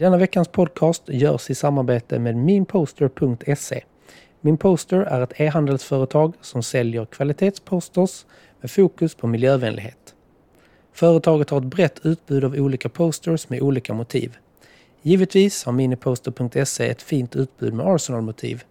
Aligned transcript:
Denna 0.00 0.16
veckans 0.16 0.48
podcast 0.48 1.02
görs 1.08 1.50
i 1.50 1.54
samarbete 1.54 2.18
med 2.18 2.36
minposter.se. 2.36 3.84
Minposter 4.40 4.96
är 4.96 5.20
ett 5.20 5.40
e-handelsföretag 5.40 6.34
som 6.40 6.62
säljer 6.62 7.04
kvalitetsposters 7.04 8.24
med 8.60 8.70
fokus 8.70 9.14
på 9.14 9.26
miljövänlighet. 9.26 10.14
Företaget 10.92 11.50
har 11.50 11.58
ett 11.58 11.64
brett 11.64 12.06
utbud 12.06 12.44
av 12.44 12.54
olika 12.54 12.88
posters 12.88 13.48
med 13.48 13.62
olika 13.62 13.94
motiv. 13.94 14.36
Givetvis 15.02 15.64
har 15.64 15.72
miniposter.se 15.72 16.88
ett 16.88 17.02
fint 17.02 17.36
utbud 17.36 17.74
med 17.74 17.86
Arsenal-motiv. 17.86 18.64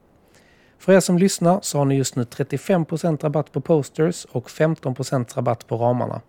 För 0.79 0.93
er 0.93 0.99
som 0.99 1.17
lyssnar 1.17 1.59
så 1.61 1.77
har 1.77 1.85
ni 1.85 1.95
just 1.95 2.15
nu 2.15 2.23
35% 2.23 3.23
rabatt 3.23 3.51
på 3.51 3.61
posters 3.61 4.25
och 4.25 4.49
15% 4.49 5.35
rabatt 5.35 5.67
på 5.67 5.77
ramarna. 5.77 6.21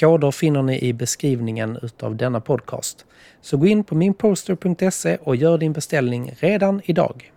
Koder 0.00 0.30
finner 0.30 0.62
ni 0.62 0.80
i 0.80 0.92
beskrivningen 0.92 1.78
utav 1.82 2.16
denna 2.16 2.40
podcast. 2.40 3.04
Så 3.40 3.56
gå 3.56 3.66
in 3.66 3.84
på 3.84 3.94
minposter.se 3.94 5.16
och 5.16 5.36
gör 5.36 5.58
din 5.58 5.72
beställning 5.72 6.34
redan 6.40 6.80
idag. 6.84 7.32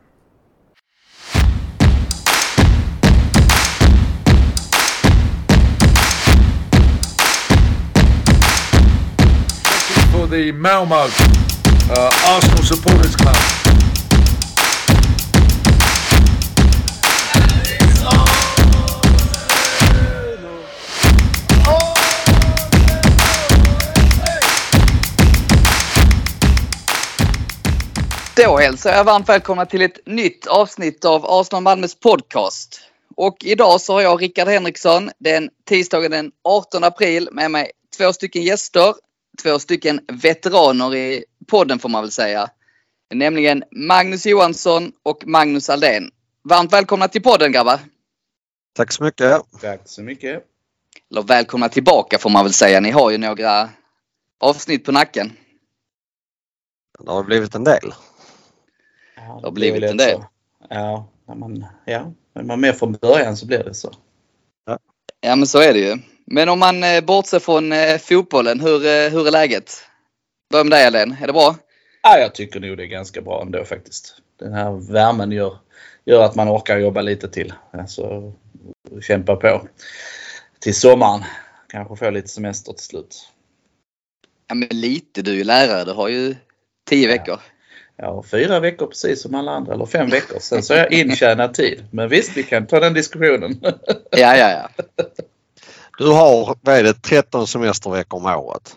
for 10.11 10.27
the 10.27 10.51
Malmo 10.51 10.95
uh, 10.95 12.35
Arsenal 12.35 12.63
Supporters 12.63 13.15
Club. 13.15 13.58
Då 28.43 28.57
hälsar 28.57 28.91
jag 28.91 29.03
varmt 29.03 29.29
välkomna 29.29 29.65
till 29.65 29.81
ett 29.81 29.99
nytt 30.05 30.47
avsnitt 30.47 31.05
av 31.05 31.25
Arsenal 31.25 31.63
Malmös 31.63 31.95
podcast. 31.95 32.81
Och 33.15 33.37
idag 33.43 33.81
så 33.81 33.93
har 33.93 34.01
jag 34.01 34.21
Rickard 34.21 34.47
Henriksson 34.47 35.09
den 35.19 35.49
tisdagen 35.65 36.11
den 36.11 36.31
18 36.43 36.83
april 36.83 37.29
med 37.31 37.51
mig 37.51 37.71
två 37.97 38.13
stycken 38.13 38.43
gäster. 38.43 38.93
Två 39.43 39.59
stycken 39.59 39.99
veteraner 40.07 40.95
i 40.95 41.25
podden 41.47 41.79
får 41.79 41.89
man 41.89 42.03
väl 42.03 42.11
säga. 42.11 42.47
Nämligen 43.13 43.63
Magnus 43.71 44.25
Johansson 44.25 44.91
och 45.03 45.27
Magnus 45.27 45.69
Aldén. 45.69 46.11
Varmt 46.43 46.73
välkomna 46.73 47.07
till 47.07 47.23
podden 47.23 47.51
grabbar! 47.51 47.79
Tack 48.75 48.91
så 48.91 49.03
mycket. 49.03 49.41
Tack 49.61 49.81
så 49.85 50.01
mycket. 50.01 50.43
Eller 51.11 51.21
välkomna 51.21 51.69
tillbaka 51.69 52.17
får 52.17 52.29
man 52.29 52.45
väl 52.45 52.53
säga. 52.53 52.79
Ni 52.79 52.91
har 52.91 53.11
ju 53.11 53.17
några 53.17 53.69
avsnitt 54.39 54.85
på 54.85 54.91
nacken. 54.91 55.31
Det 56.99 57.11
har 57.11 57.23
blivit 57.23 57.55
en 57.55 57.63
del. 57.63 57.93
Det 59.35 59.47
har 59.47 59.51
blivit 59.51 59.83
en 59.83 59.97
del. 59.97 60.23
Ja, 60.69 61.07
när 61.27 61.35
man, 61.35 61.65
ja, 61.85 62.11
är 62.33 62.43
man 62.43 62.61
med 62.61 62.77
från 62.77 62.93
början 62.93 63.37
så 63.37 63.45
blir 63.45 63.63
det 63.63 63.73
så. 63.73 63.91
Ja 65.21 65.35
men 65.35 65.47
så 65.47 65.59
är 65.59 65.73
det 65.73 65.79
ju. 65.79 65.97
Men 66.25 66.49
om 66.49 66.59
man 66.59 66.83
eh, 66.83 67.01
bortser 67.01 67.39
från 67.39 67.71
eh, 67.71 67.97
fotbollen, 67.97 68.59
hur, 68.59 68.75
eh, 68.85 69.09
hur 69.11 69.27
är 69.27 69.31
läget? 69.31 69.71
Börja 70.51 70.63
med 70.63 70.71
dig 70.71 70.85
Ellen, 70.85 71.15
är 71.21 71.27
det 71.27 71.33
bra? 71.33 71.55
Ja, 72.03 72.17
jag 72.19 72.35
tycker 72.35 72.59
nog 72.59 72.77
det 72.77 72.83
är 72.83 72.87
ganska 72.87 73.21
bra 73.21 73.41
ändå 73.41 73.65
faktiskt. 73.65 74.15
Den 74.39 74.53
här 74.53 74.93
värmen 74.93 75.31
gör, 75.31 75.57
gör 76.05 76.23
att 76.23 76.35
man 76.35 76.49
orkar 76.49 76.77
jobba 76.77 77.01
lite 77.01 77.29
till. 77.29 77.53
Alltså 77.71 78.33
kämpa 79.01 79.35
på. 79.35 79.67
Till 80.59 80.75
sommaren. 80.75 81.23
Kanske 81.67 81.95
få 81.95 82.09
lite 82.09 82.27
semester 82.27 82.73
till 82.73 82.85
slut. 82.85 83.29
Ja 84.47 84.55
men 84.55 84.67
lite, 84.71 85.21
du 85.21 85.31
är 85.31 85.35
ju 85.35 85.43
lärare, 85.43 85.85
du 85.85 85.91
har 85.91 86.07
ju 86.07 86.35
tio 86.89 87.07
Ja. 87.07 87.13
veckor. 87.17 87.39
Har 88.01 88.23
fyra 88.23 88.59
veckor 88.59 88.87
precis 88.87 89.21
som 89.21 89.35
alla 89.35 89.51
andra, 89.51 89.73
eller 89.73 89.85
fem 89.85 90.09
veckor. 90.09 90.39
Sen 90.39 90.63
så 90.63 90.73
har 90.73 90.79
jag 90.79 90.91
intjänad 90.91 91.53
tid. 91.53 91.85
Men 91.91 92.09
visst, 92.09 92.37
vi 92.37 92.43
kan 92.43 92.67
ta 92.67 92.79
den 92.79 92.93
diskussionen. 92.93 93.59
Ja, 94.11 94.37
ja, 94.37 94.51
ja. 94.51 94.69
Du 95.97 96.07
har, 96.07 96.57
vad 96.61 96.75
är 96.75 96.83
det, 96.83 96.93
13 96.93 97.47
semesterveckor 97.47 98.17
om 98.17 98.25
året? 98.25 98.75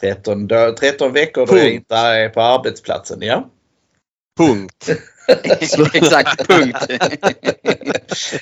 13, 0.00 0.46
dag- 0.46 0.76
13 0.76 1.12
veckor 1.12 1.46
då 1.46 1.58
jag 1.58 1.70
inte 1.70 1.94
är 1.96 2.28
på 2.28 2.40
arbetsplatsen, 2.42 3.18
ja. 3.22 3.48
Punkt. 4.36 4.88
Exakt, 5.94 6.46
punkt. 6.48 6.78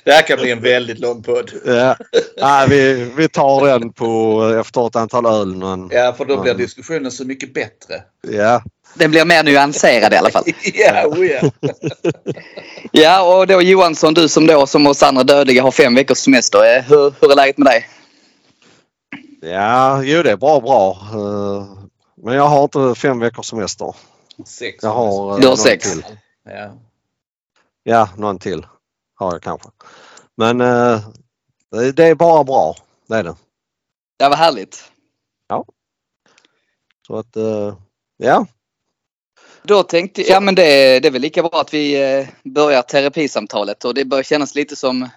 Det 0.05 0.13
här 0.13 0.23
kan 0.23 0.39
bli 0.39 0.51
en 0.51 0.61
väldigt 0.63 0.99
lång 0.99 1.23
podd. 1.23 1.51
Ja. 1.67 1.97
Nej, 2.41 2.69
vi, 2.69 3.11
vi 3.17 3.29
tar 3.29 3.67
den 3.67 3.93
på 3.93 4.43
efter 4.61 4.87
ett 4.87 4.97
antal 4.97 5.27
öl. 5.27 5.57
Men, 5.57 5.89
Ja, 5.93 6.15
för 6.19 6.25
då 6.25 6.41
blir 6.41 6.53
Mm. 6.53 6.63
diskussionen 6.63 7.11
så 7.13 7.25
mycket 7.25 7.55
bättre. 7.55 8.03
ja. 8.29 8.63
Den 8.95 9.11
blir 9.11 9.25
mer 9.25 9.43
nyanserad 9.43 10.13
i 10.13 10.17
alla 10.17 10.31
fall. 10.31 10.45
Ja, 10.75 11.07
oh 11.07 11.27
ja. 11.27 11.51
Ja, 12.93 13.23
och 13.37 13.47
då 13.47 13.63
Johansson, 13.63 14.15
du 14.15 14.29
som 14.29 14.47
då 14.47 14.67
som 14.67 14.87
oss 14.87 15.03
andra 15.03 15.25
dödliga 15.25 15.63
har 15.63 15.71
fem 15.71 15.95
veckors 15.95 16.19
semester. 16.19 16.77
eh, 16.77 16.83
Hur, 16.83 17.15
hur 17.21 17.31
är 17.33 17.37
läget 17.37 17.59
med 17.59 17.67
dig? 17.67 17.89
ja, 19.41 20.03
jo 20.03 20.23
det 20.23 20.31
är 20.31 20.37
bra 20.37 20.61
bra. 20.61 20.99
Eh, 21.13 21.67
Men 22.25 22.35
jag 22.35 22.49
har 22.49 22.63
inte 22.65 23.01
fem 23.01 23.19
veckors 23.21 23.47
semester. 23.47 23.95
Sex. 24.47 24.83
Jag 24.83 24.91
har, 24.91 25.35
eh, 25.35 25.41
Du 25.41 25.47
har 25.47 25.51
någon 25.51 25.57
sex. 25.57 25.93
Till. 25.93 26.05
Ja. 26.45 26.79
Ja, 27.83 28.09
någon 28.17 28.39
till 28.39 28.67
har 29.15 29.33
jag 29.33 29.43
kanske. 29.43 29.69
Men 30.37 30.61
eh, 30.61 31.01
det 31.95 32.05
är 32.05 32.15
bara 32.15 32.45
bra. 32.45 32.77
Det 33.07 33.17
är 33.17 33.23
det. 33.23 33.37
Det 34.19 34.29
var 34.29 34.37
härligt. 34.37 34.93
Så 37.07 37.17
att, 37.17 37.37
eh, 37.37 37.77
ja. 38.17 38.47
Då 39.63 39.83
tänkte 39.83 40.23
ja 40.23 40.41
men 40.41 40.55
det, 40.55 41.01
det 41.01 41.09
är 41.09 41.13
väl 41.13 41.23
lika 41.23 41.43
bra 41.43 41.61
att 41.61 41.75
vi 41.75 42.19
eh, 42.19 42.29
börjar 42.45 42.83
terapisamtalet 42.83 43.85
och 43.85 43.95
det 43.95 44.05
börjar 44.05 44.23
kännas 44.23 44.55
lite 44.55 44.77
som 44.77 45.09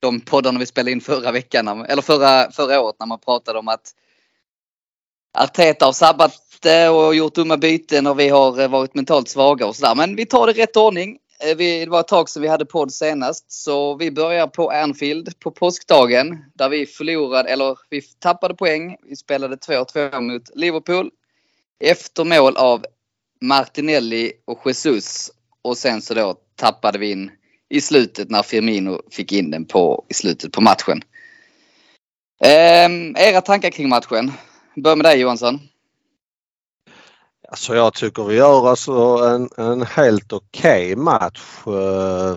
de 0.00 0.20
poddarna 0.20 0.58
vi 0.58 0.66
spelade 0.66 0.90
in 0.90 1.00
förra 1.00 1.32
veckan, 1.32 1.84
eller 1.84 2.02
förra, 2.02 2.50
förra 2.50 2.80
året 2.80 2.96
när 2.98 3.06
man 3.06 3.18
pratade 3.18 3.58
om 3.58 3.68
att 3.68 3.94
Arteta 5.34 5.84
har 5.84 5.92
sabbat 5.92 6.66
eh, 6.66 6.96
och 6.96 7.14
gjort 7.14 7.34
dumma 7.34 7.56
byten 7.56 8.06
och 8.06 8.18
vi 8.20 8.28
har 8.28 8.60
eh, 8.60 8.68
varit 8.68 8.94
mentalt 8.94 9.28
svaga 9.28 9.66
och 9.66 9.76
sådär. 9.76 9.94
Men 9.94 10.16
vi 10.16 10.26
tar 10.26 10.46
det 10.46 10.52
i 10.52 10.62
rätt 10.62 10.76
ordning. 10.76 11.18
Eh, 11.40 11.56
vi, 11.56 11.84
det 11.84 11.90
var 11.90 12.00
ett 12.00 12.08
tag 12.08 12.28
sedan 12.28 12.42
vi 12.42 12.48
hade 12.48 12.66
podd 12.66 12.92
senast 12.92 13.52
så 13.52 13.96
vi 13.96 14.10
börjar 14.10 14.46
på 14.46 14.70
Anfield 14.70 15.40
på 15.40 15.50
påskdagen 15.50 16.44
där 16.54 16.68
vi 16.68 16.86
förlorade, 16.86 17.48
eller 17.48 17.78
vi 17.90 18.02
tappade 18.02 18.54
poäng. 18.54 18.96
Vi 19.08 19.16
spelade 19.16 19.56
2-2 19.56 20.20
mot 20.20 20.42
Liverpool 20.54 21.10
efter 21.84 22.24
mål 22.24 22.56
av 22.56 22.84
Martinelli 23.40 24.32
och 24.44 24.62
Jesus 24.66 25.30
och 25.62 25.76
sen 25.76 26.02
så 26.02 26.14
då 26.14 26.34
tappade 26.56 26.98
vi 26.98 27.10
in 27.10 27.30
i 27.68 27.80
slutet 27.80 28.30
när 28.30 28.42
Firmino 28.42 29.02
fick 29.10 29.32
in 29.32 29.50
den 29.50 29.64
på, 29.64 30.04
i 30.08 30.14
slutet 30.14 30.52
på 30.52 30.60
matchen. 30.60 31.02
Ehm, 32.44 33.16
era 33.16 33.40
tankar 33.40 33.70
kring 33.70 33.88
matchen? 33.88 34.32
Börja 34.76 34.96
med 34.96 35.04
dig 35.04 35.20
Johansson. 35.20 35.60
Alltså 37.48 37.74
jag 37.74 37.94
tycker 37.94 38.24
vi 38.24 38.34
gör 38.34 38.68
alltså 38.68 38.92
en, 39.24 39.48
en 39.56 39.82
helt 39.82 40.32
okej 40.32 40.96
match. 40.96 41.66
Eh, 41.66 42.36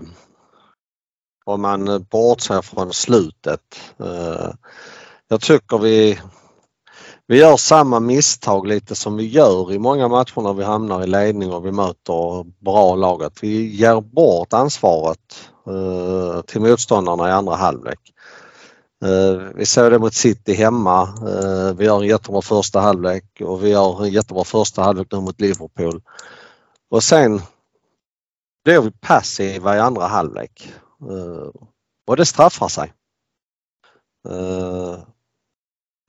om 1.45 1.61
man 1.61 2.05
bortser 2.11 2.61
från 2.61 2.93
slutet. 2.93 3.61
Eh, 3.99 4.49
jag 5.27 5.41
tycker 5.41 5.77
vi, 5.77 6.19
vi 7.27 7.39
gör 7.39 7.57
samma 7.57 7.99
misstag 7.99 8.67
lite 8.67 8.95
som 8.95 9.17
vi 9.17 9.27
gör 9.27 9.73
i 9.73 9.79
många 9.79 10.07
matcher 10.07 10.41
när 10.41 10.53
vi 10.53 10.63
hamnar 10.63 11.03
i 11.03 11.07
ledning 11.07 11.53
och 11.53 11.65
vi 11.65 11.71
möter 11.71 12.45
bra 12.63 12.95
laget. 12.95 13.33
Vi 13.41 13.75
ger 13.75 14.01
bort 14.01 14.53
ansvaret 14.53 15.49
eh, 15.67 16.41
till 16.41 16.61
motståndarna 16.61 17.29
i 17.29 17.31
andra 17.31 17.55
halvlek. 17.55 18.13
Eh, 19.05 19.51
vi 19.55 19.65
såg 19.65 19.91
det 19.91 19.99
mot 19.99 20.13
City 20.13 20.53
hemma. 20.53 21.01
Eh, 21.01 21.75
vi 21.75 21.85
gör 21.85 22.01
en 22.01 22.07
jättebra 22.07 22.41
första 22.41 22.79
halvlek 22.79 23.41
och 23.41 23.63
vi 23.63 23.69
gör 23.69 24.03
en 24.03 24.11
jättebra 24.11 24.43
första 24.43 24.81
halvlek 24.81 25.07
nu 25.11 25.19
mot 25.19 25.41
Liverpool. 25.41 26.01
Och 26.89 27.03
sen 27.03 27.41
blir 28.63 28.81
vi 28.81 28.91
passiva 28.91 29.75
i 29.75 29.79
andra 29.79 30.07
halvlek. 30.07 30.73
Eh, 31.01 31.51
och 32.07 32.17
det 32.17 32.25
straffar 32.25 32.67
sig. 32.67 32.93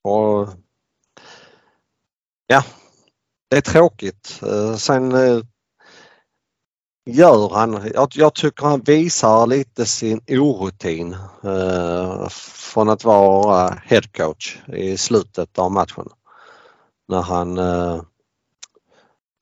Och 0.05 0.49
ja, 2.46 2.64
det 3.50 3.56
är 3.56 3.61
tråkigt. 3.61 4.40
Sen 4.79 5.12
gör 7.08 7.49
han, 7.55 7.90
jag, 7.94 8.08
jag 8.14 8.34
tycker 8.34 8.66
han 8.66 8.81
visar 8.81 9.46
lite 9.46 9.87
sin 9.87 10.20
orutin 10.28 11.16
eh, 11.44 12.28
från 12.28 12.88
att 12.88 13.05
vara 13.05 13.78
headcoach 13.84 14.58
i 14.66 14.96
slutet 14.96 15.58
av 15.58 15.72
matchen. 15.72 16.08
När 17.08 17.22
han 17.22 17.58
eh, 17.58 18.02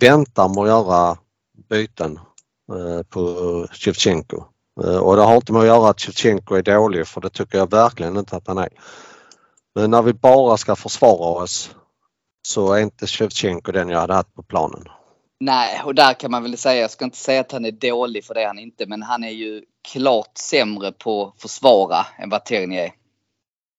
väntar 0.00 0.48
med 0.48 0.58
att 0.58 0.68
göra 0.68 1.18
byten 1.68 2.18
eh, 2.72 3.02
på 3.02 3.66
Shevchenko. 3.72 4.44
Eh, 4.84 4.96
och 4.96 5.16
det 5.16 5.22
har 5.22 5.36
inte 5.36 5.52
med 5.52 5.60
att 5.60 5.66
göra 5.66 5.90
att 5.90 6.00
Shevchenko 6.00 6.54
är 6.54 6.62
dålig 6.62 7.06
för 7.06 7.20
det 7.20 7.30
tycker 7.30 7.58
jag 7.58 7.70
verkligen 7.70 8.16
inte 8.16 8.36
att 8.36 8.46
han 8.46 8.58
är. 8.58 8.69
Men 9.74 9.90
när 9.90 10.02
vi 10.02 10.12
bara 10.12 10.56
ska 10.56 10.76
försvara 10.76 11.42
oss 11.42 11.70
så 12.48 12.72
är 12.72 12.80
inte 12.80 13.06
Shevchenko 13.06 13.72
den 13.72 13.88
jag 13.88 14.00
hade 14.00 14.14
haft 14.14 14.34
på 14.34 14.42
planen. 14.42 14.84
Nej, 15.40 15.82
och 15.84 15.94
där 15.94 16.14
kan 16.14 16.30
man 16.30 16.42
väl 16.42 16.56
säga, 16.56 16.80
jag 16.80 16.90
ska 16.90 17.04
inte 17.04 17.16
säga 17.16 17.40
att 17.40 17.52
han 17.52 17.64
är 17.64 17.72
dålig 17.72 18.24
för 18.24 18.34
det 18.34 18.42
är 18.42 18.46
han 18.46 18.58
inte, 18.58 18.86
men 18.86 19.02
han 19.02 19.24
är 19.24 19.30
ju 19.30 19.62
klart 19.92 20.38
sämre 20.38 20.92
på 20.92 21.26
att 21.26 21.42
försvara 21.42 22.06
än 22.18 22.30
vad 22.30 22.44
Terni 22.44 22.76
är. 22.76 22.92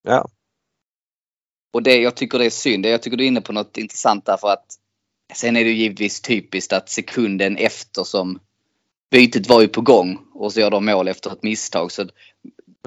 Ja. 0.04 0.27
Och 1.74 1.83
det, 1.83 1.98
jag 1.98 2.15
tycker 2.15 2.39
det 2.39 2.45
är 2.45 2.50
synd. 2.50 2.86
Jag 2.86 3.01
tycker 3.01 3.18
du 3.18 3.24
är 3.24 3.27
inne 3.27 3.42
på 3.42 3.54
något 3.54 3.77
intressant 3.77 4.25
där 4.25 4.38
för 4.38 4.48
att 4.48 4.65
sen 5.33 5.57
är 5.57 5.63
det 5.63 5.69
ju 5.69 5.75
givetvis 5.75 6.21
typiskt 6.21 6.74
att 6.74 6.89
sekunden 6.89 7.57
efter 7.57 8.04
som 8.04 8.39
bytet 9.12 9.50
var 9.50 9.62
ju 9.62 9.68
på 9.68 9.81
gång 9.81 10.19
och 10.33 10.54
så 10.54 10.59
gör 10.59 10.71
de 10.71 10.86
mål 10.86 11.07
efter 11.07 11.31
ett 11.31 11.44
misstag. 11.44 11.92
Så 11.92 12.06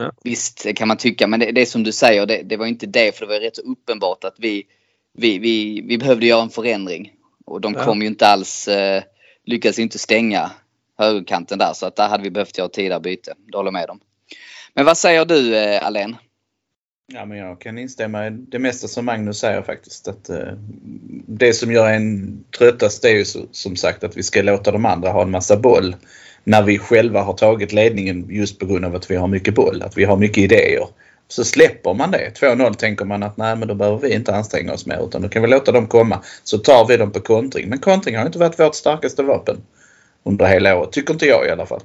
Ja. 0.00 0.12
Visst 0.24 0.74
kan 0.74 0.88
man 0.88 0.96
tycka, 0.96 1.26
men 1.26 1.40
det, 1.40 1.52
det 1.52 1.66
som 1.66 1.82
du 1.82 1.92
säger, 1.92 2.26
det, 2.26 2.42
det 2.42 2.56
var 2.56 2.66
inte 2.66 2.86
det 2.86 3.16
för 3.16 3.26
det 3.26 3.32
var 3.32 3.40
rätt 3.40 3.56
så 3.56 3.62
uppenbart 3.62 4.24
att 4.24 4.34
vi, 4.38 4.66
vi, 5.12 5.38
vi, 5.38 5.80
vi 5.80 5.98
behövde 5.98 6.26
göra 6.26 6.42
en 6.42 6.50
förändring. 6.50 7.12
Och 7.50 7.60
de 7.60 7.74
Ja. 7.74 7.84
kom 7.84 8.00
ju 8.00 8.06
inte 8.06 8.26
alls, 8.26 8.68
eh, 8.68 9.02
lyckades 9.44 9.78
inte 9.78 9.98
stänga 9.98 10.50
högerkanten 10.98 11.58
där 11.58 11.72
så 11.72 11.86
att 11.86 11.96
där 11.96 12.08
hade 12.08 12.22
vi 12.22 12.30
behövt 12.30 12.58
göra 12.58 12.68
tidigare 12.68 13.00
byte. 13.00 13.34
Det 13.52 13.56
håller 13.56 13.70
med 13.70 13.90
om. 13.90 14.00
Men 14.74 14.84
vad 14.84 14.98
säger 14.98 15.24
du 15.24 15.56
eh, 15.56 15.86
Alén? 15.86 16.16
Ja, 17.12 17.24
men 17.24 17.38
jag 17.38 17.60
kan 17.60 17.78
instämma 17.78 18.26
i 18.26 18.30
det 18.30 18.58
mesta 18.58 18.88
som 18.88 19.04
Magnus 19.04 19.38
säger 19.38 19.62
faktiskt. 19.62 20.08
Att, 20.08 20.28
eh, 20.28 20.52
det 21.26 21.52
som 21.52 21.72
gör 21.72 21.90
en 21.90 22.44
tröttast 22.58 23.04
är 23.04 23.08
ju 23.08 23.24
så, 23.24 23.40
som 23.52 23.76
sagt 23.76 24.04
att 24.04 24.16
vi 24.16 24.22
ska 24.22 24.42
låta 24.42 24.70
de 24.70 24.86
andra 24.86 25.10
ha 25.10 25.22
en 25.22 25.30
massa 25.30 25.56
boll. 25.56 25.96
När 26.44 26.62
vi 26.62 26.78
själva 26.78 27.22
har 27.22 27.32
tagit 27.34 27.72
ledningen 27.72 28.26
just 28.30 28.58
på 28.58 28.66
grund 28.66 28.84
av 28.84 28.94
att 28.96 29.10
vi 29.10 29.16
har 29.16 29.28
mycket 29.28 29.54
boll. 29.54 29.82
Att 29.82 29.98
vi 29.98 30.04
har 30.04 30.16
mycket 30.16 30.38
idéer. 30.38 30.86
Så 31.30 31.44
släpper 31.44 31.94
man 31.94 32.10
det. 32.10 32.30
2-0 32.40 32.74
tänker 32.74 33.04
man 33.04 33.22
att 33.22 33.36
nej 33.36 33.56
men 33.56 33.68
då 33.68 33.74
behöver 33.74 33.98
vi 33.98 34.14
inte 34.14 34.34
anstränga 34.34 34.72
oss 34.72 34.86
mer 34.86 35.06
utan 35.06 35.22
då 35.22 35.28
kan 35.28 35.42
vi 35.42 35.48
låta 35.48 35.72
dem 35.72 35.86
komma. 35.86 36.22
Så 36.44 36.58
tar 36.58 36.86
vi 36.86 36.96
dem 36.96 37.12
på 37.12 37.20
kontring. 37.20 37.68
Men 37.68 37.78
kontring 37.78 38.16
har 38.16 38.26
inte 38.26 38.38
varit 38.38 38.60
vårt 38.60 38.74
starkaste 38.74 39.22
vapen 39.22 39.56
under 40.22 40.46
hela 40.46 40.78
året. 40.78 40.92
Tycker 40.92 41.12
inte 41.12 41.26
jag 41.26 41.46
i 41.46 41.50
alla 41.50 41.66
fall. 41.66 41.80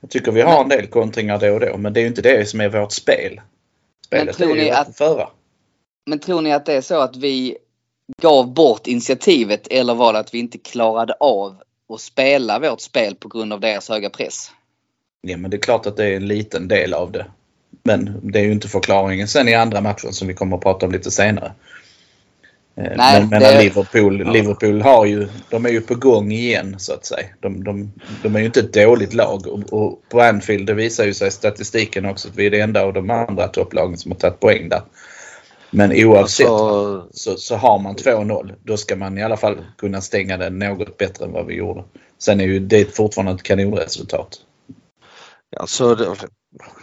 Jag 0.00 0.10
tycker 0.10 0.32
vi 0.32 0.40
har 0.40 0.62
en 0.62 0.68
del 0.68 0.86
kontringar 0.86 1.38
då 1.38 1.54
och 1.54 1.60
då 1.60 1.76
men 1.76 1.92
det 1.92 2.00
är 2.00 2.02
ju 2.02 2.08
inte 2.08 2.22
det 2.22 2.48
som 2.48 2.60
är 2.60 2.68
vårt 2.68 2.92
spel. 2.92 3.40
Spelet 4.06 4.36
tror 4.36 4.58
är 4.58 4.64
ju 4.64 4.70
att- 4.70 4.96
föra. 4.96 5.28
Men 6.06 6.18
tror 6.18 6.40
ni 6.40 6.52
att 6.52 6.66
det 6.66 6.72
är 6.72 6.80
så 6.80 7.00
att 7.00 7.16
vi 7.16 7.56
gav 8.22 8.54
bort 8.54 8.86
initiativet 8.86 9.66
eller 9.70 9.94
var 9.94 10.12
det 10.12 10.18
att 10.18 10.34
vi 10.34 10.38
inte 10.38 10.58
klarade 10.58 11.12
av 11.20 11.56
att 11.94 12.00
spela 12.00 12.58
vårt 12.58 12.80
spel 12.80 13.14
på 13.14 13.28
grund 13.28 13.52
av 13.52 13.60
deras 13.60 13.88
höga 13.88 14.10
press? 14.10 14.50
Ja 15.20 15.36
men 15.36 15.50
det 15.50 15.56
är 15.56 15.60
klart 15.60 15.86
att 15.86 15.96
det 15.96 16.04
är 16.06 16.16
en 16.16 16.28
liten 16.28 16.68
del 16.68 16.94
av 16.94 17.12
det. 17.12 17.26
Men 17.88 18.20
det 18.22 18.38
är 18.38 18.42
ju 18.44 18.52
inte 18.52 18.68
förklaringen 18.68 19.28
sen 19.28 19.48
i 19.48 19.54
andra 19.54 19.80
matchen 19.80 20.12
som 20.12 20.28
vi 20.28 20.34
kommer 20.34 20.56
att 20.56 20.62
prata 20.62 20.86
om 20.86 20.92
lite 20.92 21.10
senare. 21.10 21.52
Eh, 22.76 22.92
Nej, 22.96 23.20
men 23.20 23.28
men 23.28 23.40
det- 23.40 23.62
Liverpool, 23.62 24.32
Liverpool 24.32 24.82
har 24.82 25.06
ju, 25.06 25.28
de 25.50 25.66
är 25.66 25.70
ju 25.70 25.80
på 25.80 25.94
gång 25.94 26.32
igen 26.32 26.74
så 26.78 26.92
att 26.94 27.06
säga. 27.06 27.26
De, 27.40 27.64
de, 27.64 27.92
de 28.22 28.34
är 28.36 28.40
ju 28.40 28.46
inte 28.46 28.60
ett 28.60 28.72
dåligt 28.72 29.14
lag 29.14 29.46
och, 29.46 29.72
och 29.72 30.02
på 30.10 30.20
Anfield 30.20 30.66
det 30.66 30.74
visar 30.74 31.04
ju 31.04 31.14
sig 31.14 31.30
statistiken 31.30 32.04
också 32.06 32.28
att 32.28 32.36
vi 32.36 32.46
är 32.46 32.50
det 32.50 32.60
enda 32.60 32.82
av 32.82 32.92
de 32.92 33.10
andra 33.10 33.48
topplagen 33.48 33.96
som 33.98 34.10
har 34.12 34.18
tagit 34.18 34.40
poäng 34.40 34.68
där. 34.68 34.82
Men 35.70 35.92
oavsett 35.92 36.46
Alltså, 36.46 37.06
så, 37.12 37.36
så 37.36 37.56
har 37.56 37.78
man 37.78 37.96
2-0 37.96 38.54
då 38.64 38.76
ska 38.76 38.96
man 38.96 39.18
i 39.18 39.22
alla 39.22 39.36
fall 39.36 39.56
kunna 39.78 40.00
stänga 40.00 40.36
den 40.36 40.58
något 40.58 40.96
bättre 40.96 41.24
än 41.24 41.32
vad 41.32 41.46
vi 41.46 41.54
gjorde. 41.54 41.84
Sen 42.18 42.40
är 42.40 42.44
ju 42.44 42.58
det 42.60 42.96
fortfarande 42.96 43.32
ett 43.32 43.42
kanonresultat 43.42 44.28
alltså 45.58 45.94
det, 45.94 46.16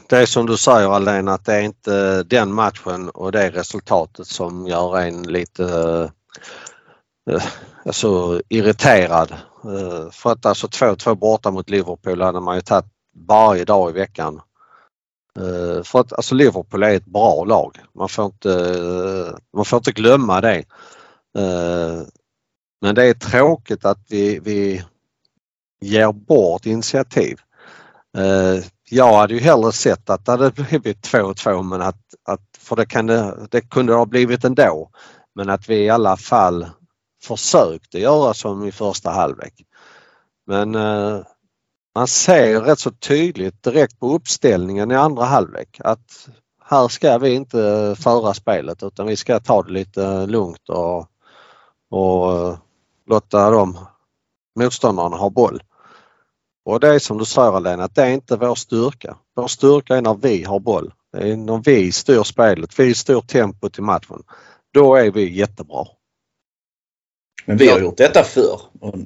det 0.10 0.18
är 0.18 0.26
som 0.26 0.46
du 0.46 0.58
säger 0.58 0.90
Alena 0.90 1.34
att 1.34 1.46
det 1.46 1.54
är 1.54 1.62
inte 1.62 2.24
den 2.24 2.54
matchen 2.54 3.10
och 3.10 3.32
det 3.32 3.50
resultatet 3.50 4.28
som 4.28 4.68
gör 4.68 4.98
en 4.98 5.24
lite 5.24 5.64
eh, 5.64 7.36
eh, 7.36 7.44
alltså, 7.86 8.42
irriterad. 8.50 9.32
Eh, 9.64 10.12
för 10.12 10.32
att 10.32 10.46
alltså 10.46 10.68
2-2 10.68 11.16
borta 11.16 11.52
mot 11.52 11.70
Liverpool 11.70 12.22
hade 12.22 12.40
man 12.40 12.56
ju 12.56 12.62
tagit 12.62 12.86
varje 13.28 13.66
dag 13.66 13.90
i 13.90 13.94
veckan. 13.94 14.42
För 15.84 16.00
att 16.00 16.14
alltså 16.14 16.36
Liverpool 16.36 16.84
är 16.84 16.94
ett 16.94 17.06
bra 17.06 17.44
lag. 17.44 17.78
Man 17.94 18.10
får 18.10 18.26
inte, 18.26 19.38
man 19.54 19.66
får 19.66 19.78
inte 19.78 19.92
glömma 19.92 20.42
det. 20.42 20.64
Men 22.82 22.96
det 22.96 23.06
är 23.06 23.14
tråkigt 23.14 23.86
att 23.86 24.00
vi, 24.10 24.40
vi 24.40 24.84
ger 25.82 26.12
bort 26.12 26.66
initiativ. 26.66 27.40
Eh, 28.16 28.64
jag 28.90 29.14
hade 29.14 29.34
ju 29.34 29.40
hellre 29.40 29.72
sett 29.72 30.10
att 30.10 30.26
det 30.26 30.32
hade 30.32 30.52
blivit 30.52 31.14
2-2 31.14 31.64
men 31.64 31.82
att, 31.82 32.02
att 32.24 32.42
för 32.60 32.76
det, 32.76 32.86
kan 32.86 33.08
det, 33.52 33.62
kunde 33.70 33.94
ha 33.94 34.06
blivit 34.06 34.44
ändå. 34.44 34.90
Men 35.36 35.50
att 35.50 35.70
vi 35.70 35.76
i 35.76 35.90
alla 35.90 36.18
fall 36.18 36.68
försökte 37.24 38.00
göra 38.00 38.34
som 38.34 38.66
i 38.66 38.72
första 38.72 39.12
halvlek. 39.12 39.54
Men 40.48 40.76
eh, 40.76 41.20
man 41.96 42.08
ser 42.08 42.62
rätt 42.62 42.80
så 42.80 42.92
tydligt 42.92 43.64
direkt 43.64 44.00
på 44.00 44.14
uppställningen 44.14 44.92
i 44.92 44.96
andra 44.96 45.24
halvlek 45.24 45.82
att 45.84 46.30
här 46.64 46.88
ska 46.88 47.18
vi 47.18 47.34
inte 47.34 47.96
föra 48.00 48.34
spelet 48.34 48.84
utan 48.84 49.08
vi 49.08 49.16
ska 49.16 49.40
ta 49.40 49.64
det 49.64 49.72
lite 49.72 50.26
lugnt 50.26 50.70
och, 50.70 51.08
och 51.90 52.32
eh, 52.32 52.58
låta 53.10 53.50
dem 53.50 53.78
motståndarna 54.60 55.18
ha 55.18 55.30
boll. 55.30 55.62
Och 56.66 56.80
det 56.80 56.88
är 56.88 57.00
som 57.00 57.18
du 57.18 57.26
säger 57.26 57.56
Alena, 57.56 57.84
att 57.84 57.96
det 57.96 58.02
är 58.04 58.10
inte 58.10 58.36
vår 58.36 58.56
styrka. 58.56 59.18
Vår 59.36 59.48
styrka 59.48 59.96
är 59.98 60.02
när 60.02 60.14
vi 60.14 60.44
har 60.44 60.60
boll. 60.60 60.94
Det 61.12 61.32
är 61.32 61.36
när 61.36 61.62
vi 61.66 61.92
styr 61.92 62.24
spelet, 62.24 62.80
vi 62.80 62.94
styr 62.96 63.22
tempot 63.22 63.78
i 63.78 63.82
matchen. 63.82 64.24
Då 64.74 64.96
är 64.96 65.12
vi 65.12 65.34
jättebra. 65.38 65.86
Men 67.46 67.58
vi 67.58 67.68
har 67.70 67.80
gjort 67.80 67.98
detta 67.98 68.24
förr 68.24 68.60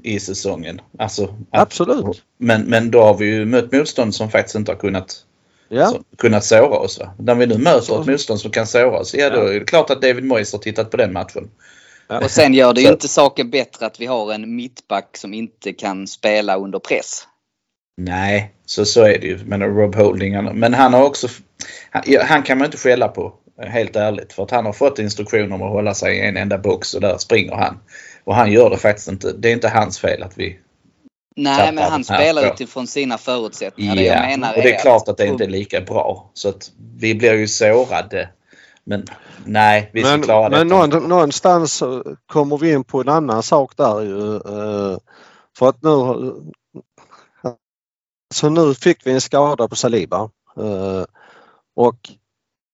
i 0.03 0.19
säsongen. 0.19 0.81
Alltså, 0.99 1.23
att- 1.23 1.61
Absolut. 1.61 2.23
Men, 2.37 2.61
men 2.61 2.91
då 2.91 3.01
har 3.01 3.13
vi 3.17 3.25
ju 3.25 3.45
mött 3.45 3.71
motstånd 3.71 4.15
som 4.15 4.29
faktiskt 4.29 4.55
inte 4.55 4.71
har 4.71 4.77
kunnat, 4.79 5.25
Ja, 5.69 5.87
så, 5.87 6.03
kunnat 6.17 6.45
såra 6.45 6.77
oss. 6.79 6.99
Va? 6.99 7.11
När 7.17 7.35
vi 7.35 7.47
nu 7.47 7.57
möter 7.57 7.81
Så- 7.81 8.01
ett 8.01 8.07
motstånd 8.07 8.39
som 8.39 8.51
kan 8.51 8.67
såra 8.67 8.99
oss, 8.99 9.13
ja 9.15 9.29
då 9.29 9.41
är 9.41 9.59
det 9.59 9.65
klart 9.65 9.89
att 9.89 10.01
David 10.01 10.23
Moyes 10.23 10.51
har 10.51 10.59
tittat 10.59 10.91
på 10.91 10.97
den 10.97 11.13
matchen. 11.13 11.49
ja. 12.07 12.19
Och 12.23 12.31
sen 12.31 12.53
gör 12.53 12.73
det 12.73 12.81
ju 12.81 12.87
inte 12.87 13.07
saken 13.07 13.49
bättre 13.49 13.85
att 13.85 14.01
vi 14.01 14.05
har 14.05 14.33
en 14.33 14.55
mittback 14.55 15.17
som 15.17 15.33
inte 15.33 15.73
kan 15.73 16.07
spela 16.07 16.57
under 16.57 16.79
press. 16.79 17.27
Nej, 18.01 18.51
så, 18.65 18.85
så 18.85 19.01
är 19.01 19.19
det 19.19 19.27
ju. 19.27 19.39
Men 19.45 19.61
Rob 19.61 19.95
Holding, 19.95 20.35
han, 20.35 20.45
men 20.59 20.73
han 20.73 20.93
har 20.93 21.03
också... 21.03 21.27
Han, 21.91 22.03
ja, 22.05 22.23
han 22.25 22.43
kan 22.43 22.57
man 22.57 22.65
inte 22.65 22.77
skälla 22.77 23.07
på, 23.07 23.33
helt 23.61 23.95
ärligt. 23.95 24.33
För 24.33 24.43
att 24.43 24.51
han 24.51 24.65
har 24.65 24.73
fått 24.73 24.99
instruktioner 24.99 25.55
om 25.55 25.61
att 25.61 25.69
hålla 25.69 25.93
sig 25.93 26.17
i 26.17 26.27
en 26.27 26.37
enda 26.37 26.57
box 26.57 26.93
och 26.93 27.01
där 27.01 27.17
springer 27.17 27.55
han. 27.55 27.79
Och 28.23 28.35
han 28.35 28.51
gör 28.51 28.69
det 28.69 28.77
faktiskt 28.77 29.07
inte. 29.07 29.31
Det 29.33 29.49
är 29.49 29.53
inte 29.53 29.69
hans 29.69 29.99
fel 29.99 30.23
att 30.23 30.37
vi... 30.37 30.59
Nej, 31.35 31.71
men 31.73 31.83
han 31.83 32.03
här 32.09 32.17
spelar 32.19 32.47
på. 32.47 32.53
utifrån 32.53 32.87
sina 32.87 33.17
förutsättningar. 33.17 33.95
Det 33.95 34.03
jag 34.03 34.21
menar 34.21 34.53
och 34.55 34.61
det 34.63 34.71
är 34.71 34.75
att- 34.75 34.81
klart 34.81 35.07
att 35.07 35.17
det 35.17 35.27
inte 35.27 35.43
är 35.43 35.49
lika 35.49 35.81
bra. 35.81 36.29
Så 36.33 36.49
att 36.49 36.71
vi 36.97 37.15
blir 37.15 37.33
ju 37.33 37.47
sårade. 37.47 38.29
Men 38.83 39.05
nej, 39.45 39.89
vi 39.93 40.01
ska 40.01 40.11
men, 40.11 40.21
klara 40.21 40.49
men 40.49 40.67
detta. 40.69 40.87
någon, 40.87 41.09
någonstans 41.09 41.83
kommer 42.27 42.57
vi 42.57 42.71
in 42.71 42.83
på 42.83 43.01
en 43.01 43.09
annan 43.09 43.43
sak 43.43 43.77
där 43.77 44.01
ju. 44.01 44.35
eh, 44.35 44.97
För 45.57 45.69
att 45.69 45.83
nu 45.83 45.89
så 48.33 48.49
nu 48.49 48.73
fick 48.73 49.07
vi 49.07 49.11
en 49.11 49.21
skada 49.21 49.67
på 49.67 49.75
Saliba 49.75 50.29
eh, 50.57 51.03
och 51.75 52.09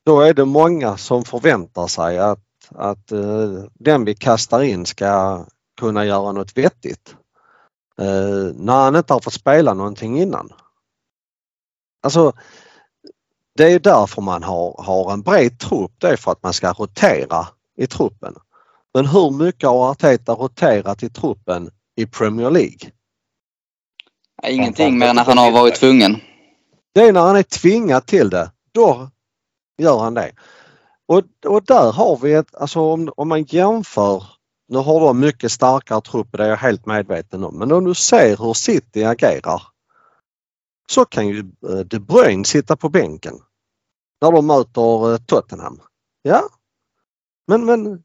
då 0.06 0.22
är 0.22 0.34
det 0.34 0.46
många 0.46 0.98
som 0.98 1.24
förväntar 1.24 1.88
sig 1.88 2.20
att, 2.20 2.46
att 2.76 3.12
eh, 3.12 3.64
den 3.74 4.06
vi 4.06 4.16
kastar 4.16 4.62
in 4.62 4.86
ska 4.86 5.46
kunna 5.80 6.06
göra 6.06 6.32
något 6.32 6.58
vettigt. 6.58 7.16
Eh, 8.00 8.56
när 8.56 8.84
han 8.84 8.96
inte 8.96 9.14
har 9.14 9.20
fått 9.20 9.34
spela 9.34 9.74
någonting 9.74 10.20
innan. 10.20 10.54
Alltså 12.04 12.34
det 13.56 13.72
är 13.72 13.80
därför 13.80 14.22
man 14.22 14.44
har, 14.44 14.84
har 14.84 15.14
en 15.14 15.22
bred 15.22 15.60
trupp. 15.60 15.92
Det 15.98 16.08
är 16.08 16.18
för 16.18 16.32
att 16.32 16.44
man 16.44 16.54
ska 16.54 16.74
rotera 16.74 17.48
i 17.78 17.88
truppen. 17.88 18.36
Men 18.94 19.06
hur 19.06 19.32
mycket 19.32 19.70
har 19.70 19.92
Arteta 19.92 20.34
roterat 20.34 21.04
i 21.04 21.10
truppen 21.10 21.70
i 21.96 22.06
Premier 22.06 22.52
League? 22.52 22.92
Ingenting 24.48 24.98
mer 24.98 25.08
än 25.08 25.20
att 25.20 25.28
han 25.28 25.38
har 25.38 25.52
varit 25.52 25.76
tvungen. 25.76 26.18
Det 26.94 27.02
är 27.02 27.14
när 27.14 27.22
han 27.22 27.36
är 27.36 27.44
tvingad 27.44 28.06
till 28.06 28.30
det. 28.30 28.52
Då 28.72 29.10
gör 29.78 30.00
han 30.00 30.14
det. 30.14 30.32
Och, 31.08 31.24
och 31.46 31.64
där 31.64 31.92
har 31.92 32.18
vi 32.18 32.34
ett, 32.34 32.56
alltså 32.56 32.80
om, 32.80 33.14
om 33.18 33.28
man 33.28 33.44
jämför, 33.44 34.24
nu 34.68 34.78
har 34.78 35.00
de 35.00 35.20
mycket 35.20 35.52
starkare 35.52 36.02
trupper, 36.02 36.38
det 36.38 36.44
är 36.44 36.50
jag 36.50 36.58
helt 36.58 36.86
medveten 36.86 37.44
om, 37.44 37.58
men 37.58 37.72
om 37.72 37.86
du 37.86 37.96
ser 37.96 38.38
hur 38.38 38.54
City 38.54 39.04
agerar 39.04 39.62
så 40.90 41.06
kan 41.06 41.28
ju 41.28 41.40
eh, 41.40 41.80
De 41.80 42.00
Bruyne 42.00 42.46
sitta 42.46 42.76
på 42.76 42.90
bänken 42.90 43.34
när 44.22 44.32
de 44.32 44.48
möter 44.48 45.14
eh, 45.14 45.18
Tottenham. 45.18 45.82
Ja, 46.22 46.50
men, 47.48 47.66
men 47.66 48.04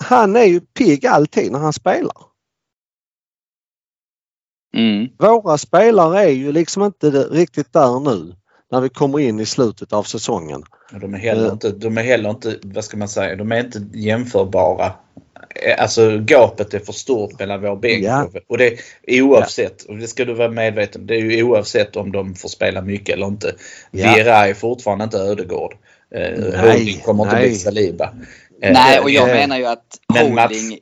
han 0.00 0.36
är 0.36 0.44
ju 0.44 0.60
pigg 0.60 1.06
alltid 1.06 1.52
när 1.52 1.58
han 1.58 1.72
spelar. 1.72 2.35
Mm. 4.76 5.08
Våra 5.18 5.58
spelare 5.58 6.20
är 6.20 6.28
ju 6.28 6.52
liksom 6.52 6.82
inte 6.82 7.10
riktigt 7.10 7.72
där 7.72 8.00
nu. 8.00 8.32
när 8.72 8.80
vi 8.80 8.88
kommer 8.88 9.20
in 9.20 9.40
i 9.40 9.46
slutet 9.46 9.92
av 9.92 10.02
säsongen. 10.02 10.62
De 11.00 11.14
är 11.14 11.18
heller 11.18 11.46
Eh. 11.46 11.52
inte, 11.52 11.70
de 11.70 11.98
är 11.98 12.02
heller 12.02 12.30
inte, 12.30 12.56
vad 12.62 12.84
ska 12.84 12.96
man 12.96 13.08
säga, 13.08 13.36
de 13.36 13.52
är 13.52 13.60
inte 13.60 13.80
jämförbara. 13.94 14.86
Eh, 15.66 15.82
Alltså 15.82 16.18
gapet 16.18 16.74
är 16.74 16.78
för 16.78 16.92
stort 16.92 17.38
mellan 17.38 17.60
vår 17.62 17.76
bänk 17.76 18.04
Ja. 18.04 18.28
och- 18.48 18.58
det 18.58 18.78
är 19.06 19.22
oavsett, 19.22 19.82
och 19.82 19.96
det 19.96 20.06
ska 20.08 20.24
du 20.24 20.34
vara 20.34 20.50
medveten 20.50 21.00
om, 21.00 21.06
det 21.06 21.14
är 21.14 21.20
ju 21.20 21.42
oavsett 21.42 21.96
om 21.96 22.12
de 22.12 22.34
får 22.34 22.48
spela 22.48 22.82
mycket 22.82 23.14
eller 23.14 23.26
inte. 23.26 23.54
Ja. 23.90 24.14
Vera 24.14 24.48
är 24.48 24.54
fortfarande 24.54 25.04
inte 25.04 25.18
Ödegård. 25.18 25.74
Eh, 26.14 26.20
Nej, 26.38 26.56
Holding 26.78 27.00
kommer 27.00 27.24
inte 27.24 27.36
nej. 27.36 27.48
bli 27.48 27.54
Saliba. 27.58 28.14
Nej, 28.60 29.00
och 29.00 29.10
jag 29.10 29.26
menar 29.26 29.58
ju 29.58 29.66
att 29.66 29.84
Men 30.14 30.34
Mats- 30.34 30.42
Holding... 30.42 30.78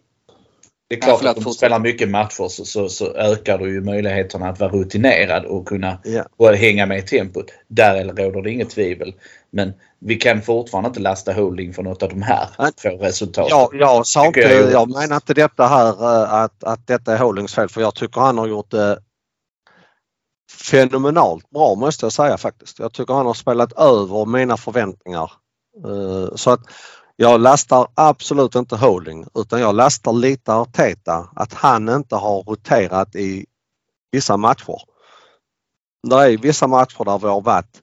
Det 0.89 0.95
är 0.95 0.99
Ja, 0.99 1.05
klart 1.05 1.19
förlåt, 1.19 1.31
att 1.31 1.39
om 1.39 1.45
du 1.45 1.51
spelar 1.53 1.79
mycket 1.79 2.09
matcher 2.09 2.49
så, 2.49 2.65
så, 2.65 2.89
så 2.89 3.15
ökar 3.15 3.59
du 3.59 3.73
ju 3.73 3.81
möjligheterna 3.81 4.49
att 4.49 4.61
vara 4.61 4.71
rutinerad 4.71 5.45
och 5.45 5.69
kunna 5.69 5.99
Ja. 6.05 6.25
och 6.37 6.49
hänga 6.55 6.87
med 6.87 6.99
i 6.99 7.03
tempot. 7.03 7.47
Där 7.69 8.05
råder 8.05 8.43
det 8.43 8.51
inget 8.51 8.71
tvivel. 8.71 9.15
Men 9.51 9.73
vi 9.99 10.17
kan 10.17 10.43
fortfarande 10.43 10.89
inte 10.89 11.01
lasta 11.01 11.33
Holding 11.33 11.73
för 11.75 11.83
något 11.83 12.03
av 12.03 12.09
de 12.09 12.23
här 12.23 12.49
två 12.83 12.89
resultaten. 12.91 13.49
Ja, 13.51 13.71
jag 13.73 14.07
sa 14.07 14.27
inte, 14.27 14.41
Tycker 14.41 14.61
jag 14.61 14.73
jag 14.73 14.89
menar 14.89 15.17
inte 15.17 15.35
detta 15.35 15.67
här 15.67 15.89
eh, 15.89 16.33
att, 16.33 16.65
att 16.65 16.87
detta 16.87 17.13
är 17.15 17.19
Holdings 17.19 17.55
fel 17.55 17.69
för 17.69 17.81
jag 17.81 17.95
tycker 17.95 18.21
han 18.21 18.39
har 18.39 18.47
gjort 18.47 18.71
det 18.71 18.99
fenomenalt 20.71 21.51
bra 21.51 21.75
måste 21.75 22.05
jag 22.07 22.13
säga 22.13 22.37
faktiskt. 22.37 22.79
Jag 22.79 22.93
tycker 22.93 23.15
han 23.15 23.27
har 23.27 23.35
spelat 23.35 23.73
över 23.73 24.25
mina 24.27 24.57
förväntningar. 24.57 25.33
Eh, 25.87 26.35
Så 26.37 26.51
att 26.51 26.61
jag 27.17 27.41
lastar 27.41 27.87
absolut 27.95 28.55
inte 28.55 28.77
Holding 28.77 29.27
utan 29.35 29.61
jag 29.61 29.75
lastar 29.75 30.13
lite 30.13 30.55
Arteta 30.55 31.29
att 31.37 31.53
han 31.53 31.89
inte 31.89 32.17
har 32.17 32.43
roterat 32.43 33.15
i 33.15 33.47
vissa 34.13 34.37
matcher. 34.37 34.79
Det 36.09 36.17
är 36.17 36.39
vissa 36.39 36.67
matcher 36.67 37.05
där 37.05 37.19
vi 37.19 37.27
har 37.27 37.41
varit 37.41 37.81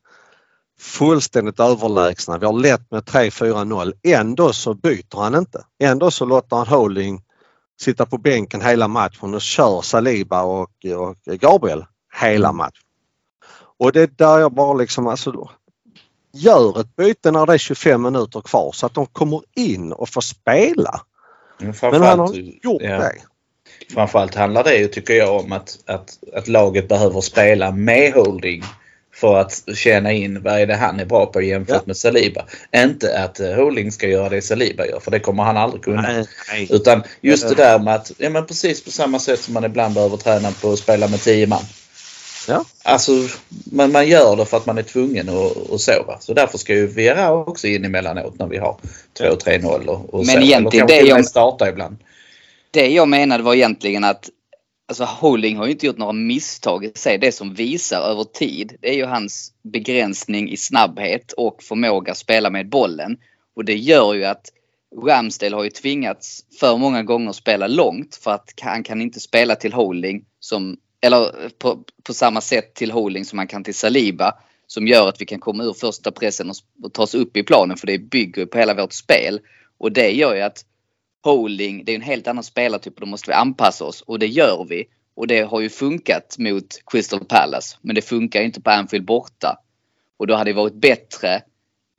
fullständigt 0.79 1.59
överlägsna. 1.59 2.37
Vi 2.37 2.45
har 2.45 2.53
lett 2.53 2.91
med 2.91 3.03
3-4-0. 3.03 3.93
Ändå 4.03 4.53
så 4.53 4.73
byter 4.73 5.21
han 5.21 5.35
inte. 5.35 5.65
Ändå 5.79 6.11
så 6.11 6.25
låter 6.25 6.55
han 6.55 6.67
Holding 6.67 7.23
sitta 7.81 8.05
på 8.05 8.17
bänken 8.17 8.61
hela 8.61 8.87
matchen 8.87 9.33
och 9.33 9.41
kör 9.41 9.81
Saliba 9.81 10.43
och, 10.43 10.69
och 10.97 11.15
Gabriel 11.25 11.85
hela 12.21 12.51
matchen. 12.51 12.83
Och 13.79 13.91
det 13.91 14.01
är 14.01 14.07
där 14.07 14.39
jag 14.39 14.53
bara 14.53 14.73
liksom 14.73 15.07
alltså 15.07 15.49
gör 16.33 16.79
ett 16.81 16.95
byte 16.95 17.31
när 17.31 17.45
det 17.45 17.53
är 17.53 17.57
25 17.57 18.01
minuter 18.01 18.41
kvar 18.41 18.71
så 18.71 18.85
att 18.85 18.93
de 18.93 19.05
kommer 19.05 19.41
in 19.55 19.91
och 19.93 20.09
får 20.09 20.21
spela. 20.21 21.01
Men, 21.59 21.73
Men 21.81 22.01
han 22.01 22.19
har 22.19 22.33
gjort 22.35 22.81
ja, 22.81 22.97
det. 22.97 23.13
framförallt 23.93 24.35
handlar 24.35 24.63
det 24.63 24.75
ju 24.75 24.87
tycker 24.87 25.13
jag 25.13 25.35
om 25.35 25.51
att, 25.51 25.77
att, 25.85 26.17
att 26.35 26.47
laget 26.47 26.87
behöver 26.87 27.21
spela 27.21 27.71
med 27.71 28.13
Holding 28.13 28.63
för 29.13 29.37
att 29.37 29.63
känna 29.75 30.11
in 30.11 30.41
vad 30.43 30.59
är 30.59 30.67
det 30.67 30.75
han 30.75 30.99
är 30.99 31.05
bra 31.05 31.25
på 31.25 31.41
jämfört 31.41 31.75
Ja. 31.75 31.81
med 31.85 31.97
Saliba. 31.97 32.45
Inte 32.75 33.23
att 33.23 33.39
eh, 33.39 33.53
Holding 33.53 33.91
ska 33.91 34.07
göra 34.07 34.29
det 34.29 34.41
Saliba 34.41 34.85
gör 34.85 34.99
för 34.99 35.11
det 35.11 35.19
kommer 35.19 35.43
han 35.43 35.57
aldrig 35.57 35.83
kunna. 35.83 36.01
Nej, 36.01 36.25
nej. 36.51 36.67
Utan 36.71 37.03
just 37.21 37.49
det 37.49 37.55
där 37.55 37.79
med 37.79 37.95
att, 37.95 38.11
ja 38.17 38.29
men 38.29 38.45
precis 38.45 38.83
på 38.83 38.91
samma 38.91 39.19
sätt 39.19 39.39
som 39.39 39.53
man 39.53 39.63
ibland 39.63 39.93
behöver 39.93 40.17
träna 40.17 40.51
på 40.51 40.71
att 40.71 40.79
spela 40.79 41.07
med 41.07 41.21
10 41.21 41.47
man. 41.47 41.61
Ja. 42.47 42.65
Alltså 42.83 43.11
man, 43.71 43.91
man 43.91 44.07
gör 44.07 44.35
det 44.35 44.45
för 44.45 44.57
att 44.57 44.65
man 44.65 44.77
är 44.77 44.83
tvungen 44.83 45.29
att, 45.29 45.71
att 45.71 45.81
sova. 45.81 46.19
Så 46.19 46.33
därför 46.33 46.57
ska 46.57 46.73
ju 46.73 46.87
Vera 46.87 47.33
också 47.33 47.67
in 47.67 47.85
emellanåt 47.85 48.39
när 48.39 48.47
vi 48.47 48.57
har 48.57 48.77
2-3-0 49.19 49.85
och, 49.85 50.13
och 50.13 50.25
Men 50.25 50.35
så. 50.35 50.41
egentligen, 50.41 50.87
det 50.87 50.99
jag- 51.01 51.25
starta 51.25 51.69
ibland. 51.69 51.97
Det 52.71 52.87
jag 52.87 53.07
menade 53.07 53.43
var 53.43 53.53
egentligen 53.55 54.03
att 54.03 54.29
Alltså 54.87 55.03
Holding 55.03 55.57
har 55.57 55.65
ju 55.65 55.71
inte 55.71 55.85
gjort 55.85 55.97
några 55.97 56.13
misstag 56.13 56.85
i 56.85 56.91
sig. 56.95 57.17
Det 57.17 57.31
som 57.31 57.53
visar 57.53 58.01
över 58.01 58.23
tid 58.23 58.77
det 58.81 58.89
är 58.89 58.93
ju 58.93 59.05
hans 59.05 59.51
begränsning 59.63 60.49
i 60.51 60.57
snabbhet 60.57 61.31
och 61.31 61.63
förmåga 61.63 62.11
att 62.11 62.17
spela 62.17 62.49
med 62.49 62.69
bollen. 62.69 63.17
Och 63.55 63.65
det 63.65 63.75
gör 63.75 64.13
ju 64.13 64.25
att 64.25 64.45
Ramsdale 65.05 65.55
har 65.55 65.63
ju 65.63 65.69
tvingats 65.69 66.39
för 66.59 66.77
många 66.77 67.03
gånger 67.03 67.31
spela 67.31 67.67
långt 67.67 68.15
för 68.15 68.31
att 68.31 68.53
han 68.61 68.83
kan 68.83 69.01
inte 69.01 69.19
spela 69.19 69.55
till 69.55 69.73
Holding 69.73 70.23
som, 70.39 70.77
eller 71.01 71.49
på, 71.49 71.83
på 72.03 72.13
samma 72.13 72.41
sätt 72.41 72.73
till 72.73 72.91
Holding 72.91 73.25
som 73.25 73.37
man 73.37 73.47
kan 73.47 73.63
till 73.63 73.75
Saliba. 73.75 74.33
Som 74.67 74.87
gör 74.87 75.09
att 75.09 75.21
vi 75.21 75.25
kan 75.25 75.39
komma 75.39 75.63
ur 75.63 75.73
första 75.73 76.11
pressen 76.11 76.49
och, 76.49 76.55
och 76.83 76.93
ta 76.93 77.03
oss 77.03 77.15
upp 77.15 77.37
i 77.37 77.43
planen 77.43 77.77
för 77.77 77.87
det 77.87 77.99
bygger 77.99 78.45
på 78.45 78.57
hela 78.57 78.73
vårt 78.73 78.93
spel. 78.93 79.39
Och 79.77 79.91
det 79.91 80.11
gör 80.11 80.35
ju 80.35 80.41
att 80.41 80.65
Holding, 81.23 81.85
det 81.85 81.91
är 81.91 81.95
en 81.95 82.01
helt 82.01 82.27
annan 82.27 82.43
spelartyp 82.43 82.93
och 82.93 83.01
då 83.01 83.07
måste 83.07 83.31
vi 83.31 83.33
anpassa 83.33 83.85
oss 83.85 84.01
och 84.01 84.19
det 84.19 84.27
gör 84.27 84.65
vi. 84.69 84.85
Och 85.15 85.27
det 85.27 85.41
har 85.41 85.61
ju 85.61 85.69
funkat 85.69 86.35
mot 86.39 86.65
Crystal 86.91 87.25
Palace 87.25 87.77
men 87.81 87.95
det 87.95 88.01
funkar 88.01 88.39
ju 88.39 88.45
inte 88.45 88.61
på 88.61 88.69
Anfield 88.69 89.05
borta. 89.05 89.57
Och 90.17 90.27
då 90.27 90.35
hade 90.35 90.49
det 90.49 90.55
varit 90.55 90.73
bättre 90.73 91.41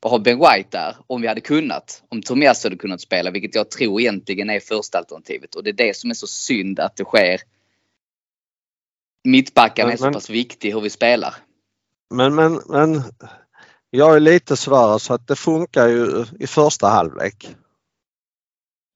att 0.03 0.11
ha 0.11 0.19
Ben 0.19 0.39
White 0.39 0.69
där 0.71 0.97
om 1.07 1.21
vi 1.21 1.29
hade 1.29 1.41
kunnat. 1.41 2.03
Om 2.09 2.23
Tomias 2.23 2.65
hade 2.65 2.77
kunnat 2.77 3.01
spela 3.01 3.31
vilket 3.31 3.55
jag 3.55 3.71
tror 3.71 4.01
egentligen 4.01 4.51
är 4.51 4.61
första 4.61 4.99
alternativet. 4.99 5.55
Och 5.55 5.65
det 5.65 5.71
är 5.71 5.87
det 5.87 5.97
som 5.97 6.11
är 6.11 6.15
så 6.15 6.27
synd 6.27 6.81
att 6.81 6.97
det 6.97 7.05
sker. 7.05 7.41
Mittbackarna 9.25 9.87
Men- 9.87 9.93
är 9.93 9.97
så 9.97 10.13
pass 10.13 10.31
viktig 10.31 10.73
hur 10.73 10.81
vi 10.81 10.91
spelar. 10.91 11.35
Men, 12.15 12.35
men, 12.35 12.61
men 12.67 13.03
jag 13.91 14.17
är 14.17 14.21
lite 14.21 14.57
sådär 14.57 14.99
så 14.99 15.15
att 15.15 15.27
det 15.27 15.37
funkar 15.37 15.89
ju 15.89 16.25
i 16.41 16.47
första 16.47 16.89
halvlek. 16.89 17.57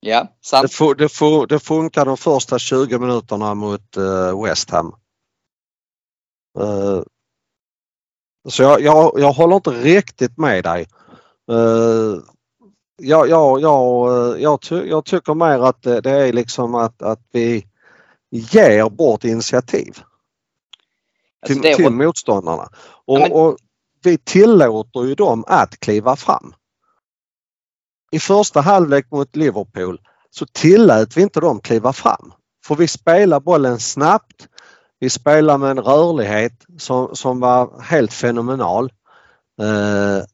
Ja, 0.00 0.20
Det, 0.22 0.46
sant. 0.46 0.70
det, 0.98 1.08
fu- 1.08 1.46
det 1.46 1.58
funkar 1.58 2.04
de 2.04 2.16
första 2.16 2.58
20 2.58 2.98
minuterna 2.98 3.54
mot 3.54 3.96
eh, 3.96 4.42
West 4.44 4.70
Ham. 4.70 4.92
Eh, 6.58 7.02
så 8.48 8.62
jag, 8.62 8.80
jag, 8.80 9.12
jag 9.20 9.32
håller 9.32 9.56
inte 9.56 9.70
riktigt 9.70 10.38
med 10.38 10.64
dig. 10.64 10.86
Uh, 11.52 12.18
jag, 13.02 13.28
jag, 13.28 13.60
jag, 13.60 14.08
eh, 14.34 14.42
jag, 14.42 14.60
ty, 14.62 14.74
jag 14.76 15.04
tycker 15.04 15.34
mer 15.34 15.58
att 15.68 15.82
det, 15.82 16.00
det 16.00 16.10
är 16.10 16.32
liksom 16.32 16.74
att, 16.74 17.02
att 17.02 17.20
vi 17.32 17.66
ger 18.30 18.90
bort 18.90 19.24
initiativ 19.24 20.00
Alltså 21.42 21.62
till, 21.62 21.74
till 21.76 21.90
motståndarna. 21.90 22.68
Och, 23.06 23.18
Ja, 23.18 23.22
men- 23.22 23.32
och 23.32 23.56
vi 24.02 24.18
tillåter 24.18 25.04
ju 25.04 25.14
dem 25.14 25.44
att 25.46 25.80
kliva 25.80 26.16
fram. 26.16 26.54
I 28.12 28.18
första 28.18 28.60
halvlek 28.60 29.10
mot 29.10 29.36
Liverpool 29.36 30.00
så 30.30 30.46
tillät 30.46 31.16
vi 31.16 31.22
inte 31.22 31.40
dem 31.40 31.60
kliva 31.60 31.92
fram. 31.92 32.32
För 32.66 32.74
vi 32.74 32.88
spelar 32.88 33.40
bollen 33.40 33.78
snabbt. 33.80 34.48
Vi 34.98 35.10
spelar 35.10 35.58
med 35.58 35.70
en 35.70 35.80
rörlighet 35.80 36.52
som, 36.78 37.16
som 37.16 37.40
var 37.40 37.80
helt 37.82 38.12
fenomenal. 38.12 38.92
Eh, 39.62 40.24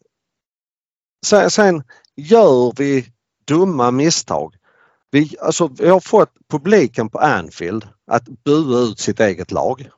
sen, 1.27 1.51
sen 1.51 1.83
gör 2.17 2.73
vi 2.77 3.07
dumma 3.47 3.91
misstag. 3.91 4.55
Vi, 5.11 5.37
alltså, 5.41 5.67
vi 5.67 5.89
har 5.89 6.01
fått 6.01 6.33
publiken 6.51 7.11
på 7.11 7.19
Anfield 7.19 7.89
att 8.11 8.25
bua 8.25 8.79
ut 8.79 8.99
sitt 8.99 9.21
eget 9.21 9.51
lag. 9.51 9.89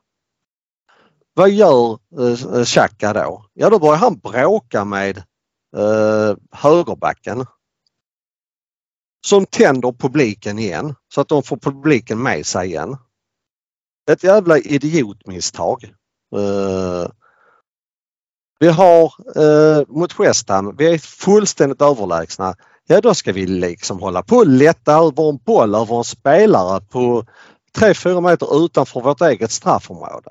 Vad 1.34 1.50
gör 1.50 1.98
eh, 2.18 2.58
eh, 2.58 2.64
Xhaka 2.64 3.12
då? 3.12 3.46
Ja 3.52 3.70
då 3.70 3.78
börjar 3.78 3.96
han 3.96 4.18
bråka 4.18 4.84
med 4.84 5.18
eh, 5.76 6.36
högerbacken. 6.52 7.46
Som 9.26 9.46
tänder 9.46 9.92
publiken 9.92 10.58
igen 10.58 10.94
så 11.14 11.20
att 11.20 11.28
de 11.28 11.42
får 11.42 11.56
publiken 11.56 12.22
med 12.22 12.46
sig 12.46 12.68
igen. 12.68 12.96
Ett 14.10 14.24
jävla 14.24 14.58
idiotmisstag. 14.58 15.84
Eh, 16.36 17.08
vi 18.58 18.68
har 18.68 19.14
eh, 19.36 19.86
mot 19.88 20.20
West 20.20 20.48
Ham, 20.48 20.76
vi 20.76 20.94
är 20.94 20.98
fullständigt 20.98 21.82
överlägsna. 21.82 22.54
Ja 22.86 23.00
då 23.00 23.14
ska 23.14 23.32
vi 23.32 23.46
liksom 23.46 24.00
hålla 24.00 24.22
på 24.22 24.36
och 24.36 24.46
lätta 24.46 24.92
över 24.92 25.28
en 25.28 25.36
boll 25.36 25.74
över 25.74 25.96
en 25.96 26.04
spelare 26.04 26.80
på 26.80 27.24
3-4 27.78 28.20
meter 28.20 28.64
utanför 28.64 29.00
vårt 29.00 29.20
eget 29.20 29.50
straffområde. 29.50 30.30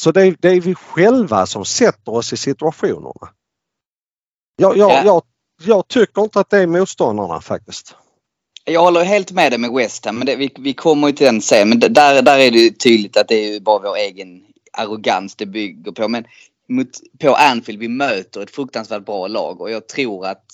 Så 0.00 0.12
det 0.12 0.22
är, 0.26 0.36
det 0.40 0.48
är 0.48 0.60
vi 0.60 0.74
själva 0.74 1.46
som 1.46 1.64
sätter 1.64 2.12
oss 2.14 2.32
i 2.32 2.36
situationerna. 2.36 3.28
Jag, 4.56 4.76
jag, 4.76 4.90
Ja. 4.90 5.02
jag, 5.04 5.22
jag 5.62 5.88
tycker 5.88 6.22
inte 6.22 6.40
att 6.40 6.50
det 6.50 6.58
är 6.58 6.66
motståndarna 6.66 7.40
faktiskt. 7.40 7.94
Jag 8.64 8.80
håller 8.80 9.04
helt 9.04 9.32
med 9.32 9.52
dig 9.52 9.58
med 9.58 9.70
West 9.72 10.04
Ham, 10.04 10.16
men 10.16 10.26
det, 10.26 10.36
vi, 10.36 10.50
vi 10.58 10.74
kommer 10.74 11.08
ju 11.08 11.12
till 11.12 11.26
den 11.26 11.42
sen. 11.42 11.68
Men 11.68 11.78
där, 11.80 12.22
där 12.22 12.38
är 12.38 12.50
det 12.50 12.70
tydligt 12.70 13.16
att 13.16 13.28
det 13.28 13.34
är 13.34 13.52
ju 13.52 13.60
bara 13.60 13.78
vår 13.78 13.96
egen 13.96 14.44
arrogans 14.72 15.36
det 15.36 15.46
bygger 15.46 15.92
på. 15.92 16.08
Men 16.08 16.24
mot, 16.68 16.88
på 17.18 17.34
Anfield, 17.34 17.80
vi 17.80 17.88
möter 17.88 18.42
ett 18.42 18.50
fruktansvärt 18.50 19.06
bra 19.06 19.26
lag 19.26 19.60
och 19.60 19.70
jag 19.70 19.88
tror 19.88 20.26
att 20.26 20.44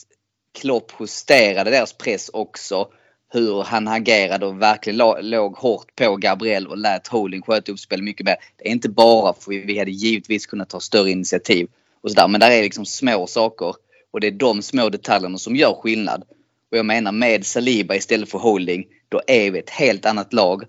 Klopp 0.58 0.92
justerade 1.00 1.70
deras 1.70 1.92
press 1.92 2.28
också. 2.32 2.88
Hur 3.32 3.62
han 3.62 3.88
agerade 3.88 4.46
och 4.46 4.62
verkligen 4.62 4.96
låg 5.30 5.56
hårt 5.56 5.96
på 5.96 6.16
Gabriel 6.16 6.66
och 6.66 6.78
lät 6.78 7.08
Holding 7.08 7.42
sköta 7.42 7.72
uppspelet 7.72 8.04
mycket 8.04 8.26
mer. 8.26 8.36
Det 8.56 8.68
är 8.68 8.72
inte 8.72 8.88
bara 8.88 9.34
för 9.34 9.66
vi 9.66 9.78
hade 9.78 9.90
givetvis 9.90 10.46
kunnat 10.46 10.68
ta 10.68 10.80
större 10.80 11.10
initiativ 11.10 11.68
och 12.02 12.10
sådär. 12.10 12.28
Men 12.28 12.40
där 12.40 12.50
är 12.50 12.62
liksom 12.62 12.86
små 12.86 13.26
saker 13.26 13.74
och 14.10 14.20
det 14.20 14.26
är 14.26 14.30
de 14.30 14.62
små 14.62 14.88
detaljerna 14.88 15.38
som 15.38 15.56
gör 15.56 15.74
skillnad. 15.74 16.22
Och 16.70 16.78
jag 16.78 16.86
menar 16.86 17.12
med 17.12 17.46
Saliba 17.46 17.94
istället 17.94 18.30
för 18.30 18.38
Holding, 18.38 18.86
då 19.08 19.20
är 19.26 19.50
vi 19.50 19.58
ett 19.58 19.70
helt 19.70 20.06
annat 20.06 20.32
lag 20.32 20.64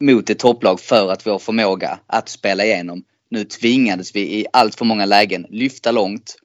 mot 0.00 0.30
ett 0.30 0.38
topplag 0.38 0.80
för 0.80 1.12
att 1.12 1.26
vi 1.26 1.30
har 1.30 1.38
förmåga 1.38 1.98
att 2.06 2.28
spela 2.28 2.64
igenom. 2.64 3.04
Nu 3.28 3.44
tvingades 3.44 4.16
vi 4.16 4.20
i 4.40 4.46
allt 4.52 4.74
för 4.74 4.84
många 4.84 5.04
lägen 5.04 5.46
lyfta 5.50 5.92
långt. 5.92 6.36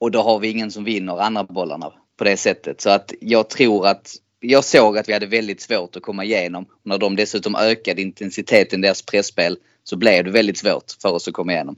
Och 0.00 0.10
då 0.10 0.22
har 0.22 0.38
vi 0.38 0.48
ingen 0.48 0.70
som 0.70 0.84
vinner 0.84 1.20
andra 1.20 1.44
bollarna 1.44 1.92
på 2.16 2.24
det 2.24 2.36
sättet. 2.36 2.80
Så 2.80 2.90
att 2.90 3.12
jag 3.20 3.50
tror 3.50 3.86
att 3.86 4.14
jag 4.42 4.64
såg 4.64 4.98
att 4.98 5.08
vi 5.08 5.12
hade 5.12 5.26
väldigt 5.26 5.60
svårt 5.60 5.96
att 5.96 6.02
komma 6.02 6.24
igenom. 6.24 6.66
När 6.82 6.98
de 6.98 7.16
dessutom 7.16 7.56
ökade 7.56 8.02
intensiteten 8.02 8.78
i 8.80 8.82
deras 8.82 9.02
pressspel 9.02 9.58
så 9.84 9.96
blev 9.96 10.24
det 10.24 10.30
väldigt 10.30 10.58
svårt 10.58 10.84
för 11.02 11.12
oss 11.12 11.28
att 11.28 11.34
komma 11.34 11.52
igenom. 11.52 11.76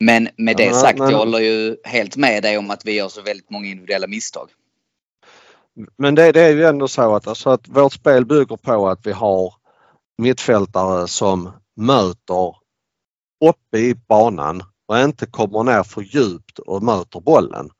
Men 0.00 0.28
med 0.36 0.56
det 0.56 0.64
Ja, 0.64 0.72
sagt, 0.72 0.98
men- 0.98 1.10
jag 1.10 1.18
håller 1.18 1.38
ju 1.38 1.76
helt 1.84 2.16
med 2.16 2.42
dig 2.42 2.58
om 2.58 2.70
att 2.70 2.84
vi 2.84 2.92
gör 2.92 3.08
så 3.08 3.22
väldigt 3.22 3.50
många 3.50 3.66
individuella 3.66 4.06
misstag. 4.06 4.48
Men 5.98 6.14
det, 6.14 6.32
det 6.32 6.40
är 6.40 6.50
ju 6.52 6.64
ändå 6.64 6.88
så 6.88 7.14
att, 7.14 7.26
alltså 7.26 7.50
att 7.50 7.68
vårt 7.68 7.92
spel 7.92 8.26
bygger 8.26 8.56
på 8.56 8.88
att 8.88 9.06
vi 9.06 9.12
har 9.12 9.54
mittfältare 10.18 11.08
som 11.08 11.50
möter 11.76 12.54
uppe 13.44 13.78
i 13.78 13.94
banan 14.08 14.62
och 14.88 14.98
inte 14.98 15.26
kommer 15.26 15.62
ner 15.64 15.82
för 15.82 16.00
djupt 16.02 16.58
och 16.58 16.82
möter 16.82 17.20
bollen. 17.20 17.70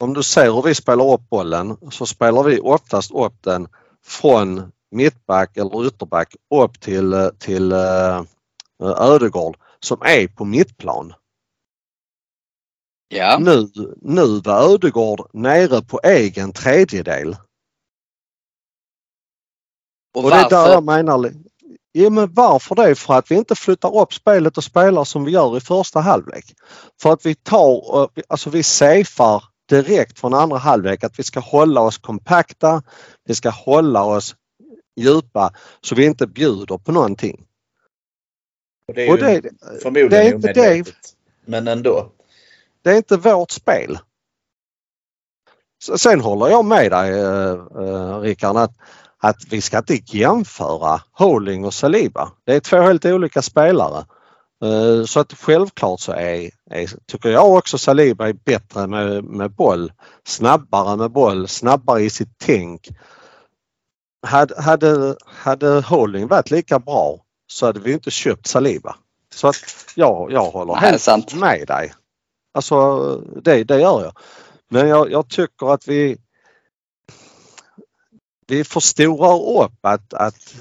Om 0.00 0.14
du 0.14 0.22
ser 0.22 0.52
hur 0.52 0.62
vi 0.62 0.74
spelar 0.74 1.12
upp 1.12 1.28
bollen 1.30 1.76
så 1.90 2.06
spelar 2.06 2.42
vi 2.42 2.60
oftast 2.60 3.10
upp 3.10 3.42
den 3.42 3.68
från 4.04 4.72
mittback 4.90 5.56
eller 5.56 5.86
ytterback 5.86 6.36
upp 6.54 6.80
till, 6.80 7.12
eh, 7.12 7.28
till 7.28 7.72
eh, 7.72 8.22
Ödegård 8.82 9.56
som 9.80 10.02
är 10.02 10.28
på 10.28 10.44
mittplan. 10.44 11.14
Ja, 13.08 13.38
Nu, 13.38 13.70
nu 13.96 14.40
var 14.40 14.72
Ödegård 14.72 15.30
nere 15.32 15.82
på 15.82 16.00
egen 16.02 16.52
tredjedel. 16.52 17.36
och 20.14 20.24
Och 20.24 20.30
det 20.30 20.36
är 20.36 20.50
där 20.50 20.68
jag 20.68 20.84
menar. 20.84 21.32
Ja, 21.92 22.10
men 22.10 22.32
varför 22.32 22.74
det? 22.74 22.94
För 22.94 23.14
att 23.14 23.30
vi 23.30 23.34
inte 23.34 23.54
flyttar 23.54 23.98
upp 23.98 24.14
spelet 24.14 24.56
och 24.56 24.64
spelar 24.64 25.04
som 25.04 25.24
vi 25.24 25.30
gör 25.30 25.56
i 25.56 25.60
första 25.60 26.00
halvlek. 26.00 26.44
För 27.02 27.12
att 27.12 27.26
vi 27.26 27.34
tar, 27.34 28.08
alltså 28.28 28.50
vi 28.50 28.62
safear 28.62 29.44
direkt 29.68 30.18
från 30.18 30.34
andra 30.34 30.58
halvlek 30.58 31.04
att 31.04 31.18
vi 31.18 31.22
ska 31.22 31.40
hålla 31.40 31.80
oss 31.80 31.98
kompakta, 31.98 32.82
vi 33.24 33.34
ska 33.34 33.50
hålla 33.50 34.04
oss 34.04 34.36
djupa 34.96 35.52
så 35.80 35.94
vi 35.94 36.04
inte 36.04 36.26
bjuder 36.26 36.78
på 36.78 36.92
någonting. 36.92 37.44
Och 38.88 38.94
det 38.94 39.06
är 39.06 39.12
Och 39.12 39.18
det, 39.18 39.50
förmodligen 39.82 40.10
det 40.10 40.18
är 40.18 40.34
inte 40.34 40.52
det. 40.52 40.84
Men 41.44 41.68
ändå. 41.68 42.12
det 42.82 42.90
är 42.90 42.96
inte 42.96 43.16
vårt 43.16 43.50
spel. 43.50 43.98
Sen 45.96 46.20
håller 46.20 46.48
jag 46.48 46.64
med 46.64 46.90
dig 46.90 47.10
eh, 47.10 47.52
eh, 47.84 48.20
Rickard 48.20 48.56
att, 48.56 48.72
att 49.18 49.36
vi 49.50 49.60
ska 49.60 49.78
inte 49.78 50.16
jämföra 50.16 51.00
Holding 51.12 51.64
och 51.64 51.74
Saliba. 51.74 52.32
Det 52.44 52.54
är 52.54 52.60
två 52.60 52.76
helt 52.76 53.04
olika 53.04 53.42
spelare. 53.42 54.04
Eh, 54.64 55.04
Så 55.04 55.20
att 55.20 55.32
självklart 55.32 56.00
så 56.00 56.12
är, 56.12 56.50
är, 56.70 57.06
tycker 57.06 57.28
jag 57.28 57.54
också 57.54 57.78
Saliba 57.78 58.28
är 58.28 58.32
bättre 58.32 58.86
med, 58.86 59.24
med 59.24 59.50
boll. 59.50 59.92
Snabbare 60.26 60.96
med 60.96 61.10
boll, 61.10 61.48
snabbare 61.48 62.02
i 62.02 62.10
sitt 62.10 62.38
tänk. 62.38 62.88
Hade, 64.26 64.62
hade, 64.62 65.16
hade 65.24 65.80
Holding 65.80 66.26
varit 66.26 66.50
lika 66.50 66.78
bra 66.78 67.24
så 67.46 67.66
hade 67.66 67.80
vi 67.80 67.92
inte 67.92 68.10
köpt 68.10 68.46
Saliba. 68.46 68.96
Så 69.34 69.48
att 69.48 69.56
jag, 69.94 70.32
jag 70.32 70.50
håller 70.50 70.72
Nej, 70.72 70.82
helt 70.90 71.02
sant. 71.02 71.34
med 71.34 71.66
dig. 71.66 71.92
Alltså 72.54 73.16
det, 73.16 73.64
det 73.64 73.80
gör 73.80 74.02
jag. 74.02 74.12
Men 74.70 74.88
jag, 74.88 75.10
jag 75.10 75.28
tycker 75.28 75.72
att 75.74 75.88
vi 75.88 76.16
vi 78.46 78.64
förstorar 78.64 79.64
upp 79.64 79.78
att, 79.80 80.14
att 80.14 80.54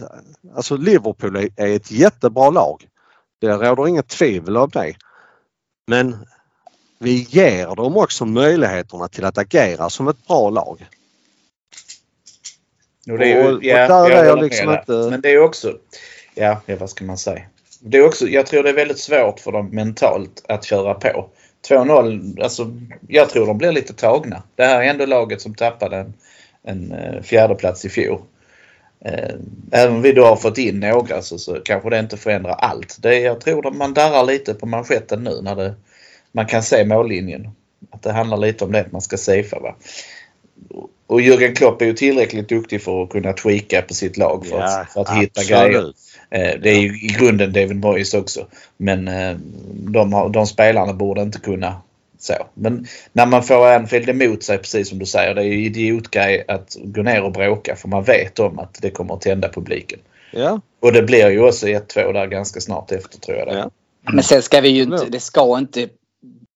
alltså 0.55 0.77
Liverpool 0.77 1.35
är 1.35 1.75
ett 1.75 1.91
jättebra 1.91 2.49
lag. 2.49 2.87
Det 3.41 3.47
råder 3.47 3.87
inget 3.87 4.07
tvivel 4.07 4.57
om 4.57 4.69
det. 4.73 4.93
Men 5.87 6.27
vi 6.99 7.11
ger 7.29 7.75
dem 7.75 7.97
också 7.97 8.25
möjligheterna 8.25 9.07
till 9.07 9.25
att 9.25 9.37
agera 9.37 9.89
som 9.89 10.07
ett 10.07 10.27
bra 10.27 10.49
lag. 10.49 10.85
Och 13.11 13.17
det 13.17 13.31
är 13.33 13.47
Och- 13.47 13.53
och 13.57 13.63
ja, 13.63 13.87
där 13.87 14.09
är 14.11 14.23
jag 14.23 14.29
håller 14.29 14.43
liksom 14.43 14.65
med 14.65 14.83
där. 14.87 14.95
inte- 14.97 15.11
Men 15.11 15.21
det 15.21 15.29
är 15.31 15.39
också, 15.39 15.77
ja, 16.35 16.61
ja 16.65 16.75
vad 16.79 16.89
ska 16.89 17.05
man 17.05 17.17
säga? 17.17 17.41
Det 17.79 17.97
är 17.97 18.05
också, 18.05 18.27
jag 18.27 18.45
tror 18.45 18.63
det 18.63 18.69
är 18.69 18.73
väldigt 18.73 18.99
svårt 18.99 19.39
för 19.39 19.51
dem 19.51 19.69
mentalt 19.69 20.45
att 20.49 20.65
köra 20.65 20.93
på. 20.93 21.29
2-0, 21.69 22.41
alltså 22.43 22.71
jag 23.07 23.29
tror 23.29 23.45
de 23.47 23.57
blir 23.57 23.71
lite 23.71 23.93
tagna. 23.93 24.43
Det 24.55 24.63
här 24.63 24.81
är 24.81 24.89
ändå 24.89 25.05
laget 25.05 25.41
som 25.41 25.55
tappade 25.55 25.97
en, 25.97 26.13
en 26.63 26.91
eh, 26.91 27.21
fjärdeplats 27.21 27.85
i 27.85 27.89
fjol. 27.89 28.21
Eh, 29.05 29.35
Även 29.71 29.95
om 29.95 30.01
vi 30.01 30.11
då 30.11 30.25
har 30.25 30.35
fått 30.35 30.57
in 30.57 30.79
några 30.79 31.21
så, 31.21 31.37
så 31.37 31.53
kanske 31.55 31.89
det 31.89 31.99
inte 31.99 32.17
förändrar 32.17 32.51
allt. 32.51 32.97
Det, 33.01 33.19
jag 33.19 33.41
tror 33.41 33.67
att 33.67 33.75
man 33.75 33.93
darrar 33.93 34.23
lite 34.25 34.53
på 34.53 34.65
manschetten 34.65 35.23
nu 35.23 35.41
när 35.41 35.55
det, 35.55 35.73
man 36.31 36.45
kan 36.45 36.63
se 36.63 36.85
mållinjen. 36.85 37.49
Att 37.91 38.03
det 38.03 38.11
handlar 38.11 38.37
lite 38.37 38.63
om 38.65 38.71
det 38.71 38.79
att 38.79 38.91
man 38.91 39.01
ska 39.01 39.17
safea. 39.17 39.59
Va? 39.59 39.75
Och 41.07 41.21
Jürgen 41.21 41.55
Klopp 41.55 41.81
är 41.81 41.85
ju 41.85 41.93
tillräckligt 41.93 42.49
duktig 42.49 42.81
för 42.81 43.03
att 43.03 43.09
kunna 43.09 43.33
tweaka 43.33 43.81
på 43.81 43.93
sitt 43.93 44.17
lag 44.17 44.45
för 44.45 44.59
att, 44.61 44.91
för 44.91 45.01
att 45.01 45.09
hitta 45.21 45.43
grejer. 45.43 45.93
Eh, 46.29 46.59
Det 46.61 46.69
är 46.69 46.79
ju 46.79 47.01
i 47.01 47.07
grunden 47.19 47.53
David 47.53 47.75
Moyes 47.79 48.13
också. 48.13 48.47
Men 48.77 49.07
eh, 49.07 49.37
de, 49.73 50.31
de 50.31 50.47
spelarna 50.47 50.93
borde 50.93 51.21
inte 51.21 51.39
kunna 51.39 51.81
så. 52.19 52.33
Men 52.53 52.87
när 53.13 53.25
man 53.25 53.43
får 53.43 53.67
Anfield 53.67 54.09
emot 54.09 54.43
sig 54.43 54.57
precis 54.57 54.89
som 54.89 54.99
du 54.99 55.05
säger. 55.05 55.35
Det 55.35 55.41
är 55.41 55.45
ju 55.45 55.65
idiotgrej 55.65 56.45
att 56.47 56.77
gå 56.83 57.01
ner 57.01 57.23
och 57.23 57.31
bråka 57.31 57.75
för 57.75 57.87
man 57.87 58.03
vet 58.03 58.39
om 58.39 58.59
att 58.59 58.77
det 58.81 58.89
kommer 58.89 59.13
att 59.13 59.21
tända 59.21 59.49
publiken. 59.49 59.99
Ja, 60.33 60.61
Och 60.79 60.93
det 60.93 61.03
blir 61.03 61.29
ju 61.29 61.41
också 61.41 61.67
1-2 61.67 62.13
där 62.13 62.27
ganska 62.27 62.61
snart 62.61 62.91
efter 62.91 63.19
tror 63.19 63.37
jag. 63.37 63.47
Det. 63.47 63.53
Ja. 63.53 63.71
Men 64.13 64.23
sen 64.23 64.41
ska 64.41 64.61
vi 64.61 64.69
ju 64.69 64.83
inte, 64.83 65.05
det 65.05 65.19
ska 65.19 65.57
inte, 65.57 65.89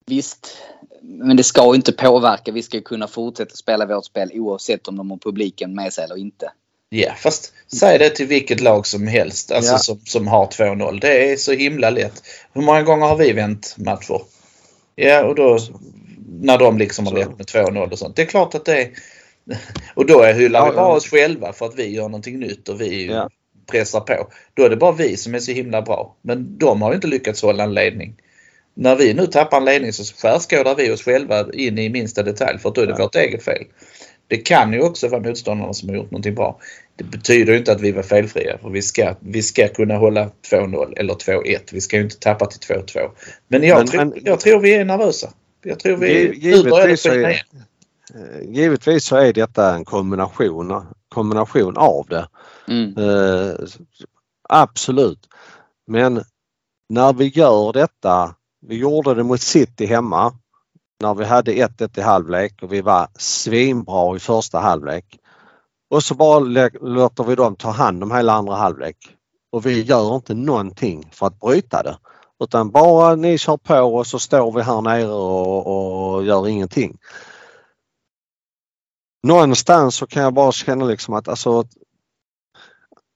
visst, 0.05 0.57
men 1.01 1.37
det 1.37 1.43
ska 1.43 1.75
inte 1.75 1.91
påverka. 1.91 2.51
Vi 2.51 2.63
ska 2.63 2.77
ju 2.77 2.83
kunna 2.83 3.07
fortsätta 3.07 3.55
spela 3.55 3.85
vårt 3.85 4.05
spel 4.05 4.31
oavsett 4.33 4.87
om 4.87 4.97
de 4.97 5.11
har 5.11 5.17
publiken 5.17 5.75
med 5.75 5.93
sig 5.93 6.03
eller 6.03 6.17
inte. 6.17 6.51
Ja, 6.89 7.13
fast 7.17 7.53
säg 7.79 7.97
det 7.97 8.09
till 8.09 8.27
vilket 8.27 8.61
lag 8.61 8.87
som 8.87 9.07
helst 9.07 9.51
alltså 9.51 9.71
Ja. 9.71 9.77
som, 9.77 9.99
som 10.05 10.27
har 10.27 10.45
2-0. 10.45 10.99
Det 11.01 11.31
är 11.31 11.37
så 11.37 11.51
himla 11.51 11.89
lätt. 11.89 12.23
Hur 12.53 12.61
många 12.61 12.81
gånger 12.81 13.05
har 13.05 13.17
vi 13.17 13.31
vänt 13.31 13.75
matcher? 13.77 14.21
Ja, 14.95 15.23
och 15.23 15.35
då 15.35 15.57
när 16.41 16.57
de 16.57 16.77
liksom 16.77 17.05
har 17.07 17.13
lett 17.13 17.37
med 17.37 17.47
2-0 17.47 17.91
och 17.91 17.99
sånt. 17.99 18.15
Det 18.15 18.21
är 18.21 18.25
klart 18.25 18.55
att 18.55 18.65
det 18.65 18.81
är... 18.81 18.89
Och 19.93 20.05
då 20.05 20.21
är 20.21 20.33
hyllar 20.33 20.69
vi 20.69 20.75
bara 20.75 20.87
oss 20.95 21.07
själva 21.07 21.53
för 21.53 21.65
att 21.65 21.75
vi 21.75 21.87
gör 21.95 22.03
någonting 22.03 22.39
nytt 22.39 22.69
och 22.69 22.81
vi 22.81 23.05
Ja. 23.05 23.29
pressar 23.71 23.99
på. 23.99 24.27
Då 24.53 24.63
är 24.63 24.69
det 24.69 24.75
bara 24.77 24.91
vi 24.91 25.17
som 25.17 25.35
är 25.35 25.39
så 25.39 25.51
himla 25.51 25.81
bra. 25.81 26.15
Men 26.21 26.57
de 26.57 26.81
har 26.81 26.89
ju 26.91 26.95
inte 26.95 27.07
lyckats 27.07 27.41
hålla 27.41 27.63
en 27.63 27.73
ledning. 27.73 28.15
När 28.73 28.95
vi 28.95 29.13
nu 29.13 29.27
tappar 29.27 29.57
en 29.57 29.65
ledning 29.65 29.93
så 29.93 30.03
skärskådar 30.13 30.75
vi 30.75 30.91
oss 30.91 31.03
själva 31.03 31.45
in 31.53 31.77
i 31.79 31.89
minsta 31.89 32.23
detalj 32.23 32.59
för 32.59 32.69
att 32.69 32.75
då 32.75 32.81
är 32.81 32.87
det 32.87 32.95
Ja. 32.97 33.03
vårt 33.03 33.15
eget 33.15 33.43
fel. 33.43 33.63
Det 34.27 34.37
kan 34.37 34.73
ju 34.73 34.81
också 34.81 35.07
vara 35.07 35.21
motståndarna 35.21 35.73
som 35.73 35.89
har 35.89 35.95
gjort 35.95 36.11
någonting 36.11 36.35
bra. 36.35 36.59
Det 37.01 37.17
betyder 37.17 37.53
ju 37.53 37.59
inte 37.59 37.71
att 37.71 37.81
vi 37.81 37.91
var 37.91 38.03
felfria 38.03 38.57
för 38.57 38.69
vi 38.69 38.81
ska, 38.81 39.15
vi 39.19 39.41
ska 39.41 39.67
kunna 39.67 39.97
hålla 39.97 40.29
2-0 40.51 40.93
eller 40.97 41.13
2-1. 41.13 41.59
Vi 41.71 41.81
ska 41.81 41.97
ju 41.97 42.03
inte 42.03 42.19
tappa 42.19 42.45
till 42.45 42.75
2-2. 42.75 43.09
Men 43.47 43.63
jag, 43.63 43.77
Men- 43.77 43.87
tror, 43.87 44.05
men- 44.05 44.13
jag 44.23 44.39
tror 44.39 44.59
vi 44.59 44.73
är 44.75 44.85
nervösa. 44.85 45.33
Jag 45.63 45.79
tror 45.79 45.97
vi... 45.97 46.33
Givetvis 46.39 47.05
är-. 47.05 47.29
Eh, 47.29 48.49
Givetvis 48.49 49.05
så 49.05 49.15
är 49.15 49.33
detta 49.33 49.75
en 49.75 49.85
kombination, 49.85 50.85
kombination 51.09 51.77
av 51.77 52.05
det. 52.09 52.27
Mm. 52.67 52.97
Eh, 52.97 53.55
absolut. 54.49 55.27
Men 55.87 56.23
när 56.89 57.13
vi 57.13 57.27
gör 57.27 57.73
detta, 57.73 58.35
vi 58.67 58.75
gjorde 58.77 59.13
det 59.13 59.23
mot 59.23 59.41
City 59.41 59.85
hemma 59.85 60.33
när 61.01 61.13
vi 61.13 61.25
hade 61.25 61.51
1-1 61.51 61.99
i 61.99 62.01
halvlek 62.01 62.53
och 62.61 62.73
vi 62.73 62.81
var 62.81 63.07
svinbra 63.19 64.15
i 64.15 64.19
första 64.19 64.59
halvlek. 64.59 65.05
Och 65.91 66.03
så 66.03 66.15
bara 66.15 66.69
låter 66.81 67.23
vi 67.23 67.35
dem 67.35 67.55
ta 67.55 67.69
hand 67.69 68.03
om 68.03 68.11
hela 68.11 68.33
andra 68.33 68.55
halvlek. 68.55 68.97
Och 69.51 69.65
vi 69.65 69.81
gör 69.81 70.15
inte 70.15 70.33
någonting 70.33 71.09
för 71.11 71.27
att 71.27 71.39
bryta 71.39 71.83
det. 71.83 71.97
Utan 72.43 72.71
bara 72.71 73.15
ni 73.15 73.37
kör 73.37 73.57
på 73.57 73.75
och 73.75 74.07
så 74.07 74.19
står 74.19 74.51
vi 74.51 74.61
här 74.61 74.81
nere 74.81 75.13
och, 75.13 76.15
och 76.15 76.23
gör 76.23 76.47
ingenting. 76.47 76.97
Någonstans 79.23 79.95
så 79.95 80.07
kan 80.07 80.23
jag 80.23 80.33
bara 80.33 80.51
känna 80.51 80.85
liksom 80.85 81.13
att 81.13 81.27
alltså 81.27 81.63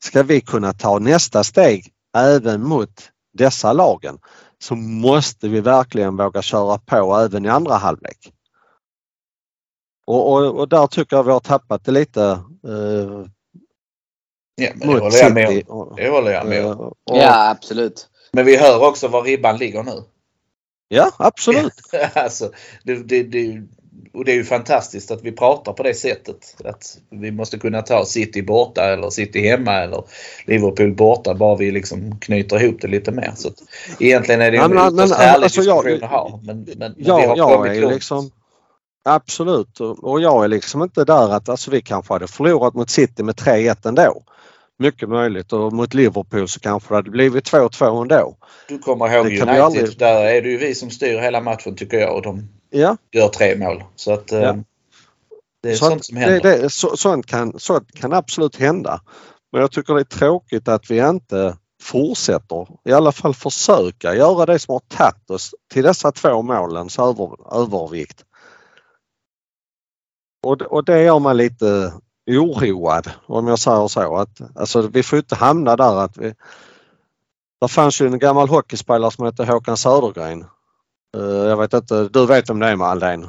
ska 0.03 0.23
vi 0.23 0.41
kunna 0.41 0.73
ta 0.73 0.99
nästa 0.99 1.43
steg 1.43 1.93
även 2.17 2.63
mot 2.63 3.11
dessa 3.33 3.73
lagen 3.73 4.19
så 4.59 4.75
måste 4.75 5.47
vi 5.49 5.61
verkligen 5.61 6.17
våga 6.17 6.41
köra 6.41 6.77
på 6.77 7.15
även 7.15 7.45
i 7.45 7.49
andra 7.49 7.75
halvlek. 7.75 8.34
Och, 10.07 10.31
och, 10.33 10.59
och 10.59 10.69
där 10.69 10.87
tycker 10.87 11.15
jag 11.15 11.23
vi 11.23 11.31
har 11.31 11.39
tappat 11.39 11.85
det 11.85 11.91
lite 11.91 12.21
eh, 12.67 13.25
Ja, 14.61 14.69
men 14.75 14.87
det 14.87 14.99
håller 14.99 15.17
jag 15.17 15.33
med 15.33 15.63
om. 15.67 15.93
Det 15.97 16.09
håller 16.09 16.31
jag 16.31 16.47
med 16.47 16.65
om. 16.65 16.71
eh, 16.71 16.77
och, 16.79 16.95
Ja, 17.05 17.49
absolut. 17.49 18.07
Men 18.31 18.45
vi 18.45 18.57
hör 18.57 18.87
också 18.87 19.07
var 19.07 19.21
ribban 19.21 19.57
ligger 19.57 19.83
nu. 19.83 20.03
ja, 20.87 21.11
absolut. 21.17 21.73
alltså, 22.13 22.51
det, 22.83 22.95
det, 22.95 23.23
det, 23.23 23.61
och 24.13 24.25
det 24.25 24.31
är 24.31 24.35
ju 24.35 24.43
fantastiskt 24.43 25.11
att 25.11 25.23
vi 25.23 25.31
pratar 25.31 25.73
på 25.73 25.83
det 25.83 25.93
sättet. 25.93 26.55
Att 26.63 26.97
vi 27.09 27.31
måste 27.31 27.57
kunna 27.57 27.81
ta 27.81 28.05
City 28.05 28.41
borta 28.41 28.83
eller 28.93 29.09
City 29.09 29.47
hemma 29.47 29.73
eller 29.73 30.03
Liverpool 30.45 30.95
borta 30.95 31.33
bara 31.33 31.55
vi 31.55 31.71
liksom 31.71 32.19
knyter 32.19 32.63
ihop 32.63 32.81
det 32.81 32.87
lite 32.87 33.11
mer. 33.11 33.31
Så 33.35 33.47
att, 33.47 33.55
egentligen 33.99 34.41
är 34.41 34.51
det 34.51 34.57
en 34.57 34.73
men, 34.73 34.95
men, 34.95 35.11
härlig 35.11 35.43
alltså, 35.43 35.61
jag- 35.61 35.83
diskussion 35.85 36.03
att 36.03 36.11
ha. 36.11 36.39
Men, 36.43 36.61
men, 36.61 36.75
men 36.77 36.95
Ja, 36.97 37.17
vi 37.17 37.25
har 37.25 37.37
jag 37.37 37.47
kommit 37.57 37.81
långt. 37.81 37.93
liksom 37.93 38.31
Absolut 39.09 39.79
och 39.79 40.21
jag 40.21 40.43
är 40.43 40.47
liksom 40.47 40.83
inte 40.83 41.03
där 41.05 41.29
att 41.33 41.49
alltså, 41.49 41.71
vi 41.71 41.81
kanske 41.81 42.13
hade 42.13 42.27
förlorat 42.27 42.73
mot 42.73 42.89
City 42.89 43.23
med 43.23 43.35
3-1 43.35 43.87
ändå. 43.87 44.23
Mycket 44.79 45.09
möjligt 45.09 45.53
och 45.53 45.73
mot 45.73 45.93
Liverpool 45.93 46.47
så 46.47 46.59
kanske 46.59 46.89
det 46.93 46.95
hade 46.95 47.11
blivit 47.11 47.51
2-2 47.51 48.01
ändå. 48.01 48.37
Du 48.67 48.79
kommer 48.79 49.13
ihåg 49.15 49.25
United. 49.25 49.49
aldrig- 49.49 49.97
Där 49.97 50.25
är 50.25 50.41
det 50.41 50.49
ju 50.49 50.57
vi 50.57 50.75
som 50.75 50.89
styr 50.89 51.19
hela 51.19 51.41
matchen 51.41 51.75
tycker 51.75 51.97
jag 51.97 52.15
och 52.15 52.21
de 52.21 52.49
Ja, 52.69 52.97
gör 53.11 53.27
tre 53.27 53.55
mål. 53.55 53.83
Så 53.95 54.13
att 54.13 54.31
Ja. 54.31 54.55
det 55.63 55.69
är 55.71 55.75
så 55.75 55.85
sånt 55.85 56.05
som 56.05 56.17
händer. 56.17 56.39
Det, 56.41 56.61
det, 56.61 56.69
så, 56.69 56.97
sånt, 56.97 57.25
kan, 57.25 57.59
sånt 57.59 57.91
kan 57.99 58.13
absolut 58.13 58.55
hända. 58.55 59.01
Men 59.51 59.61
jag 59.61 59.71
tycker 59.71 59.93
det 59.93 59.99
är 60.01 60.03
tråkigt 60.03 60.67
att 60.67 60.91
vi 60.91 60.99
inte 61.09 61.57
fortsätter, 61.81 62.67
i 62.89 62.91
alla 62.93 63.11
fall 63.11 63.33
försöka 63.33 64.15
göra 64.15 64.45
det 64.45 64.59
som 64.59 64.71
har 64.73 64.79
tagit 64.79 65.29
oss 65.29 65.51
till 65.73 65.83
dessa 65.83 66.11
två 66.11 66.41
målens 66.41 66.99
över, 66.99 67.57
övervikt. 67.61 68.21
Och, 70.45 70.57
det- 70.57 70.65
och 70.65 70.83
det 70.85 71.03
gör 71.03 71.19
mig 71.19 71.35
lite 71.35 71.93
oroad 72.27 73.11
om 73.27 73.47
jag 73.47 73.59
säger 73.59 73.87
så. 73.87 74.15
Att, 74.17 74.41
alltså, 74.55 74.81
vi 74.81 75.03
får 75.03 75.19
inte 75.19 75.35
hamna 75.35 75.75
där 75.75 75.95
att 76.03 76.17
vi... 76.17 76.33
Det 77.61 77.67
fanns 77.67 78.01
ju 78.01 78.07
en 78.07 78.19
gammal 78.19 78.47
hockeyspelare 78.49 79.11
som 79.11 79.25
hette 79.25 79.45
Håkan 79.45 79.77
Södergren. 79.77 80.45
Eh, 81.17 81.23
Jag 81.49 81.57
vet 81.57 81.73
inte, 81.73 82.07
du 82.09 82.25
vet 82.25 82.49
om 82.49 82.59
det 82.59 82.67
är 82.67 82.75
med 82.75 82.87
Aldén? 82.87 83.27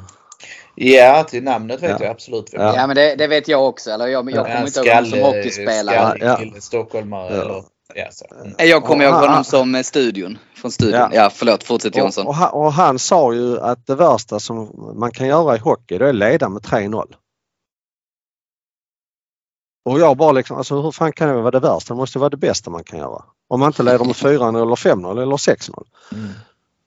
Ja, 0.75 1.23
till 1.23 1.43
namnet 1.43 1.83
vet 1.83 1.89
Ja. 1.91 1.97
jag 1.99 2.11
absolut. 2.11 2.49
Ja. 2.53 2.75
Ja 2.75 2.87
men 2.87 2.95
det, 2.95 3.15
det 3.15 3.27
vet 3.27 3.47
jag 3.47 3.67
också. 3.67 3.89
Eller 3.91 4.07
jag, 4.07 4.31
jag 4.31 4.37
Ja, 4.37 4.43
kommer 4.43 4.67
inte 4.67 4.79
ihåg 4.79 5.07
som 5.07 5.19
hockeyspelare. 5.19 6.15
Skallig 6.17 6.51
Ja. 6.55 6.61
stockholmare 6.61 7.35
Ja. 7.35 7.41
eller 7.41 7.63
ja, 7.97 8.07
så. 8.11 8.25
Mm. 8.41 8.53
Jag 8.57 8.83
kommer 8.83 9.03
ihåg 9.05 9.13
Och 9.13 9.19
han- 9.19 9.29
honom 9.29 9.43
som 9.43 9.83
studion. 9.83 10.37
Från 10.55 10.71
studion. 10.71 10.99
Ja. 10.99 11.09
Ja, 11.13 11.29
förlåt. 11.33 11.63
Fortsätt 11.63 11.93
Och, 11.93 11.99
Jonsson. 11.99 12.27
och, 12.27 12.35
han, 12.35 12.49
och 12.51 12.73
han 12.73 12.99
sa 12.99 13.33
ju 13.33 13.59
att 13.59 13.87
det 13.87 13.95
värsta 13.95 14.39
som 14.39 14.71
man 14.99 15.11
kan 15.11 15.27
göra 15.27 15.55
i 15.55 15.59
hockey 15.59 15.97
det 15.97 16.05
är 16.05 16.09
att 16.09 16.15
leda 16.15 16.49
med 16.49 16.61
3-0. 16.61 17.13
Och 19.85 19.99
jag 19.99 20.17
bara 20.17 20.31
liksom, 20.31 20.57
alltså 20.57 20.81
hur 20.81 20.91
fan 20.91 21.11
kan 21.13 21.27
det 21.27 21.33
vara 21.41 21.51
det 21.51 21.59
värsta? 21.59 21.93
Det 21.93 21.97
måste 21.97 22.19
vara 22.19 22.29
det 22.29 22.37
bästa 22.37 22.69
man 22.69 22.83
kan 22.83 22.99
göra. 22.99 23.23
Om 23.49 23.59
man 23.59 23.67
inte 23.69 23.83
leder 23.83 24.05
med 24.05 24.15
4-0 24.15 24.61
eller 24.61 24.75
5-0 24.75 25.21
eller 25.21 25.37
6-0. 25.37 25.83
Mm. 26.13 26.29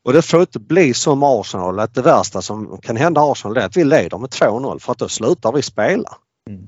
Och 0.05 0.13
det 0.13 0.23
får 0.23 0.41
inte 0.41 0.59
bli 0.59 0.95
som 0.95 1.23
Arsenal 1.23 1.81
att 1.81 1.95
det 1.95 2.03
värsta 2.03 2.43
som 2.43 2.79
kan 2.83 2.97
hända 2.97 3.21
Arsenal 3.33 3.57
är 3.57 3.67
att 3.67 3.77
vi 3.77 3.85
leder 3.85 4.19
med 4.19 4.31
2-0 4.31 4.79
för 4.79 4.93
att 4.93 4.99
då 4.99 5.09
slutar 5.09 5.53
vi 5.53 5.63
spela. 5.63 6.17
Mm. 6.51 6.67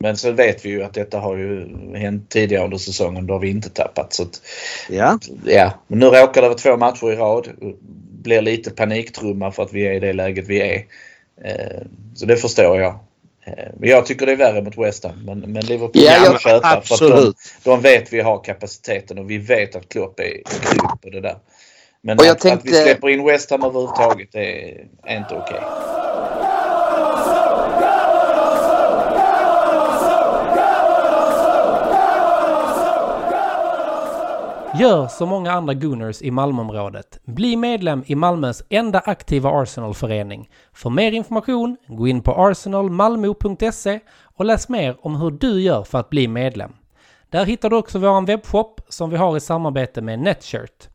Men 0.00 0.16
så 0.16 0.30
vet 0.32 0.64
vi 0.64 0.68
ju 0.68 0.82
att 0.82 0.94
detta 0.94 1.18
har 1.18 1.36
ju 1.36 1.66
hänt 1.96 2.28
tidigare 2.30 2.64
under 2.64 2.78
säsongen. 2.78 3.26
Då 3.26 3.34
har 3.34 3.38
vi 3.40 3.50
inte 3.50 3.70
tappat. 3.70 4.12
Så 4.12 4.22
att, 4.22 4.40
Ja, 4.88 5.18
ja. 5.44 5.72
Men 5.86 5.98
nu 5.98 6.06
råkar 6.06 6.42
det 6.42 6.48
vara 6.48 6.58
två 6.58 6.76
matcher 6.76 7.12
i 7.12 7.16
rad. 7.16 7.48
Blir 8.22 8.42
lite 8.42 8.70
paniktrumma 8.70 9.52
för 9.52 9.62
att 9.62 9.72
vi 9.72 9.86
är 9.86 9.92
i 9.92 10.00
det 10.00 10.12
läget 10.12 10.46
vi 10.48 10.60
är. 10.60 10.76
Eh, 11.44 11.82
Så 12.14 12.26
det 12.26 12.36
förstår 12.36 12.80
jag. 12.80 12.98
Eh, 13.46 13.52
Men 13.78 13.88
jag 13.90 14.06
tycker 14.06 14.26
det 14.26 14.32
är 14.32 14.36
värre 14.36 14.62
mot 14.62 14.78
West 14.78 15.04
Ham. 15.04 15.24
Men, 15.24 15.38
men 15.40 15.64
Liverpool 15.66 16.02
Ja, 16.04 16.12
kan 16.24 16.38
köpa. 16.38 16.40
För 16.40 16.56
att 16.56 16.62
de, 16.62 16.78
absolut. 16.78 17.36
de 17.64 17.80
vet 17.80 18.12
vi 18.12 18.20
har 18.20 18.44
kapaciteten 18.44 19.18
och 19.18 19.30
vi 19.30 19.38
vet 19.38 19.76
att 19.76 19.88
Klopp 19.88 20.20
är 20.20 20.24
grym 20.24 20.98
på 21.02 21.08
det 21.10 21.20
där. 21.20 21.36
Men 22.02 22.18
Och 22.18 22.24
jag 22.24 22.30
att, 22.32 22.36
att 22.36 22.44
vi 22.44 22.48
tänkte- 22.50 22.82
släpper 22.82 23.08
in 23.08 23.24
West 23.24 23.50
Ham 23.50 23.64
överhuvudtaget 23.64 24.28
det 24.32 24.70
är, 24.70 24.86
är 25.06 25.16
inte 25.16 25.34
okej. 25.34 25.60
Gör 34.74 35.08
som 35.08 35.28
många 35.28 35.52
andra 35.52 35.74
Gooners 35.74 36.22
i 36.22 36.30
Malmöområdet. 36.30 37.18
Bli 37.24 37.56
medlem 37.56 38.04
i 38.06 38.14
Malmös 38.14 38.62
enda 38.68 38.98
aktiva 38.98 39.50
Arsenalförening. 39.50 40.50
För 40.72 40.90
mer 40.90 41.12
information, 41.12 41.76
gå 41.86 42.08
in 42.08 42.22
på 42.22 42.32
arsenalmalmo.se 42.32 44.00
och 44.22 44.44
läs 44.44 44.68
mer 44.68 44.96
om 45.00 45.16
hur 45.16 45.30
du 45.30 45.60
gör 45.60 45.84
för 45.84 45.98
att 45.98 46.10
bli 46.10 46.28
medlem. 46.28 46.72
Där 47.30 47.44
hittar 47.44 47.70
du 47.70 47.76
också 47.76 47.98
vår 47.98 48.26
webbshop 48.26 48.80
som 48.88 49.10
vi 49.10 49.16
har 49.16 49.36
i 49.36 49.40
samarbete 49.40 50.00
med 50.00 50.18
Netshirt. 50.18 50.88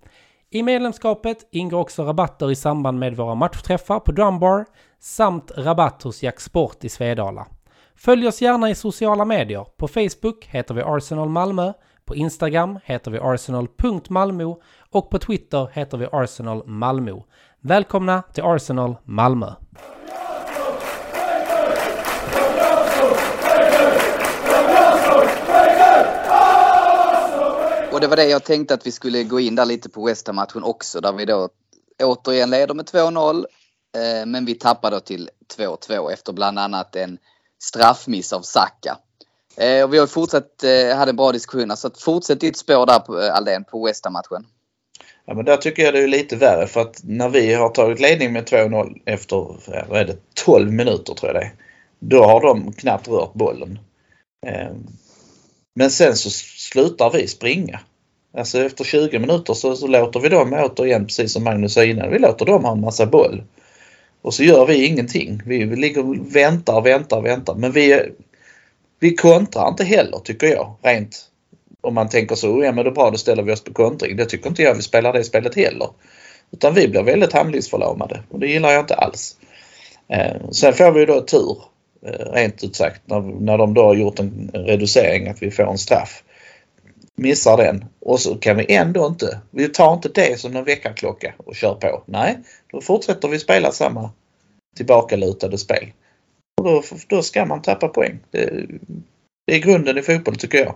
I 0.49 0.63
medlemskapet 0.63 1.37
ingår 1.51 1.79
också 1.79 2.03
rabatter 2.03 2.51
i 2.51 2.55
samband 2.55 2.99
med 2.99 3.15
våra 3.15 3.35
matchträffar 3.35 3.99
på 3.99 4.11
Drumbar 4.11 4.65
samt 4.99 5.51
rabatt 5.57 6.03
hos 6.03 6.23
Jack 6.23 6.39
Sport 6.39 6.83
i 6.83 6.89
Svedala. 6.89 7.47
Följ 7.95 8.27
oss 8.27 8.41
gärna 8.41 8.69
i 8.69 8.75
sociala 8.75 9.25
medier. 9.25 9.65
På 9.77 9.87
Facebook 9.87 10.45
heter 10.45 10.73
vi 10.73 10.81
Arsenal 10.81 11.29
Malmö, 11.29 11.73
på 12.05 12.15
Instagram 12.15 12.79
heter 12.83 13.11
vi 13.11 13.19
arsenal.malmo 13.19 14.61
och 14.89 15.09
på 15.09 15.19
Twitter 15.19 15.69
heter 15.73 15.97
vi 15.97 16.07
Arsenal 16.11 16.67
Malmö. 16.67 17.19
Välkomna 17.61 18.21
till 18.21 18.43
Arsenal 18.43 18.95
Malmö! 19.03 19.53
Och 27.91 27.99
det 28.01 28.07
var 28.07 28.15
det 28.15 28.25
jag 28.25 28.43
tänkte 28.43 28.73
att 28.73 28.87
vi 28.87 28.91
skulle 28.91 29.23
gå 29.23 29.39
in 29.39 29.55
där 29.55 29.65
lite 29.65 29.89
på 29.89 30.05
West 30.05 30.27
Ham-matchen 30.27 30.63
också. 30.63 31.01
Där 31.01 31.13
vi 31.13 31.25
då 31.25 31.49
återigen 32.03 32.49
leder 32.49 32.73
med 32.73 32.85
2-0. 32.85 33.45
Eh, 33.95 34.25
men 34.25 34.45
vi 34.45 34.55
tappar 34.55 34.91
då 34.91 34.99
till 34.99 35.29
2-2 35.57 36.11
efter 36.11 36.33
bland 36.33 36.59
annat 36.59 36.95
en 36.95 37.17
straffmiss 37.63 38.33
av 38.33 38.41
Saka. 38.41 38.97
Eh, 39.57 39.83
och 39.83 39.93
vi 39.93 39.97
har 39.97 40.07
fortsatt, 40.07 40.63
eh, 40.63 40.97
hade 40.97 41.09
en 41.09 41.15
bra 41.15 41.31
diskussion. 41.31 41.77
Så 41.77 41.87
att 41.87 42.01
fortsätt 42.01 42.39
ditt 42.39 42.57
spår 42.57 42.85
där 42.85 42.99
på, 42.99 43.19
eh, 43.19 43.35
Aldén 43.35 43.63
på 43.63 43.85
West 43.85 44.05
matchen 44.11 44.45
Ja, 45.25 45.33
men 45.33 45.45
där 45.45 45.57
tycker 45.57 45.83
jag 45.83 45.93
det 45.93 46.03
är 46.03 46.07
lite 46.07 46.35
värre 46.35 46.67
för 46.67 46.81
att 46.81 47.01
när 47.03 47.29
vi 47.29 47.53
har 47.53 47.69
tagit 47.69 47.99
ledning 47.99 48.33
med 48.33 48.45
2-0 48.45 49.01
efter 49.05 49.37
eh, 49.75 49.83
vad 49.89 49.99
är 49.99 50.05
det, 50.05 50.17
12 50.45 50.71
minuter 50.71 51.13
tror 51.13 51.33
jag 51.33 51.41
det 51.41 51.45
är. 51.45 51.53
Då 51.99 52.23
har 52.23 52.41
de 52.41 52.73
knappt 52.73 53.07
rört 53.07 53.33
bollen. 53.33 53.79
Eh, 54.47 54.71
Men 55.75 55.91
sen 55.91 56.15
så 56.15 56.29
slutar 56.29 57.11
vi 57.11 57.27
springa. 57.27 57.79
Alltså 58.37 58.59
efter 58.59 58.83
20 58.83 59.19
minuter 59.19 59.53
så, 59.53 59.75
så 59.75 59.87
låter 59.87 60.19
vi 60.19 60.29
dem 60.29 60.53
återigen, 60.53 61.05
precis 61.05 61.33
som 61.33 61.43
Magnus 61.43 61.73
sa 61.73 61.83
innan, 61.83 62.11
vi 62.11 62.19
låter 62.19 62.45
dem 62.45 62.63
ha 62.63 62.71
en 62.71 62.81
massa 62.81 63.05
boll. 63.05 63.43
Och 64.21 64.33
så 64.33 64.43
gör 64.43 64.65
vi 64.65 64.85
ingenting. 64.85 65.41
Vi, 65.45 65.63
vi 65.63 65.75
ligger 65.75 66.09
och 66.09 66.35
väntar, 66.35 66.81
väntar, 66.81 67.21
väntar. 67.21 67.55
Men 67.55 67.71
vi, 67.71 68.11
vi 69.03 69.15
kontrar 69.15 69.67
inte 69.67 69.83
heller 69.83 70.19
tycker 70.19 70.47
jag. 70.47 70.75
Rent 70.81 71.29
om 71.81 71.93
man 71.93 72.09
tänker 72.09 72.35
så, 72.35 72.63
ja 72.63 72.71
men 72.71 72.85
då 72.85 72.91
bra 72.91 73.11
då 73.11 73.17
ställer 73.17 73.43
vi 73.43 73.53
oss 73.53 73.63
på 73.63 73.73
kontring. 73.73 74.17
Det 74.17 74.25
tycker 74.25 74.49
inte 74.49 74.63
jag 74.63 74.75
vi 74.75 74.81
spelar 74.81 75.13
det 75.13 75.23
spelet 75.23 75.55
heller. 75.55 75.87
Utan 76.51 76.73
vi 76.73 76.87
blir 76.87 77.03
väldigt 77.03 77.33
handlingsförlamade 77.33 78.23
och 78.29 78.39
det 78.39 78.47
gillar 78.47 78.71
jag 78.71 78.81
inte 78.81 78.95
alls. 78.95 79.37
Eh, 80.07 80.49
sen 80.51 80.73
får 80.73 80.91
vi 80.91 81.05
då 81.05 81.21
tur, 81.21 81.57
eh, 82.05 82.31
rent 82.33 82.63
ut 82.63 82.75
sagt, 82.75 83.01
när, 83.05 83.21
när 83.21 83.57
de 83.57 83.73
då 83.73 83.83
har 83.83 83.95
gjort 83.95 84.19
en 84.19 84.51
reducering 84.53 85.27
att 85.27 85.43
vi 85.43 85.51
får 85.51 85.71
en 85.71 85.77
straff. 85.77 86.23
Missar 87.15 87.57
den 87.57 87.85
och 88.01 88.19
så 88.19 88.35
kan 88.35 88.57
vi 88.57 88.75
ändå 88.75 89.07
inte, 89.07 89.39
vi 89.51 89.69
tar 89.69 89.93
inte 89.93 90.09
det 90.09 90.39
som 90.39 90.55
en 90.55 90.63
väckarklocka 90.63 91.33
och 91.37 91.55
kör 91.55 91.73
på. 91.73 92.03
Nej, 92.05 92.37
då 92.71 92.81
fortsätter 92.81 93.27
vi 93.27 93.39
spela 93.39 93.71
samma 93.71 94.11
tillbakalutade 94.75 95.57
spel. 95.57 95.91
Och 96.63 96.69
då, 96.69 96.83
då 97.07 97.21
ska 97.21 97.45
man 97.45 97.61
tappa 97.61 97.87
poäng. 97.87 98.19
Det, 98.31 98.67
det 99.47 99.55
är 99.55 99.59
grunden 99.59 99.97
i 99.97 100.01
fotboll 100.01 100.35
tycker 100.35 100.57
jag. 100.57 100.75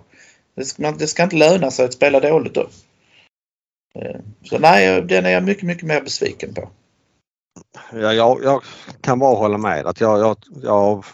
Det 0.56 0.66
ska, 0.66 0.84
man, 0.84 0.98
det 0.98 1.08
ska 1.08 1.24
inte 1.24 1.36
löna 1.36 1.72
sig 1.72 1.86
att 1.86 1.94
spela 1.94 2.20
dåligt 2.20 2.54
då. 2.54 2.68
Eh, 3.96 4.20
så 4.44 4.60
nej, 4.60 5.02
den 5.02 5.26
är 5.26 5.30
jag 5.30 5.44
mycket, 5.44 5.64
mycket 5.64 5.84
mer 5.84 6.02
besviken 6.02 6.54
på. 6.54 6.70
Ja, 7.92 8.14
jag, 8.14 8.44
jag 8.44 8.64
kan 9.02 9.20
bara 9.20 9.36
hålla 9.36 9.58
med. 9.58 9.86
Att 9.86 10.02
jag, 10.02 10.20
jag, 10.20 10.38
jag, 10.64 11.06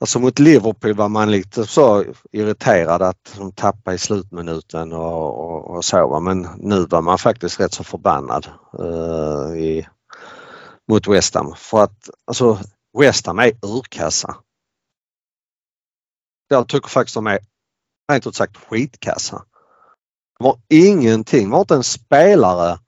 alltså 0.00 0.18
mot 0.18 0.38
Liverpool 0.38 0.94
var 0.94 1.08
man 1.08 1.30
lite 1.30 1.66
så 1.66 2.04
irriterad 2.32 3.02
att 3.02 3.34
de 3.38 3.52
tappade 3.52 3.94
i 3.94 3.98
slutminuten 3.98 4.92
och, 4.92 5.38
och, 5.38 5.76
och 5.76 5.84
så. 5.84 6.20
Men 6.20 6.48
nu 6.58 6.86
var 6.86 7.02
man 7.02 7.18
faktiskt 7.18 7.60
rätt 7.60 7.72
så 7.72 7.84
förbannad 7.84 8.46
uh, 8.80 9.58
i, 9.58 9.86
mot 10.88 11.08
West 11.08 11.34
Ham. 11.34 11.54
För 11.56 11.82
att 11.82 12.10
alltså, 12.26 12.58
West 12.98 13.26
Ham 13.26 13.38
är 13.38 13.52
urkassa. 13.62 14.36
Jag 16.48 16.68
tycker 16.68 16.88
faktiskt 16.88 17.14
de 17.14 17.26
är 17.26 17.38
rent 18.12 18.26
ut 18.26 18.34
sagt 18.34 18.56
skitkassa. 18.56 19.44
De 20.38 20.44
har 20.44 20.60
ingenting, 20.68 21.44
de 21.44 21.52
har 21.52 21.60
inte 21.60 21.74
en 21.74 21.84
spelare 21.84 22.78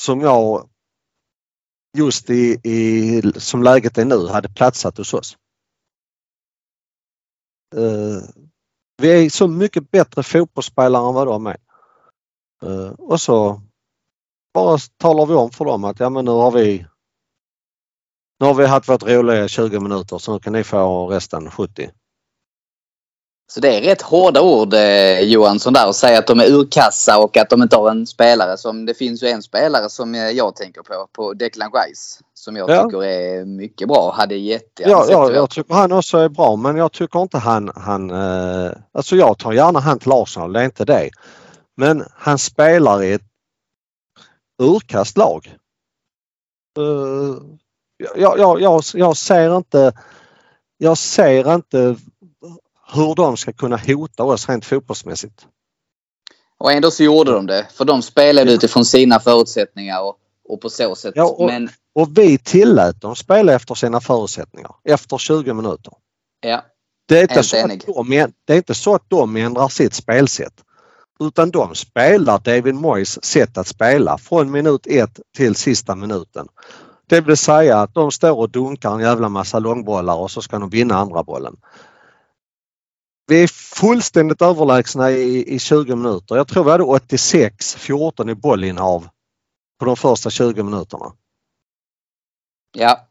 som 0.00 0.20
jag 0.20 0.70
just 1.96 2.30
i, 2.30 2.60
i 2.64 3.22
som 3.36 3.62
läget 3.62 3.98
är 3.98 4.04
nu 4.04 4.26
hade 4.26 4.48
platsat 4.48 4.98
hos 4.98 5.14
oss. 5.14 5.36
Uh, 7.76 8.22
vi 8.96 9.26
är 9.26 9.30
så 9.30 9.48
mycket 9.48 9.90
bättre 9.90 10.22
fotbollsspelare 10.22 11.08
än 11.08 11.14
vad 11.14 11.26
de 11.26 11.46
är. 11.46 11.56
Uh, 12.64 12.90
och 12.90 13.20
så 13.20 13.60
bara 14.54 14.78
talar 14.96 15.26
vi 15.26 15.34
om 15.34 15.50
för 15.50 15.64
dem 15.64 15.84
att 15.84 16.00
ja 16.00 16.10
men 16.10 16.24
nu 16.24 16.30
har 16.30 16.50
vi 16.50 16.86
nu 18.40 18.46
har 18.46 18.54
vi 18.54 18.66
haft 18.66 18.88
vårt 18.88 19.02
roliga 19.02 19.48
20 19.48 19.80
minuter 19.80 20.18
så 20.18 20.32
nu 20.32 20.38
kan 20.38 20.52
ni 20.52 20.64
få 20.64 21.06
resten 21.06 21.50
70. 21.50 21.90
Så 23.52 23.60
det 23.60 23.76
är 23.76 23.82
rätt 23.82 24.02
hårda 24.02 24.40
ord 24.42 24.74
eh, 24.74 25.20
Johansson 25.20 25.72
där 25.72 25.88
att 25.88 25.96
säga 25.96 26.18
att 26.18 26.26
de 26.26 26.40
är 26.40 26.50
urkassa 26.52 27.18
och 27.18 27.36
att 27.36 27.50
de 27.50 27.62
inte 27.62 27.76
har 27.76 27.90
en 27.90 28.06
spelare 28.06 28.56
som 28.56 28.86
det 28.86 28.94
finns 28.94 29.22
ju 29.22 29.28
en 29.28 29.42
spelare 29.42 29.90
som 29.90 30.14
eh, 30.14 30.20
jag 30.30 30.56
tänker 30.56 30.82
på, 30.82 31.08
på 31.12 31.32
Declan 31.34 31.70
Rice. 31.72 32.22
Som 32.34 32.56
jag 32.56 32.70
Ja. 32.70 32.84
tycker 32.84 33.04
är 33.04 33.44
mycket 33.44 33.88
bra. 33.88 34.12
Hade 34.16 34.34
jättegärna 34.36 34.92
Ja, 34.92 35.06
ja, 35.10 35.32
jag 35.32 35.50
tycker 35.50 35.74
han 35.74 35.92
också 35.92 36.18
är 36.18 36.28
bra 36.28 36.56
men 36.56 36.76
jag 36.76 36.92
tycker 36.92 37.22
inte 37.22 37.38
han, 37.38 37.70
han 37.74 38.10
eh, 38.10 38.72
alltså 38.92 39.16
jag 39.16 39.38
tar 39.38 39.52
gärna 39.52 39.80
han 39.80 39.98
till 39.98 40.12
Arsenal, 40.12 40.52
det 40.52 40.60
är 40.60 40.64
inte 40.64 40.84
det. 40.84 41.10
Men 41.76 42.04
han 42.14 42.38
spelar 42.38 43.02
i 43.02 43.12
ett 43.12 43.22
urkastlag. 44.62 45.56
Uh, 46.78 47.36
jag, 48.16 48.38
jag, 48.38 48.60
jag, 48.60 48.82
jag 48.94 49.16
ser 49.16 49.56
inte 49.56 49.92
jag 50.78 50.98
ser 50.98 51.54
inte 51.54 51.96
hur 52.94 53.14
de 53.14 53.36
ska 53.36 53.52
kunna 53.52 53.76
hota 53.76 54.24
oss 54.24 54.48
rent 54.48 54.64
fotbollsmässigt. 54.64 55.46
Och 56.58 56.72
ändå 56.72 56.90
så 56.90 57.02
gjorde 57.02 57.32
de 57.32 57.46
det. 57.46 57.66
För 57.74 57.84
de 57.84 58.02
spelade 58.02 58.52
utifrån 58.52 58.84
sina 58.84 59.20
förutsättningar 59.20 60.00
och, 60.02 60.16
och 60.48 60.60
på 60.60 60.70
så 60.70 60.94
sätt. 60.94 61.12
Ja, 61.16 61.24
och- 61.24 61.46
Men 61.46 61.68
Och 61.94 62.18
vi 62.18 62.38
tillät 62.38 63.00
dem 63.00 63.16
spela 63.16 63.52
efter 63.52 63.74
sina 63.74 64.00
förutsättningar 64.00 64.70
efter 64.84 65.18
20 65.18 65.54
minuter. 65.54 65.92
ja, 66.40 66.64
Det 67.08 67.18
är, 67.18 67.22
inte 67.22 67.42
så 67.42 67.56
enig. 67.56 67.82
att 67.88 67.94
de, 68.08 68.32
det 68.44 68.52
är 68.52 68.56
inte 68.56 68.74
så 68.74 68.94
att 68.94 69.04
de 69.08 69.36
ändrar 69.36 69.68
sitt 69.68 69.94
spelsätt. 69.94 70.54
Utan 71.20 71.50
de 71.50 71.74
spelar 71.74 72.38
David 72.38 72.74
Moyes 72.74 73.24
sätt 73.24 73.58
att 73.58 73.66
spela 73.68 74.18
från 74.18 74.50
minut 74.50 74.86
ett 74.86 75.20
till 75.36 75.54
sista 75.54 75.94
minuten. 75.94 76.46
Det 77.10 77.20
vill 77.20 77.36
säga 77.36 77.78
att 77.78 77.94
de 77.94 78.10
står 78.10 78.38
och 78.38 78.50
dunkar 78.50 78.94
en 78.94 79.00
jävla 79.00 79.28
massa 79.28 79.58
långbollar 79.58 80.16
och 80.16 80.30
så 80.30 80.42
ska 80.42 80.58
de 80.58 80.70
vinna 80.70 80.94
andra 80.94 81.22
bollen. 81.22 81.56
Vi 83.26 83.42
är 83.42 83.48
fullständigt 83.48 84.42
överlägsna 84.42 85.10
i, 85.10 85.54
i 85.54 85.58
20 85.58 85.96
minuter. 85.96 86.36
Jag 86.36 86.48
tror 86.48 86.64
vi 86.64 86.70
hade 86.70 86.84
86-14 86.84 88.30
i 88.30 88.34
bollinnehav 88.34 89.08
på 89.78 89.84
de 89.84 89.96
första 89.96 90.30
20 90.30 90.62
minuterna. 90.62 91.12
ja. 92.72 93.06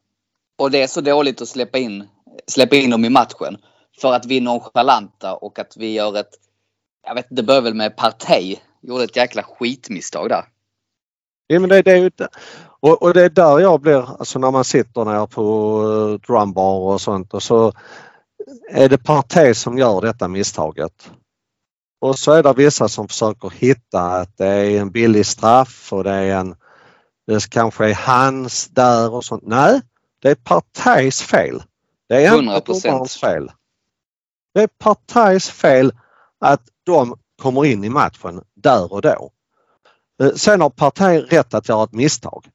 Och 0.58 0.72
det 0.72 0.82
är 0.82 0.88
så 0.88 1.02
dåligt 1.02 1.42
att 1.42 1.50
släppa 1.50 1.78
in, 1.78 2.08
släppa 2.48 2.76
in 2.76 2.90
dem 2.90 3.06
i 3.06 3.10
matchen. 3.10 3.58
För 4.02 4.14
att 4.14 4.26
vi 4.26 4.38
är 4.38 4.42
nonchalanta 4.42 5.36
och 5.36 5.60
att 5.60 5.78
vi 5.78 5.94
gör 5.94 6.18
ett... 6.18 6.34
Jag 7.08 7.16
vet 7.16 7.26
inte, 7.26 7.42
det 7.42 7.46
börjar 7.46 7.62
väl 7.62 7.74
med 7.74 7.98
Partey. 7.98 8.56
Gjorde 8.82 9.04
ett 9.04 9.16
jäkla 9.16 9.44
skitmisstag 9.44 10.30
där. 10.30 10.46
Ja, 11.48 11.60
men 11.60 11.70
det, 11.70 11.82
det 11.82 11.92
är 11.92 11.98
ju, 11.98 12.12
och, 12.82 13.02
och 13.02 13.14
det 13.14 13.26
är 13.26 13.30
där 13.30 13.60
jag 13.60 13.82
blir, 13.82 14.20
alltså 14.20 14.40
när 14.40 14.52
man 14.52 14.64
sitter 14.64 15.06
ner 15.06 15.26
på 15.26 15.82
uh, 15.82 16.20
drumbar 16.20 16.80
och 16.80 17.02
sånt 17.02 17.34
och 17.34 17.44
så 17.44 17.74
är 18.70 18.90
det 18.90 18.98
Partey 18.98 19.54
som 19.54 19.78
gör 19.78 20.02
detta 20.02 20.28
misstaget. 20.28 21.12
Och 22.02 22.20
så 22.20 22.32
är 22.32 22.44
det 22.44 22.54
vissa 22.54 22.88
som 22.88 23.08
försöker 23.08 23.50
hitta 23.50 24.02
att 24.02 24.38
det 24.38 24.48
är 24.48 24.82
en 24.82 24.92
billig 24.92 25.26
straff 25.26 25.94
och 25.94 26.04
det 26.04 26.12
är 26.12 26.38
en, 26.38 26.56
det 27.28 27.50
kanske 27.50 27.90
är 27.90 27.94
hans 27.94 28.68
där 28.68 29.14
och 29.14 29.26
sånt. 29.26 29.44
Nej, 29.46 29.82
det 30.22 30.30
är 30.30 30.36
Parteys 30.36 31.22
fel. 31.22 31.64
Det 32.10 32.26
är 32.26 32.40
inte 32.40 32.72
100%. 32.74 32.84
domarens 32.84 33.18
fel. 33.18 33.52
Det 34.54 34.64
är 34.64 34.68
Parteys 34.68 35.50
fel 35.50 35.94
att 36.40 36.62
de 36.86 37.16
kommer 37.42 37.66
in 37.66 37.84
i 37.84 37.90
matchen 37.90 38.44
där 38.56 38.94
och 38.94 39.02
då. 39.02 39.32
Eh, 40.22 40.34
Sen 40.36 40.62
har 40.62 40.70
Partey 40.70 41.22
rätt 41.22 41.54
att 41.54 41.70
göra 41.70 41.84
ett 41.84 41.94
misstag. 41.94 42.46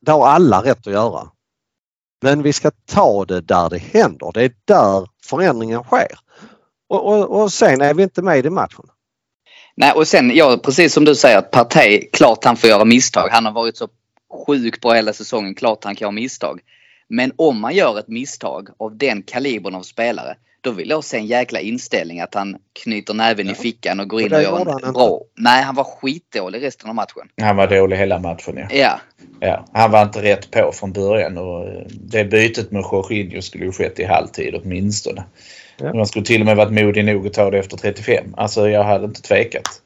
Det 0.00 0.12
har 0.12 0.26
alla 0.26 0.64
rätt 0.64 0.86
att 0.86 0.92
göra. 0.92 1.28
Men 2.22 2.42
vi 2.42 2.52
ska 2.52 2.70
ta 2.86 3.24
det 3.24 3.40
där 3.40 3.70
det 3.70 3.78
händer. 3.78 4.30
Det 4.34 4.42
är 4.44 4.52
där 4.64 5.08
förändringen 5.24 5.82
sker. 5.82 6.18
Och, 6.88 7.06
och, 7.06 7.42
och 7.42 7.52
sen 7.52 7.80
är 7.80 7.94
vi 7.94 8.02
inte 8.02 8.22
med 8.22 8.46
i 8.46 8.50
matchen. 8.50 8.84
Nej, 9.74 9.92
och 9.92 10.08
sen, 10.08 10.30
ja, 10.34 10.58
precis 10.62 10.92
som 10.92 11.04
du 11.04 11.14
säger, 11.14 11.38
att 11.38 11.50
Partey, 11.50 12.10
klart 12.12 12.44
han 12.44 12.56
får 12.56 12.70
göra 12.70 12.84
misstag. 12.84 13.28
Han 13.30 13.44
har 13.44 13.52
varit 13.52 13.76
så 13.76 13.88
sjukt 14.46 14.80
bra 14.80 14.92
hela 14.92 15.12
säsongen. 15.12 15.54
Klart 15.54 15.84
han 15.84 15.96
kan 15.96 16.06
göra 16.06 16.12
misstag. 16.12 16.60
Men 17.08 17.32
om 17.36 17.60
man 17.60 17.74
gör 17.74 17.98
ett 17.98 18.08
misstag 18.08 18.68
av 18.78 18.96
den 18.96 19.22
kalibern 19.22 19.74
av 19.74 19.82
spelare, 19.82 20.36
då 20.60 20.70
vill 20.70 20.90
jag 20.90 21.04
se 21.04 21.16
en 21.16 21.26
jäkla 21.26 21.60
inställning 21.60 22.20
att 22.20 22.34
han 22.34 22.56
knyter 22.82 23.14
näven 23.14 23.50
i 23.50 23.54
fickan 23.54 24.00
och 24.00 24.08
går 24.08 24.20
in 24.20 24.34
och 24.34 24.42
gör 24.42 24.58
han 24.58 24.68
en 24.68 24.74
inte. 24.74 24.92
bra... 24.92 25.20
Nej, 25.36 25.62
han 25.62 25.74
var 25.74 25.84
skitdålig 25.84 26.62
resten 26.62 26.88
av 26.88 26.94
matchen. 26.94 27.28
Han 27.42 27.56
var 27.56 27.66
dålig 27.66 27.96
hela 27.96 28.18
matchen 28.18 28.56
ja. 28.56 28.66
Ja, 28.70 29.00
ja. 29.40 29.64
Han 29.72 29.90
var 29.90 30.02
inte 30.02 30.22
rätt 30.22 30.50
på 30.50 30.72
från 30.72 30.92
början 30.92 31.38
och 31.38 31.68
eh, 31.68 31.82
det 31.90 32.24
bytet 32.24 32.70
med 32.70 32.84
Jorginho 32.92 33.42
skulle 33.42 33.64
ju 33.64 33.72
skett 33.72 33.98
i 33.98 34.04
halvtid 34.04 34.54
åtminstone. 34.62 35.24
Ja. 35.76 35.94
Man 35.94 36.06
skulle 36.06 36.24
till 36.24 36.40
och 36.40 36.46
med 36.46 36.56
varit 36.56 36.72
modig 36.72 37.04
nog 37.04 37.26
att 37.26 37.32
ta 37.32 37.50
det 37.50 37.58
efter 37.58 37.76
35. 37.76 38.34
Alltså 38.36 38.68
jag 38.68 38.84
hade 38.84 39.04
inte 39.04 39.22
tvekat. 39.22 39.82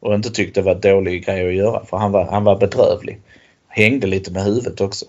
Och 0.00 0.14
inte 0.14 0.30
tyckt 0.30 0.54
det 0.54 0.62
var 0.62 0.74
dålig 0.74 1.24
grej 1.24 1.48
att 1.48 1.54
göra 1.54 1.84
för 1.84 1.96
han 1.96 2.12
var, 2.12 2.24
han 2.24 2.44
var 2.44 2.56
bedrövlig. 2.56 3.20
Hängde 3.68 4.06
lite 4.06 4.30
med 4.30 4.44
huvudet 4.44 4.80
också. 4.80 5.06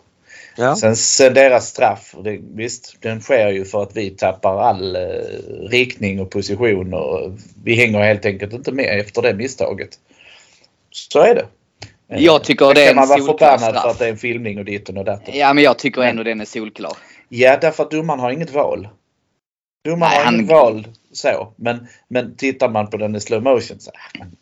Ja. 0.60 0.76
Sen, 0.76 1.34
deras 1.34 1.68
straff, 1.68 2.16
det, 2.24 2.40
visst 2.56 2.96
den 3.02 3.22
sker 3.22 3.50
ju 3.50 3.66
för 3.66 3.84
att 3.84 3.98
vi 3.98 4.10
tappar 4.10 4.62
all 4.62 4.96
eh, 4.96 5.02
riktning 5.70 6.20
och 6.22 6.30
position 6.32 6.94
och 6.94 7.32
vi 7.64 7.76
hänger 7.76 8.00
helt 8.00 8.26
enkelt 8.26 8.54
inte 8.54 8.72
med 8.72 9.00
efter 9.00 9.22
det 9.22 9.34
misstaget. 9.34 9.90
Så 10.92 11.20
är 11.20 11.36
det. 11.36 11.46
Eh, 12.16 12.24
Jag 12.24 12.44
tycker 12.44 12.66
Sen 12.66 12.76
det 12.76 12.82
är 12.84 12.88
kan 12.88 12.96
man 12.96 13.04
en 13.04 13.10
vara 13.10 13.20
solklar 13.20 13.58
förbannad 13.58 13.74
för 13.74 13.80
straff. 13.80 13.92
att 13.94 14.00
det 14.00 14.06
är 14.06 14.10
en 14.10 14.18
filmning 14.18 14.58
och 14.60 14.66
ditten 14.66 14.98
och 14.98 15.06
datten. 15.06 15.34
ja 15.38 15.54
men 15.54 15.64
jag 15.64 15.80
tycker 15.80 16.02
ändå 16.02 16.24
den 16.24 16.42
är 16.42 16.46
solklar. 16.46 16.94
Ja, 17.30 17.58
därför 17.62 17.84
att 17.84 17.92
domaren 17.92 18.20
har 18.20 18.32
inget 18.32 18.52
val. 18.52 18.88
Domaren 19.86 20.12
har 20.18 20.24
han- 20.24 20.36
inget 20.36 20.48
val 20.50 20.88
så. 21.14 21.54
Men, 21.56 21.88
men 22.08 22.36
tittar 22.36 22.70
man 22.70 22.90
på 22.90 22.98
den 22.98 23.16
i 23.16 23.20
slow 23.20 23.44
motion 23.44 23.80
så 23.80 23.92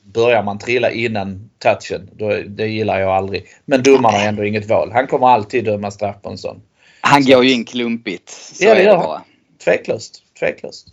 börjar 0.04 0.44
man 0.44 0.60
trilla 0.60 0.92
innan 0.92 1.50
touchen, 1.60 2.10
då, 2.14 2.30
det 2.48 2.68
gillar 2.68 3.00
jag 3.00 3.10
aldrig. 3.10 3.46
Men 3.66 3.84
domaren 3.84 4.16
har 4.20 4.28
ändå 4.28 4.46
inget 4.46 4.66
val. 4.70 4.92
Han 4.94 5.08
kommer 5.08 5.28
alltid 5.28 5.66
döma 5.66 5.92
straff 5.92 6.16
på 6.22 6.30
en 6.30 6.38
sån. 6.38 6.62
Han 7.02 7.24
Så- 7.24 7.32
går 7.32 7.46
ju 7.46 7.52
in 7.52 7.66
klumpigt. 7.66 8.30
Så 8.30 8.66
Ja, 8.66 8.76
det 8.76 8.82
är 8.82 8.84
gör 8.86 8.92
det 8.92 8.98
han. 8.98 9.06
bara. 9.06 9.22
Tveklöst. 9.64 10.24
Tveklöst. 10.40 10.88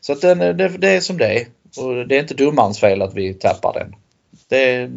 Så 0.00 0.12
att 0.12 0.20
den, 0.20 0.38
det, 0.38 0.68
det 0.68 0.88
är 0.88 1.00
som 1.00 1.18
det 1.18 1.26
är. 1.40 1.46
Och 1.84 2.06
det 2.08 2.16
är 2.16 2.20
inte 2.20 2.34
domarens 2.34 2.80
fel 2.80 3.02
att 3.02 3.14
vi 3.14 3.34
tappar 3.34 3.72
den. 3.74 3.94
Det 4.48 4.90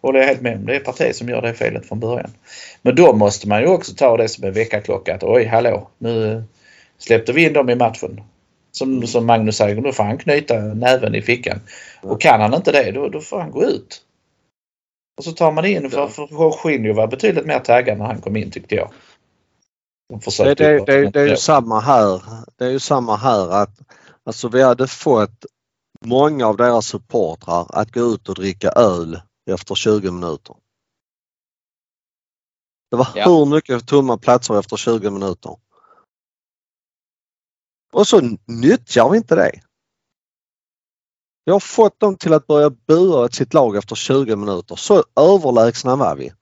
håller 0.00 0.20
jag 0.20 0.26
helt 0.26 0.40
med 0.40 0.56
om. 0.56 0.66
Det 0.66 0.76
är 0.76 0.80
partiet 0.80 1.16
som 1.16 1.28
gör 1.28 1.42
det 1.42 1.54
felet 1.54 1.88
från 1.88 2.00
början. 2.00 2.30
Men 2.82 2.94
då 2.94 3.12
måste 3.12 3.48
man 3.48 3.60
ju 3.60 3.66
också 3.66 3.94
ta 3.94 4.16
det 4.16 4.28
som 4.28 4.44
en 4.44 4.52
väckarklocka. 4.52 5.14
Att 5.14 5.22
oj, 5.24 5.44
hallå, 5.44 5.88
nu 5.98 6.44
släppte 6.98 7.32
vi 7.32 7.46
in 7.46 7.52
dem 7.52 7.70
i 7.70 7.74
matchen. 7.74 8.20
Som, 8.72 9.06
som 9.06 9.26
Magnus 9.26 9.56
säger, 9.56 9.80
då 9.80 9.92
får 9.92 10.04
han 10.04 10.18
knyta 10.18 10.54
näven 10.60 11.14
i 11.14 11.22
fickan. 11.22 11.60
Och 12.02 12.20
kan 12.20 12.40
han 12.40 12.54
inte 12.54 12.72
det, 12.72 12.90
då, 12.92 13.08
då 13.08 13.20
får 13.20 13.40
han 13.40 13.50
gå 13.50 13.64
ut. 13.64 14.02
Och 15.18 15.24
så 15.24 15.32
tar 15.32 15.52
man 15.52 15.64
in, 15.64 15.90
för, 15.90 16.08
för 16.08 16.28
Jorginho 16.30 16.94
var 16.94 17.06
betydligt 17.06 17.46
mer 17.46 17.58
taggad 17.58 17.98
när 17.98 18.04
han 18.04 18.20
kom 18.20 18.36
in 18.36 18.50
tyckte 18.50 18.74
jag. 18.74 18.90
De 20.08 20.44
Det, 20.44 20.54
det, 20.54 20.84
det, 20.84 21.10
det 21.10 21.20
är 21.20 21.28
ju 21.28 21.36
samma 21.36 21.80
här. 21.80 22.22
Det 22.56 22.64
är 22.64 22.70
ju 22.70 22.78
samma 22.78 23.16
här 23.16 23.50
att 23.62 23.80
alltså 24.24 24.48
vi 24.48 24.62
hade 24.62 24.88
fått 24.88 25.44
många 26.04 26.46
av 26.46 26.56
deras 26.56 26.86
supportrar 26.86 27.66
att 27.68 27.92
gå 27.92 28.00
ut 28.00 28.28
och 28.28 28.34
dricka 28.34 28.68
öl 28.68 29.20
efter 29.50 29.74
20 29.74 30.10
minuter. 30.10 30.56
Det 32.90 32.96
var 32.96 33.08
Ja. 33.14 33.28
hur 33.28 33.46
mycket 33.46 33.86
tomma 33.88 34.18
platser 34.18 34.58
efter 34.58 34.76
20 34.76 35.10
minuter. 35.10 35.56
Och 37.92 38.06
så 38.06 38.20
nyttjar 38.46 39.08
vi 39.10 39.16
inte 39.16 39.34
det. 39.34 39.52
Vi 41.44 41.52
har 41.52 41.60
fått 41.60 42.00
dem 42.00 42.16
till 42.16 42.32
att 42.32 42.46
börja 42.46 42.70
bua 42.70 43.24
åt 43.24 43.34
sitt 43.34 43.54
lag 43.54 43.76
efter 43.76 43.94
20 43.94 44.36
minuter. 44.36 44.76
Så 44.76 45.04
överlägsna 45.20 45.96
var 45.96 46.16
vi. 46.16 46.32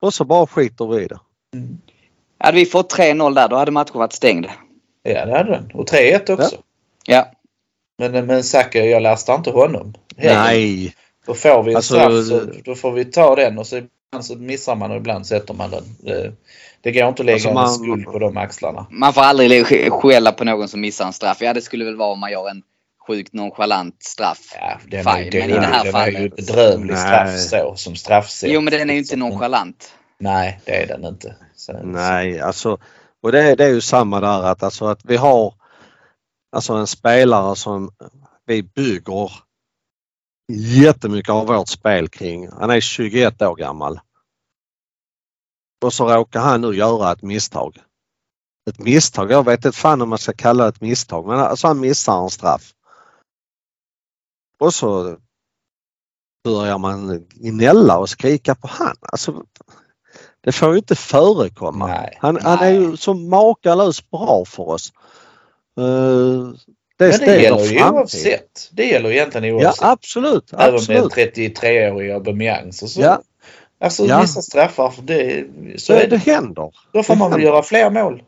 Och 0.00 0.14
så 0.14 0.24
bara 0.24 0.46
skiter 0.46 0.86
vi 0.86 1.02
i 1.04 1.06
det. 1.06 1.20
Hade 2.38 2.56
vi 2.56 2.66
fått 2.66 2.94
3-0 2.94 3.34
där, 3.34 3.48
då 3.48 3.56
hade 3.56 3.70
matchen 3.70 3.98
varit 3.98 4.12
stängd. 4.12 4.46
Ja, 5.02 5.26
det 5.26 5.32
hade 5.36 5.50
den. 5.50 5.70
Och 5.74 5.88
3-1 5.88 6.32
också. 6.32 6.56
Ja. 7.04 7.32
Men, 7.98 8.26
men 8.26 8.44
Zacke, 8.44 8.84
jag 8.84 9.02
lastar 9.02 9.34
inte 9.34 9.50
honom. 9.50 9.94
heller. 10.16 10.42
Nej, 10.42 10.94
Då 11.26 11.34
får 11.34 11.62
vi 11.62 11.70
en 11.70 11.76
Alltså, 11.76 11.94
straff 11.94 12.26
så 12.26 12.60
då 12.64 12.74
får 12.74 12.92
vi 12.92 13.04
ta 13.04 13.36
den 13.36 13.58
och 13.58 13.66
så 13.66 13.76
ibland 13.76 14.24
så 14.24 14.36
missar 14.36 14.76
man 14.76 14.90
och 14.90 14.96
ibland 14.96 15.26
sätter 15.26 15.54
man 15.54 15.70
den. 15.70 15.84
Det, 16.82 16.92
går 16.92 17.08
inte 17.08 17.22
att 17.22 17.26
lägga 17.26 17.34
Alltså, 17.34 17.48
en 17.48 17.54
man- 17.54 17.68
skuld 17.74 18.04
på 18.06 18.18
de 18.18 18.36
axlarna. 18.36 18.86
Man 18.90 19.12
får 19.12 19.20
aldrig 19.22 19.66
sk- 19.66 19.90
skälla 19.90 20.32
på 20.32 20.44
någon 20.44 20.68
som 20.68 20.80
missar 20.80 21.06
en 21.06 21.12
straff. 21.12 21.36
Ja, 21.40 21.54
det 21.54 21.60
skulle 21.62 21.84
väl 21.84 21.96
vara 21.96 22.12
om 22.12 22.20
man 22.20 22.32
gör 22.32 22.50
en 22.50 22.62
sjukt 23.06 23.32
nonchalant 23.32 24.02
straff. 24.02 24.38
Ja, 24.60 24.78
den 24.88 25.06
är, 25.06 25.14
Fine, 25.14 25.30
den, 25.30 25.40
men 25.40 25.50
i 25.50 25.52
det 25.60 25.66
här 25.66 25.84
den 25.84 25.94
är 25.94 26.06
ju 26.06 26.12
fallet- 26.18 26.36
bedrövlig 26.36 26.98
straff 26.98 27.38
så, 27.38 27.74
som 27.76 27.96
straffsätt. 27.96 28.50
Jo, 28.52 28.60
men 28.60 28.70
den 28.72 28.90
är 28.90 28.94
ju 28.94 28.98
inte 28.98 29.10
Så- 29.10 29.16
nonchalant. 29.16 29.92
Nej, 30.18 30.60
det 30.64 30.82
är 30.82 30.86
den 30.86 31.04
inte. 31.04 31.36
Så, 31.56 31.72
nej 31.84 32.40
alltså 32.40 32.78
och 33.22 33.32
det, 33.32 33.42
är- 33.50 33.56
det 33.56 33.64
är 33.64 33.68
ju 33.68 33.80
samma 33.80 34.20
där 34.20 34.42
att, 34.42 34.62
alltså 34.62 34.86
att 34.86 35.00
vi 35.04 35.16
har 35.16 35.54
alltså 36.56 36.72
en 36.72 36.86
spelare 36.86 37.56
som 37.56 37.90
vi 38.46 38.62
bygger 38.62 39.30
jättemycket 40.52 41.30
av 41.30 41.46
vårt 41.46 41.68
spel 41.68 42.08
kring. 42.08 42.48
Han 42.60 42.70
är 42.70 42.80
21 42.80 43.42
år 43.42 43.54
gammal. 43.56 44.00
Och 45.82 45.92
så 45.92 46.08
råkar 46.08 46.40
han 46.40 46.60
nu 46.60 46.72
göra 46.74 47.12
ett 47.12 47.22
misstag. 47.22 47.78
Ett 48.70 48.78
misstag, 48.78 49.30
jag 49.30 49.44
vet 49.44 49.64
inte 49.64 49.78
fan 49.78 50.02
om 50.02 50.08
man 50.08 50.18
ska 50.18 50.32
kalla 50.32 50.62
det 50.62 50.68
ett 50.68 50.80
misstag 50.80 51.26
men 51.26 51.38
alltså 51.38 51.66
han 51.66 51.80
missar 51.80 52.22
en 52.22 52.30
straff. 52.30 52.72
Och 54.58 54.74
så 54.74 55.16
börjar 56.44 56.78
man 56.78 57.26
gnälla 57.30 57.98
och 57.98 58.08
skrika 58.08 58.54
på 58.54 58.68
han. 58.68 58.96
Alltså, 59.00 59.44
det 60.40 60.52
får 60.52 60.72
ju 60.72 60.78
inte 60.78 60.94
förekomma. 60.94 61.86
Nej. 61.86 62.18
Han, 62.20 62.38
han 62.42 62.58
är 62.58 62.70
ju 62.70 62.96
så 62.96 63.14
makalöst 63.14 64.10
bra 64.10 64.44
för 64.44 64.68
oss. 64.68 64.92
Uh, 65.80 66.54
det 66.96 67.08
Men 67.08 67.28
det 67.28 67.42
gäller 67.42 67.64
ju 67.64 67.84
oavsett. 67.84 68.68
Det 68.72 68.84
gäller 68.86 69.10
egentligen 69.10 69.46
Ja 69.46 69.54
oavsett. 69.54 69.84
absolut. 69.84 70.52
Även 70.52 70.72
med 70.72 70.74
absolut. 70.74 71.12
33-åriga 71.36 72.14
Aubameyang. 72.14 72.72
Så, 72.72 72.88
så, 72.88 73.00
Ja. 73.00 73.22
Alltså 73.82 74.06
Ja. 74.06 74.20
vissa 74.20 74.42
straffar, 74.42 74.94
det, 75.02 75.46
så 75.80 75.92
Det, 75.92 75.98
är 76.02 76.08
det 76.10 76.16
det. 76.16 76.32
händer. 76.32 76.72
Då 76.92 77.02
får 77.02 77.14
det 77.14 77.18
man 77.18 77.30
väl 77.30 77.42
göra 77.42 77.62
fler 77.62 77.90
mål. 77.90 78.22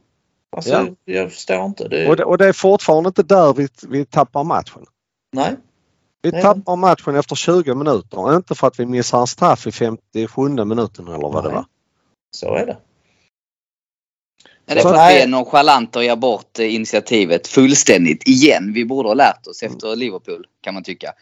Alltså, 0.56 0.70
Ja. 0.72 0.86
jag 1.14 1.32
förstår 1.32 1.64
inte. 1.64 1.88
Det, 1.88 2.08
Och 2.08 2.16
det, 2.16 2.24
och 2.24 2.38
det 2.38 2.46
är 2.48 2.52
fortfarande 2.52 3.08
inte 3.08 3.22
där 3.22 3.52
vi, 3.54 3.68
vi 3.88 4.04
tappar 4.04 4.44
matchen. 4.44 4.86
Nej. 5.32 5.56
Vi 6.22 6.30
Nej. 6.30 6.42
tappar 6.42 6.76
matchen 6.76 7.16
efter 7.16 7.34
20 7.36 7.74
minuter. 7.74 8.36
Inte 8.36 8.54
för 8.54 8.66
att 8.66 8.80
vi 8.80 8.86
missar 8.86 9.20
en 9.20 9.26
straff 9.26 9.66
i 9.66 9.72
57 9.72 10.48
minuten 10.48 11.08
eller 11.08 11.18
vad 11.28 11.44
det 11.44 11.48
Nej. 11.48 11.54
var. 11.56 11.64
Så 12.36 12.54
är 12.54 12.66
det. 12.66 12.76
Det 14.66 14.72
är 14.72 14.76
Så 14.82 14.88
för 14.88 14.94
att 14.94 15.12
vi 15.12 15.20
är 15.20 15.26
nonchalanta 15.28 15.98
och 15.98 16.04
ger 16.04 16.16
bort 16.16 16.58
eh, 16.58 16.74
initiativet 16.74 17.46
fullständigt 17.46 18.28
igen. 18.28 18.72
Vi 18.72 18.84
borde 18.84 19.08
ha 19.08 19.14
lärt 19.14 19.46
oss 19.46 19.62
efter 19.62 19.96
Liverpool 19.96 20.46
kan 20.60 20.74
man 20.74 20.82
tycka. 20.82 21.12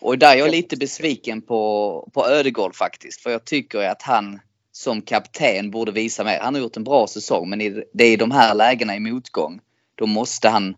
Och 0.00 0.18
där 0.18 0.32
är 0.32 0.38
jag 0.38 0.50
lite 0.50 0.76
besviken 0.76 1.42
på, 1.42 2.10
på 2.14 2.26
Ödegård 2.26 2.74
faktiskt. 2.74 3.20
För 3.20 3.30
jag 3.30 3.44
tycker 3.44 3.78
att 3.78 4.02
han 4.02 4.40
som 4.72 5.02
kapten 5.02 5.70
borde 5.70 5.92
visa 5.92 6.24
mer. 6.24 6.38
Han 6.40 6.54
har 6.54 6.62
gjort 6.62 6.76
en 6.76 6.84
bra 6.84 7.06
säsong 7.06 7.50
men 7.50 7.58
det 7.92 8.04
är 8.04 8.12
i 8.12 8.16
de 8.16 8.30
här 8.30 8.54
lägena 8.54 8.96
i 8.96 9.00
motgång. 9.00 9.60
Då 9.94 10.06
måste 10.06 10.48
han 10.48 10.74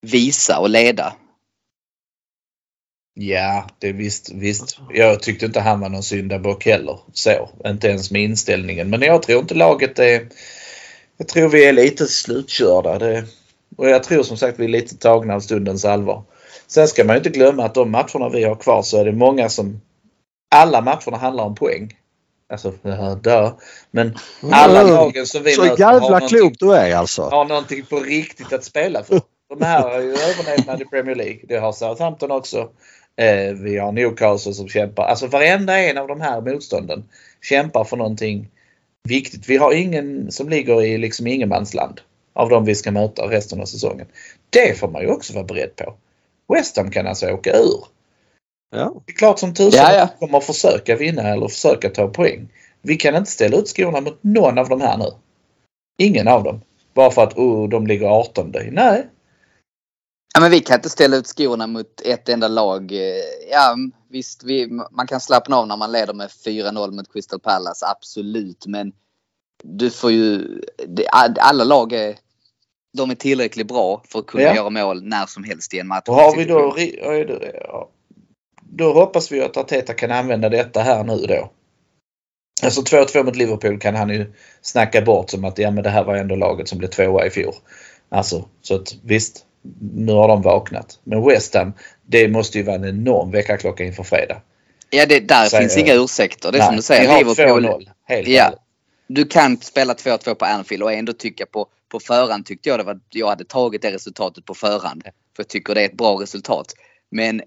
visa 0.00 0.58
och 0.58 0.70
leda. 0.70 1.12
Ja, 3.14 3.66
det 3.78 3.88
är 3.88 3.92
visst, 3.92 4.32
visst. 4.34 4.78
Jag 4.90 5.22
tyckte 5.22 5.46
inte 5.46 5.60
han 5.60 5.80
var 5.80 5.88
någon 5.88 6.02
syndabock 6.02 6.64
heller. 6.64 6.98
Så, 7.12 7.48
inte 7.66 7.88
ens 7.88 8.10
med 8.10 8.22
inställningen. 8.22 8.90
Men 8.90 9.02
jag 9.02 9.22
tror 9.22 9.40
inte 9.40 9.54
laget 9.54 9.98
är... 9.98 10.28
Jag 11.16 11.28
tror 11.28 11.48
vi 11.48 11.64
är 11.64 11.72
lite 11.72 12.06
slutkörda. 12.06 12.98
Det, 12.98 13.24
och 13.76 13.88
jag 13.88 14.02
tror 14.02 14.22
som 14.22 14.36
sagt 14.36 14.58
vi 14.58 14.64
är 14.64 14.68
lite 14.68 14.96
tagna 14.96 15.34
av 15.34 15.40
stundens 15.40 15.84
allvar. 15.84 16.24
Sen 16.74 16.88
ska 16.88 17.04
man 17.04 17.16
inte 17.16 17.30
glömma 17.30 17.64
att 17.64 17.74
de 17.74 17.90
matcherna 17.90 18.28
vi 18.28 18.44
har 18.44 18.54
kvar 18.54 18.82
så 18.82 18.98
är 19.00 19.04
det 19.04 19.12
många 19.12 19.48
som... 19.48 19.80
Alla 20.54 20.80
matcherna 20.80 21.16
handlar 21.16 21.44
om 21.44 21.54
poäng. 21.54 21.96
Alltså, 22.52 22.70
dö. 23.22 23.50
Men 23.90 24.14
alla 24.52 24.80
Mm. 24.80 24.94
lagen 24.94 25.26
som 25.26 25.42
vi 25.42 25.52
Så 25.52 25.62
möter 25.62 25.84
har 25.84 25.92
jävla 25.92 26.08
någonting 26.08 26.38
klok 26.38 26.52
du 26.58 26.72
är 26.72 26.96
alltså. 26.96 27.22
har 27.22 27.44
någonting 27.44 27.84
på 27.84 28.00
riktigt 28.00 28.52
att 28.52 28.64
spela 28.64 29.04
för. 29.04 29.20
De 29.58 29.64
här 29.64 29.82
har 29.82 30.00
ju 30.00 30.10
överlevnad 30.12 30.82
i 30.82 30.84
Premier 30.84 31.16
League. 31.16 31.38
Det 31.48 31.56
har 31.56 31.72
Southampton 31.72 32.30
också. 32.30 32.68
Eh, 33.16 33.54
vi 33.54 33.78
har 33.78 33.92
Newcastle 33.92 34.54
som 34.54 34.68
kämpar. 34.68 35.04
Alltså 35.04 35.26
varenda 35.26 35.78
en 35.78 35.98
av 35.98 36.08
de 36.08 36.20
här 36.20 36.40
motstånden 36.40 37.04
kämpar 37.42 37.84
för 37.84 37.96
någonting 37.96 38.48
viktigt. 39.08 39.48
Vi 39.48 39.56
har 39.56 39.72
ingen 39.72 40.32
som 40.32 40.48
ligger 40.48 40.82
i 40.82 40.98
liksom 40.98 41.26
ingenmansland 41.26 42.00
av 42.34 42.48
de 42.48 42.64
vi 42.64 42.74
ska 42.74 42.90
möta 42.90 43.22
resten 43.22 43.60
av 43.60 43.64
säsongen. 43.64 44.06
Det 44.50 44.78
får 44.78 44.88
man 44.88 45.02
ju 45.02 45.08
också 45.08 45.32
vara 45.34 45.44
beredd 45.44 45.76
på. 45.76 45.94
West 46.48 46.76
Ham 46.76 46.90
kan 46.90 47.06
alltså 47.06 47.30
åka 47.30 47.56
ur. 47.56 47.84
Ja. 48.70 48.94
Det 49.06 49.12
är 49.12 49.16
klart 49.16 49.38
som 49.38 49.54
tusan 49.54 49.80
Ja, 49.84 49.94
ja. 49.94 50.02
att 50.02 50.12
vi 50.14 50.26
kommer 50.26 50.38
att 50.38 50.44
försöka 50.44 50.96
vinna 50.96 51.22
eller 51.22 51.48
försöka 51.48 51.90
ta 51.90 52.08
poäng. 52.08 52.48
Vi 52.82 52.96
kan 52.96 53.16
inte 53.16 53.30
ställa 53.30 53.56
ut 53.56 53.68
skorna 53.68 54.00
mot 54.00 54.18
någon 54.20 54.58
av 54.58 54.68
de 54.68 54.80
här 54.80 54.98
nu. 54.98 55.10
Ingen 55.98 56.28
av 56.28 56.44
dem. 56.44 56.60
Bara 56.94 57.10
för 57.10 57.22
att 57.22 57.38
oh, 57.38 57.68
de 57.68 57.86
ligger 57.86 58.06
18. 58.06 58.54
Nej. 58.70 59.08
Ja, 60.34 60.40
men 60.40 60.50
vi 60.50 60.60
kan 60.60 60.74
inte 60.74 60.90
ställa 60.90 61.16
ut 61.16 61.26
skorna 61.26 61.66
mot 61.66 62.00
ett 62.04 62.28
enda 62.28 62.48
lag. 62.48 62.92
Eh, 62.92 63.22
Ja, 63.50 63.76
visst, 64.08 64.44
vi, 64.44 64.66
man 64.90 65.06
kan 65.06 65.20
slappna 65.20 65.56
av 65.56 65.66
när 65.66 65.76
man 65.76 65.92
leder 65.92 66.14
med 66.14 66.28
4-0 66.28 66.90
mot 66.90 67.12
Crystal 67.12 67.40
Palace, 67.40 67.86
absolut. 67.86 68.66
Men 68.66 68.92
du 69.62 69.90
får 69.90 70.10
ju... 70.10 70.60
Alla 71.38 71.64
lag 71.64 71.92
är, 71.92 72.18
de 72.92 73.10
är 73.10 73.14
tillräckligt 73.14 73.68
bra 73.68 74.02
för 74.08 74.18
att 74.18 74.26
kunna 74.26 74.44
Ja. 74.44 74.54
göra 74.54 74.70
mål 74.70 75.02
när 75.02 75.26
som 75.26 75.44
helst 75.44 75.74
i 75.74 75.78
en 75.78 75.88
match. 75.88 76.04
Och 76.08 76.14
har 76.14 76.36
vi 76.36 76.44
då... 76.44 76.76
Då 78.74 78.92
hoppas 78.92 79.32
vi 79.32 79.42
att 79.42 79.56
Arteta 79.56 79.94
kan 79.94 80.10
använda 80.10 80.48
detta 80.48 80.80
här 80.80 81.04
nu 81.04 81.16
då. 81.16 81.50
Alltså 82.62 82.80
2-2 82.80 83.24
mot 83.24 83.36
Liverpool 83.36 83.78
kan 83.78 83.94
han 83.94 84.10
ju 84.10 84.32
snacka 84.62 85.02
bort 85.02 85.30
som 85.30 85.44
att 85.44 85.58
ja 85.58 85.70
men 85.70 85.84
det 85.84 85.90
här 85.90 86.04
var 86.04 86.16
ändå 86.16 86.36
laget 86.36 86.68
som 86.68 86.78
blev 86.78 86.88
tvåa 86.88 87.26
i 87.26 87.30
fjol. 87.30 87.54
Alltså 88.08 88.44
så 88.62 88.74
att 88.74 88.94
visst, 89.04 89.44
nu 89.94 90.12
har 90.12 90.28
de 90.28 90.42
vaknat. 90.42 90.98
Men 91.04 91.24
West 91.26 91.54
Ham, 91.54 91.72
det 92.06 92.28
måste 92.28 92.58
ju 92.58 92.64
vara 92.64 92.76
en 92.76 92.84
enorm 92.84 93.30
väckarklocka 93.30 93.84
inför 93.84 94.02
fredag. 94.02 94.42
Ja, 94.90 95.06
det, 95.06 95.20
där 95.20 95.44
Säger 95.44 95.62
finns 95.62 95.76
jag. 95.76 95.86
inga 95.88 95.94
ursäkter. 96.04 96.52
Det 96.52 96.58
är 96.58 96.62
som 96.62 96.72
du 96.72 96.76
vi 96.78 96.82
säger, 96.82 97.08
har 97.10 97.18
Liverpool. 97.18 97.66
2-0. 97.66 97.88
Helt 98.08 98.28
Ja. 98.28 98.52
Du 99.06 99.24
kan 99.24 99.56
spela 99.60 99.94
2-2 99.94 100.34
på 100.34 100.44
Anfield 100.44 100.82
och 100.82 100.92
ändå 100.92 101.12
tycka 101.12 101.46
på, 101.46 101.66
på 101.88 102.00
förhand 102.00 102.46
tyckte 102.46 102.68
jag 102.68 102.78
det 102.78 102.84
var, 102.84 103.00
jag 103.10 103.26
hade 103.28 103.44
tagit 103.44 103.82
det 103.82 103.92
resultatet 103.92 104.44
på 104.44 104.54
förhand. 104.54 105.02
För 105.02 105.12
jag 105.42 105.48
tycker 105.48 105.74
det 105.74 105.80
är 105.80 105.86
ett 105.86 105.96
bra 105.96 106.20
resultat. 106.22 106.74
Men 107.10 107.42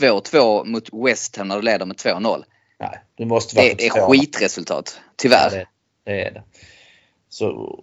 2-2 0.00 0.64
mot 0.64 0.88
West 1.08 1.36
Ham 1.36 1.48
när 1.48 1.56
du 1.56 1.62
leder 1.62 1.86
med 1.86 1.96
2-0. 1.96 2.44
Nej, 2.78 3.00
du 3.14 3.24
måste 3.24 3.56
vara 3.56 3.66
Det 3.78 3.86
är 3.86 4.08
skitresultat. 4.08 4.94
Ja, 4.96 5.02
Tyvärr. 5.16 5.50
det, 5.50 5.66
det 6.04 6.22
är 6.24 6.30
det. 6.30 6.42
Så 7.28 7.78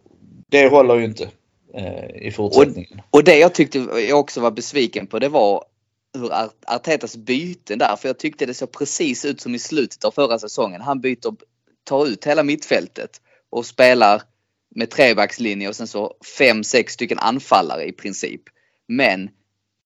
det 0.49 0.67
håller 0.69 0.95
ju 0.95 1.05
inte 1.05 1.29
eh, 1.73 2.27
i 2.27 2.31
fortsättningen. 2.31 3.01
Och 3.09 3.23
det 3.23 3.37
jag 3.37 3.53
tyckte 3.53 3.79
jag 3.79 4.19
också 4.19 4.41
var 4.41 4.51
besviken 4.51 5.07
på 5.07 5.19
det 5.19 5.29
var 5.29 5.63
hur 6.13 6.33
Ar- 6.33 6.49
Artetas 6.65 7.17
byten 7.17 7.79
där. 7.79 7.95
För 7.95 8.09
jag 8.09 8.19
tyckte 8.19 8.45
det 8.45 8.53
såg 8.53 8.71
precis 8.71 9.25
ut 9.25 9.41
som 9.41 9.55
i 9.55 9.59
slutet 9.59 10.05
av 10.05 10.11
förra 10.11 10.39
säsongen. 10.39 10.81
Han 10.81 11.01
byter, 11.01 11.35
tar 11.89 12.07
ut 12.07 12.27
hela 12.27 12.43
mittfältet 12.43 13.09
och 13.49 13.65
spelar 13.65 14.21
med 14.75 14.89
trebackslinje 14.89 15.69
och 15.69 15.75
sen 15.75 15.87
så 15.87 16.13
fem, 16.37 16.63
sex 16.63 16.93
stycken 16.93 17.19
anfallare 17.19 17.85
i 17.85 17.91
princip. 17.91 18.41
Men 18.87 19.29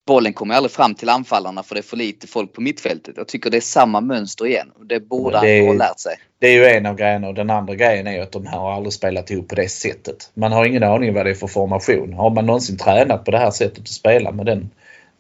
bollen 0.08 0.34
kommer 0.34 0.56
aldrig 0.56 0.72
fram 0.72 0.96
till 0.96 1.10
anfallarna 1.10 1.64
för 1.64 1.76
det 1.76 1.82
är 1.82 1.84
för 1.84 1.98
lite 1.98 2.28
folk 2.28 2.54
på 2.54 2.62
mittfältet. 2.62 3.18
Jag 3.18 3.28
tycker 3.28 3.50
det 3.50 3.58
är 3.58 3.62
samma 3.62 4.02
mönster 4.02 4.46
igen. 4.46 4.72
Det 4.90 5.00
borde 5.00 5.38
han 5.38 5.68
ha 5.68 5.74
lärt 5.74 6.00
sig. 6.00 6.16
Det 6.40 6.48
är 6.48 6.54
ju 6.54 6.66
en 6.66 6.86
av 6.86 6.96
grejerna 6.96 7.28
och 7.28 7.34
den 7.34 7.50
andra 7.50 7.76
grejen 7.76 8.08
är 8.08 8.22
att 8.22 8.32
de 8.32 8.46
här 8.46 8.58
har 8.58 8.74
aldrig 8.74 8.94
spelat 8.94 9.32
ihop 9.32 9.48
på 9.48 9.56
det 9.56 9.70
sättet. 9.70 10.32
Man 10.34 10.52
har 10.52 10.66
ingen 10.66 10.84
aning 10.84 11.14
vad 11.14 11.26
det 11.26 11.30
är 11.30 11.36
för 11.36 11.48
formation. 11.48 12.14
Har 12.14 12.30
man 12.30 12.46
någonsin 12.46 12.78
tränat 12.78 13.26
på 13.26 13.32
det 13.32 13.38
här 13.38 13.52
sättet 13.52 13.80
att 13.80 13.88
spela 13.88 14.32
med 14.32 14.46
den, 14.46 14.70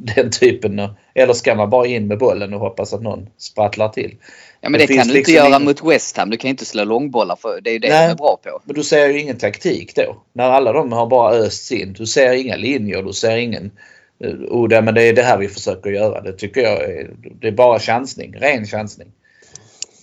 den 0.15 0.31
typen? 0.31 0.87
Eller 1.15 1.33
ska 1.33 1.55
man 1.55 1.69
bara 1.69 1.87
in 1.87 2.07
med 2.07 2.17
bollen 2.17 2.53
och 2.53 2.59
hoppas 2.59 2.93
att 2.93 3.01
någon 3.01 3.29
sprattlar 3.37 3.89
till? 3.89 4.15
Ja 4.61 4.69
men 4.69 4.79
Det 4.79 4.85
det, 4.85 4.87
kan 4.87 4.95
du 4.97 5.01
inte 5.03 5.13
liksom 5.13 5.33
göra 5.35 5.47
ingen- 5.47 5.63
mot 5.63 5.83
West 5.83 6.17
Ham. 6.17 6.29
Du 6.29 6.37
kan 6.37 6.49
inte 6.49 6.65
slå 6.65 6.83
långbollar 6.83 7.35
för 7.35 7.61
det 7.61 7.69
är 7.69 7.73
ju 7.73 7.79
det 7.79 7.89
Nej. 7.89 8.07
de 8.07 8.11
är 8.11 8.15
bra 8.15 8.37
på. 8.43 8.61
Men 8.63 8.75
du 8.75 8.83
ser 8.83 9.09
ju 9.09 9.19
ingen 9.19 9.37
taktik 9.37 9.95
då. 9.95 10.15
När 10.33 10.43
alla 10.49 10.73
de 10.73 10.91
har 10.91 11.07
bara 11.07 11.31
östs 11.33 11.71
in. 11.71 11.93
Du 11.93 12.05
ser 12.05 12.31
inga 12.33 12.55
linjer, 12.55 13.03
du 13.03 13.13
ser 13.13 13.37
ingen... 13.37 13.71
eh, 14.19 14.29
Oh, 14.49 14.67
det, 14.67 14.81
men 14.81 14.93
det 14.93 15.03
är 15.03 15.13
det 15.13 15.21
här 15.23 15.37
vi 15.37 15.47
försöker 15.47 15.89
göra. 15.89 16.21
Det 16.21 16.33
tycker 16.33 16.61
jag 16.61 16.83
är, 16.83 17.11
det 17.41 17.47
är 17.47 17.51
bara 17.51 17.79
chansning. 17.79 18.33
Ren 18.37 18.65
chansning. 18.65 19.07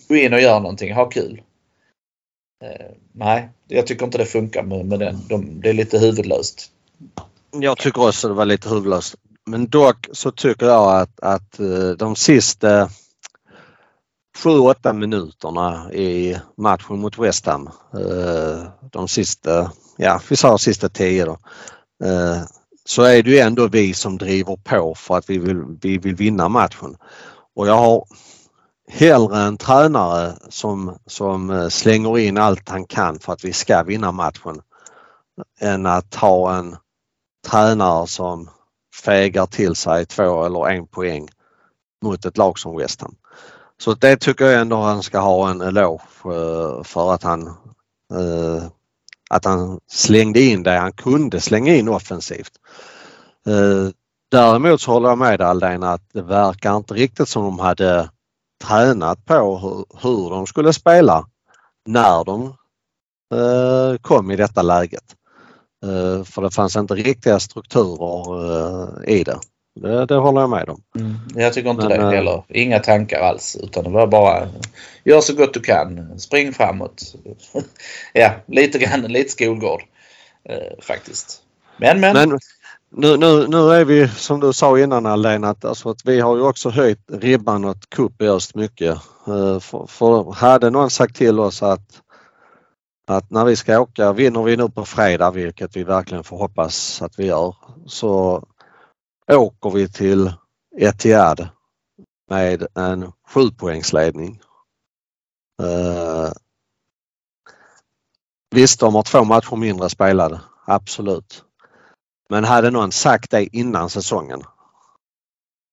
Gå 0.08 0.16
in 0.16 0.34
och 0.34 0.40
gör 0.40 0.60
någonting, 0.60 0.92
ha 0.94 1.04
kul. 1.04 1.42
Eh, 2.64 2.86
nej, 3.12 3.48
jag 3.68 3.86
tycker 3.86 4.04
inte 4.06 4.18
det 4.18 4.24
funkar 4.26 4.62
med, 4.62 4.86
med 4.86 4.98
den. 4.98 5.16
De, 5.28 5.60
det 5.60 5.68
är 5.68 5.72
lite 5.72 5.98
huvudlöst. 5.98 6.70
Jag 7.52 7.78
tycker 7.78 8.08
också 8.08 8.28
det 8.28 8.34
var 8.34 8.44
lite 8.44 8.68
huvudlöst. 8.68 9.14
Men 9.50 9.68
dock 9.68 10.08
så 10.12 10.30
tycker 10.30 10.66
jag 10.66 11.00
att, 11.00 11.20
att 11.20 11.60
eh, 11.60 11.90
de 11.98 12.16
sista 12.16 12.90
7-8 14.38 14.92
minuterna 14.92 15.92
i 15.92 16.36
matchen 16.56 17.00
mot 17.00 17.18
West 17.18 17.46
Ham, 17.46 17.70
eh, 17.94 18.64
de 18.92 19.08
sista, 19.08 19.72
ja 19.96 20.20
vi 20.30 20.36
sa 20.36 20.58
sista 20.58 20.88
10 20.88 21.24
då, 21.24 21.38
eh, 22.04 22.42
så 22.84 23.02
är 23.02 23.22
det 23.22 23.30
ju 23.30 23.38
ändå 23.38 23.68
vi 23.68 23.94
som 23.94 24.18
driver 24.18 24.56
på 24.56 24.94
för 24.94 25.16
att 25.16 25.30
vi 25.30 25.38
vill, 25.38 25.62
vi 25.80 25.98
vill 25.98 26.14
vinna 26.14 26.48
matchen. 26.48 26.96
Och 27.56 27.68
jag 27.68 27.76
har 27.76 28.04
hellre 28.88 29.38
en 29.38 29.56
tränare 29.56 30.34
som, 30.48 30.98
som 31.06 31.70
slänger 31.70 32.18
in 32.18 32.38
allt 32.38 32.68
han 32.68 32.86
kan 32.86 33.18
för 33.18 33.32
att 33.32 33.44
vi 33.44 33.52
ska 33.52 33.82
vinna 33.82 34.12
matchen 34.12 34.60
än 35.60 35.86
att 35.86 36.14
ha 36.14 36.56
en 36.56 36.76
tränare 37.48 38.06
som 38.06 38.50
fegar 38.94 39.46
till 39.46 39.74
sig 39.74 40.06
två 40.06 40.44
eller 40.44 40.68
en 40.68 40.86
poäng 40.86 41.28
mot 42.02 42.24
ett 42.24 42.36
lag 42.36 42.58
som 42.58 42.76
West 42.76 43.00
Ham. 43.00 43.14
Så 43.78 43.94
det 43.94 44.16
tycker 44.16 44.44
jag 44.44 44.60
ändå 44.60 44.76
han 44.76 45.02
ska 45.02 45.18
ha 45.18 45.50
en 45.50 45.60
eloge 45.60 46.02
för 46.84 47.14
att 47.14 47.22
han 47.22 47.46
eh, 48.12 48.64
att 49.30 49.44
han 49.44 49.80
slängde 49.86 50.40
in 50.40 50.62
det 50.62 50.78
han 50.78 50.92
kunde 50.92 51.40
slänga 51.40 51.74
in 51.74 51.88
offensivt. 51.88 52.52
Eh, 53.46 53.92
däremot 54.30 54.80
så 54.80 54.92
håller 54.92 55.08
jag 55.08 55.18
med 55.18 55.40
Aldén 55.40 55.82
att 55.82 56.02
det 56.12 56.22
verkar 56.22 56.76
inte 56.76 56.94
riktigt 56.94 57.28
som 57.28 57.44
de 57.44 57.58
hade 57.58 58.10
tränat 58.64 59.24
på 59.24 59.58
hur, 59.58 60.00
hur 60.02 60.30
de 60.30 60.46
skulle 60.46 60.72
spela 60.72 61.26
när 61.86 62.24
de 62.24 62.54
eh, 63.34 63.98
kom 64.00 64.30
i 64.30 64.36
detta 64.36 64.62
läget. 64.62 65.16
Eh, 65.82 66.24
för 66.24 66.42
det 66.42 66.50
fanns 66.50 66.76
inte 66.76 66.94
riktiga 66.94 67.40
strukturer 67.40 69.04
eh, 69.06 69.14
i 69.14 69.24
det. 69.24 69.38
det. 69.80 70.06
Det 70.06 70.14
håller 70.14 70.40
jag 70.40 70.50
med 70.50 70.68
om. 70.68 70.82
Mm. 70.98 71.14
Jag 71.34 71.52
tycker 71.52 71.70
inte 71.70 71.88
Men, 71.88 71.98
det 71.98 72.04
eh, 72.04 72.10
heller. 72.10 72.44
Inga 72.48 72.78
tankar 72.78 73.20
alls 73.20 73.56
utan 73.62 73.84
det 73.84 73.90
var 73.90 74.06
bara 74.06 74.48
gör 75.04 75.20
så 75.20 75.34
gott 75.34 75.54
du 75.54 75.60
kan. 75.60 76.18
Spring 76.18 76.52
framåt. 76.52 77.14
ja, 78.12 78.32
lite 78.46 78.78
grann 78.78 79.00
lite 79.00 79.30
skolgård 79.30 79.82
eh, 80.48 80.82
faktiskt. 80.82 81.42
Men 81.76 82.00
men. 82.00 82.12
Men 82.12 82.38
nu, 82.92 83.16
nu, 83.16 83.46
nu 83.48 83.72
är 83.72 83.84
vi 83.84 84.08
som 84.08 84.40
du 84.40 84.52
sa 84.52 84.78
innan 84.78 85.06
Aldén 85.06 85.44
att, 85.44 85.64
alltså 85.64 85.90
att 85.90 86.04
vi 86.04 86.20
har 86.20 86.36
ju 86.36 86.42
också 86.42 86.70
höjt 86.70 86.98
ribban 87.12 87.64
åt 87.64 87.90
cup 87.90 88.22
i 88.22 88.28
öst 88.28 88.54
mycket. 88.54 88.98
Eh, 89.26 89.60
För, 89.60 89.86
för 89.86 90.32
hade 90.32 90.70
någon 90.70 90.90
sagt 90.90 91.16
till 91.16 91.40
oss 91.40 91.62
att, 91.62 92.02
att 93.10 93.30
när 93.30 93.44
vi 93.44 93.56
ska 93.56 93.80
åka, 93.80 94.12
vinner 94.12 94.42
vi 94.42 94.56
nu 94.56 94.68
på 94.68 94.84
fredag, 94.84 95.30
vilket 95.30 95.76
vi 95.76 95.84
verkligen 95.84 96.24
får 96.24 96.38
hoppas 96.38 97.02
att 97.02 97.18
vi 97.18 97.26
gör, 97.26 97.56
så 97.86 98.44
åker 99.32 99.70
vi 99.70 99.88
till 99.88 100.32
Etihad 100.76 101.48
med 102.30 102.66
en 102.74 103.12
sjupoängsledning. 103.28 104.40
Eh, 105.62 106.32
visst, 108.50 108.80
de 108.80 108.94
har 108.94 109.02
två 109.02 109.24
matcher 109.24 109.56
mindre 109.56 109.90
spelade, 109.90 110.40
absolut. 110.64 111.44
Men 112.28 112.44
hade 112.44 112.70
någon 112.70 112.92
sagt 112.92 113.30
det 113.30 113.56
innan 113.56 113.90
säsongen 113.90 114.42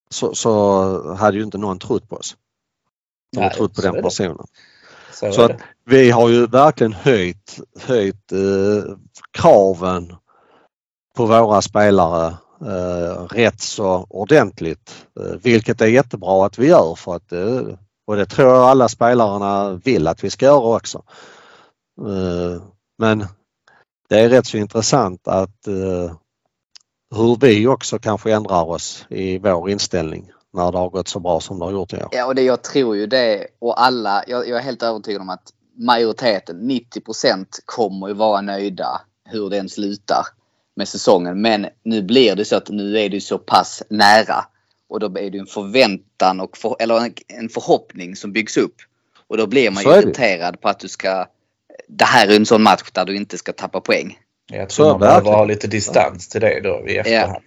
så, 0.10 0.36
så 0.36 1.14
hade 1.16 1.38
ju 1.38 1.44
inte 1.44 1.58
någon 1.58 1.80
trott 1.80 2.10
på 2.10 2.16
oss. 2.16 2.38
De 3.32 3.44
har 3.44 3.50
trott 3.50 3.76
på 3.76 3.82
den 3.82 4.04
personen. 4.04 4.48
Så, 5.14 5.32
Så 5.32 5.42
att 5.42 5.62
vi 5.86 6.12
har 6.12 6.30
ju 6.30 6.48
verkligen 6.48 6.94
höjt, 6.94 7.60
höjt 7.80 8.32
eh, 8.32 8.96
kraven 9.32 10.16
på 11.16 11.26
våra 11.26 11.62
spelare 11.62 12.38
eh, 12.62 13.24
rätt 13.24 13.62
så 13.62 14.08
ordentligt. 14.10 15.06
Eh, 15.20 15.36
vilket 15.44 15.82
är 15.82 15.88
jättebra 15.88 16.46
att 16.46 16.58
vi 16.60 16.68
gör 16.68 16.96
för 16.96 17.16
att 17.16 17.32
eh, 17.32 17.62
och 18.08 18.16
det 18.16 18.26
tror 18.26 18.48
jag 18.48 18.64
alla 18.64 18.90
spelarna 18.90 19.74
vill 19.74 20.08
att 20.08 20.24
vi 20.24 20.30
ska 20.30 20.46
göra 20.46 20.76
också. 20.76 21.04
Eh, 22.08 22.62
men 22.98 23.26
det 24.10 24.20
är 24.20 24.30
rätt 24.30 24.46
så 24.46 24.58
intressant 24.58 25.28
att 25.28 25.68
eh, 25.68 26.16
hur 27.16 27.38
vi 27.42 27.68
också 27.68 28.00
kanske 28.00 28.34
ändrar 28.34 28.64
oss 28.64 29.06
i 29.10 29.38
vår 29.38 29.70
inställning 29.70 30.32
när 30.58 30.72
det 30.72 30.78
har 30.78 30.90
gått 30.90 31.08
så 31.08 31.20
bra 31.20 31.40
som 31.40 31.60
det 31.60 31.66
har 31.66 31.72
gjort 31.72 31.94
i 31.94 31.96
år. 31.96 32.10
Ja, 32.12 32.26
och 32.26 32.36
det 32.36 32.42
jag 32.42 32.62
tror 32.62 32.96
ju 32.96 33.08
det 33.08 33.48
och 33.60 33.82
alla, 33.82 34.24
jag, 34.28 34.48
jag 34.48 34.58
är 34.58 34.64
helt 34.64 34.84
övertygad 34.84 35.22
om 35.22 35.30
att 35.30 35.54
majoriteten, 35.78 36.72
90% 36.72 37.46
kommer 37.66 38.08
ju 38.08 38.14
vara 38.14 38.42
nöjda 38.42 39.02
hur 39.26 39.50
den 39.50 39.70
slutar 39.70 40.26
med 40.76 40.88
säsongen. 40.88 41.42
Men 41.42 41.68
nu 41.84 42.02
blir 42.02 42.36
det 42.36 42.46
så 42.46 42.56
att 42.56 42.70
nu 42.70 43.00
är 43.00 43.10
det 43.10 43.22
så 43.22 43.38
pass 43.38 43.84
nära 43.90 44.46
och 44.90 45.00
då 45.00 45.06
är 45.06 45.30
det 45.30 45.38
en 45.38 45.46
förväntan 45.46 46.40
och 46.40 46.58
för, 46.58 46.76
eller 46.80 47.12
en, 47.28 47.50
förhoppning 47.50 48.16
som 48.16 48.32
byggs 48.32 48.58
upp. 48.58 48.76
Och 49.28 49.38
då 49.38 49.48
blir 49.48 49.72
man 49.72 49.84
Så 49.84 49.92
ju 49.92 50.02
irriterad 50.02 50.62
på 50.62 50.70
att 50.70 50.80
du 50.80 50.88
ska... 50.88 51.26
Det 51.88 52.06
här 52.06 52.28
är 52.28 52.36
en 52.36 52.46
sån 52.46 52.64
match 52.64 52.92
där 52.94 53.06
du 53.06 53.16
inte 53.16 53.38
ska 53.38 53.54
tappa 53.54 53.82
poäng. 53.82 54.18
Jag 54.52 54.72
Så, 54.72 54.84
tror 54.84 54.92
man 54.92 55.00
behöver 55.00 55.32
ha 55.32 55.46
lite 55.46 55.68
distans 55.68 56.28
till 56.28 56.42
det 56.42 56.60
då 56.64 56.84
i 56.88 56.98
efterhand. 56.98 57.44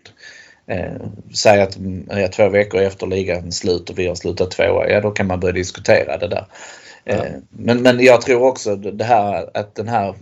Eh, 0.71 1.07
säg 1.35 1.61
att 1.61 1.77
mm, 1.77 2.07
ja, 2.11 2.29
två 2.29 2.49
veckor 2.49 2.81
efter 2.81 3.07
ligan 3.07 3.53
slut 3.53 3.91
och 3.91 3.99
vi 3.99 4.07
har 4.07 4.15
slutat 4.15 4.51
tvåa, 4.51 4.91
ja 4.91 5.01
då 5.01 5.11
kan 5.11 5.27
man 5.27 5.41
börja 5.41 5.53
diskutera 5.53 6.17
det 6.19 6.29
där. 6.29 6.47
Eh, 7.05 7.25
men, 7.49 7.83
men 7.83 8.01
jag 8.01 8.21
tror 8.21 8.43
också 8.43 8.77
det 8.77 9.05
här 9.05 9.51
att 9.55 9.75
den 9.75 9.89
här, 9.89 10.15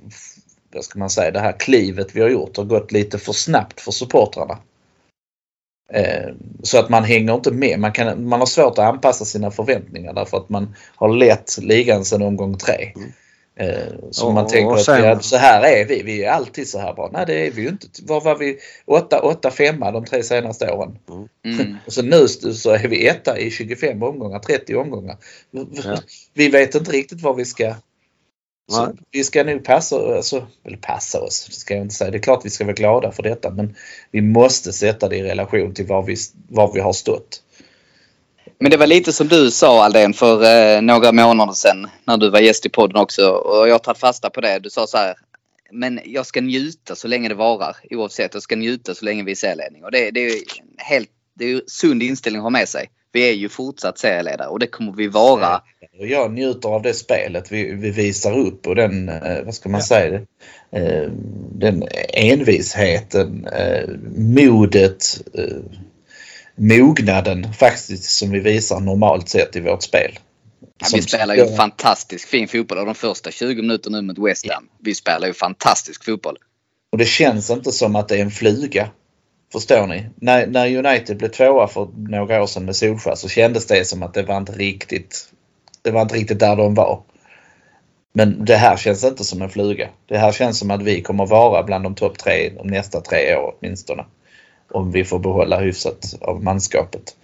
vad 0.72 0.84
ska 0.84 0.98
man 0.98 1.10
säga, 1.10 1.30
det 1.30 1.40
här 1.40 1.52
klivet 1.52 2.16
vi 2.16 2.20
har 2.20 2.28
gjort 2.28 2.56
har 2.56 2.64
gått 2.64 2.92
lite 2.92 3.18
för 3.18 3.32
snabbt 3.32 3.80
för 3.80 3.92
supportrarna. 3.92 4.58
Eh, 5.92 6.34
så 6.62 6.78
att 6.78 6.88
man 6.88 7.04
hänger 7.04 7.34
inte 7.34 7.50
med. 7.50 7.80
Man, 7.80 7.92
kan, 7.92 8.28
man 8.28 8.40
har 8.40 8.46
svårt 8.46 8.78
att 8.78 8.94
anpassa 8.94 9.24
sina 9.24 9.50
förväntningar 9.50 10.12
därför 10.12 10.36
att 10.36 10.48
man 10.48 10.74
har 10.94 11.08
lett 11.08 11.58
ligan 11.62 12.04
sedan 12.04 12.22
omgång 12.22 12.58
tre. 12.58 12.92
Eh, 12.96 13.02
Så 14.10 14.26
Och- 14.26 14.34
man 14.34 14.46
tänker 14.46 14.66
och 14.66 14.74
att 14.76 14.84
sen- 14.84 15.04
ja, 15.04 15.20
så 15.20 15.36
här 15.36 15.62
är 15.62 15.84
vi. 15.84 16.02
Vi 16.02 16.24
är 16.24 16.30
alltid 16.30 16.68
så 16.68 16.78
här 16.78 16.94
bra. 16.94 17.10
Nej 17.12 17.24
det 17.26 17.46
är 17.46 17.50
vi 17.50 17.62
ju 17.62 17.68
inte. 17.68 17.86
Var 18.02 18.20
var 18.20 18.36
vi? 18.36 18.58
8, 19.22 19.50
5 19.50 19.80
de 19.80 20.04
tre 20.04 20.22
senaste 20.22 20.72
åren. 20.72 20.98
Mm. 21.44 21.76
Och 21.86 21.92
så 21.92 22.02
nu 22.02 22.28
så 22.28 22.70
är 22.70 22.88
vi 22.88 23.06
etta 23.06 23.38
i 23.38 23.50
25 23.50 24.02
omgångar, 24.02 24.38
30 24.38 24.76
omgångar. 24.76 25.16
Ja. 25.50 25.98
Vi 26.34 26.48
vet 26.48 26.74
inte 26.74 26.90
riktigt 26.90 27.20
vad 27.20 27.36
vi 27.36 27.44
ska... 27.44 27.74
Så 28.70 28.92
vi 29.10 29.24
ska 29.24 29.44
nu 29.44 29.58
passa, 29.58 29.96
alltså, 30.16 30.46
eller 30.64 30.76
passa 30.76 31.20
oss, 31.20 31.46
det 31.46 31.52
ska 31.52 31.74
jag 31.74 31.84
inte 31.84 31.94
säga. 31.94 32.10
Det 32.10 32.18
är 32.18 32.22
klart 32.22 32.44
vi 32.44 32.50
ska 32.50 32.64
vara 32.64 32.74
glada 32.74 33.12
för 33.12 33.22
detta 33.22 33.50
men 33.50 33.74
vi 34.10 34.20
måste 34.20 34.72
sätta 34.72 35.08
det 35.08 35.16
i 35.16 35.22
relation 35.22 35.74
till 35.74 35.86
var 35.86 36.02
vi, 36.02 36.16
var 36.48 36.72
vi 36.74 36.80
har 36.80 36.92
stått. 36.92 37.42
Men 38.60 38.70
det 38.70 38.76
var 38.76 38.86
lite 38.86 39.12
som 39.12 39.28
du 39.28 39.50
sa 39.50 39.84
Aldén 39.84 40.14
för 40.14 40.44
eh, 40.44 40.82
några 40.82 41.12
månader 41.12 41.52
sedan 41.52 41.86
när 42.04 42.16
du 42.16 42.30
var 42.30 42.40
gäst 42.40 42.66
i 42.66 42.68
podden 42.68 42.96
också 42.96 43.28
och 43.30 43.68
jag 43.68 43.74
har 43.74 43.78
tagit 43.78 43.98
fasta 43.98 44.30
på 44.30 44.40
det. 44.40 44.58
Du 44.58 44.70
sa 44.70 44.86
så 44.86 44.96
här. 44.96 45.14
Men 45.72 46.00
jag 46.04 46.26
ska 46.26 46.40
njuta 46.40 46.94
så 46.94 47.08
länge 47.08 47.28
det 47.28 47.34
varar 47.34 47.76
oavsett. 47.90 48.34
Jag 48.34 48.42
ska 48.42 48.56
njuta 48.56 48.94
så 48.94 49.04
länge 49.04 49.24
vi 49.24 49.30
är 49.30 49.36
serieledning. 49.36 49.84
Och 49.84 49.90
det, 49.90 50.10
det 50.10 50.20
är 50.20 50.24
ju 50.24 50.30
en 50.30 50.74
helt 50.76 51.08
det 51.38 51.44
är 51.44 51.48
ju 51.48 51.60
sund 51.66 52.02
inställning 52.02 52.40
att 52.40 52.44
ha 52.44 52.50
med 52.50 52.68
sig. 52.68 52.90
Vi 53.12 53.28
är 53.28 53.32
ju 53.32 53.48
fortsatt 53.48 53.98
serieledare 53.98 54.48
och 54.48 54.58
det 54.58 54.66
kommer 54.66 54.92
vi 54.92 55.08
vara. 55.08 55.62
Och 55.98 56.06
jag 56.06 56.32
njuter 56.32 56.68
av 56.68 56.82
det 56.82 56.94
spelet 56.94 57.52
vi, 57.52 57.74
vi 57.74 57.90
visar 57.90 58.38
upp 58.38 58.66
och 58.66 58.74
den, 58.74 59.08
eh, 59.08 59.44
vad 59.44 59.54
ska 59.54 59.68
man 59.68 59.82
säga, 59.82 60.20
eh, 60.72 61.10
den 61.52 61.84
envisheten, 62.08 63.46
eh, 63.46 63.88
modet, 64.16 65.04
mognaden 66.58 67.52
faktiskt 67.52 68.10
som 68.10 68.30
vi 68.30 68.38
visar 68.38 68.80
normalt 68.80 69.28
sett 69.28 69.56
i 69.56 69.60
vårt 69.60 69.82
spel. 69.82 70.18
Ja, 70.80 70.86
vi 70.94 71.02
spelar 71.02 71.34
ju 71.34 71.56
fantastisk 71.56 72.28
fin 72.28 72.48
fotboll 72.48 72.78
och 72.78 72.86
de 72.86 72.94
första 72.94 73.30
20 73.30 73.62
minuterna 73.62 74.00
nu 74.00 74.06
mot 74.06 74.18
West 74.18 74.50
Ham. 74.50 74.68
Vi 74.82 74.94
spelar 74.94 75.26
ju 75.26 75.34
fantastisk 75.34 76.04
fotboll. 76.04 76.36
Och 76.92 76.98
det 76.98 77.04
känns 77.04 77.50
inte 77.50 77.72
som 77.72 77.96
att 77.96 78.08
det 78.08 78.16
är 78.16 78.22
en 78.22 78.30
fluga. 78.30 78.90
Förstår 79.52 79.86
ni? 79.86 80.06
När, 80.16 80.46
när 80.46 80.76
United 80.76 81.16
blev 81.16 81.28
tvåa 81.28 81.68
för 81.68 81.88
några 81.96 82.42
år 82.42 82.46
sedan 82.46 82.64
med 82.64 82.76
Solskjaer 82.76 83.16
så 83.16 83.28
kändes 83.28 83.66
det 83.66 83.84
som 83.84 84.02
att 84.02 84.14
det 84.14 84.22
var 84.22 84.36
inte 84.36 84.52
riktigt 84.52 85.28
det 85.82 85.90
var 85.90 86.02
inte 86.02 86.14
riktigt 86.14 86.40
där 86.40 86.56
de 86.56 86.74
var. 86.74 87.02
Men 88.12 88.44
det 88.44 88.56
här 88.56 88.76
känns 88.76 89.04
inte 89.04 89.24
som 89.24 89.42
en 89.42 89.50
fluga. 89.50 89.88
Det 90.06 90.18
här 90.18 90.32
känns 90.32 90.58
som 90.58 90.70
att 90.70 90.82
vi 90.82 91.02
kommer 91.02 91.26
vara 91.26 91.62
bland 91.62 91.84
de 91.84 91.94
topp 91.94 92.18
tre 92.18 92.50
de 92.56 92.66
nästa 92.66 93.00
tre 93.00 93.36
år 93.36 93.54
åtminstone. 93.58 94.04
Om 94.70 94.92
vi 94.92 95.04
får 95.04 95.18
behålla 95.18 95.60
hyfsat 95.60 96.14
av 96.20 96.42
manskapet. 96.42 97.16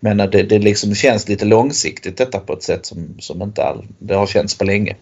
Men 0.00 0.16
det, 0.16 0.42
det 0.42 0.58
liksom 0.58 0.94
känns 0.94 1.28
lite 1.28 1.44
långsiktigt 1.44 2.16
detta 2.16 2.40
på 2.40 2.52
ett 2.52 2.62
sätt 2.62 2.86
som, 2.86 3.16
som 3.18 3.42
inte 3.42 3.64
all, 3.64 3.86
det 3.98 4.14
har 4.14 4.26
känts 4.26 4.58
på 4.58 4.64
länge. 4.64 4.96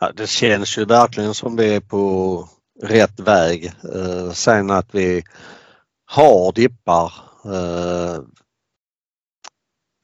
Ja, 0.00 0.12
det 0.16 0.28
känns 0.28 0.78
ju 0.78 0.84
verkligen 0.84 1.34
som 1.34 1.56
vi 1.56 1.74
är 1.74 1.80
på 1.80 2.48
rätt 2.82 3.20
väg. 3.20 3.72
Eh, 3.94 4.32
sen 4.32 4.70
att 4.70 4.94
vi 4.94 5.24
har 6.04 6.52
dippar. 6.52 7.12
Eh, 7.44 8.22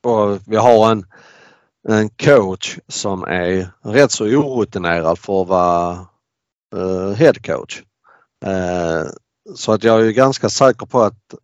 och 0.05 0.41
vi 0.47 0.57
har 0.57 0.91
en, 0.91 1.07
en 1.89 2.09
coach 2.09 2.79
som 2.89 3.23
är 3.25 3.69
rätt 3.83 4.13
så 4.13 4.25
orutinerad 4.25 5.19
för 5.19 5.43
att 5.43 5.49
vara 5.49 6.07
eh, 6.77 7.11
headcoach. 7.17 7.83
Eh, 8.45 9.05
så 9.55 9.73
att 9.73 9.85
jag 9.85 10.07
är 10.07 10.11
ganska 10.11 10.49
säker 10.49 10.87
på 10.87 11.01
att 11.01 11.35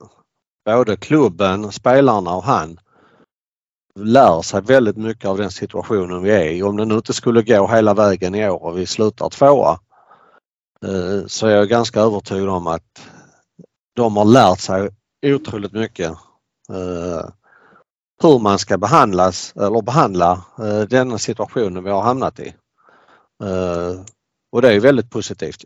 både 0.64 0.96
klubben, 0.96 1.72
spelarna 1.72 2.34
och 2.34 2.44
han 2.44 2.80
lär 3.94 4.42
sig 4.42 4.60
väldigt 4.62 4.96
mycket 4.96 5.24
av 5.24 5.38
den 5.38 5.50
situationen 5.50 6.22
vi 6.22 6.30
är 6.30 6.44
i. 6.44 6.62
Om 6.62 6.76
det 6.76 6.84
nu 6.84 6.94
inte 6.94 7.12
skulle 7.12 7.42
gå 7.42 7.66
hela 7.66 7.94
vägen 7.94 8.34
i 8.34 8.50
år 8.50 8.62
och 8.62 8.78
vi 8.78 8.86
slutar 8.86 9.28
tvåa 9.28 9.80
eh, 10.86 11.26
så 11.26 11.46
är 11.46 11.50
jag 11.50 11.68
ganska 11.68 12.00
övertygad 12.00 12.48
om 12.48 12.66
att 12.66 13.08
de 13.96 14.16
har 14.16 14.24
lärt 14.24 14.60
sig 14.60 14.88
otroligt 15.26 15.72
mycket 15.72 16.10
eh, 16.70 17.28
hur 18.22 18.38
man 18.38 18.58
ska 18.58 18.78
behandlas 18.78 19.52
eller 19.56 19.82
behandla 19.82 20.44
eh, 20.58 20.80
denna 20.80 21.18
situationen 21.18 21.84
vi 21.84 21.90
har 21.90 22.02
hamnat 22.02 22.40
i. 22.40 22.54
Och 24.52 24.62
det 24.62 24.74
är 24.74 24.80
väldigt 24.80 25.10
positivt. 25.10 25.64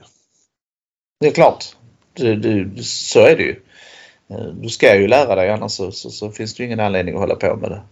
Det 1.20 1.26
är 1.26 1.32
klart. 1.32 1.76
Du, 2.14 2.36
du, 2.36 2.82
så 2.82 3.20
är 3.20 3.36
det 3.36 3.42
ju. 3.42 3.56
Eh, 4.30 4.46
du 4.46 4.68
ska 4.68 4.96
ju 4.96 5.08
lära 5.08 5.34
dig 5.34 5.50
annars 5.50 5.72
så, 5.72 5.92
så, 5.92 6.10
så 6.10 6.30
finns 6.30 6.54
det 6.54 6.62
ju 6.62 6.66
ingen 6.66 6.80
anledning 6.80 7.14
att 7.14 7.20
hålla 7.20 7.34
på 7.34 7.56
med 7.56 7.70
det. 7.70 7.82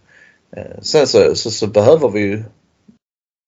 Eh, 0.61 0.81
sen 0.81 1.07
så, 1.07 1.35
så, 1.35 1.51
så 1.51 1.67
behöver 1.67 2.09
vi 2.09 2.19
ju 2.19 2.43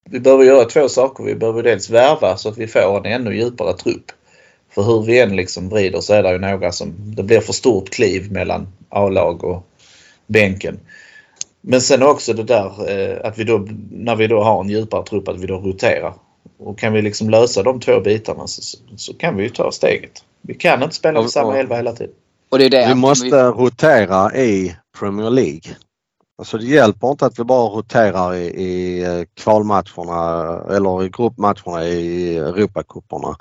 vi 0.10 0.20
behöver 0.20 0.44
göra 0.44 0.66
två 0.66 0.90
saker. 0.90 1.24
Vi 1.24 1.36
behöver 1.36 1.64
dels 1.64 1.90
värva 1.90 2.38
så 2.38 2.50
att 2.50 2.58
vi 2.58 2.68
får 2.68 2.98
en 2.98 3.06
ännu 3.06 3.38
djupare 3.38 3.74
trupp. 3.74 4.12
För 4.70 4.84
hur 4.84 5.02
vi 5.02 5.20
än 5.20 5.36
liksom 5.36 5.70
vrider 5.70 6.02
så 6.02 6.14
är 6.14 6.24
det 6.24 6.32
ju 6.32 6.38
några 6.38 6.72
som, 6.72 6.94
det 7.16 7.24
blir 7.24 7.40
för 7.40 7.54
stort 7.54 7.90
kliv 7.90 8.32
mellan 8.32 8.68
A-lag 8.90 9.44
och 9.44 9.68
bänken. 10.28 10.80
Men 11.62 11.82
sen 11.82 12.04
också 12.04 12.34
det 12.34 12.44
där 12.44 12.90
eh, 12.90 13.28
att 13.28 13.38
vi 13.38 13.44
då, 13.44 13.68
när 13.92 14.16
vi 14.16 14.28
då 14.28 14.44
har 14.44 14.62
en 14.62 14.70
djupare 14.70 15.04
trupp, 15.06 15.28
att 15.28 15.40
vi 15.40 15.48
då 15.48 15.58
roterar. 15.58 16.14
Och 16.58 16.80
kan 16.80 16.94
vi 16.94 17.02
liksom 17.02 17.30
lösa 17.30 17.64
de 17.64 17.80
två 17.80 18.00
bitarna 18.00 18.48
så, 18.48 18.78
så 18.96 19.14
kan 19.14 19.38
vi 19.38 19.44
ju 19.44 19.50
ta 19.50 19.72
steget. 19.72 20.24
Vi 20.48 20.54
kan 20.54 20.84
inte 20.84 20.96
spela 20.96 21.22
med 21.22 21.30
samma 21.30 21.58
elva 21.58 21.76
hela 21.76 21.94
tiden. 21.94 22.14
Och 22.50 22.60
det 22.60 22.66
är 22.66 22.70
det 22.70 22.88
Vi 22.88 22.96
måste 22.96 23.44
rotera 23.44 24.36
i 24.36 24.76
Premier 25.00 25.30
League. 25.30 25.76
Alltså 26.38 26.58
det 26.58 26.66
hjälper 26.66 27.12
inte 27.12 27.26
att 27.26 27.40
vi 27.40 27.44
bara 27.44 27.70
roterar 27.70 28.36
i, 28.36 28.46
i 28.46 29.04
eh, 29.04 29.24
kvalmatcherna 29.34 30.62
eller 30.76 31.04
i 31.04 31.10
gruppmatcherna 31.10 31.86
i 31.86 32.38
Europacuperna 32.38 33.36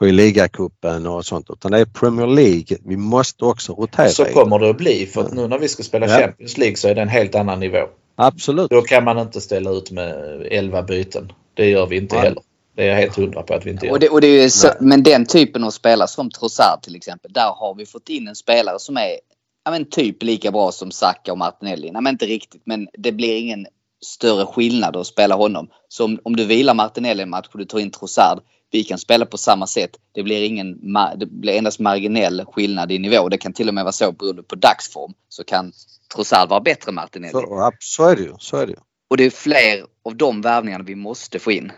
och 0.00 0.08
i 0.08 0.12
ligacupen 0.12 1.06
och 1.06 1.24
sånt 1.24 1.50
utan 1.50 1.72
det 1.72 1.78
är 1.78 1.84
Premier 1.84 2.26
League. 2.26 2.78
Vi 2.84 2.96
måste 2.96 3.44
också 3.44 3.72
rotera 3.72 4.08
Så 4.08 4.24
kommer 4.24 4.58
det 4.58 4.70
att 4.70 4.76
bli 4.76 5.06
för 5.06 5.20
att 5.20 5.32
nu 5.32 5.48
när 5.48 5.58
vi 5.58 5.68
ska 5.68 5.82
spela 5.82 6.08
Ja. 6.08 6.18
Champions 6.18 6.58
League 6.58 6.76
så 6.76 6.88
är 6.88 6.94
det 6.94 7.02
en 7.02 7.08
helt 7.08 7.34
annan 7.34 7.60
nivå. 7.60 7.86
Absolut. 8.16 8.70
Då 8.70 8.82
kan 8.82 9.04
man 9.04 9.18
inte 9.18 9.40
ställa 9.40 9.70
ut 9.70 9.90
med 9.90 10.42
11 10.50 10.82
byten. 10.82 11.32
Det 11.54 11.70
gör 11.70 11.86
vi 11.86 11.96
inte 11.96 12.14
Nej. 12.14 12.24
heller. 12.24 12.42
Det 12.74 12.82
är 12.82 12.88
jag 12.88 12.96
helt 12.96 13.16
hundra 13.16 13.42
på 13.42 13.54
att 13.54 13.66
vi 13.66 13.70
inte 13.70 13.86
gör. 13.86 13.92
Och 13.92 14.00
det, 14.00 14.08
och 14.08 14.20
det 14.20 14.26
är 14.26 14.48
så, 14.48 14.68
men 14.80 15.02
den 15.02 15.26
typen 15.26 15.64
av 15.64 15.70
spelare 15.70 16.08
som 16.08 16.30
Trossard 16.30 16.82
till 16.82 16.96
exempel. 16.96 17.32
Där 17.32 17.50
har 17.56 17.74
vi 17.74 17.86
fått 17.86 18.08
in 18.08 18.28
en 18.28 18.34
spelare 18.34 18.78
som 18.78 18.96
är 18.96 19.18
ja, 19.64 19.70
men 19.70 19.84
typ 19.84 20.22
lika 20.22 20.50
bra 20.50 20.72
som 20.72 20.90
Saka 20.90 21.32
och 21.32 21.38
Martinelli. 21.38 21.90
Nej, 21.90 22.02
men 22.02 22.14
inte 22.14 22.26
riktigt. 22.26 22.62
Men 22.64 22.88
det 22.98 23.12
blir 23.12 23.36
ingen 23.36 23.66
större 24.04 24.46
skillnad 24.46 24.96
att 24.96 25.06
spela 25.06 25.34
honom. 25.34 25.68
Så 25.88 26.04
om, 26.04 26.18
om 26.24 26.36
du 26.36 26.44
vilar 26.44 26.74
Martinelli 26.74 27.22
en 27.22 27.30
match 27.30 27.48
och 27.52 27.58
du 27.58 27.64
tar 27.64 27.78
in 27.78 27.90
Trossard. 27.90 28.40
Vi 28.70 28.84
kan 28.84 28.98
spela 28.98 29.26
på 29.26 29.38
samma 29.38 29.66
sätt. 29.66 29.90
Det 30.12 30.22
blir, 30.22 30.42
ingen, 30.42 30.94
det 31.16 31.26
blir 31.26 31.52
endast 31.52 31.80
marginell 31.80 32.44
skillnad 32.52 32.92
i 32.92 32.98
nivå. 32.98 33.28
Det 33.28 33.38
kan 33.38 33.52
till 33.52 33.68
och 33.68 33.74
med 33.74 33.84
vara 33.84 33.92
så 33.92 34.12
beroende 34.12 34.42
på 34.42 34.54
dagsform. 34.54 35.12
Så 35.28 35.44
kan 35.44 35.72
Trossard 36.14 36.48
vara 36.48 36.60
bättre 36.60 36.88
än 36.88 36.94
Martinelli. 36.94 37.32
Så, 37.32 37.46
ja, 37.50 37.72
så 37.78 38.04
är 38.04 38.16
det 38.16 38.22
ju. 38.22 38.32
Så 38.38 38.56
är 38.56 38.66
det 38.66 38.72
ju. 38.72 38.78
Och 39.10 39.16
det 39.16 39.24
är 39.24 39.30
fler 39.30 39.86
av 40.04 40.16
de 40.16 40.40
värvningarna 40.40 40.84
vi 40.84 40.94
måste 40.94 41.38
få 41.38 41.52
in 41.52 41.72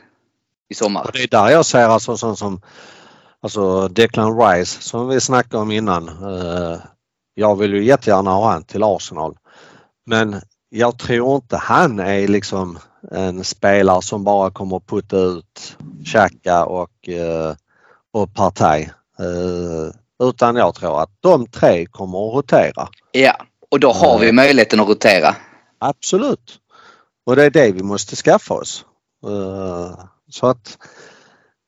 i 0.69 0.75
sommar. 0.75 1.05
Och 1.05 1.13
det 1.13 1.23
är 1.23 1.29
där 1.29 1.49
jag 1.49 1.67
ser 1.67 1.89
alltså 1.89 2.17
sånt 2.17 2.39
som 2.39 2.61
alltså 3.41 3.89
Declan 3.89 4.39
Rice 4.39 4.83
som 4.83 5.09
vi 5.09 5.21
snackade 5.21 5.63
om 5.63 5.71
innan. 5.71 6.09
Eh, 6.09 6.79
jag 7.35 7.57
vill 7.57 7.75
ju 7.75 7.85
jättegärna 7.85 8.31
ha 8.31 8.51
han 8.51 8.65
till 8.65 8.83
Arsenal. 8.83 9.37
Men 10.07 10.41
jag 10.69 10.99
tror 10.99 11.37
inte 11.37 11.57
han 11.57 11.99
är 11.99 12.29
liksom 12.29 12.79
en 13.13 13.45
spelare 13.45 14.03
som 14.03 14.25
bara 14.25 14.51
kommer 14.51 14.77
att 14.77 14.87
putta 14.87 15.17
ut 15.17 15.77
Xhaka 16.05 16.65
och, 16.65 17.09
eh, 17.09 17.55
och 18.13 18.35
Partey. 18.35 18.83
Eh, 19.19 20.29
utan 20.29 20.57
jag 20.57 20.75
tror 20.75 21.03
att 21.03 21.11
de 21.21 21.47
tre 21.47 21.87
kommer 21.87 22.29
att 22.29 22.35
rotera. 22.35 22.89
Ja, 23.13 23.37
och 23.71 23.81
då 23.81 23.93
har 23.93 24.19
vi 24.19 24.33
möjligheten 24.33 24.81
att 24.81 24.89
rotera. 24.89 25.37
Absolut. 25.79 26.59
Och 27.27 27.37
det 27.37 27.45
är 27.45 27.51
det 27.51 27.73
vi 27.73 27.83
måste 27.83 28.17
skaffa 28.17 28.55
oss. 28.55 28.85
Så 30.31 30.47
att 30.47 30.79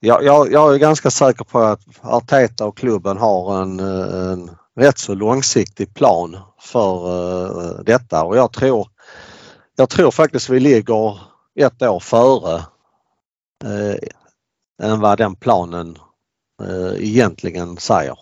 jag, 0.01 0.25
jag, 0.25 0.53
jag 0.53 0.75
är 0.75 0.79
ganska 0.79 1.11
säker 1.11 1.45
på 1.45 1.59
att 1.59 1.81
Arteta 2.01 2.67
och 2.67 2.77
klubben 2.77 3.17
har 3.17 3.63
en, 3.63 3.81
en 3.81 4.51
rätt 4.79 4.99
så 4.99 5.15
långsiktig 5.15 5.95
plan 5.95 6.37
för 6.61 7.07
eh, 7.07 7.85
detta 7.85 8.25
och 8.25 8.37
jag 8.37 8.53
tror, 8.53 8.89
jag 9.77 9.89
tror 9.89 10.11
faktiskt 10.11 10.49
vi 10.49 10.61
ligger 10.61 11.21
ett 11.61 11.83
år 11.83 12.01
före 12.01 12.57
eh, 13.65 13.97
än 14.83 15.01
vad 15.01 15.19
den 15.19 15.37
planen 15.37 15.99
eh, 16.63 17.09
egentligen 17.09 17.77
säger. 17.77 18.19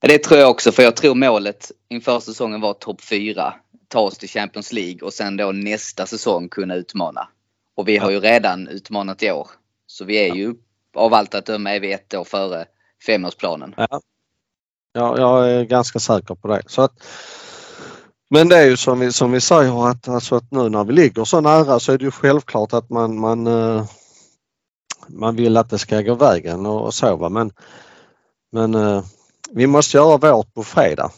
Det 0.00 0.18
tror 0.18 0.40
jag 0.40 0.50
också 0.50 0.72
för 0.72 0.82
jag 0.82 0.96
tror 0.96 1.14
målet 1.14 1.70
inför 1.88 2.20
säsongen 2.20 2.60
var 2.60 2.74
topp 2.74 3.00
4. 3.00 3.54
Ta 3.88 4.00
oss 4.00 4.18
till 4.18 4.28
Champions 4.28 4.72
League 4.72 5.00
och 5.02 5.12
sen 5.12 5.36
då 5.36 5.52
nästa 5.52 6.06
säsong 6.06 6.48
kunna 6.48 6.74
utmana. 6.74 7.28
Och 7.74 7.88
vi 7.88 7.96
har 7.96 8.10
ju 8.10 8.20
redan 8.20 8.68
utmanat 8.68 9.22
i 9.22 9.30
år. 9.30 9.48
Så 9.86 10.04
vi 10.04 10.16
är 10.30 10.34
ju 10.34 10.54
av 10.94 11.14
allt 11.14 11.34
att 11.34 11.46
döma 11.46 11.70
är 11.70 11.80
vi 11.80 11.92
ett 11.92 12.14
år 12.14 12.24
före 12.24 12.64
femårsplanen. 13.06 13.74
Ja. 13.76 14.00
Ja, 14.92 15.18
jag 15.18 15.50
är 15.50 15.64
ganska 15.64 15.98
säker 15.98 16.34
på 16.34 16.48
det. 16.48 16.62
Så 16.66 16.82
att, 16.82 16.92
men 18.30 18.48
det 18.48 18.56
är 18.56 18.64
ju 18.66 18.76
som 18.76 18.98
vi, 19.00 19.12
som 19.12 19.32
vi 19.32 19.40
säger 19.40 19.88
att, 19.90 20.08
alltså 20.08 20.34
att 20.36 20.50
nu 20.50 20.68
när 20.68 20.84
vi 20.84 20.92
ligger 20.92 21.24
så 21.24 21.40
nära 21.40 21.80
så 21.80 21.92
är 21.92 21.98
det 21.98 22.04
ju 22.04 22.10
självklart 22.10 22.72
att 22.72 22.90
man, 22.90 23.18
man, 23.20 23.46
eh, 23.46 23.84
man 25.08 25.36
vill 25.36 25.56
att 25.56 25.70
det 25.70 25.78
ska 25.78 26.00
gå 26.00 26.14
vägen 26.14 26.66
och, 26.66 26.84
och 26.84 26.94
så 26.94 27.16
va. 27.16 27.28
Men, 27.28 27.52
men 28.52 28.74
eh, 28.74 29.04
vi 29.50 29.66
måste 29.66 29.96
göra 29.96 30.16
vårt 30.32 30.54
på 30.54 30.62
fredag. 30.64 31.10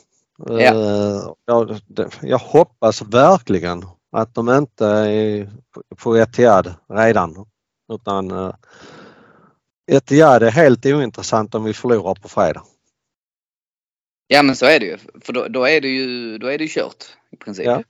Ja. 0.46 0.60
Eh, 0.60 1.22
Jag, 1.44 1.80
det- 1.86 2.10
jag 2.22 2.38
hoppas 2.38 3.02
verkligen 3.02 3.84
att 4.12 4.34
de 4.34 4.48
inte 4.50 4.86
är 4.86 5.50
på- 5.74 5.82
på 5.96 6.16
Etihad 6.16 6.74
redan. 6.88 7.46
Utan 7.92 8.30
eh, 8.30 8.52
Etihad 9.90 10.42
är 10.42 10.50
helt 10.50 10.86
ointressant 10.86 11.54
om 11.54 11.64
vi 11.64 11.74
förlorar 11.74 12.14
på 12.14 12.28
fredag. 12.28 12.62
Ja 14.26 14.42
men 14.42 14.56
så 14.56 14.66
är 14.66 14.80
det 14.80 14.86
ju. 14.86 14.98
För 15.20 15.32
då, 15.32 15.48
då 15.48 15.64
är 15.68 15.80
det 15.80 15.88
ju 15.88 16.38
då 16.38 16.46
är 16.46 16.58
det 16.58 16.64
ju 16.64 16.70
kört 16.70 17.04
i 17.30 17.36
princip. 17.36 17.66
Ja. 17.66 17.82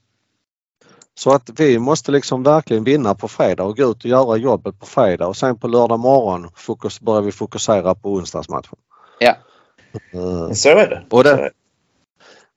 Så 1.15 1.31
att 1.31 1.51
vi 1.61 1.79
måste 1.79 2.13
liksom 2.13 2.43
verkligen 2.43 2.85
vinna 2.85 3.15
på 3.15 3.29
fredag 3.29 3.65
och 3.65 3.77
gå 3.77 3.91
ut 3.91 4.05
och 4.05 4.11
göra 4.11 4.37
jobbet 4.37 4.79
på 4.81 4.87
fredag 4.87 5.27
och 5.27 5.37
sen 5.37 5.59
på 5.59 5.69
lördag 5.69 5.99
morgon 6.01 6.51
fokus, 6.55 7.01
börjar 7.01 7.23
vi 7.23 7.33
fokusera 7.33 7.95
på 7.95 8.13
onsdagsmatchen. 8.13 8.79
Ja. 9.19 9.37
Eh, 10.13 10.53
Så 10.53 10.69
är 10.69 10.89
det. 10.91 11.05
Och 11.11 11.25
det- 11.25 11.51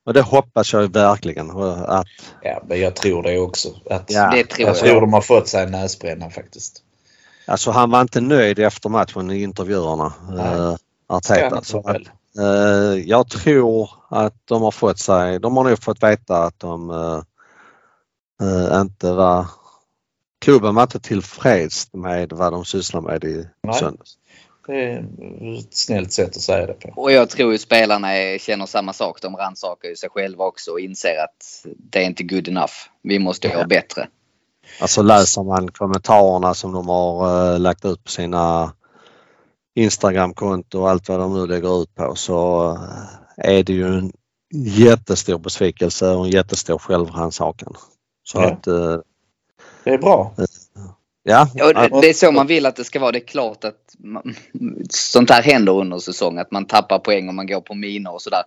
Och 0.04 0.14
det 0.14 0.22
hoppas 0.22 0.74
jag 0.74 0.94
verkligen 0.94 1.50
eh, 1.50 1.82
att 1.82 2.08
Ja, 2.42 2.64
men 2.68 2.80
jag 2.80 2.96
tror 2.96 3.24
det 3.24 3.39
också. 3.39 3.70
Att, 3.89 4.12
Ja, 4.12 4.32
Det 4.32 4.44
tror 4.44 4.68
jag 4.68 4.78
jag. 4.78 4.84
tror 4.86 5.02
de 5.02 5.14
har 5.14 5.22
fått 5.22 5.48
sig 5.48 5.64
en 5.64 5.72
näsbränna 5.72 6.30
faktiskt. 6.30 6.84
Alltså 7.52 7.72
han 7.72 7.91
var 7.91 8.02
inte 8.02 8.22
nöjd 8.22 8.60
efter 8.60 8.89
matchen 8.89 9.32
i 9.32 9.43
intervjuerna. 9.43 10.14
Han 10.28 10.78
Arteta. 11.08 11.62
Så 11.64 11.80
att, 11.80 11.97
eh, 12.39 13.10
jag 13.10 13.30
tror 13.30 13.89
att 14.10 14.34
de 14.45 14.62
har 14.62 14.72
fått 14.72 14.99
sig, 14.99 15.39
de 15.39 15.58
har 15.58 15.64
nog 15.64 15.84
fått 15.84 16.04
veta 16.04 16.43
att 16.43 16.60
de 16.60 16.89
eh, 16.89 17.22
eh, 18.47 18.82
inte 18.82 19.14
var, 19.14 19.45
klubben 20.39 20.76
var 20.76 20.84
inte 20.84 20.99
tillfreds 20.99 21.93
med 21.93 22.34
vad 22.34 22.54
de 22.54 22.66
sysslar 22.66 23.02
med 23.02 23.24
i 23.24 23.47
Nej. 23.64 23.80
söndags. 23.80 24.18
Det 24.68 24.84
är 24.84 24.99
ett 25.60 25.74
snällt 25.74 26.12
sätt 26.12 26.36
att 26.36 26.41
säga 26.41 26.66
det 26.66 26.74
på. 26.74 27.02
Och 27.02 27.12
jag 27.12 27.30
tror 27.30 27.52
ju 27.52 27.58
spelarna 27.58 28.14
är, 28.18 28.38
känner 28.38 28.66
samma 28.66 28.93
sak. 28.93 29.22
De 29.22 29.36
rannsakar 29.36 29.89
ju 29.89 29.95
sig 29.95 30.10
själva 30.10 30.45
också 30.45 30.72
och 30.72 30.80
inser 30.80 31.24
att 31.24 31.66
det 31.78 31.99
är 31.99 32.06
inte 32.06 32.24
good 32.24 32.47
enough. 32.47 32.74
Vi 33.02 33.20
måste 33.20 33.47
göra 33.47 33.60
Ja. 33.60 33.68
bättre. 33.68 34.08
Alltså 34.80 35.01
läser 35.01 35.43
man 35.43 35.72
kommentarerna 35.72 36.53
som 36.53 36.72
de 36.74 36.88
har 36.89 37.53
eh, 37.53 37.59
lagt 37.59 37.86
ut 37.86 38.03
på 38.03 38.11
sina 38.11 38.74
Instagramkonto 39.76 40.80
och 40.80 40.89
allt 40.89 41.09
vad 41.09 41.19
de 41.19 41.34
nu 41.34 41.47
lägger 41.47 41.82
ut 41.84 41.95
på 41.95 42.15
så 42.15 42.69
eh, 42.72 43.49
är 43.57 43.63
det 43.63 43.74
ju 43.74 43.86
en 43.97 44.11
jättestor 44.53 45.39
besvikelse 45.39 46.09
och 46.09 46.26
en 46.26 46.32
jättestor 46.32 46.78
självrannsakan. 46.78 47.76
Så 48.24 48.38
Ja. 48.38 48.51
att 48.51 48.67
eh, 48.67 48.97
Det 49.84 49.89
är 49.89 49.97
bra. 49.97 50.34
ja, 51.24 51.47
Ja, 51.53 51.74
det, 51.74 52.01
det 52.01 52.09
är 52.09 52.13
så 52.13 52.32
man 52.32 52.47
vill 52.47 52.65
att 52.65 52.76
det 52.76 52.84
ska 52.84 52.99
vara. 52.99 53.11
Det 53.11 53.19
är 53.19 53.28
klart 53.28 53.63
att 53.63 53.95
man, 53.99 54.36
sånt 54.89 55.30
här 55.30 55.43
händer 55.43 55.74
under 55.74 55.97
säsong. 55.97 56.38
Att 56.38 56.51
man 56.51 56.65
tappar 56.65 56.99
poäng 56.99 57.28
och 57.28 57.36
man 57.36 57.47
går 57.47 57.61
på 57.61 57.76
minor 57.76 58.13
och 58.13 58.22
sådär. 58.22 58.43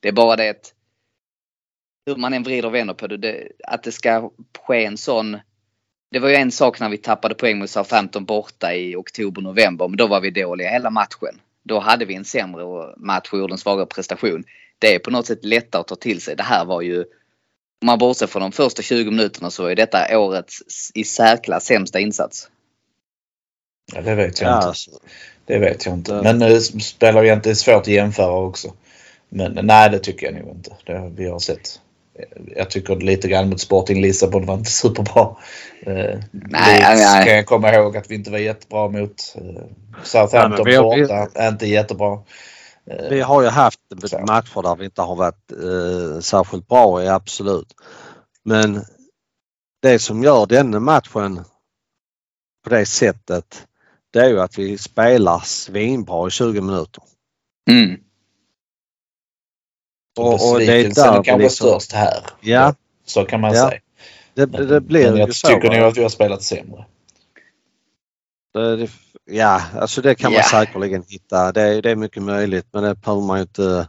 Det 0.00 0.08
är 0.08 0.12
bara 0.12 0.36
det 0.36 0.50
att 0.50 0.72
hur 2.06 2.16
man 2.16 2.34
än 2.34 2.42
vrider 2.42 2.68
och 2.68 2.74
vänder 2.74 2.94
på 2.94 3.06
det, 3.06 3.16
det. 3.16 3.48
Att 3.64 3.82
det 3.82 3.92
ska 3.92 4.30
ske 4.66 4.84
en 4.84 4.96
sån. 4.96 5.36
Det 6.16 6.20
var 6.20 6.28
ju 6.28 6.34
en 6.34 6.52
sak 6.52 6.80
när 6.80 6.88
vi 6.88 6.98
tappade 6.98 7.34
poäng 7.34 7.58
mot 7.58 7.70
Southampton 7.70 8.24
borta 8.24 8.74
i 8.74 8.96
oktober-november. 8.96 9.88
Men 9.88 9.96
då 9.96 10.06
var 10.06 10.20
vi 10.20 10.30
dåliga 10.30 10.70
hela 10.70 10.90
matchen. 10.90 11.40
Då 11.62 11.78
hade 11.78 12.04
vi 12.04 12.14
en 12.14 12.24
sämre 12.24 12.64
match 12.96 13.28
och 13.32 13.38
gjorde 13.38 13.54
en 13.54 13.58
svagare 13.58 13.86
prestation. 13.86 14.44
Det 14.78 14.94
är 14.94 14.98
på 14.98 15.10
något 15.10 15.26
sätt 15.26 15.44
lättare 15.44 15.80
att 15.80 15.88
ta 15.88 15.96
till 15.96 16.20
sig. 16.20 16.36
Det 16.36 16.42
här 16.42 16.64
var 16.64 16.82
ju 16.82 17.00
om 17.00 17.86
man 17.86 17.98
bortser 17.98 18.26
från 18.26 18.42
de 18.42 18.52
första 18.52 18.82
20 18.82 19.10
minuterna 19.10 19.50
så 19.50 19.66
är 19.66 19.74
detta 19.74 20.18
årets 20.18 20.62
i 20.94 21.04
särklass 21.04 21.64
sämsta 21.64 22.00
insats. 22.00 22.48
Ja, 23.94 24.00
det 24.00 24.14
vet 24.14 24.40
jag 24.40 24.50
ja, 24.50 24.56
inte. 24.56 24.68
alltså, 24.68 24.90
Det 25.44 25.58
vet 25.58 25.86
jag 25.86 25.94
inte. 25.94 26.22
Men 26.22 26.38
det 26.38 26.60
spelar 26.60 27.22
ju 27.22 27.32
inte, 27.32 27.48
det 27.48 27.52
är 27.52 27.54
svårt 27.54 27.82
att 27.82 27.86
jämföra 27.86 28.36
också. 28.36 28.72
Men 29.28 29.58
nej, 29.62 29.90
det 29.90 29.98
tycker 29.98 30.26
jag 30.26 30.34
nog 30.34 30.56
inte. 30.56 30.76
Det, 30.84 31.12
vi 31.16 31.28
har 31.28 31.38
sett. 31.38 31.80
Jag 32.56 32.70
tycker 32.70 32.96
lite 32.96 33.28
grann 33.28 33.48
mot 33.48 33.60
Sporting 33.60 34.00
Lissabon 34.02 34.46
var 34.46 34.54
inte 34.54 34.70
superbra. 34.82 35.36
Eh, 35.82 36.18
Nej, 36.32 36.80
Leeds 36.80 37.02
nej. 37.12 37.26
kan 37.26 37.36
jag 37.36 37.46
komma 37.46 37.74
ihåg 37.74 37.96
att 37.96 38.10
vi 38.10 38.14
inte 38.14 38.30
var 38.30 38.38
jättebra 38.38 38.88
mot. 38.88 39.34
Eh, 39.36 39.62
Southampton 40.02 40.50
Nej, 40.50 40.56
men 40.58 40.64
vi 40.64 40.76
har- 40.76 41.18
borta, 41.26 41.48
inte 41.48 41.66
jättebra. 41.66 42.12
Eh, 42.90 43.08
vi 43.10 43.20
har 43.20 43.42
ju 43.42 43.48
haft 43.48 43.80
Så. 44.04 44.18
matcher 44.18 44.62
där 44.62 44.76
vi 44.76 44.84
inte 44.84 45.02
har 45.02 45.16
varit 45.16 45.52
eh, 45.52 46.20
särskilt 46.20 46.68
bra 46.68 47.02
i, 47.02 47.08
absolut. 47.08 47.74
Men 48.44 48.84
det 49.82 49.98
som 49.98 50.22
gör 50.22 50.46
denna 50.46 50.80
matchen 50.80 51.44
på 52.64 52.70
det 52.70 52.86
sättet 52.86 53.66
det 54.12 54.18
är 54.20 54.28
ju 54.28 54.40
att 54.40 54.58
vi 54.58 54.78
spelar 54.78 55.38
svinbra 55.44 56.28
i 56.28 56.30
20 56.30 56.60
minuter. 56.60 57.02
Mm. 57.70 58.00
Och, 60.16 60.32
och 60.50 60.62
är 60.62 60.66
Besvikelsen 60.66 61.08
är 61.14 61.22
kanske 61.22 61.38
liksom, 61.38 61.68
störst 61.68 61.92
här. 61.92 62.24
Ja, 62.40 62.74
Så 63.06 63.24
kan 63.24 63.40
man 63.40 63.54
Ja. 63.54 63.68
säga. 63.68 63.80
det, 64.34 64.46
det, 64.46 64.66
det 64.66 64.80
blir 64.80 65.04
Men 65.04 65.14
ju 65.14 65.20
jag 65.20 65.34
så. 65.34 65.48
tycker 65.48 65.70
nog 65.70 65.80
va? 65.80 65.86
att 65.86 65.96
vi 65.96 66.02
har 66.02 66.08
spelat 66.08 66.42
sämre. 66.42 66.84
Det, 68.54 68.88
ja, 69.24 69.62
alltså 69.74 70.02
det 70.02 70.14
kan 70.14 70.32
man 70.32 70.42
säkerligen 70.42 71.04
hitta. 71.08 71.52
Det, 71.52 71.62
är- 71.62 71.82
det 71.82 71.90
är 71.90 71.96
mycket 71.96 72.22
möjligt 72.22 72.66
men 72.72 72.82
det 72.82 72.94
behöver 72.94 73.22
man 73.22 73.38
ju 73.38 73.42
inte... 73.42 73.88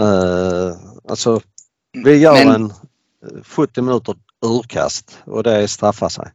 Uh, 0.00 0.76
alltså, 1.08 1.40
vi 2.04 2.16
gör 2.16 2.32
Men- 2.44 2.54
en 2.54 2.64
eh, 3.36 3.42
70 3.44 3.82
minuter 3.82 4.14
urkast 4.46 5.18
och 5.24 5.42
det 5.42 5.68
straffar 5.68 6.08
sig. 6.08 6.30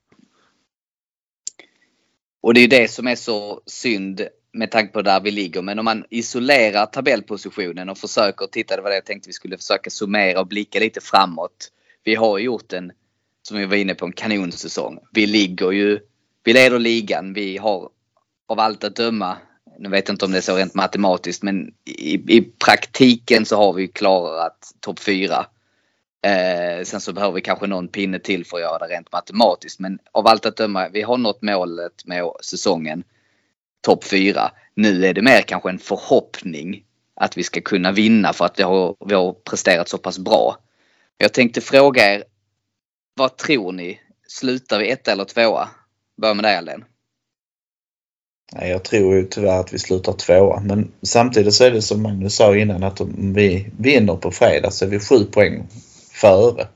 Och 2.44 2.54
det 2.54 2.60
är 2.60 2.62
ju 2.62 2.68
det 2.68 2.92
som 2.92 3.08
är 3.08 3.16
så 3.16 3.62
synd 3.66 4.22
med 4.54 4.72
tanke 4.72 4.94
på 4.94 5.02
där 5.02 5.20
vi 5.20 5.32
ligger. 5.32 5.62
Men 5.62 5.80
om 5.80 5.86
man 5.86 6.06
isolerar 6.10 6.86
tabellpositionen 6.86 7.90
och 7.90 7.98
försöker 7.98 8.48
titta, 8.48 8.76
det 8.76 8.82
var 8.82 8.90
det 8.90 8.96
jag 8.96 9.06
tänkte 9.06 9.30
vi 9.30 9.34
skulle 9.34 9.58
försöka 9.58 9.90
summera 9.90 10.40
och 10.40 10.48
blicka 10.48 10.80
lite 10.80 11.02
framåt. 11.02 11.72
Vi 12.04 12.16
har 12.16 12.38
gjort 12.40 12.74
en, 12.74 12.92
som 13.42 13.58
vi 13.58 13.66
var 13.66 13.76
inne 13.76 13.96
på, 13.96 14.06
en 14.06 14.12
kanonsäsong. 14.12 15.00
Vi 15.12 15.26
ligger 15.26 15.72
ju, 15.72 16.00
vi 16.44 16.54
leder 16.54 16.80
ligan. 16.80 17.34
Vi 17.34 17.58
har 17.58 17.90
av 18.48 18.60
allt 18.60 18.84
att 18.84 18.96
döma, 18.96 19.38
nu 19.80 19.90
vet 19.90 20.08
jag 20.08 20.14
inte 20.14 20.26
om 20.26 20.32
det 20.32 20.38
är 20.38 20.42
så 20.42 20.56
rent 20.56 20.74
matematiskt, 20.74 21.44
men 21.44 21.74
i, 21.86 22.38
i 22.38 22.42
praktiken 22.42 23.46
så 23.46 23.58
har 23.58 23.74
vi 23.74 23.88
klarat 23.88 24.74
topp 24.80 25.00
4. 25.00 25.46
Eh, 26.26 26.84
sen 26.84 27.02
så 27.02 27.14
behöver 27.14 27.36
vi 27.36 27.42
kanske 27.42 27.68
någon 27.68 27.88
pinne 27.88 28.20
till 28.20 28.46
för 28.46 28.58
att 28.58 28.64
göra 28.64 28.78
det 28.78 28.94
rent 28.94 29.12
matematiskt. 29.12 29.80
Men 29.80 30.00
av 30.12 30.28
allt 30.28 30.46
att 30.46 30.58
döma, 30.58 30.90
vi 30.90 31.02
har 31.02 31.18
nått 31.18 31.42
målet 31.42 32.06
med 32.06 32.32
säsongen. 32.42 33.04
Topp 33.84 34.04
fyra. 34.04 34.52
Nu 34.76 35.06
är 35.06 35.14
det 35.14 35.22
mer 35.22 35.42
kanske 35.42 35.70
en 35.70 35.80
förhoppning 35.80 36.84
att 37.16 37.38
vi 37.38 37.44
ska 37.44 37.62
kunna 37.62 37.92
vinna 37.92 38.34
för 38.34 38.46
att 38.46 38.60
vi 38.60 38.64
har, 38.64 38.96
vi 39.06 39.14
har 39.14 39.34
presterat 39.34 39.90
så 39.90 39.98
pass 39.98 40.20
bra. 40.20 40.58
Jag 41.18 41.34
tänkte 41.34 41.62
fråga 41.62 42.14
er, 42.14 42.24
vad 43.16 43.38
tror 43.38 43.72
ni? 43.72 44.00
Slutar 44.28 44.80
vi 44.80 44.92
ett 44.92 45.08
eller 45.08 45.26
tvåa? 45.26 45.70
Börja 46.22 46.34
med 46.34 46.46
dig 46.46 46.58
Allen. 46.58 46.86
Nej, 48.54 48.70
jag 48.70 48.84
tror 48.84 49.16
ju 49.16 49.24
tyvärr 49.24 49.60
att 49.60 49.74
vi 49.74 49.80
slutar 49.80 50.14
tvåa. 50.14 50.60
Men 50.60 50.92
samtidigt 51.02 51.54
så 51.54 51.64
är 51.64 51.72
det 51.72 51.82
som 51.82 52.02
Magnus 52.02 52.36
sa 52.36 52.58
innan 52.58 52.84
att 52.84 53.02
om 53.02 53.34
vi 53.34 53.68
vinner 53.80 54.16
på 54.16 54.32
fredag 54.32 54.72
så 54.72 54.86
är 54.86 54.90
vi 54.90 55.00
sju 55.00 55.26
poäng 55.26 55.68
före. 56.12 56.68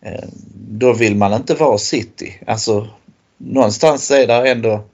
Eh, 0.00 0.24
då 0.54 0.92
vill 0.92 1.16
man 1.16 1.32
inte 1.32 1.54
vara 1.54 1.78
City. 1.78 2.40
Alltså 2.46 2.88
någonstans 3.38 4.10
är 4.10 4.26
det 4.26 4.50
ändå 4.50 4.84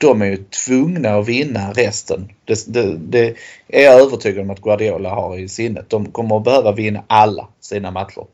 de 0.00 0.22
är 0.22 0.26
ju 0.26 0.36
tvungna 0.66 1.14
att 1.18 1.28
vinna 1.28 1.72
resten. 1.72 2.32
Det, 2.44 2.64
det, 2.74 2.96
det 2.96 3.36
är 3.68 3.82
jag 3.84 4.00
övertygad 4.00 4.42
om 4.44 4.50
att 4.50 4.60
Guardiola 4.60 5.10
har 5.10 5.38
i 5.38 5.48
sinnet. 5.48 5.90
De 5.90 6.06
kommer 6.12 6.36
att 6.36 6.44
behöva 6.44 6.72
vinna 6.72 7.02
alla 7.06 7.48
sina 7.60 7.90
matcher. 7.90 8.24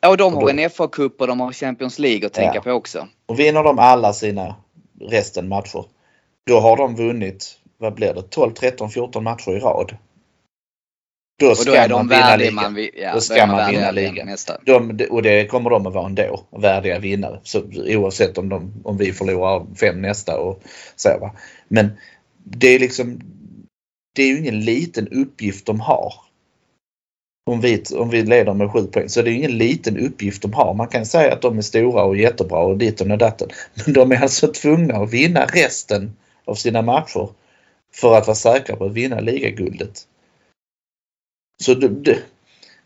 Ja, 0.00 0.08
och 0.08 0.16
de 0.16 0.34
Och 0.34 0.40
har 0.40 0.40
då- 0.40 0.48
en 0.48 0.58
FA-cup 0.70 1.10
och 1.20 1.26
de 1.26 1.40
har 1.40 1.52
Champions 1.52 1.98
League 1.98 2.26
att 2.26 2.32
tänka 2.32 2.52
Ja. 2.54 2.60
på 2.62 2.70
också. 2.70 3.08
Och 3.26 3.38
vinner 3.38 3.62
de 3.62 3.78
alla 3.78 4.12
sina 4.12 4.54
resten 5.00 5.48
matcher, 5.48 5.84
då 6.46 6.60
har 6.60 6.76
de 6.76 6.96
vunnit, 6.96 7.46
vad 7.78 7.94
blir 7.94 8.14
det, 8.14 8.22
12, 8.22 8.52
13, 8.52 8.90
14 8.90 9.24
matcher 9.24 9.50
i 9.56 9.58
rad. 9.58 9.96
Då 11.40 11.50
Och 11.50 11.56
ska 11.56 11.70
då 11.70 11.76
är 11.76 11.88
de 11.88 11.94
man 11.94 12.08
vinna 12.08 12.36
ligan. 12.36 12.54
man, 12.54 12.74
vi- 12.74 12.90
ja, 13.02 13.14
Då 13.14 13.20
ska 13.20 13.34
är 13.42 13.46
man 13.46 13.70
vinna 13.70 13.90
ligan. 13.90 14.36
De, 14.66 15.06
och 15.10 15.22
det 15.22 15.46
kommer 15.46 15.70
de 15.70 15.86
att 15.86 15.94
vara 15.94 16.06
ändå, 16.06 16.40
värdiga 16.50 16.98
vinnare. 16.98 17.40
Så, 17.42 17.62
oavsett 17.86 18.38
om, 18.38 18.48
de, 18.48 18.72
om 18.84 18.96
vi 18.96 19.12
förlorar 19.12 19.66
fem 19.80 20.02
nästa 20.02 20.40
och 20.40 20.62
så. 20.96 21.18
Va? 21.20 21.30
Men 21.68 21.90
det 22.44 22.68
är 22.68 22.78
liksom, 22.78 23.20
det 24.16 24.22
är 24.22 24.26
ju 24.28 24.38
ingen 24.38 24.60
liten 24.60 25.08
uppgift 25.08 25.66
de 25.66 25.80
har. 25.80 26.14
Om 27.50 27.60
vi, 27.60 27.82
om 27.96 28.10
vi 28.10 28.22
leder 28.22 28.54
med 28.54 28.72
sju 28.72 28.82
poäng. 28.86 29.08
Så 29.08 29.22
det 29.22 29.30
är 29.30 29.34
ingen 29.34 29.58
liten 29.58 29.98
uppgift 29.98 30.42
de 30.42 30.52
har. 30.52 30.74
Man 30.74 30.88
kan 30.88 31.06
säga 31.06 31.32
att 31.32 31.42
de 31.42 31.58
är 31.58 31.62
stora 31.62 32.02
och 32.04 32.16
jättebra 32.16 32.58
och 32.58 32.78
ditten 32.78 33.10
och 33.10 33.18
datten. 33.18 33.48
Men 33.74 33.92
de 33.94 34.12
är 34.12 34.22
alltså 34.22 34.48
tvungna 34.52 34.94
att 34.96 35.10
vinna 35.10 35.44
resten 35.44 36.16
av 36.44 36.54
sina 36.54 36.82
matcher 36.82 37.28
för 37.94 38.16
att 38.16 38.26
vara 38.26 38.34
säkra 38.34 38.76
på 38.76 38.84
att 38.84 38.92
vinna 38.92 39.20
ligaguldet. 39.20 40.06
Så 41.60 41.74
det, 41.74 41.88
det, 41.88 42.18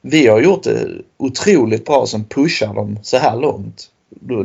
vi 0.01 0.27
har 0.27 0.41
gjort 0.41 0.63
det 0.63 0.89
otroligt 1.17 1.85
bra 1.85 2.07
som 2.07 2.25
pushar 2.25 2.75
dem 2.75 2.99
så 3.03 3.17
här 3.17 3.37
långt. 3.37 3.91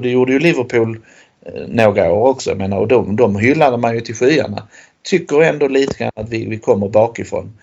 Det 0.01 0.09
gjorde 0.09 0.31
ju 0.31 0.39
Liverpool 0.39 0.99
eh, 1.45 1.67
några 1.67 2.11
år 2.11 2.27
också. 2.27 2.49
Jag 2.49 2.57
menar, 2.57 2.77
och 2.77 2.87
de, 2.87 3.15
de 3.15 3.35
hyllade 3.35 3.77
man 3.77 3.95
ju 3.95 4.01
till 4.01 4.15
skyarna. 4.15 4.67
Tycker 5.03 5.41
ändå 5.43 5.67
lite 5.67 5.97
grann 5.97 6.11
att 6.15 6.29
vi, 6.29 6.45
vi 6.45 6.57
kommer 6.57 6.87
bakifrån. 6.89 7.57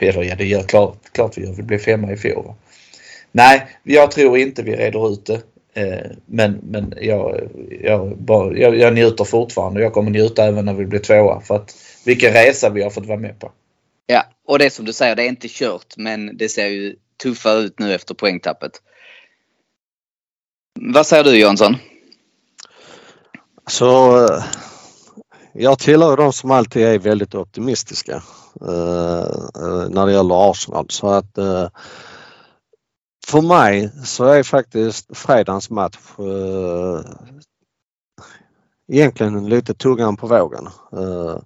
Eller 0.00 0.22
ja, 0.22 0.34
det 0.34 0.44
gör 0.44 0.62
klart, 0.62 0.96
klart 1.12 1.38
vi 1.38 1.42
gör. 1.44 1.52
Vi 1.52 1.62
blev 1.62 1.78
femma 1.78 2.12
i 2.12 2.16
fjol. 2.16 2.44
va. 2.46 2.54
Nej, 3.32 3.66
jag 3.82 4.10
tror 4.10 4.38
inte 4.38 4.62
vi 4.62 4.76
reder 4.76 5.12
ut 5.12 5.26
det. 5.26 5.40
Eh, 5.74 6.10
Men, 6.26 6.60
men 6.62 6.94
jag, 7.00 7.40
jag, 7.82 8.16
bara, 8.18 8.56
jag, 8.56 8.76
jag 8.78 8.94
njuter 8.94 9.24
fortfarande. 9.24 9.80
Jag 9.82 9.92
kommer 9.92 10.10
njuta 10.10 10.44
även 10.44 10.64
när 10.64 10.74
vi 10.74 10.86
blir 10.86 11.00
tvåa. 11.00 11.40
För 11.40 11.56
att 11.56 11.74
vilken 12.06 12.32
resa 12.32 12.70
vi 12.70 12.82
har 12.82 12.90
fått 12.90 13.06
vara 13.06 13.18
med 13.18 13.38
på. 13.38 13.50
Ja, 14.12 14.24
och 14.44 14.58
det 14.58 14.64
är 14.64 14.70
som 14.70 14.84
du 14.84 14.92
säger, 14.92 15.16
det 15.16 15.22
är 15.22 15.28
inte 15.28 15.48
kört 15.48 15.96
men 15.96 16.36
det 16.36 16.48
ser 16.48 16.66
ju 16.66 16.96
tuffare 17.22 17.58
ut 17.58 17.78
nu 17.78 17.94
efter 17.94 18.14
poängtappet. 18.14 18.72
Vad 20.80 21.06
säger 21.06 21.24
du 21.24 21.38
Jönsson? 21.38 21.76
Så 23.66 24.18
jag 25.52 25.78
tillhör 25.78 26.16
de 26.16 26.32
som 26.32 26.50
alltid 26.50 26.82
är 26.82 26.98
väldigt 26.98 27.34
optimistiska 27.34 28.22
eh, 28.60 29.26
när 29.90 30.06
det 30.06 30.12
gäller 30.12 30.50
Arsenal. 30.50 30.86
Så 30.88 31.08
att 31.08 31.38
eh, 31.38 31.68
för 33.26 33.40
mig 33.40 33.90
så 34.04 34.24
är 34.24 34.42
faktiskt 34.42 35.16
fredagens 35.16 35.70
match 35.70 35.98
eh, 36.18 37.00
egentligen 38.92 39.48
lite 39.48 39.74
tuggan 39.74 40.16
på 40.16 40.26
vågen. 40.26 40.66
Eh, 40.92 41.38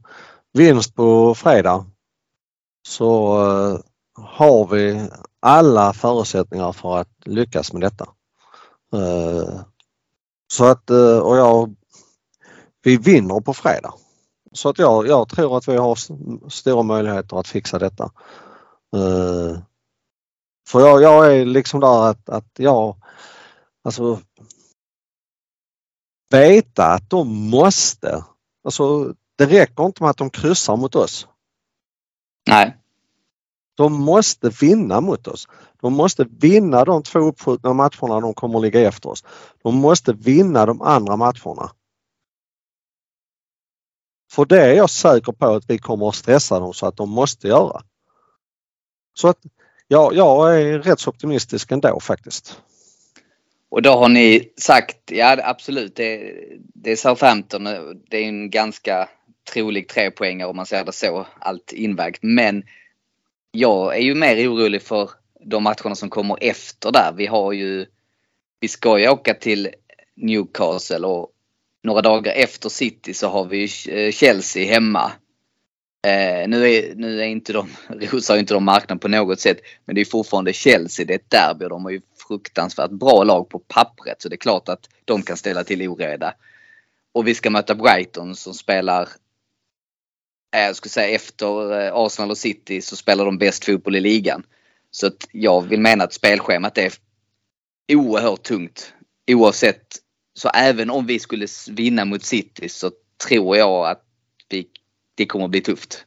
vinst 0.52 0.94
på 0.94 1.34
fredag 1.34 1.86
så 2.87 3.41
eh, 3.43 3.80
har 4.24 4.66
vi 4.66 5.09
alla 5.41 5.93
förutsättningar 5.93 6.72
för 6.72 6.99
att 6.99 7.09
lyckas 7.24 7.72
med 7.72 7.82
detta. 7.82 8.09
Eh, 8.93 9.61
så 10.53 10.64
att, 10.64 10.91
eh, 10.91 11.18
och 11.18 11.37
jag 11.37 11.74
vi 12.82 12.97
vinner 12.97 13.41
på 13.41 13.55
fredag. 13.55 13.95
Så 14.53 14.68
att 14.68 14.78
jag, 14.78 15.07
jag 15.07 15.28
tror 15.28 15.57
att 15.57 15.68
vi 15.68 15.76
har 15.76 15.99
stora 16.51 16.82
möjligheter 16.82 17.37
att 17.37 17.49
fixa 17.49 17.78
detta. 17.78 18.11
För 20.68 20.80
jag, 20.80 21.03
jag 21.03 21.37
är 21.37 21.45
liksom 21.45 21.80
där 21.80 22.11
att, 22.11 22.28
att 22.28 22.51
jag, 22.57 22.97
alltså 23.84 24.20
veta 26.30 26.87
att 26.87 27.11
de 27.11 27.51
måste, 27.51 28.24
alltså 28.64 29.14
det 29.37 29.47
räcker 29.47 29.87
inte 29.87 30.03
med 30.03 30.11
att 30.11 30.16
de 30.16 30.30
kryssar 30.30 30.76
mot 30.76 30.95
oss. 30.95 31.28
Nej. 32.47 32.76
De 33.76 33.92
måste 33.92 34.51
vinna 34.61 35.01
mot 35.01 35.26
oss. 35.26 35.49
De 35.80 35.92
måste 35.92 36.26
vinna 36.30 36.84
de 36.84 37.03
två 37.03 37.18
uppskjutna 37.18 37.72
matcherna 37.72 38.20
de 38.20 38.34
kommer 38.34 38.59
att 38.59 38.64
ligga 38.64 38.80
efter 38.80 39.09
oss. 39.09 39.24
De 39.62 39.76
måste 39.76 40.12
vinna 40.12 40.66
de 40.66 40.82
andra 40.82 41.16
matcherna. 41.16 41.70
För 44.32 44.44
det 44.44 44.62
är 44.62 44.72
jag 44.72 44.90
säker 44.90 45.32
på 45.32 45.47
att 45.47 45.70
vi 45.70 45.78
kommer 45.78 46.09
att 46.09 46.14
stressa 46.14 46.59
dem 46.61 46.74
så 46.74 46.86
att 46.86 46.97
de 46.97 47.11
måste 47.11 47.49
göra. 47.49 47.82
Så 49.14 49.28
att 49.28 49.38
ja, 49.88 50.11
jag 50.12 50.61
är 50.61 50.78
rätt 50.78 51.01
så 51.01 51.11
optimistisk 51.11 51.72
ändå 51.72 52.01
faktiskt. 52.01 52.61
Och 53.68 53.82
då 53.82 53.90
har 53.90 54.09
ni 54.09 54.53
sagt, 54.57 55.11
ja 55.11 55.38
absolut, 55.42 55.97
det, 55.97 56.34
det 56.59 56.92
är 56.92 56.97
Southampton. 56.97 57.64
Det 58.11 58.16
är 58.16 58.28
en 58.28 58.51
ganska 58.51 59.09
trolig 59.53 59.88
trepoängare 59.88 60.49
om 60.49 60.57
man 60.57 60.66
ser 60.66 60.84
det 60.84 60.92
så, 60.92 61.26
allt 61.38 61.72
invägt. 61.72 62.22
Men 62.22 62.64
jag 63.51 63.97
är 63.97 64.01
ju 64.01 64.14
mer 64.14 64.49
orolig 64.49 64.82
för 64.82 65.11
de 65.40 65.62
matcherna 65.62 65.94
som 65.94 66.11
kommer 66.11 66.38
efter 66.40 66.92
där. 66.92 67.12
Vi 67.16 67.26
har 67.26 67.53
ju, 67.53 67.86
vi 68.61 68.68
ska 68.68 68.99
ju 68.99 69.09
åka 69.09 69.34
till 69.34 69.70
Newcastle 70.16 71.07
och 71.07 71.32
några 71.82 72.03
dagar 72.03 72.32
efter 72.32 72.68
City 72.68 73.14
så 73.14 73.28
har 73.28 73.44
vi 73.44 73.66
ju 73.66 73.92
eh, 73.92 74.12
Chelsea 74.12 74.72
hemma. 74.72 75.12
Eh, 76.07 76.49
nu, 76.49 76.72
är, 76.72 76.94
nu 76.94 77.20
är 77.20 77.26
inte 77.26 77.53
de, 77.53 77.68
rosar 77.88 78.36
inte 78.36 78.55
de 78.55 78.64
marknaden 78.64 78.99
på 78.99 79.09
något 79.09 79.40
sätt. 79.40 79.59
Men 79.84 79.94
det 79.94 80.01
är 80.01 80.05
fortfarande 80.05 80.53
Chelsea, 80.53 81.07
det 81.07 81.12
är 81.12 81.18
ett 81.18 81.30
derby 81.30 81.64
och 81.64 81.70
de 81.70 81.84
har 81.84 81.90
ju 81.90 82.01
fruktansvärt 82.28 82.90
bra 82.90 83.24
lag 83.24 83.49
på 83.49 83.59
pappret. 83.59 84.22
Så 84.22 84.28
det 84.28 84.34
är 84.34 84.38
klart 84.38 84.68
att 84.68 84.88
de 85.05 85.22
kan 85.22 85.36
ställa 85.36 85.64
till 85.64 85.88
oreda. 85.88 86.34
Och 87.12 87.26
vi 87.28 87.34
ska 87.34 87.51
möta 87.51 87.74
Brighton 87.74 88.36
som 88.36 88.55
spelar, 88.55 89.09
jag 90.51 90.76
skulle 90.76 90.90
säga 90.90 91.09
efter 91.09 91.80
eh, 91.80 91.94
Arsenal 91.94 92.30
och 92.30 92.38
City 92.38 92.82
så 92.82 92.97
spelar 92.97 93.24
de 93.24 93.38
bäst 93.38 93.64
fotboll 93.64 93.97
i 93.97 94.01
ligan. 94.01 94.42
Så 94.90 95.07
att 95.07 95.28
jag 95.32 95.62
vill 95.62 95.80
mena 95.80 96.05
att 96.05 96.12
spelschemat 96.12 96.78
är 96.78 96.92
oerhört 97.92 98.42
tungt. 98.42 98.92
Oavsett, 99.30 99.97
så 100.34 100.49
även 100.49 100.90
om 100.90 101.07
vi 101.07 101.18
skulle 101.18 101.47
vinna 101.70 102.05
mot 102.05 102.24
City 102.24 102.68
så 102.68 102.90
tror 103.28 103.57
jag 103.57 103.86
att 103.86 104.03
vi, 104.49 104.66
det 105.14 105.26
kommer 105.26 105.44
att 105.44 105.51
bli 105.51 105.61
tufft. 105.61 106.05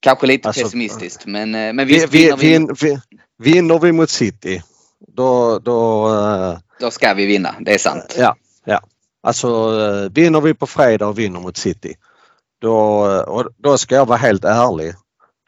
Kanske 0.00 0.26
lite 0.26 0.48
Alltså, 0.48 0.62
pessimistiskt 0.62 1.26
men, 1.26 1.54
eh, 1.54 1.72
men 1.72 1.86
Vi, 1.86 1.94
visst 1.94 2.14
vi, 2.14 2.18
vinner 2.18 2.36
vi, 2.36 2.46
vin, 2.46 2.68
vi, 2.80 3.52
vinner 3.52 3.78
vi 3.78 3.92
mot 3.92 4.10
City 4.10 4.62
då, 4.98 5.58
då 5.58 6.08
eh, 6.08 6.58
då 6.80 6.90
ska 6.90 7.14
vi 7.14 7.26
vinna. 7.26 7.54
Det 7.60 7.74
är 7.74 7.78
sant. 7.78 8.14
Ja, 8.18 8.36
ja. 8.64 8.80
Alltså 9.22 9.48
eh, 9.48 10.12
vinner 10.12 10.40
vi 10.40 10.54
på 10.54 10.66
fredag 10.66 11.06
och 11.06 11.18
vinner 11.18 11.40
mot 11.40 11.56
City. 11.56 11.94
Då, 12.60 13.06
eh, 13.10 13.20
och 13.20 13.48
då 13.56 13.78
ska 13.78 13.94
jag 13.94 14.06
vara 14.06 14.18
helt 14.18 14.44
ärlig. 14.44 14.94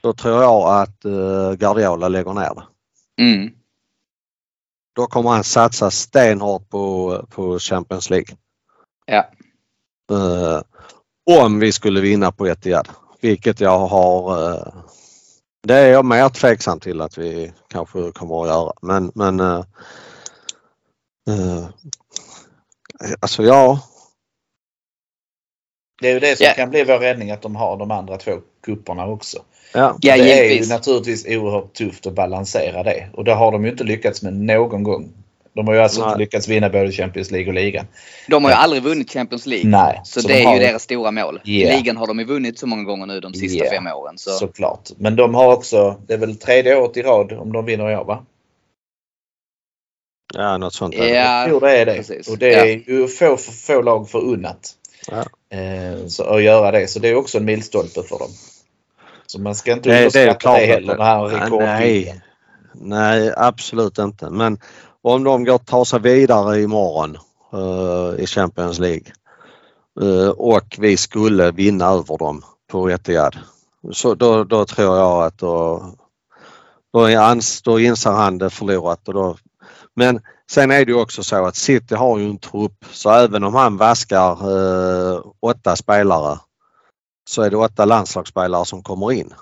Då 0.02 0.12
tror 0.12 0.42
jag 0.42 0.82
att 0.82 1.04
uh, 1.04 1.52
Guardiola 1.52 2.08
lägger 2.08 2.32
ner 2.32 2.54
det. 2.54 2.64
Mm. 3.22 3.50
Då 4.94 5.06
kommer 5.06 5.30
han 5.30 5.44
satsa 5.44 5.90
stenhårt 5.90 6.70
på, 6.70 7.26
på 7.30 7.58
Champions 7.58 8.10
League. 8.10 8.36
Ja. 9.06 9.28
Eh, 10.10 10.62
om 11.40 11.58
vi 11.58 11.72
skulle 11.72 12.00
vinna 12.00 12.32
på 12.32 12.46
Etihad. 12.46 12.88
Vilket 13.20 13.60
jag 13.60 13.78
har... 13.78 14.50
eh, 14.52 14.74
det 15.62 15.74
är 15.74 15.92
jag 15.92 16.04
mer 16.04 16.28
tveksam 16.28 16.80
till 16.80 17.00
att 17.00 17.18
vi 17.18 17.52
kanske 17.68 18.12
kommer 18.12 18.42
att 18.42 18.48
göra. 18.48 18.72
Men, 18.82 19.12
men 19.14 19.40
eh, 19.40 19.64
eh, 21.28 21.66
alltså 23.20 23.42
ja, 23.42 23.80
Det 26.02 26.08
är 26.08 26.12
ju 26.14 26.20
det 26.20 26.36
som 26.36 26.46
Ja. 26.46 26.52
kan 26.52 26.70
bli 26.70 26.84
vår 26.84 26.98
räddning 26.98 27.30
att 27.30 27.42
de 27.42 27.56
har 27.56 27.76
de 27.76 27.90
andra 27.90 28.16
två 28.16 28.32
kupperna 28.66 29.06
också. 29.06 29.38
ja. 29.74 29.96
Ja, 30.00 30.16
det 30.16 30.32
är 30.32 30.62
ju 30.62 30.68
naturligtvis 30.68 31.26
oerhört 31.26 31.72
tufft 31.72 32.06
att 32.06 32.12
balansera 32.14 32.82
det 32.82 33.08
och 33.14 33.24
det 33.24 33.34
har 33.34 33.52
de 33.52 33.64
ju 33.64 33.70
inte 33.70 33.84
lyckats 33.84 34.22
med 34.22 34.34
någon 34.34 34.82
gång. 34.82 35.12
De 35.54 35.66
har 35.66 35.74
ju 35.74 35.80
alltså 35.80 36.00
Nej. 36.00 36.08
inte 36.08 36.18
lyckats 36.18 36.48
vinna 36.48 36.68
både 36.70 36.92
Champions 36.92 37.30
League 37.30 37.48
och 37.48 37.54
ligan. 37.54 37.86
De 38.28 38.44
har 38.44 38.50
ju 38.50 38.56
aldrig 38.56 38.82
vunnit 38.82 39.12
Champions 39.12 39.46
League. 39.46 39.70
Nej. 39.70 40.00
Så, 40.04 40.20
så 40.22 40.28
det 40.28 40.34
de 40.34 40.40
är 40.40 40.46
har 40.46 40.54
ju 40.54 40.60
deras 40.60 40.82
stora 40.82 41.10
mål. 41.10 41.40
Yeah. 41.44 41.76
Ligan 41.76 41.96
har 41.96 42.06
de 42.06 42.18
ju 42.18 42.24
vunnit 42.24 42.58
så 42.58 42.66
många 42.66 42.82
gånger 42.84 43.06
nu 43.06 43.20
de 43.20 43.34
sista 43.34 43.64
Yeah. 43.64 43.74
fem 43.74 43.86
åren. 43.86 44.18
Så. 44.18 44.30
Såklart. 44.30 44.88
Men 44.96 45.16
de 45.16 45.34
har 45.34 45.52
också, 45.52 45.96
det 46.06 46.14
är 46.14 46.18
väl 46.18 46.36
tredje 46.36 46.76
året 46.76 46.96
i 46.96 47.02
rad 47.02 47.32
om 47.32 47.52
de 47.52 47.64
vinner 47.64 47.90
i 47.90 47.96
år 47.96 48.04
va? 48.04 48.24
ja 50.34 50.58
något 50.58 50.74
sånt. 50.74 50.94
Ja, 50.94 51.46
Jo 51.48 51.60
det 51.60 51.78
är 51.78 51.86
det. 51.86 51.94
precis. 51.94 52.28
Och 52.28 52.38
det 52.38 52.54
är 52.54 52.66
ju 52.90 53.08
få, 53.08 53.36
få 53.36 53.82
lag 53.82 54.08
förunnat. 54.10 54.74
Ja. 55.10 55.24
Eh, 55.58 56.06
så, 56.06 56.24
att 56.24 56.42
göra 56.42 56.70
det. 56.70 56.86
Så 56.88 56.98
det 56.98 57.08
är 57.08 57.14
också 57.14 57.38
en 57.38 57.44
milstolpe 57.44 58.02
för 58.02 58.18
dem. 58.18 58.30
Så 59.26 59.40
man 59.40 59.54
ska 59.54 59.72
inte 59.72 59.88
Det- 59.88 59.94
det 59.94 60.04
underskatta 60.04 60.52
det, 60.52 60.62
att 60.62 60.68
heller. 60.68 60.92
det- 60.92 60.98
Det 60.98 61.04
här 61.04 61.28
Nej, 61.28 61.40
rekordvinsten. 61.40 62.20
Nej, 62.74 63.32
absolut 63.36 63.98
inte. 63.98 64.30
Men 64.30 64.58
om 65.02 65.24
de 65.24 65.44
går 65.44 65.58
tar 65.58 65.84
sig 65.84 66.00
vidare 66.00 66.60
imorgon 66.62 67.18
uh, 67.54 68.20
i 68.20 68.26
Champions 68.26 68.78
League 68.78 69.12
eh, 70.00 70.28
och 70.28 70.76
vi 70.78 70.96
skulle 70.96 71.50
vinna 71.50 71.86
över 71.86 72.18
dem 72.18 72.42
på 72.70 72.90
Etihad. 72.90 73.36
Så 73.92 74.14
då, 74.14 74.44
då 74.44 74.64
tror 74.64 74.96
jag 74.96 75.22
att 75.24 75.38
då, 75.38 75.82
då, 76.92 77.04
är 77.04 77.16
ans, 77.18 77.62
då 77.62 77.80
inser 77.80 78.10
han 78.10 78.38
det 78.38 78.50
förlorat. 78.50 79.08
Och 79.08 79.14
då, 79.14 79.36
men 79.94 80.20
sen 80.52 80.70
är 80.70 80.84
det 80.84 80.92
ju 80.92 81.00
också 81.00 81.22
så 81.22 81.44
att 81.46 81.56
City 81.56 81.94
har 81.94 82.18
ju 82.18 82.24
en 82.30 82.38
trupp 82.38 82.84
så 82.92 83.10
även 83.10 83.44
om 83.44 83.54
han 83.54 83.76
vaskar 83.76 84.30
eh, 84.32 85.20
åtta 85.40 85.76
spelare 85.76 86.38
så 87.30 87.42
är 87.42 87.50
det 87.50 87.56
åtta 87.56 87.84
landslagsspelare 87.84 88.64
som 88.64 88.82
kommer 88.82 89.12
in. 89.12 89.34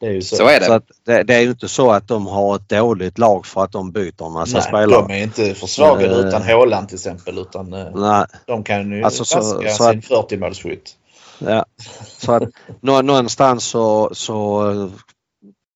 Det 0.00 0.06
är 0.06 0.10
ju 0.12 0.22
så. 0.22 0.36
Så 0.36 0.48
är 0.48 0.60
det. 0.60 0.66
Så 0.66 0.72
att 0.72 0.84
det, 1.06 1.22
det 1.22 1.34
är 1.34 1.40
ju 1.40 1.50
inte 1.50 1.68
så 1.68 1.90
att 1.90 2.08
de 2.08 2.26
har 2.26 2.56
ett 2.56 2.68
dåligt 2.68 3.18
lag 3.18 3.46
för 3.46 3.64
att 3.64 3.72
de 3.72 3.92
byter 3.92 4.26
en 4.26 4.32
massa 4.32 4.58
Nej, 4.58 4.62
spelare. 4.68 5.02
de 5.08 5.10
är 5.14 5.22
inte 5.22 5.54
försvagade 5.54 6.14
Eh. 6.22 6.28
utan 6.28 6.42
Haaland 6.42 6.88
till 6.88 6.94
exempel. 6.96 7.38
Utan 7.38 7.70
Nej, 7.94 8.26
de 8.46 8.64
kan 8.64 8.90
ju 8.92 9.02
Alltså, 9.04 9.24
så- 9.24 9.36
vaska 9.38 9.70
så 9.70 9.84
att- 9.84 9.90
sin 9.90 10.02
40-målsskytt. 10.02 10.90
ja. 11.38 11.64
Så 12.18 12.32
att 12.32 12.42
nå, 12.80 13.02
någonstans 13.02 13.64
så, 13.64 14.10
så 14.14 14.62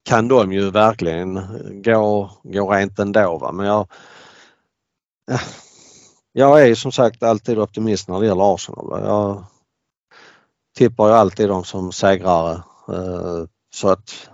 kan 0.09 0.29
de 0.29 0.53
ju 0.53 0.71
verkligen 0.71 1.41
gå, 1.85 2.31
gå 2.43 2.71
rent 2.73 2.99
ändå. 2.99 3.39
Va? 3.39 3.53
Men 3.53 3.67
jag, 3.67 3.87
ja, 5.31 5.39
jag 6.33 6.69
är 6.69 6.75
som 6.75 6.93
sagt 6.93 7.23
alltid 7.23 7.59
optimist 7.59 8.09
när 8.09 8.21
det 8.21 8.27
gäller 8.27 8.55
Arsenal. 8.55 9.03
Jag 9.05 9.45
tippar 10.77 11.09
ju 11.09 11.15
alltid 11.15 11.49
dem 11.49 11.65
som 11.65 11.93
segrare. 11.93 12.53
eh, 12.89 13.45
Så 13.75 13.89
att 13.89 14.29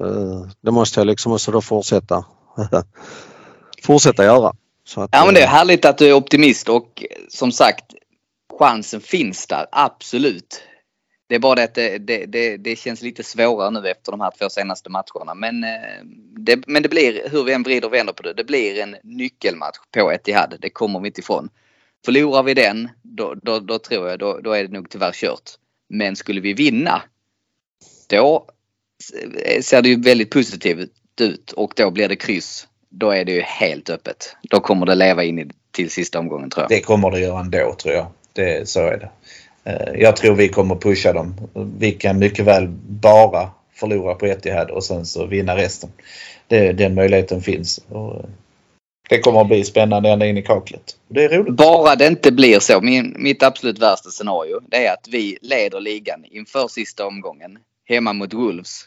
eh, 0.00 0.42
det 0.60 0.70
måste 0.70 1.00
jag 1.00 1.06
liksom 1.06 1.32
också 1.32 1.50
då 1.50 1.60
fortsätta 1.60 2.24
fortsätta 3.82 4.24
göra. 4.24 4.48
Att, 4.96 5.10
Ja 5.12 5.24
men 5.24 5.34
det 5.34 5.40
är 5.40 5.44
eh, 5.44 5.50
härligt 5.50 5.84
att 5.84 5.98
du 5.98 6.08
är 6.08 6.12
optimist 6.12 6.68
och 6.68 7.04
som 7.28 7.52
sagt 7.52 7.84
chansen 8.58 9.00
finns 9.00 9.46
där, 9.46 9.66
absolut. 9.72 10.62
Det 11.28 11.34
är 11.34 11.38
bara 11.38 11.54
det 11.54 11.64
att 11.64 11.74
det, 11.74 11.98
det, 11.98 12.26
det, 12.26 12.56
det 12.56 12.76
känns 12.76 13.02
lite 13.02 13.22
svårare 13.22 13.70
nu 13.70 13.88
efter 13.88 14.12
de 14.12 14.20
här 14.20 14.32
två 14.38 14.48
senaste 14.48 14.90
matcherna. 14.90 15.34
Men, 15.34 15.64
eh, 15.64 16.04
det, 16.38 16.66
men 16.66 16.82
det 16.82 16.88
blir, 16.88 17.28
hur 17.30 17.44
vi 17.44 17.52
än 17.52 17.62
vrider 17.62 17.88
och 17.88 17.94
vänder 17.94 18.12
på 18.12 18.22
det, 18.22 18.32
det 18.32 18.44
blir 18.44 18.82
en 18.82 18.96
nyckelmatch 19.02 19.76
på 19.92 20.12
Etihad. 20.12 20.54
Det 20.60 20.70
kommer 20.70 21.00
vi 21.00 21.06
inte 21.06 21.20
ifrån. 21.20 21.48
Förlorar 22.04 22.42
vi 22.42 22.54
den, 22.54 22.88
då, 23.02 23.34
då, 23.42 23.60
då 23.60 23.78
tror 23.78 24.08
jag, 24.08 24.18
då, 24.18 24.40
då 24.42 24.52
är 24.52 24.64
det 24.64 24.72
nog 24.72 24.90
tyvärr 24.90 25.12
kört. 25.12 25.50
Men 25.88 26.16
skulle 26.16 26.40
vi 26.40 26.52
vinna, 26.52 27.02
då 28.08 28.46
eh, 29.44 29.62
ser 29.62 29.82
det 29.82 29.88
ju 29.88 30.00
väldigt 30.00 30.30
positivt 30.30 30.90
ut 31.20 31.52
och 31.52 31.72
då 31.76 31.90
blir 31.90 32.08
det 32.08 32.16
kryss. 32.16 32.68
Då 32.88 33.10
är 33.10 33.24
det 33.24 33.32
ju 33.32 33.40
helt 33.40 33.90
öppet. 33.90 34.36
Då 34.42 34.60
kommer 34.60 34.86
det 34.86 34.94
leva 34.94 35.24
in 35.24 35.38
i, 35.38 35.50
till 35.70 35.90
sista 35.90 36.18
omgången 36.18 36.50
tror 36.50 36.62
jag. 36.62 36.70
Det 36.70 36.80
kommer 36.80 37.10
det 37.10 37.20
göra 37.20 37.40
ändå 37.40 37.74
tror 37.74 37.94
jag. 37.94 38.06
Det, 38.32 38.68
så 38.68 38.80
är 38.80 38.98
det. 38.98 39.10
Eh, 39.68 40.00
Jag 40.00 40.16
tror 40.16 40.34
vi 40.34 40.48
kommer 40.48 40.74
pusha 40.76 41.12
dem. 41.12 41.34
Vi 41.78 41.92
kan 41.92 42.18
mycket 42.18 42.44
väl 42.44 42.68
bara 42.88 43.50
förlora 43.74 44.14
på 44.14 44.26
Etihad 44.26 44.70
och 44.70 44.84
sen 44.84 45.06
så 45.06 45.26
vinna 45.26 45.56
resten. 45.56 45.90
Det, 46.46 46.72
den 46.72 46.94
möjligheten 46.94 47.42
finns. 47.42 47.80
Och 47.88 48.14
eh, 48.14 48.24
det 49.08 49.18
kommer 49.18 49.40
att 49.40 49.48
bli 49.48 49.64
spännande 49.64 50.10
ända 50.10 50.26
in 50.26 50.38
i 50.38 50.42
kaklet. 50.42 50.96
Det 51.08 51.24
är 51.24 51.28
roligt. 51.28 51.54
Bara 51.54 51.96
det 51.96 52.06
inte 52.06 52.32
blir 52.32 52.58
så. 52.60 52.80
Min, 52.80 53.16
mitt 53.18 53.42
absolut 53.42 53.78
värsta 53.78 54.10
scenario 54.10 54.60
det 54.68 54.86
är 54.86 54.92
att 54.92 55.08
vi 55.08 55.38
leder 55.42 55.80
ligan 55.80 56.24
inför 56.24 56.68
sista 56.68 57.06
omgången 57.06 57.58
hemma 57.88 58.12
mot 58.12 58.34
Wolves 58.34 58.84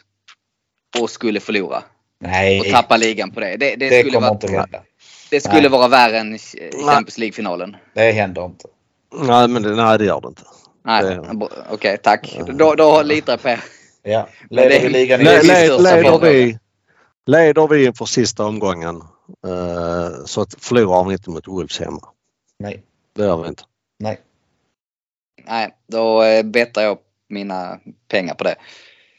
och 1.00 1.10
skulle 1.10 1.40
förlora 1.40 1.76
och 1.76 1.82
Nej, 2.28 2.70
tappa 2.72 2.96
ligan 2.96 3.30
på 3.30 3.40
det. 3.40 3.56
Det, 3.56 3.56
det, 3.56 3.76
det 3.76 3.98
skulle, 3.98 4.12
kommer 4.12 4.20
vara, 4.28 4.34
inte 4.34 4.46
att 4.46 4.52
hända. 4.52 4.82
det 5.30 5.40
skulle 5.40 5.60
Nej. 5.60 5.70
vara 5.70 5.88
värre 5.88 6.18
än 6.18 6.38
Champions 6.86 7.18
League-finalen. 7.18 7.76
Det 7.94 8.12
händer 8.12 8.44
inte. 8.44 8.68
Nej, 9.26 9.48
men 9.48 9.62
det, 9.62 9.74
nej, 9.74 9.98
det 9.98 10.04
gör 10.04 10.20
det 10.20 10.28
inte. 10.28 10.42
Nej, 10.84 11.18
okej 11.70 11.98
tack. 11.98 12.38
Då, 12.46 12.74
då 12.74 13.02
litar 13.02 13.32
jag 13.32 13.42
på 13.42 13.48
er. 13.48 13.60
Ja, 14.02 14.28
leder 14.50 14.68
det- 14.70 14.78
vi 14.78 14.88
ligan 14.88 15.20
i 15.20 15.24
det 15.24 15.30
är 15.30 15.42
Le, 15.42 15.52
min 15.54 15.60
le, 15.60 15.66
största 15.66 15.96
leder, 15.96 16.18
vi, 16.18 16.58
leder 17.26 17.68
vi 17.68 17.84
inför 17.84 18.04
sista 18.04 18.44
omgången 18.44 18.96
eh, 19.46 20.24
så 20.24 20.40
att 20.40 20.54
förlorar 20.60 21.04
vi 21.04 21.12
inte 21.12 21.30
mot 21.30 21.48
Wolves 21.48 21.80
hemma. 21.80 22.08
Nej, 22.58 22.82
Det 23.16 23.22
gör 23.22 23.42
vi 23.42 23.48
inte. 23.48 23.62
nej. 23.98 24.20
Nej, 25.46 25.74
då 25.88 26.22
eh, 26.22 26.42
bettar 26.42 26.82
jag 26.82 26.98
mina 27.28 27.78
pengar 28.08 28.34
på 28.34 28.44
det. 28.44 28.54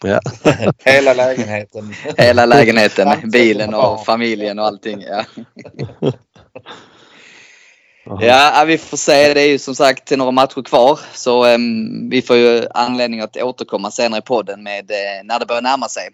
Ja. 0.03 0.19
Hela 0.85 1.13
lägenheten. 1.13 1.93
Hela 2.17 2.45
lägenheten, 2.45 3.29
bilen 3.31 3.73
och 3.73 4.05
familjen 4.05 4.59
och 4.59 4.65
allting. 4.65 5.01
Ja. 5.01 5.23
Ja, 8.05 8.63
vi 8.67 8.77
får 8.77 8.97
se. 8.97 9.33
Det 9.33 9.41
är 9.41 9.47
ju 9.47 9.59
som 9.59 9.75
sagt 9.75 10.11
några 10.11 10.31
matcher 10.31 10.61
kvar. 10.61 10.99
Så 11.13 11.45
um, 11.45 12.09
vi 12.09 12.21
får 12.21 12.35
ju 12.35 12.67
anledning 12.73 13.19
att 13.19 13.37
återkomma 13.37 13.91
senare 13.91 14.19
i 14.19 14.21
podden 14.21 14.63
med 14.63 14.91
uh, 14.91 15.23
när 15.23 15.39
det 15.39 15.45
börjar 15.45 15.61
närma 15.61 15.89
sig. 15.89 16.09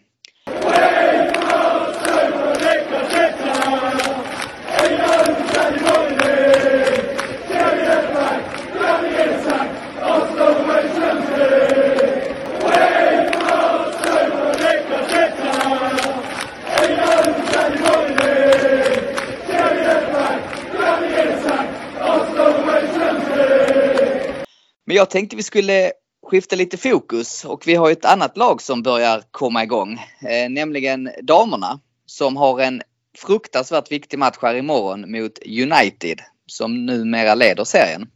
Men 24.90 24.96
jag 24.96 25.10
tänkte 25.10 25.36
vi 25.36 25.44
skulle 25.44 25.92
skifta 26.28 26.56
lite 26.56 26.78
fokus 26.78 27.46
och 27.46 27.68
vi 27.68 27.76
har 27.76 27.92
ett 27.92 28.06
annat 28.06 28.38
lag 28.38 28.62
som 28.62 28.84
börjar 28.84 29.24
komma 29.32 29.64
igång. 29.64 29.94
Eh, 30.22 30.50
nämligen 30.50 31.10
damerna 31.22 31.80
som 32.06 32.38
har 32.38 32.60
en 32.60 32.82
fruktansvärt 33.18 33.92
viktig 33.92 34.20
match 34.20 34.38
här 34.42 34.56
imorgon 34.56 35.12
mot 35.12 35.40
United 35.46 36.22
som 36.46 36.86
numera 36.86 37.36
leder 37.36 37.64
serien. 37.64 38.10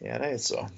Ja, 0.00 0.18
det 0.18 0.26
är 0.26 0.38
så. 0.38 0.68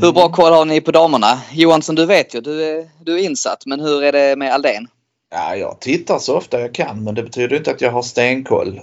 Hur 0.00 0.12
bra 0.12 0.32
koll 0.32 0.52
har 0.52 0.64
ni 0.64 0.80
på 0.80 0.90
damerna? 0.90 1.42
Johansson, 1.52 1.94
du 1.94 2.06
vet 2.06 2.34
ju, 2.34 2.40
du 2.40 2.64
är, 2.64 2.88
du 3.04 3.14
är 3.14 3.24
insatt. 3.24 3.66
Men 3.66 3.80
hur 3.80 4.02
är 4.02 4.12
det 4.12 4.36
med 4.36 4.54
Aldén? 4.54 4.88
Ja, 5.30 5.56
jag 5.56 5.80
tittar 5.80 6.18
så 6.18 6.36
ofta 6.36 6.60
jag 6.60 6.74
kan 6.74 7.04
men 7.04 7.14
det 7.14 7.22
betyder 7.22 7.56
inte 7.56 7.70
att 7.70 7.80
jag 7.80 7.92
har 7.92 8.02
stenkoll. 8.02 8.80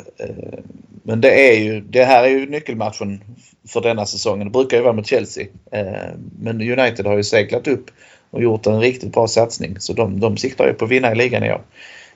Men 1.08 1.22
det 1.22 1.50
är 1.50 1.60
ju, 1.60 1.82
det 1.82 2.04
här 2.04 2.24
är 2.24 2.28
ju 2.28 2.50
nyckelmatchen 2.50 3.24
för 3.68 3.82
denna 3.82 4.06
säsongen. 4.06 4.48
Det 4.48 4.52
brukar 4.52 4.78
ju 4.78 4.84
vara 4.84 4.94
mot 4.94 5.08
Chelsea. 5.08 5.48
Eh, 5.72 6.12
Men 6.40 6.62
United 6.62 7.06
har 7.06 7.18
ju 7.18 7.24
seglat 7.24 7.68
upp 7.68 7.86
och 8.32 8.42
gjort 8.42 8.66
en 8.66 8.80
riktigt 8.80 9.14
bra 9.14 9.28
satsning. 9.28 9.80
Så 9.80 9.94
de, 9.94 10.20
de 10.20 10.38
siktar 10.38 10.68
ju 10.68 10.74
på 10.74 10.86
att 10.86 10.92
vinna 10.92 11.12
i 11.12 11.16
ligan 11.16 11.44
i 11.44 11.52
år. 11.52 11.62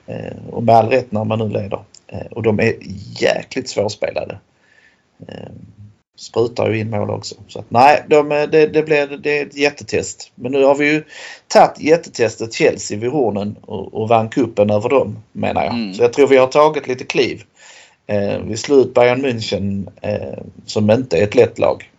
Eh, 0.06 0.50
och 0.50 0.62
med 0.62 0.74
all 0.74 0.88
rätt 0.88 1.12
när 1.12 1.24
man 1.24 1.38
nu 1.38 1.48
leder. 1.48 1.80
Eh, 2.06 2.26
och 2.30 2.42
de 2.42 2.60
är 2.60 2.74
jäkligt 3.20 3.68
svårspelade. 3.68 4.38
Sprutar 6.16 6.70
ju 6.70 6.78
in 6.78 6.90
mål 6.90 7.10
också. 7.10 7.34
Så 7.48 7.58
att, 7.58 7.70
nej, 7.70 8.04
de, 8.08 8.28
det, 8.28 8.66
det, 8.66 8.82
blir, 8.82 9.06
det 9.06 9.38
är 9.38 9.46
ett 9.46 9.56
jättetest. 9.56 10.32
Men 10.34 10.52
nu 10.52 10.64
har 10.64 10.74
vi 10.74 10.92
ju 10.92 11.04
tagit 11.48 11.80
jättetestet 11.80 12.52
Chelsea 12.52 12.98
vid 12.98 13.10
Hornen 13.10 13.56
och, 13.60 13.94
och 13.94 14.08
vann 14.08 14.28
kuppen 14.28 14.70
över 14.70 14.88
dem 14.88 15.18
menar 15.32 15.64
jag. 15.64 15.74
Mm. 15.74 15.94
Så 15.94 16.02
jag 16.02 16.12
tror 16.12 16.26
vi 16.26 16.36
har 16.36 16.46
tagit 16.46 16.88
lite 16.88 17.04
kliv. 17.04 17.42
Eh, 18.06 18.38
vi 18.44 18.56
slog 18.56 18.78
ut 18.80 18.94
Bayern 18.94 19.24
München 19.24 19.88
eh, 20.02 20.44
som 20.66 20.90
inte 20.90 21.18
är 21.18 21.22
ett 21.22 21.34
lätt 21.34 21.58
lag 21.58 21.90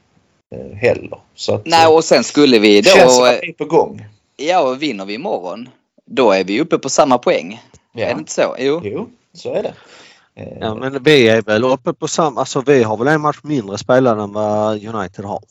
eh, 0.55 0.75
heller. 0.77 1.19
Så 1.35 1.55
att, 1.55 1.65
Nej, 1.65 1.87
och 1.87 2.03
sen 2.03 2.23
skulle 2.23 2.59
vi 2.59 2.81
det 2.81 2.89
känns 2.89 3.17
då... 3.17 3.25
att 3.25 3.39
vi 3.41 3.49
är 3.49 3.53
på 3.53 3.65
gång. 3.65 4.05
Ja, 4.37 4.59
och 4.59 4.81
vinner 4.83 5.05
vi 5.05 5.13
imorgon, 5.13 5.69
då 6.05 6.31
är 6.31 6.43
vi 6.43 6.61
uppe 6.61 6.77
på 6.77 6.89
samma 6.89 7.17
poäng. 7.17 7.61
Ja. 7.93 8.05
Är 8.05 8.13
det 8.13 8.19
inte 8.19 8.31
så? 8.31 8.55
Jo. 8.59 8.81
Jo, 8.83 9.09
så 9.33 9.53
är 9.53 9.63
det. 9.63 9.73
Eh, 10.35 10.57
Ja 10.59 10.75
men 10.75 11.03
vi 11.03 11.27
är 11.29 11.41
väl 11.41 11.63
uppe 11.63 11.93
på 11.93 12.07
samma, 12.07 12.39
alltså 12.39 12.61
vi 12.61 12.83
har 12.83 12.97
väl 12.97 13.07
en 13.07 13.21
match 13.21 13.39
mindre 13.43 13.77
spelare 13.77 14.23
än 14.23 14.33
vad 14.33 14.85
United 14.85 15.25
har. 15.25 15.41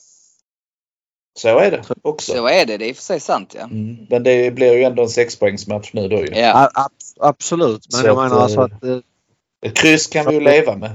Så 1.39 1.59
är 1.59 1.71
det 1.71 1.83
också. 2.03 2.33
Så 2.33 2.47
är 2.47 2.67
det. 2.67 2.77
Det 2.77 2.85
är 2.85 2.89
i 2.89 2.93
och 2.93 2.97
för 2.97 3.03
sig 3.03 3.21
sant 3.21 3.55
ja. 3.59 3.65
Mm. 3.65 3.97
Men 4.11 4.23
det 4.23 4.51
blir 4.55 4.73
ju 4.73 4.83
ändå 4.85 5.03
en 5.03 5.09
sexpoängsmatch 5.09 5.91
nu 5.93 6.09
då 6.09 6.17
ju. 6.17 6.29
Ja. 6.35 6.71
A- 6.75 6.89
absolut 7.21 7.87
men 7.93 8.01
Så 8.01 8.07
jag 8.07 8.19
att, 8.19 8.31
menar 8.31 8.43
alltså 8.43 8.59
eh, 8.59 8.65
att 8.65 8.85
eh, 8.85 8.99
Ett 9.67 9.75
kryss 9.75 10.07
kan 10.07 10.27
vi 10.27 10.35
ju 10.35 10.41
leva 10.41 10.77
med. 10.77 10.91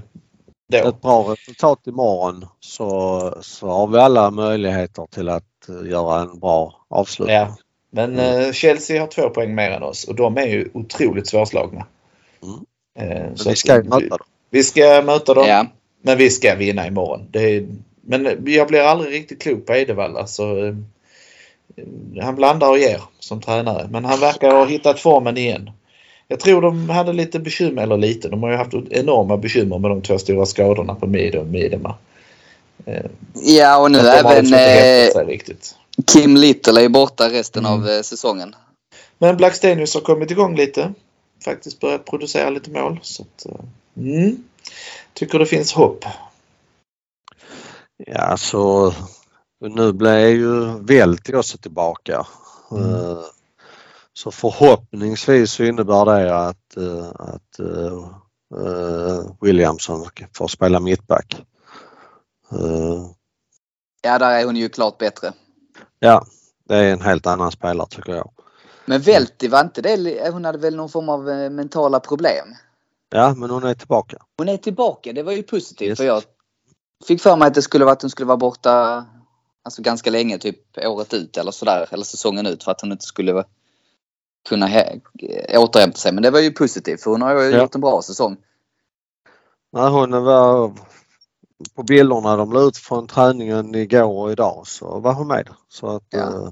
Då. 0.71 0.77
ett 0.77 1.01
bra 1.01 1.21
resultat 1.33 1.87
imorgon 1.87 2.45
så, 2.59 3.37
så 3.41 3.67
har 3.67 3.87
vi 3.87 3.97
alla 3.97 4.31
möjligheter 4.31 5.07
till 5.11 5.29
att 5.29 5.69
eh, 5.69 5.89
göra 5.91 6.21
en 6.21 6.39
bra 6.39 6.85
avslutning. 6.87 7.35
Ja. 7.35 7.57
Men 7.91 8.19
eh, 8.19 8.51
Chelsea 8.51 9.01
har 9.01 9.07
två 9.07 9.29
poäng 9.29 9.55
mer 9.55 9.71
än 9.71 9.83
oss 9.83 10.03
och 10.03 10.15
de 10.15 10.37
är 10.37 10.45
ju 10.47 10.69
otroligt 10.73 11.27
svårslagna. 11.27 11.85
Mm. 12.43 13.11
Eh, 13.11 13.35
så 13.35 13.49
vi 13.49 13.55
ska 13.55 13.75
ju 13.75 13.81
vi- 13.81 13.89
möta 13.89 14.17
dem. 14.17 14.27
Vi 14.49 14.63
ska 14.63 15.01
möta 15.05 15.33
dem. 15.33 15.47
ja. 15.47 15.65
Men 16.01 16.17
vi 16.17 16.29
ska 16.29 16.55
vinna 16.55 16.87
imorgon. 16.87 17.27
Det 17.31 17.39
är, 17.39 17.67
men 18.01 18.43
jag 18.45 18.67
blir 18.67 18.81
aldrig 18.81 19.13
riktigt 19.13 19.41
klok 19.41 19.65
på 19.65 19.75
Edevall. 19.75 20.27
Så, 20.27 20.65
eh, 20.65 20.75
han 22.21 22.35
blandar 22.35 22.69
och 22.69 22.77
ger 22.77 23.01
som 23.19 23.41
tränare. 23.41 23.87
Men 23.91 24.05
han 24.05 24.19
verkar 24.19 24.51
ha 24.51 24.65
hittat 24.65 24.99
formen 24.99 25.37
igen. 25.37 25.71
Jag 26.27 26.39
tror 26.39 26.61
de 26.61 26.89
hade 26.89 27.13
lite 27.13 27.39
bekymmer, 27.39 27.83
eller 27.83 27.97
lite, 27.97 28.29
de 28.29 28.43
har 28.43 28.51
ju 28.51 28.57
haft 28.57 28.73
enorma 28.89 29.37
bekymmer 29.37 29.79
med 29.79 29.91
de 29.91 30.01
två 30.01 30.17
stora 30.17 30.45
skadorna 30.45 30.95
på 30.95 31.07
Mide 31.07 31.39
och 31.39 31.47
Midema. 31.47 31.95
Ja, 33.33 33.77
och 33.77 33.91
nu 33.91 33.99
även 33.99 34.45
liksom 34.45 34.57
eh. 34.57 36.05
Kim 36.05 36.37
Little 36.37 36.85
är 36.85 36.89
borta 36.89 37.29
resten 37.29 37.65
Mm. 37.65 37.79
av 37.79 37.89
eh, 37.89 38.01
säsongen. 38.01 38.55
Men 39.17 39.37
Blackstenius 39.37 39.93
har 39.93 40.01
kommit 40.01 40.31
igång 40.31 40.55
lite. 40.55 40.93
Faktiskt 41.45 41.79
börjat 41.79 42.05
producera 42.05 42.49
lite 42.49 42.71
mål. 42.71 42.99
Så 43.01 43.23
att, 43.23 43.45
eh, 43.45 43.61
mm, 43.97 44.43
tycker 45.13 45.39
det 45.39 45.45
finns 45.45 45.73
hopp. 45.73 46.05
Ja 48.05 48.37
så 48.37 48.93
nu 49.59 49.93
blir 49.93 50.27
ju 50.27 50.79
Välti 50.79 51.35
också 51.35 51.57
tillbaka. 51.57 52.27
Mm. 52.71 53.17
Så 54.17 54.31
förhoppningsvis 54.31 55.51
så 55.51 55.63
innebär 55.63 56.05
det 56.05 56.37
att, 56.37 56.77
eh, 56.77 57.09
att 57.09 57.59
eh, 57.59 57.93
eh, 58.65 59.25
Williamson 59.41 60.05
får 60.33 60.47
spela 60.47 60.79
mittback. 60.79 61.41
Ja, 64.01 64.19
där 64.19 64.31
är 64.31 64.45
hon 64.45 64.55
ju 64.55 64.69
klart 64.69 64.97
bättre. 64.97 65.33
Ja, 65.99 66.25
det 66.67 66.75
är 66.75 66.93
en 66.93 67.01
helt 67.01 67.27
annan 67.27 67.51
spelare 67.51 67.87
tycker 67.89 68.15
jag. 68.15 68.31
Men 68.85 69.01
Velti, 69.01 69.47
var 69.47 69.61
inte 69.61 69.81
det, 69.81 70.29
hon 70.31 70.45
hade 70.45 70.57
väl 70.57 70.75
någon 70.75 70.89
form 70.89 71.09
av 71.09 71.23
mentala 71.51 71.99
problem? 71.99 72.47
Ja, 73.09 73.33
men 73.37 73.49
hon 73.49 73.63
är 73.63 73.73
tillbaka. 73.73 74.17
Hon 74.37 74.49
är 74.49 74.57
tillbaka, 74.57 75.13
det 75.13 75.23
var 75.23 75.31
ju 75.31 75.43
positivt 75.43 75.87
Yes. 75.89 75.97
för 75.97 76.05
jag 76.05 76.23
fick 77.07 77.21
för 77.21 77.35
mig 77.35 77.47
att 77.47 77.53
det 77.53 77.61
skulle 77.61 77.85
vara 77.85 77.93
att 77.93 78.01
hon 78.01 78.11
skulle 78.11 78.27
vara 78.27 78.37
borta 78.37 79.05
alltså 79.63 79.81
ganska 79.81 80.09
länge, 80.09 80.37
typ 80.37 80.77
året 80.77 81.13
ut 81.13 81.37
eller 81.37 81.51
sådär, 81.51 81.87
eller 81.91 82.03
säsongen 82.03 82.45
ut 82.45 82.63
för 82.63 82.71
att 82.71 82.81
hon 82.81 82.91
inte 82.91 83.05
skulle 83.05 83.33
vara- 83.33 83.45
kunna 84.49 84.67
he- 84.67 84.99
återhämta 85.57 85.97
sig. 85.97 86.11
Men 86.11 86.23
det 86.23 86.31
var 86.31 86.39
ju 86.39 86.51
positivt 86.51 87.03
för 87.03 87.11
hon 87.11 87.21
har 87.21 87.41
ju 87.43 87.49
Ja. 87.49 87.61
gjort 87.61 87.75
en 87.75 87.81
bra 87.81 88.01
säsong. 88.01 88.37
När 89.73 89.89
hon 89.89 90.23
var 90.23 90.71
på 91.75 91.83
bilderna 91.83 92.35
de 92.35 92.53
la 92.53 92.61
ut 92.61 92.77
från 92.77 93.07
träningen 93.07 93.75
igår 93.75 94.03
och 94.23 94.31
idag 94.31 94.67
så 94.67 94.99
var 94.99 95.13
hon 95.13 95.27
med. 95.27 95.49
Så 95.69 95.87
att 95.95 96.03
Ja. 96.09 96.19
eh, 96.19 96.49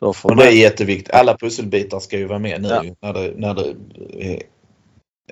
då 0.00 0.12
får 0.12 0.30
Och 0.30 0.36
det 0.36 0.44
är 0.46 0.50
jätteviktigt. 0.52 1.14
Alla 1.14 1.36
pusselbitar 1.36 2.00
ska 2.00 2.18
ju 2.18 2.26
vara 2.26 2.38
med 2.38 2.62
nu 2.62 2.68
Ja. 2.68 2.82
när 3.00 3.12
det, 3.12 3.32
när 3.36 3.54
det 3.54 3.74
eh, 4.18 4.40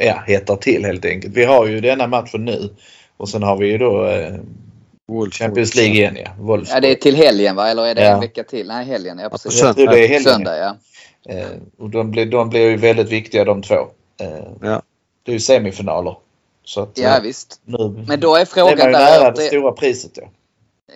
ja, 0.07 0.23
hettar 0.27 0.57
till 0.57 0.85
helt 0.85 1.05
enkelt. 1.05 1.35
Vi 1.37 1.45
har 1.45 1.67
ju 1.67 1.81
denna 1.81 2.07
matchen 2.07 2.45
nu 2.45 2.75
och 3.17 3.29
sen 3.29 3.43
har 3.43 3.57
vi 3.57 3.67
ju 3.67 3.79
då 3.79 4.07
eh, 4.07 4.35
Wolf- 5.09 5.31
Champions 5.31 5.75
League 5.75 5.95
igen 5.95 6.17
ja. 6.25 6.31
Wolfsburg. 6.41 6.77
Ja, 6.77 6.81
det 6.81 6.91
är 6.91 6.95
till 6.95 7.17
helgen 7.17 7.57
va? 7.57 7.69
Eller 7.69 7.87
är 7.87 7.95
det 7.95 8.05
Ja. 8.05 8.15
en 8.15 8.21
vecka 8.21 8.45
till? 8.45 8.67
Nej, 8.69 8.85
helgen. 8.87 9.19
Ja, 9.19 9.25
på 9.29 9.39
precis. 9.39 9.61
Tror 9.61 9.75
det 9.75 9.83
är 9.83 10.09
helgen. 10.09 10.23
Söndag, 10.23 10.59
ja. 10.59 10.77
Eh, 11.29 11.47
och 11.79 11.91
de 11.91 12.11
blir, 12.11 12.27
de 12.27 12.49
blir 12.49 12.71
ju 12.71 12.77
väldigt 12.77 13.09
viktiga 13.09 13.45
de 13.45 13.63
två. 13.63 13.75
Eh, 14.21 14.29
Ja. 14.63 14.83
Det 15.23 15.31
är 15.31 15.35
ju 15.35 15.41
semifinaler. 15.41 16.17
Så 16.65 16.81
att, 16.83 16.99
Ja, 16.99 17.17
eh, 17.17 17.23
visst. 17.23 17.61
nu 17.65 18.05
Men 18.09 18.21
då 18.21 18.35
är 18.35 18.41
det 18.41 18.47
frågan 18.47 18.71
ju 18.77 18.77
där... 18.77 18.91
nära 18.91 19.29
att 19.29 19.37
det 19.37 19.43
det- 19.43 19.49
stora 19.49 19.73
priset 19.73 20.13
ja. 20.15 20.29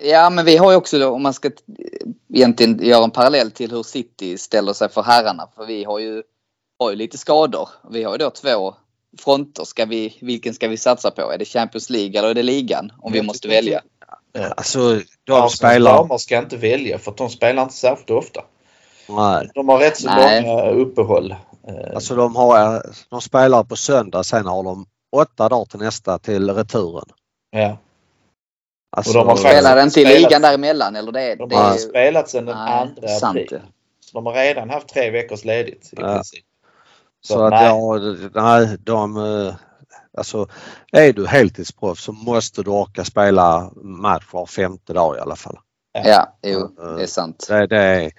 Ja, 0.03 0.31
men 0.31 0.45
vi 0.45 0.57
har 0.57 0.71
ju 0.71 0.77
också 0.77 0.99
då, 0.99 1.09
om 1.11 1.23
man 1.23 1.35
ska 1.35 1.51
egentligen 2.35 2.81
göra 2.87 3.05
en 3.05 3.11
parallell 3.11 3.51
till 3.51 3.71
hur 3.71 3.83
City 3.83 4.39
ställer 4.39 4.73
sig 4.73 4.89
för 4.89 5.03
herrarna. 5.03 5.49
För 5.57 5.67
vi 5.67 5.85
har 5.85 5.99
ju, 5.99 6.23
har 6.79 6.91
ju 6.91 6.97
lite 6.97 7.19
skador. 7.19 7.69
Vi 7.91 8.03
har 8.03 8.13
ju 8.13 8.19
då 8.19 8.31
två 8.31 8.75
fronter. 9.19 9.65
Ska 9.65 9.85
vi, 9.85 10.19
vilken 10.21 10.55
ska 10.55 10.69
vi 10.69 10.77
satsa 10.77 11.11
på? 11.11 11.33
Är 11.33 11.39
det 11.39 11.45
Champions 11.45 11.91
League 11.91 12.19
eller 12.19 12.29
är 12.29 12.35
det 12.35 12.43
ligan? 12.43 12.93
Om 12.99 13.13
vi 13.13 13.23
måste 13.23 13.49
välja. 13.49 13.83
Alltså 14.57 14.79
de 15.25 15.33
Arsenals 15.33 15.53
spelar... 15.57 15.97
damer 15.97 16.19
ska 16.19 16.39
inte 16.39 16.57
välja 16.57 16.99
för 16.99 17.11
att 17.11 17.17
de 17.17 17.31
spelar 17.31 17.63
inte 17.63 17.75
särskilt 17.75 18.11
ofta. 18.11 18.45
Nej. 19.17 19.51
De 19.55 19.69
har 19.69 19.79
rätt 19.79 19.97
så 19.97 20.07
Nej. 20.09 20.43
långa 20.43 20.71
uppehåll. 20.71 21.31
Eh, 21.69 21.95
Alltså 21.95 22.15
de, 22.15 22.37
har, 22.37 22.83
de 23.11 23.21
spelar 23.21 23.65
på 23.65 23.77
söndag 23.77 24.23
sen 24.25 24.47
har 24.47 24.63
de 24.63 24.87
åtta 25.17 25.49
dagar 25.49 25.65
till 25.65 25.81
nästa 25.81 26.19
till 26.19 26.51
returen. 26.55 27.05
ja. 27.51 27.77
Alltså, 28.97 29.19
Och 29.19 29.25
de 29.25 29.29
har 29.29 29.37
faktiskt- 29.37 29.55
Spelar 29.63 29.83
inte 29.83 30.01
i 30.01 30.05
ligan 30.05 30.43
däremellan 30.43 30.97
eller 30.97 31.13
det, 31.13 31.35
De 31.35 31.49
det 31.49 31.57
har 31.57 31.75
är 31.75 31.77
spelat 31.79 32.29
sedan 32.31 32.45
den 32.47 32.57
Nej, 32.57 32.89
2 33.01 33.09
sant 33.09 33.39
april. 33.39 33.61
de 34.13 34.27
har 34.27 34.33
redan 34.33 34.71
haft 34.71 34.89
tre 34.89 35.11
veckors 35.11 35.45
ledigt 35.45 35.91
i 35.93 35.97
Ja. 36.01 36.15
princip. 36.15 36.45
Så, 37.21 37.33
Så 37.35 37.45
att 37.45 37.51
nej. 37.51 37.65
ja, 37.67 37.99
nej, 38.43 38.77
de, 38.81 39.17
eh, 39.17 39.55
alltså 40.19 40.47
är 40.93 41.13
du 41.13 41.27
heltidsproffs 41.27 42.05
så 42.05 42.13
måste 42.13 42.63
du 42.63 42.71
orka 42.71 43.05
spela 43.05 43.71
match 43.83 44.25
var 44.33 44.47
femte 44.47 44.93
dag 44.93 45.17
i 45.17 45.21
alla 45.21 45.37
fall. 45.37 45.59
Ja, 46.05 46.37
jo, 46.43 46.69
det 46.97 47.03
är 47.03 47.07
sant. 47.07 47.47
Det, 47.49 47.67
det 47.67 47.79
är, 47.83 48.11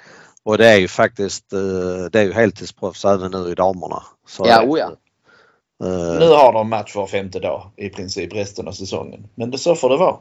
och 0.45 0.57
det 0.57 0.67
är 0.69 0.77
ju 0.77 0.87
faktiskt, 0.87 1.53
eh, 1.53 1.59
det 2.11 2.19
är 2.19 2.23
ju 2.23 2.33
heltidsproffs 2.33 3.05
även 3.05 3.31
nu 3.31 3.51
i 3.51 3.55
damerna. 3.55 4.03
Så 4.27 4.43
Ja, 4.47 4.57
är 4.57 4.61
det. 4.61 4.67
oja. 4.71 4.85
Eh, 5.83 6.19
Nu 6.19 6.27
har 6.29 6.53
de 6.53 6.69
match 6.69 6.95
var 6.95 7.07
femte 7.07 7.39
dag 7.39 7.71
i 7.75 7.89
princip 7.89 8.33
resten 8.35 8.67
av 8.67 8.71
säsongen. 8.71 9.27
Men 9.35 9.51
det, 9.51 9.57
så 9.57 9.75
får 9.75 9.89
det 9.89 9.97
vara. 9.97 10.15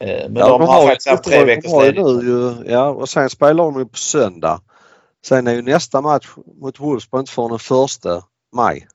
Eh, 0.00 0.28
Men 0.30 0.36
ja, 0.36 0.58
de, 0.58 0.62
har 0.68 0.82
ju- 0.82 0.88
faktiskt 0.88 1.08
haft 1.08 1.24
tre 1.24 1.38
de 1.38 1.44
veckors 1.44 1.72
har 1.72 1.84
ju 1.84 1.92
ledigt. 1.92 2.70
Ja 2.70 2.88
och 2.88 3.08
sen 3.08 3.30
spelar 3.30 3.64
de 3.64 3.78
ju 3.78 3.86
på 3.86 3.96
söndag. 3.98 4.60
Sen 5.26 5.46
är 5.46 5.54
ju 5.54 5.62
nästa 5.62 6.00
match 6.00 6.28
mot 6.60 6.80
Wolfsburg 6.80 7.20
inte 7.22 7.32
förrän 7.32 7.48
den 7.50 7.58
första 7.58 8.22
maj. 8.56 8.86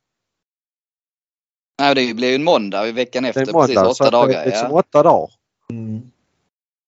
Nej, 1.79 1.95
det 1.95 2.13
blir 2.13 2.29
ju 2.29 2.35
en 2.35 2.43
måndag 2.43 2.87
i 2.87 2.91
veckan 2.91 3.23
Det 3.23 3.29
efter. 3.29 3.41
är 3.41 3.53
måndag 3.53 3.67
precis, 3.67 3.97
så 3.97 4.03
åtta 4.03 4.03
det 4.03 4.09
dagar. 4.17 4.41
är 4.41 4.45
liksom 4.45 4.67
Ja. 4.71 4.77
åtta 4.79 5.03
dagar. 5.03 5.29
Mm. 5.69 6.01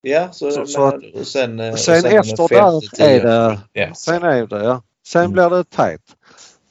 Ja, 0.07 0.31
så, 0.31 0.51
Så- 0.51 0.65
så 0.65 0.83
att- 0.85 1.03
och 1.15 1.27
sen, 1.27 1.59
eh, 1.59 1.71
och 1.73 1.79
Sen 1.79 2.03
den 2.03 2.19
efter 2.19 2.47
där 2.47 3.01
är 3.01 3.23
det 3.23 3.59
Ja. 3.73 3.93
Sen 3.93 4.23
är 4.23 4.45
det 4.47 4.63
ja. 4.63 4.81
Sen 5.07 5.21
Mm. 5.21 5.31
blir 5.33 5.49
det 5.49 5.63
tajt. 5.69 6.01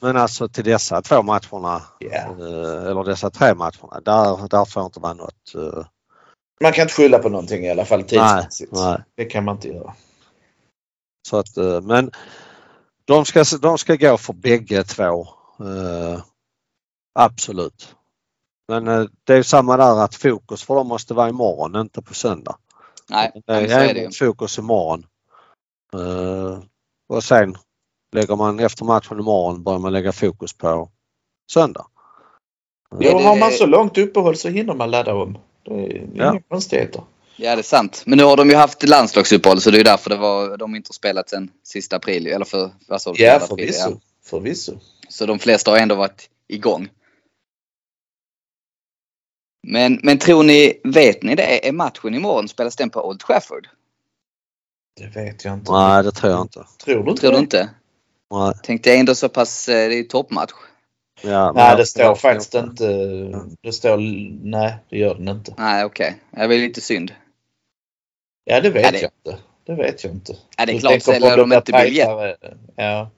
Men 0.00 0.16
alltså 0.16 0.48
till 0.48 0.64
dessa 0.64 1.02
två 1.02 1.22
matcherna, 1.22 1.82
eh, 2.00 2.86
eller 2.90 3.04
dessa 3.04 3.30
tre 3.30 3.54
matcherna, 3.54 4.00
där, 4.04 4.48
där 4.48 4.64
får 4.64 4.84
inte 4.84 5.00
vara 5.00 5.14
något. 5.14 5.54
eh, 5.54 5.84
Man 6.62 6.72
kan 6.72 6.82
inte 6.82 6.94
skylla 6.94 7.18
på 7.18 7.28
någonting 7.28 7.64
i 7.64 7.70
alla 7.70 7.84
fall 7.84 7.98
nej, 7.98 8.08
tidsmässigt. 8.08 8.72
nej. 8.72 9.02
Det 9.16 9.24
kan 9.24 9.44
man 9.44 9.54
inte 9.54 9.68
göra. 9.68 9.94
Så 11.28 11.36
att, 11.36 11.56
eh, 11.56 11.80
men 11.80 12.10
de 13.04 13.24
ska, 13.24 13.44
de 13.62 13.78
ska 13.78 13.96
gå 13.96 14.16
för 14.16 14.32
bägge 14.32 14.84
två. 14.84 15.28
eh, 15.60 16.20
absolut. 17.14 17.94
Men 18.68 18.84
det 19.24 19.34
är 19.34 19.42
samma 19.42 19.76
där 19.76 20.04
att 20.04 20.14
fokus 20.14 20.62
för 20.64 20.74
dem 20.74 20.86
måste 20.88 21.14
vara 21.14 21.28
imorgon, 21.28 21.76
inte 21.76 22.02
på 22.02 22.14
söndag. 22.14 22.56
Nej, 23.10 23.32
Det 23.46 23.52
är 23.52 23.94
är 23.96 24.10
fokus 24.10 24.58
imorgon. 24.58 25.06
Eh, 25.94 26.58
och 27.08 27.24
sen 27.24 27.56
lägger 28.12 28.36
man 28.36 28.60
efter 28.60 28.84
matchen 28.84 29.18
imorgon 29.20 29.62
börjar 29.62 29.78
man 29.78 29.92
lägga 29.92 30.12
fokus 30.12 30.52
på 30.52 30.90
söndag. 31.52 31.86
Jo, 32.90 33.18
det- 33.18 33.24
har 33.24 33.36
man 33.36 33.52
så 33.52 33.66
långt 33.66 33.98
uppehåll 33.98 34.36
så 34.36 34.48
hinner 34.48 34.74
man 34.74 34.90
ladda 34.90 35.14
om. 35.14 35.38
Det 35.64 35.70
är 35.74 35.96
inga 35.96 36.24
Ja. 36.24 36.40
konstigheter. 36.48 37.02
Ja, 37.36 37.54
det 37.56 37.60
är 37.60 37.62
sant. 37.62 38.02
Men 38.06 38.18
nu 38.18 38.24
har 38.24 38.36
de 38.36 38.50
ju 38.50 38.56
haft 38.56 38.82
landslagsuppehåll 38.88 39.60
så 39.60 39.70
det 39.70 39.80
är 39.80 39.84
därför 39.84 40.10
det 40.10 40.16
var, 40.16 40.56
de 40.56 40.74
inte 40.76 40.88
har 40.88 40.94
spelat 40.94 41.28
sen 41.28 41.50
sista 41.62 41.96
april. 41.96 42.26
Eller 42.26 42.44
för, 42.44 42.70
vad 42.88 43.02
sa 43.02 43.12
du? 43.12 43.22
Ja, 43.22 43.30
Fjärde 43.38 43.44
april, 43.44 43.66
förvisso. 43.66 44.00
Förvisso. 44.24 44.72
Så 45.08 45.26
de 45.26 45.38
flesta 45.38 45.70
har 45.70 45.78
ändå 45.78 45.94
varit 45.94 46.28
igång. 46.48 46.88
Men, 49.66 50.00
men 50.02 50.18
tror 50.18 50.42
ni, 50.42 50.80
vet 50.84 51.22
ni 51.22 51.34
det? 51.34 51.68
Är 51.68 51.72
matchen 51.72 52.14
imorgon, 52.14 52.48
spelas 52.48 52.76
den 52.76 52.90
på 52.90 53.08
Old 53.08 53.20
Trafford? 53.20 53.68
Det 55.00 55.06
vet 55.06 55.44
jag 55.44 55.54
inte. 55.54 55.72
Nej, 55.72 56.02
det 56.04 56.10
tror 56.12 56.32
jag 56.32 56.42
inte. 56.42 56.64
Tror 56.84 57.04
du 57.04 57.10
inte 57.10 57.20
Tror 57.20 57.32
du 57.32 57.38
inte? 57.38 57.70
Nej, 58.30 58.52
Tänkte 58.62 58.90
jag 58.90 58.98
ändå 58.98 59.14
så 59.14 59.28
pass, 59.28 59.68
eh, 59.68 59.88
det 59.88 59.94
är 59.94 59.96
ju 59.98 60.02
toppmatch. 60.04 60.52
ja, 61.22 61.52
Nej, 61.52 61.76
det 61.76 61.86
står 61.86 62.04
jag- 62.04 62.20
faktiskt 62.20 62.54
inte. 62.54 62.86
Det 63.62 63.72
står... 63.72 63.96
Nej, 64.44 64.74
det 64.88 64.98
gör 64.98 65.14
den 65.14 65.28
inte. 65.28 65.54
Nej, 65.58 65.84
okej. 65.84 66.16
Det 66.30 66.46
var 66.46 66.54
lite 66.54 66.80
synd. 66.80 67.12
Ja, 68.44 68.60
det 68.60 68.70
vet 68.70 68.82
Ja, 68.84 68.90
det- 68.90 69.00
jag 69.00 69.10
inte. 69.26 69.42
Det 69.66 69.74
vet 69.74 70.04
jag 70.04 70.12
inte. 70.12 70.36
Ja, 70.56 70.66
det 70.66 70.72
är 70.72 70.74
Du 70.74 70.80
klart, 70.80 71.02
säljer 71.02 71.36
de 71.36 71.52
inte 71.52 71.72
blir 71.72 71.82
biljett. 71.84 72.08
Ja. 72.76 73.10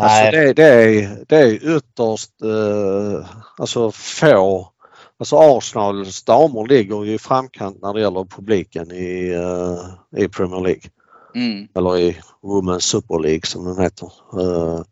Alltså 0.00 0.22
Nej, 0.22 0.32
det, 0.32 0.52
det, 0.52 0.64
är, 0.64 1.24
det 1.28 1.36
är 1.36 1.76
ytterst 1.76 2.42
eh, 2.42 3.26
alltså 3.58 3.92
få. 3.92 4.70
Alltså 5.18 5.36
Arsenals 5.36 6.24
damer 6.24 6.66
ligger 6.66 7.04
ju 7.04 7.14
i 7.14 7.18
framkant 7.18 7.82
när 7.82 7.94
det 7.94 8.00
gäller 8.00 8.24
publiken 8.24 8.92
i, 8.92 9.28
eh, 9.32 10.22
i 10.24 10.28
Premier 10.28 10.60
League. 10.60 10.90
Mm. 11.34 11.68
Eller 11.74 11.98
i 11.98 12.20
Women's 12.42 12.78
Super 12.78 13.18
League 13.18 13.46
som 13.46 13.64
den 13.64 13.78
heter. 13.78 14.12
Eh, 14.40 14.82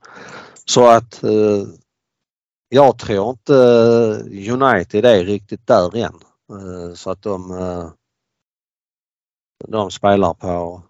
så 0.65 0.87
att 0.87 1.23
eh, 1.23 1.63
jag 2.69 2.99
tror 2.99 3.31
inte 3.31 3.55
United 4.53 5.05
är 5.05 5.25
riktigt 5.25 5.67
där 5.67 5.97
än. 5.97 6.15
Så 6.95 7.11
att 7.11 7.23
de, 7.23 7.93
de 9.69 9.91
spelar 9.91 10.35
på 10.35 10.83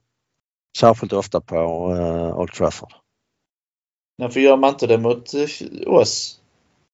särskilt 0.78 1.12
ofta 1.12 1.40
på 1.40 1.56
Old 2.36 2.52
Trafford. 2.52 2.92
Varför 4.16 4.40
gör 4.40 4.56
man 4.56 4.70
inte 4.70 4.86
det 4.86 4.98
mot 4.98 5.30
oss 5.86 6.40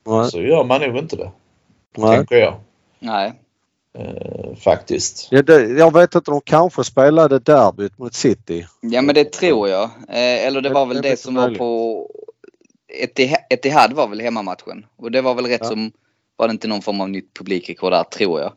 Nej, 0.07 0.31
så 0.31 0.41
gör 0.41 0.65
man 0.65 0.81
nog 0.81 0.97
inte 0.97 1.17
det. 1.17 1.33
Nej. 1.97 2.17
Tänker 2.17 2.37
jag. 2.37 2.61
Nej. 2.99 3.33
Eh, 3.99 4.55
faktiskt. 4.57 5.29
Ja, 5.31 5.43
det, 5.43 5.67
jag 5.69 5.93
vet 5.93 6.15
inte, 6.15 6.31
de 6.31 6.41
kanske 6.41 6.85
spelade 6.85 7.39
derbyt 7.39 7.99
mot 7.99 8.15
City. 8.15 8.67
Ja, 8.81 9.03
men 9.03 9.15
det 9.15 9.33
tror 9.33 9.69
jag. 9.69 9.85
Eh, 10.09 10.47
eller 10.47 10.61
det 10.61 10.69
Det- 10.69 10.75
var 10.75 10.87
väl 10.87 10.97
det 10.97 11.03
det 11.03 11.09
mycket 11.09 11.21
som 11.21 11.35
var 11.35 11.43
möjligt. 11.43 11.59
på... 11.59 12.11
Etihad 13.51 13.93
var 13.93 14.09
väl 14.09 14.21
hemmamatchen. 14.21 14.87
Och 14.97 15.11
det 15.11 15.21
var 15.21 15.35
väl 15.35 15.47
rätt 15.47 15.61
Ja. 15.63 15.69
som... 15.69 15.93
Var 16.37 16.49
det 16.49 16.53
inte 16.53 16.69
någon 16.69 16.83
form 16.83 17.01
av 17.01 17.11
nytt 17.11 17.35
publikrekord 17.35 17.93
där, 17.93 18.05
tror 18.05 18.41
jag. 18.41 18.53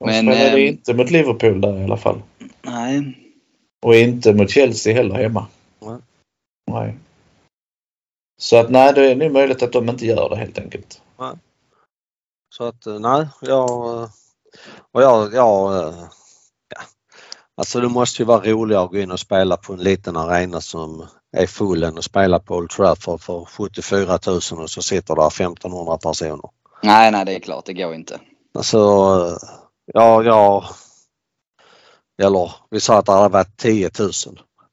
De 0.00 0.06
Men, 0.06 0.14
spelade 0.34 0.50
ehm, 0.50 0.58
inte 0.68 0.94
mot 0.94 1.10
Liverpool 1.10 1.60
där 1.60 1.80
i 1.80 1.84
alla 1.84 1.96
fall. 1.96 2.22
Nej. 2.62 3.18
Och 3.82 3.94
inte 3.96 4.34
mot 4.34 4.50
Chelsea 4.50 4.94
heller 4.94 5.14
hemma. 5.14 5.46
Nej. 5.80 5.98
Nej. 6.70 6.94
Så 8.38 8.56
att 8.56 8.70
nej, 8.70 8.92
det 8.94 9.10
är 9.10 9.16
nog 9.16 9.32
möjligt 9.32 9.62
att 9.62 9.72
de 9.72 9.88
inte 9.88 10.06
gör 10.06 10.28
det 10.28 10.36
helt 10.36 10.58
enkelt. 10.58 11.02
Så 12.50 12.64
att 12.64 12.86
eh, 12.86 12.98
nej, 12.98 13.28
jag... 13.40 13.70
Och 14.92 15.02
jag, 15.02 15.34
jag 15.34 15.76
eh, 15.76 15.94
ja. 16.68 16.82
Alltså 17.54 17.80
det 17.80 17.88
måste 17.88 18.22
ju 18.22 18.26
vara 18.26 18.50
roligare 18.50 18.84
att 18.84 18.90
gå 18.90 18.98
in 18.98 19.10
och 19.10 19.20
spela 19.20 19.56
på 19.56 19.72
en 19.72 19.78
liten 19.78 20.16
arena 20.16 20.60
som 20.60 21.06
är 21.36 21.46
full 21.46 21.82
än 21.82 21.98
att 21.98 22.04
spela 22.04 22.38
på 22.38 22.54
Old 22.54 22.70
Trafford 22.70 23.20
för 23.20 23.44
74 23.44 24.18
000 24.26 24.36
och 24.36 24.70
så 24.70 24.82
sitter 24.82 25.16
där 25.16 25.26
1500 25.26 25.98
personer. 25.98 26.50
Nej, 26.82 27.10
nej, 27.10 27.24
det 27.24 27.34
är 27.34 27.40
klart. 27.40 27.64
Det 27.66 27.72
går 27.72 27.94
inte. 27.94 28.20
Alltså, 28.54 28.78
eh, 28.78 29.48
ja, 29.86 30.22
ja. 30.22 30.64
Eller 32.22 32.52
vi 32.70 32.80
sa 32.80 32.98
att 32.98 33.06
det 33.06 33.12
hade 33.12 33.28
varit 33.28 33.56
10 33.56 33.90
000. 33.98 34.12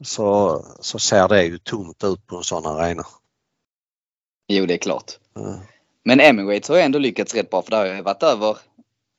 Så, 0.03 0.61
så 0.79 0.99
ser 0.99 1.27
det 1.27 1.43
ju 1.43 1.57
tomt 1.57 2.03
ut 2.03 2.27
på 2.27 2.37
en 2.37 2.43
sån 2.43 2.65
arena. 2.65 3.05
Jo, 4.47 4.65
det 4.65 4.73
är 4.73 4.77
klart. 4.77 5.19
Eh, 5.39 5.55
Men 6.07 6.19
Emirates 6.19 6.69
har 6.69 6.75
ju 6.75 6.81
ändå 6.81 6.99
lyckats 6.99 7.35
rätt 7.35 7.49
bra 7.49 7.61
för 7.61 7.71
det 7.71 7.77
har 7.77 7.85
ju 7.85 8.01
varit 8.01 8.23
över 8.23 8.57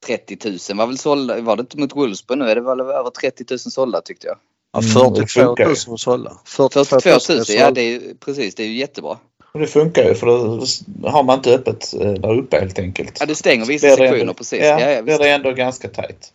30 0.06 0.38
000 0.70 0.78
var 0.78 0.86
väl 0.86 0.98
sålda. 0.98 1.40
Var 1.40 1.56
det 1.56 1.60
inte 1.60 1.78
mot 1.78 1.96
Wolfsburg 1.96 2.38
nu? 2.38 2.50
Är 2.50 2.54
det 2.54 2.60
väl 2.60 2.80
över 2.80 3.10
30 3.10 3.44
000 3.50 3.58
sålda 3.58 4.00
tyckte 4.00 4.26
jag. 4.26 4.36
Ja, 4.72 4.78
Mm, 4.78 4.90
42 4.92 5.20
det 5.20 5.26
funkar 5.26 5.64
ju. 5.68 5.74
000 5.88 5.98
sålda. 5.98 6.32
42 6.44 6.96
000, 6.96 7.40
är 7.40 7.56
ja 7.60 7.70
det 7.70 7.80
är 7.94 8.00
precis. 8.20 8.54
Det 8.54 8.62
är 8.62 8.66
ju 8.66 8.76
jättebra. 8.76 9.18
Det 9.54 9.66
funkar 9.66 10.04
ju 10.04 10.14
för 10.14 10.26
då 10.26 11.08
har 11.08 11.22
man 11.22 11.36
inte 11.36 11.54
öppet 11.54 11.94
eh, 11.94 12.12
där 12.12 12.34
uppe 12.38 12.60
helt 12.60 12.78
enkelt. 12.78 13.16
Ja, 13.20 13.26
det 13.26 13.34
stänger 13.34 13.64
vissa 13.66 13.88
sektioner 13.88 14.18
ändå- 14.20 14.34
precis. 14.34 14.60
Ja, 14.62 14.80
Ja, 14.80 14.90
ja, 15.06 15.18
det 15.18 15.30
ändå 15.30 15.52
ganska 15.52 15.88
tajt. 15.88 16.32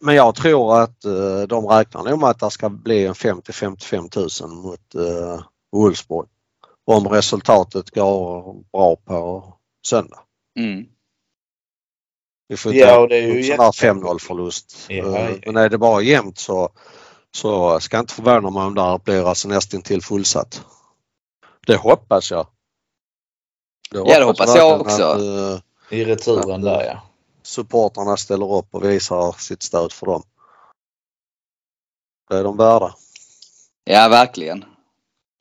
Men 0.00 0.14
jag 0.14 0.34
tror 0.34 0.80
att 0.80 1.04
eh, 1.04 1.42
de 1.48 1.66
räknar 1.66 2.02
nog 2.04 2.18
med 2.20 2.30
att 2.30 2.40
det 2.40 2.50
ska 2.50 2.68
bli 2.68 3.06
en 3.06 3.14
50-55 3.14 4.42
000 4.46 4.56
mot 4.56 4.94
eh, 4.94 5.40
Wolfsburg. 5.72 6.26
Om 6.86 7.08
resultatet 7.08 7.90
går 7.90 8.54
bra 8.72 8.96
på 8.96 9.44
söndag. 9.86 10.20
Mm. 10.58 10.86
Vi 12.48 12.56
får 12.56 12.74
Ja, 12.74 12.98
och 13.00 13.08
det 13.08 13.16
är 13.16 13.22
ju 13.22 13.26
en 13.38 13.44
sån 13.44 13.56
där 13.56 13.64
jätte- 13.64 13.86
5-0 13.86 14.18
förlust. 14.18 14.86
Ja, 14.88 14.94
Eh, 15.18 15.30
ja. 15.30 15.38
Men 15.46 15.56
är 15.56 15.68
det 15.68 15.78
bara 15.78 16.02
jämnt 16.02 16.38
så, 16.38 16.70
så 17.30 17.80
ska 17.80 17.96
jag 17.96 18.02
inte 18.02 18.14
förvåna 18.14 18.50
mig 18.50 18.62
om 18.62 18.74
det 18.74 18.82
här 18.82 18.98
blir 18.98 19.28
alltså 19.28 19.48
nästintill 19.48 20.02
fullsatt. 20.02 20.64
Det 21.66 21.76
hoppas 21.76 22.30
jag. 22.30 22.46
det 23.90 24.24
hoppas 24.24 24.56
jag 24.56 24.78
verkligen 24.78 24.80
också. 24.80 25.02
Att, 25.04 25.20
eh, 25.90 25.98
I 25.98 26.04
returen 26.04 26.60
där 26.60 26.84
ja. 26.84 27.02
supportrarna 27.42 28.16
ställer 28.16 28.52
upp 28.52 28.74
och 28.74 28.84
visar 28.84 29.32
sitt 29.32 29.62
stöd 29.62 29.92
för 29.92 30.06
dem. 30.06 30.22
Det 32.30 32.36
är 32.36 32.44
de 32.44 32.56
värda. 32.56 32.94
Ja, 33.84 34.08
verkligen. 34.08 34.64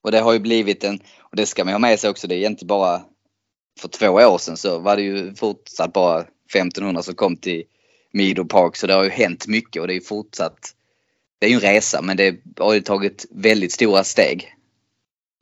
Och 0.04 0.12
det 0.12 0.20
har 0.20 0.34
ju 0.34 0.40
blivit 0.40 0.84
en, 0.84 1.00
och 1.20 1.36
det 1.36 1.46
ska 1.46 1.64
man 1.66 1.74
ha 1.74 1.80
med 1.80 2.00
sig 2.00 2.10
också, 2.10 2.28
det 2.28 2.36
är 2.36 2.38
egentligen 2.38 2.68
bara 2.68 3.02
för 3.80 3.88
två 3.88 4.10
år 4.10 4.38
sedan 4.38 4.58
så 4.58 4.80
var 4.80 4.96
det 4.96 5.02
ju 5.02 5.36
fortsatt 5.36 5.94
bara 5.94 6.20
1500 6.22 7.04
som 7.04 7.16
kom 7.16 7.38
till 7.38 7.64
Meadow 8.12 8.46
Park 8.46 8.76
så 8.76 8.88
det 8.88 8.94
har 8.94 9.04
ju 9.04 9.10
hänt 9.10 9.48
mycket 9.48 9.82
och 9.82 9.88
det 9.88 9.94
är 9.94 9.96
ju 9.96 10.02
fortsatt, 10.02 10.76
det 11.40 11.46
är 11.46 11.50
ju 11.50 11.56
en 11.56 11.62
resa 11.62 12.02
men 12.02 12.18
det 12.18 12.36
har 12.60 12.74
ju 12.74 12.82
tagit 12.82 13.26
väldigt 13.32 13.72
stora 13.72 14.04
steg. 14.04 14.56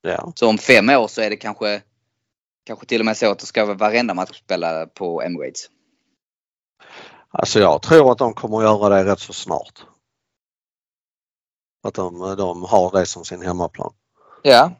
Ja. 0.01 0.33
Så 0.35 0.49
om 0.49 0.57
fem 0.57 0.89
år 0.89 1.07
så 1.07 1.21
är 1.21 1.29
det 1.29 1.35
kanske, 1.35 1.81
kanske 2.65 2.85
till 2.85 3.01
och 3.01 3.05
med 3.05 3.17
så 3.17 3.31
att 3.31 3.39
det 3.39 3.45
ska 3.45 3.65
vara 3.65 3.77
varenda 3.77 4.13
match 4.13 4.39
spela 4.39 4.85
på 4.85 5.21
Emirates. 5.21 5.69
Alltså 7.29 7.59
jag 7.59 7.81
tror 7.81 8.11
att 8.11 8.17
de 8.17 8.33
kommer 8.33 8.57
att 8.57 8.63
göra 8.63 8.89
det 8.89 9.11
rätt 9.11 9.19
så 9.19 9.33
snart. 9.33 9.83
Att 11.83 11.93
de, 11.93 12.35
de 12.37 12.63
har 12.63 12.99
det 12.99 13.05
som 13.05 13.25
sin 13.25 13.41
hemmaplan. 13.41 13.93
Ja. 14.43 14.71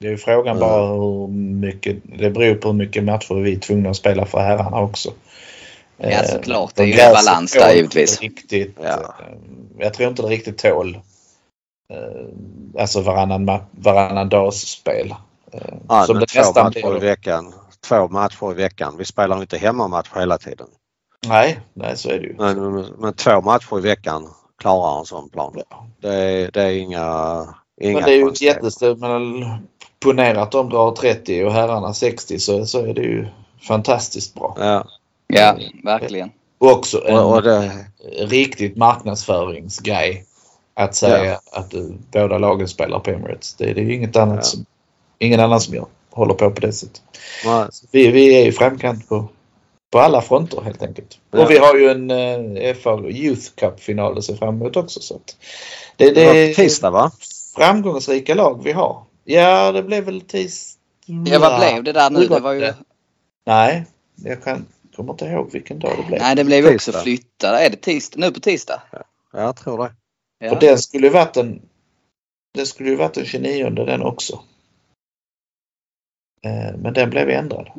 Det 0.00 0.06
är 0.06 0.10
ju 0.10 0.16
frågan 0.18 0.56
Mm. 0.56 0.68
bara 0.68 0.86
hur 0.86 1.28
mycket, 1.60 1.96
det 2.18 2.30
beror 2.30 2.54
på 2.54 2.68
hur 2.68 2.74
mycket 2.76 3.04
matcher 3.04 3.34
vi 3.34 3.54
är 3.54 3.58
tvungna 3.58 3.90
att 3.90 3.96
spela 3.96 4.26
för 4.26 4.38
herrarna 4.38 4.80
också. 4.80 5.10
Ja, 5.96 6.08
Eh, 6.08 6.24
såklart. 6.24 6.74
de 6.74 6.82
Det 6.82 6.82
är 6.82 6.86
ju 6.86 6.92
en 6.92 6.98
gräset 6.98 7.26
balans 7.26 7.52
där, 7.52 7.72
givetvis. 7.74 8.22
inte 8.22 8.24
Riktigt, 8.40 8.76
Ja. 8.82 8.88
eh, 8.88 9.34
Jag 9.78 9.94
tror 9.94 10.08
inte 10.08 10.22
det 10.22 10.28
riktigt 10.28 10.58
tål 10.58 10.98
eh, 11.92 12.80
alltså 12.82 13.00
varannan, 13.00 13.50
varannan 13.70 14.28
dags 14.28 14.56
spel. 14.60 15.14
Ja, 15.88 16.02
som 16.04 16.18
det 16.18 16.26
två 16.26 16.40
nästan 16.40 16.64
matcher 16.64 16.96
i 16.96 17.00
veckan. 17.00 17.52
Två 17.88 18.08
matcher 18.08 18.50
i 18.50 18.54
veckan. 18.54 18.94
Vi 18.98 19.04
spelar 19.04 19.40
inte 19.40 19.58
hemmamatch 19.58 20.08
hela 20.16 20.38
tiden. 20.38 20.66
Nej, 21.26 21.60
nej 21.74 21.96
så 21.96 22.08
är 22.10 22.18
det 22.18 22.26
ju. 22.26 22.34
Men, 22.38 22.84
men 22.98 23.14
två 23.14 23.40
matcher 23.40 23.78
i 23.78 23.80
veckan 23.80 24.28
klarar 24.58 24.98
en 24.98 25.04
sån 25.06 25.28
plan. 25.28 25.52
Ja. 25.70 25.86
Det 26.00 26.14
är, 26.14 26.50
det 26.50 26.62
är 26.62 26.70
inga, 26.78 27.46
inga 27.80 27.94
Men 27.98 28.04
det 28.04 28.12
är 28.12 28.16
ju 28.16 28.28
ett 28.28 28.40
jättestort. 28.40 28.98
Men 28.98 29.44
ponera 30.00 30.42
att 30.42 30.52
de 30.52 30.68
drar 30.70 30.92
30 30.92 31.44
och 31.44 31.52
herrarna 31.52 31.94
60 31.94 32.38
så, 32.38 32.66
så 32.66 32.86
är 32.86 32.94
det 32.94 33.02
ju 33.02 33.26
fantastiskt 33.62 34.34
bra. 34.34 34.56
Ja. 34.58 34.84
Ja, 35.26 35.58
verkligen. 35.84 36.30
Och 36.58 36.72
också 36.72 37.06
en 37.06 37.18
Och, 37.18 37.34
och 37.36 37.42
det, 37.42 37.86
riktigt 38.18 38.76
marknadsföringsgrej. 38.76 40.24
Att 40.74 40.94
säga 40.94 41.40
att 41.52 41.74
uh, 41.74 41.90
båda 42.12 42.38
lagen 42.38 42.68
spelar 42.68 42.98
på 42.98 43.10
Emirates. 43.10 43.54
Det, 43.54 43.72
det 43.72 43.80
är 43.80 43.84
ju 43.84 43.94
inget 43.94 44.16
annat 44.16 44.36
Ja. 44.36 44.42
som, 44.42 44.64
ingen 45.18 45.40
annan 45.40 45.60
som 45.60 45.74
gör, 45.74 45.86
håller 46.10 46.34
på 46.34 46.50
på 46.50 46.60
det 46.60 46.72
sättet. 46.72 47.02
Vi, 47.90 48.10
vi 48.10 48.42
är 48.42 48.46
i 48.46 48.52
framkant 48.52 49.08
på, 49.08 49.28
på 49.90 49.98
alla 49.98 50.22
fronter 50.22 50.60
helt 50.64 50.82
enkelt. 50.82 51.18
Ja. 51.30 51.42
Och 51.42 51.50
vi 51.50 51.58
har 51.58 51.74
ju 51.74 51.90
en 51.90 52.10
uh, 52.10 52.74
FA 52.74 53.00
Youth 53.08 53.46
Cup-final 53.54 54.18
att 54.18 54.24
se 54.24 54.36
fram 54.36 54.54
emot 54.54 54.76
också. 54.76 55.00
Så 55.00 55.14
att 55.14 55.36
det, 55.96 56.04
det 56.04 56.10
det 56.14 56.26
var 56.26 56.34
är 56.34 56.54
tisdag 56.54 56.90
va? 56.90 57.10
framgångsrika 57.56 58.34
lag 58.34 58.60
vi 58.64 58.72
har. 58.72 59.02
Ja, 59.32 59.72
det 59.72 59.82
blev 59.82 60.04
väl 60.04 60.20
tisdag. 60.20 60.80
Ja, 61.26 61.38
vad 61.38 61.60
blev 61.60 61.84
det 61.84 61.92
där 61.92 62.10
nu? 62.10 62.26
Det 62.26 62.40
var 62.40 62.52
ju... 62.52 62.72
Nej, 63.46 63.86
jag 64.14 64.42
kan, 64.42 64.66
kommer 64.96 65.12
inte 65.12 65.24
ihåg 65.24 65.52
vilken 65.52 65.78
dag 65.78 65.92
det 65.98 66.06
blev. 66.06 66.20
Nej, 66.20 66.36
det 66.36 66.44
blev 66.44 66.64
ju 66.64 66.74
också 66.74 66.92
Tisdag. 66.92 67.02
flyttad. 67.02 67.54
Är 67.54 67.70
det 67.70 67.76
tisdag? 67.76 68.20
Nu 68.20 68.32
på 68.32 68.40
tisdag? 68.40 68.82
Ja, 68.92 69.02
jag 69.32 69.56
tror 69.56 69.78
det. 69.78 69.92
Ja. 70.38 70.52
Och 70.52 70.60
den 70.60 70.78
skulle 70.78 71.06
ju 71.06 71.12
varit 71.12 71.36
en 71.36 71.62
den 72.54 72.66
skulle 72.66 72.90
ju 72.90 72.96
varit 72.96 73.14
den 73.14 73.24
29 73.24 73.70
den 73.70 74.02
också. 74.02 74.40
Eh, 76.42 76.76
men 76.78 76.92
den 76.94 77.10
blev 77.10 77.30
ändrad. 77.30 77.70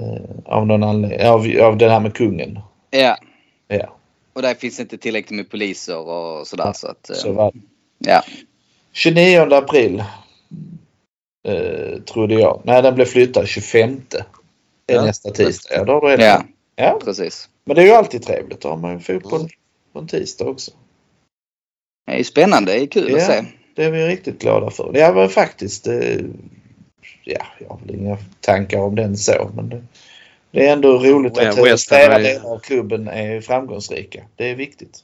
Eh, 0.00 0.22
av 0.44 0.66
någon 0.66 0.82
anledning. 0.82 1.28
Av, 1.28 1.70
av 1.70 1.76
det 1.78 1.90
här 1.90 2.00
med 2.00 2.14
kungen. 2.14 2.58
Ja. 2.90 3.18
Ja, 3.68 3.96
Och 4.32 4.42
där 4.42 4.54
finns 4.54 4.80
inte 4.80 4.98
tillräckligt 4.98 5.36
med 5.36 5.50
poliser 5.50 5.98
och 5.98 6.46
sådär. 6.46 6.72
Så 6.72 6.88
att, 6.88 7.10
eh, 7.10 7.16
så 7.16 7.32
var 7.32 7.52
det. 7.52 7.60
ja. 8.10 8.22
29 8.92 9.52
april 9.54 10.04
eh, 11.48 11.98
trodde 12.02 12.34
jag. 12.34 12.60
Nej, 12.64 12.82
den 12.82 12.94
blev 12.94 13.04
flyttad 13.04 13.48
25. 13.48 14.00
Det 14.10 14.16
är 14.92 14.96
Ja. 14.96 15.04
nästa 15.04 15.30
tisdag. 15.30 15.74
Ja, 15.74 15.84
då 15.84 15.92
har 15.92 16.16
du 16.16 16.24
ja, 16.24 16.42
ja, 16.76 17.00
precis. 17.04 17.48
men 17.64 17.76
det 17.76 17.82
är 17.82 17.86
ju 17.86 17.92
alltid 17.92 18.22
trevligt. 18.22 18.60
Då 18.60 18.68
har 18.68 18.76
man 18.76 18.92
ju 18.92 18.98
fotboll 18.98 19.48
på 19.92 19.98
en 19.98 20.06
tisdag 20.06 20.44
också. 20.44 20.70
Det 22.06 22.12
är 22.12 22.18
ju 22.18 22.24
spännande. 22.24 22.72
Det 22.72 22.82
är 22.82 22.86
kul 22.86 23.14
att 23.14 23.20
Ja. 23.20 23.26
se. 23.26 23.44
Det 23.74 23.84
är 23.84 23.90
vi 23.90 24.06
riktigt 24.08 24.38
glada 24.40 24.70
för. 24.70 24.90
Ja, 24.94 25.12
men 25.14 25.28
faktiskt. 25.28 25.86
Eh, 25.86 26.20
ja, 27.24 27.46
jag 27.58 27.68
har 27.68 27.78
väl 27.86 27.94
inga 27.94 28.18
tankar 28.40 28.78
om 28.78 28.94
den 28.94 29.16
så. 29.16 29.50
Men 29.54 29.68
det, 29.68 29.82
det 30.50 30.66
är 30.68 30.72
ändå 30.72 30.98
roligt 30.98 31.38
att 31.38 31.44
Ja, 31.58 31.76
flera 31.88 32.14
är- 32.14 32.22
delar 32.22 32.50
av 32.52 32.58
klubben 32.58 33.08
är 33.08 33.40
framgångsrika. 33.40 34.24
Det 34.36 34.50
är 34.50 34.54
viktigt. 34.54 34.98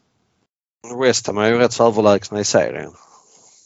West 1.02 1.26
Ham 1.26 1.38
är 1.38 1.48
ju 1.48 1.58
rätt 1.58 1.72
så 1.72 1.86
överlägsna 1.86 2.40
i 2.40 2.44
serien. 2.44 2.90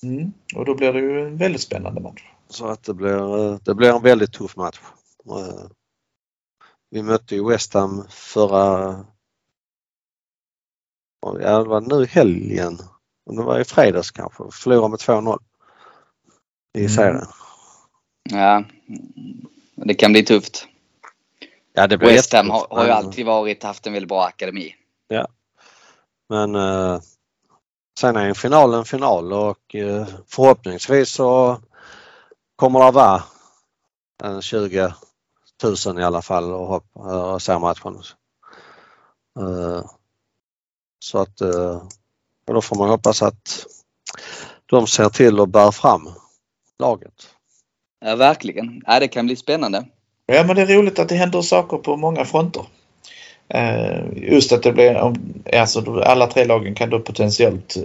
Mm. 0.03 0.33
Och 0.55 0.65
då 0.65 0.75
blir 0.75 0.93
det 0.93 1.01
ju 1.01 1.27
en 1.27 1.37
väldigt 1.37 1.61
spännande 1.61 2.01
match. 2.01 2.23
Så 2.49 2.67
att 2.67 2.83
det 2.83 2.95
blir, 2.95 3.39
eh, 3.53 3.59
det 3.65 3.75
blir 3.75 3.89
en 3.97 4.03
väldigt 4.03 4.33
tuff 4.33 4.57
match. 4.57 4.81
Eh, 5.31 5.67
Vi 6.91 7.03
mötte 7.03 7.35
ju 7.35 7.49
West 7.49 7.75
Ham 7.75 8.05
förra... 8.09 9.05
Ja, 11.41 11.59
det 11.59 11.69
var 11.69 11.81
nu 11.81 12.03
i 12.03 12.07
helgen. 12.07 12.79
Det 13.31 13.43
var 13.43 13.61
i 13.61 13.65
fredags 13.65 14.11
kanske. 14.11 14.45
Förlorade 14.53 14.89
med 14.89 14.99
2-0 14.99 15.39
i 16.79 16.81
Mm. 16.81 16.91
serien. 16.91 17.27
Ja. 18.31 18.65
Det 19.75 19.95
kan 19.95 20.13
bli 20.13 20.25
tufft. 20.25 20.67
Ja, 21.73 21.87
det 21.87 21.99
blir 21.99 22.09
West 22.09 22.33
Ham 22.33 22.51
har, 22.51 22.67
har 22.71 22.85
ju 22.85 22.91
alltid 22.91 23.27
varit, 23.27 23.63
haft 23.63 23.87
en 23.87 23.93
väldigt 23.93 24.09
bra 24.09 24.25
akademi. 24.25 24.75
Men 26.29 26.55
eh, 26.55 27.01
sen 28.01 28.17
är 28.17 28.29
en 28.29 28.35
final 28.35 28.75
en 28.75 28.85
final 28.85 29.33
och 29.33 29.75
eh, 29.75 30.07
förhoppningsvis 30.29 31.11
så 31.11 31.61
kommer 32.57 32.85
det 32.85 32.91
vara 32.91 33.23
en 34.23 34.43
20 34.43 34.93
000 35.87 36.01
i 36.01 36.05
alla 36.05 36.23
fall 36.23 36.53
och, 36.53 36.67
hopp, 36.67 36.87
och 36.93 37.43
se 37.43 37.59
matchen. 37.59 38.03
Eh, 39.39 39.85
så 40.99 41.19
att 41.19 41.41
eh, 41.41 41.83
och 42.47 42.55
då 42.55 42.63
får 42.63 42.77
man 42.77 42.89
hoppas 42.89 43.23
att 43.23 43.67
de 44.67 44.87
ser 44.87 45.09
till 45.09 45.41
att 45.41 45.49
bära 45.49 45.73
fram 45.73 46.09
laget. 46.79 47.35
Ja, 48.01 48.17
verkligen. 48.17 48.83
Ja, 48.87 49.01
det 49.01 49.09
kan 49.09 49.27
bli 49.27 49.37
spännande. 49.37 49.85
Ja, 50.27 50.45
men 50.47 50.57
det 50.57 50.63
är 50.63 50.67
roligt 50.67 50.99
att 50.99 51.09
det 51.09 51.15
händer 51.15 51.43
saker 51.43 51.77
på 51.77 51.97
många 51.97 52.25
fronter. 52.25 52.67
Eh, 53.49 54.01
just 54.15 54.53
att 54.53 54.63
det 54.63 54.73
blir, 54.73 55.15
alltså 55.53 56.01
alla 56.01 56.27
tre 56.27 56.45
lagen 56.45 56.75
kan 56.75 56.91
då 56.91 57.01
potentiellt 57.01 57.77
eh, 57.77 57.83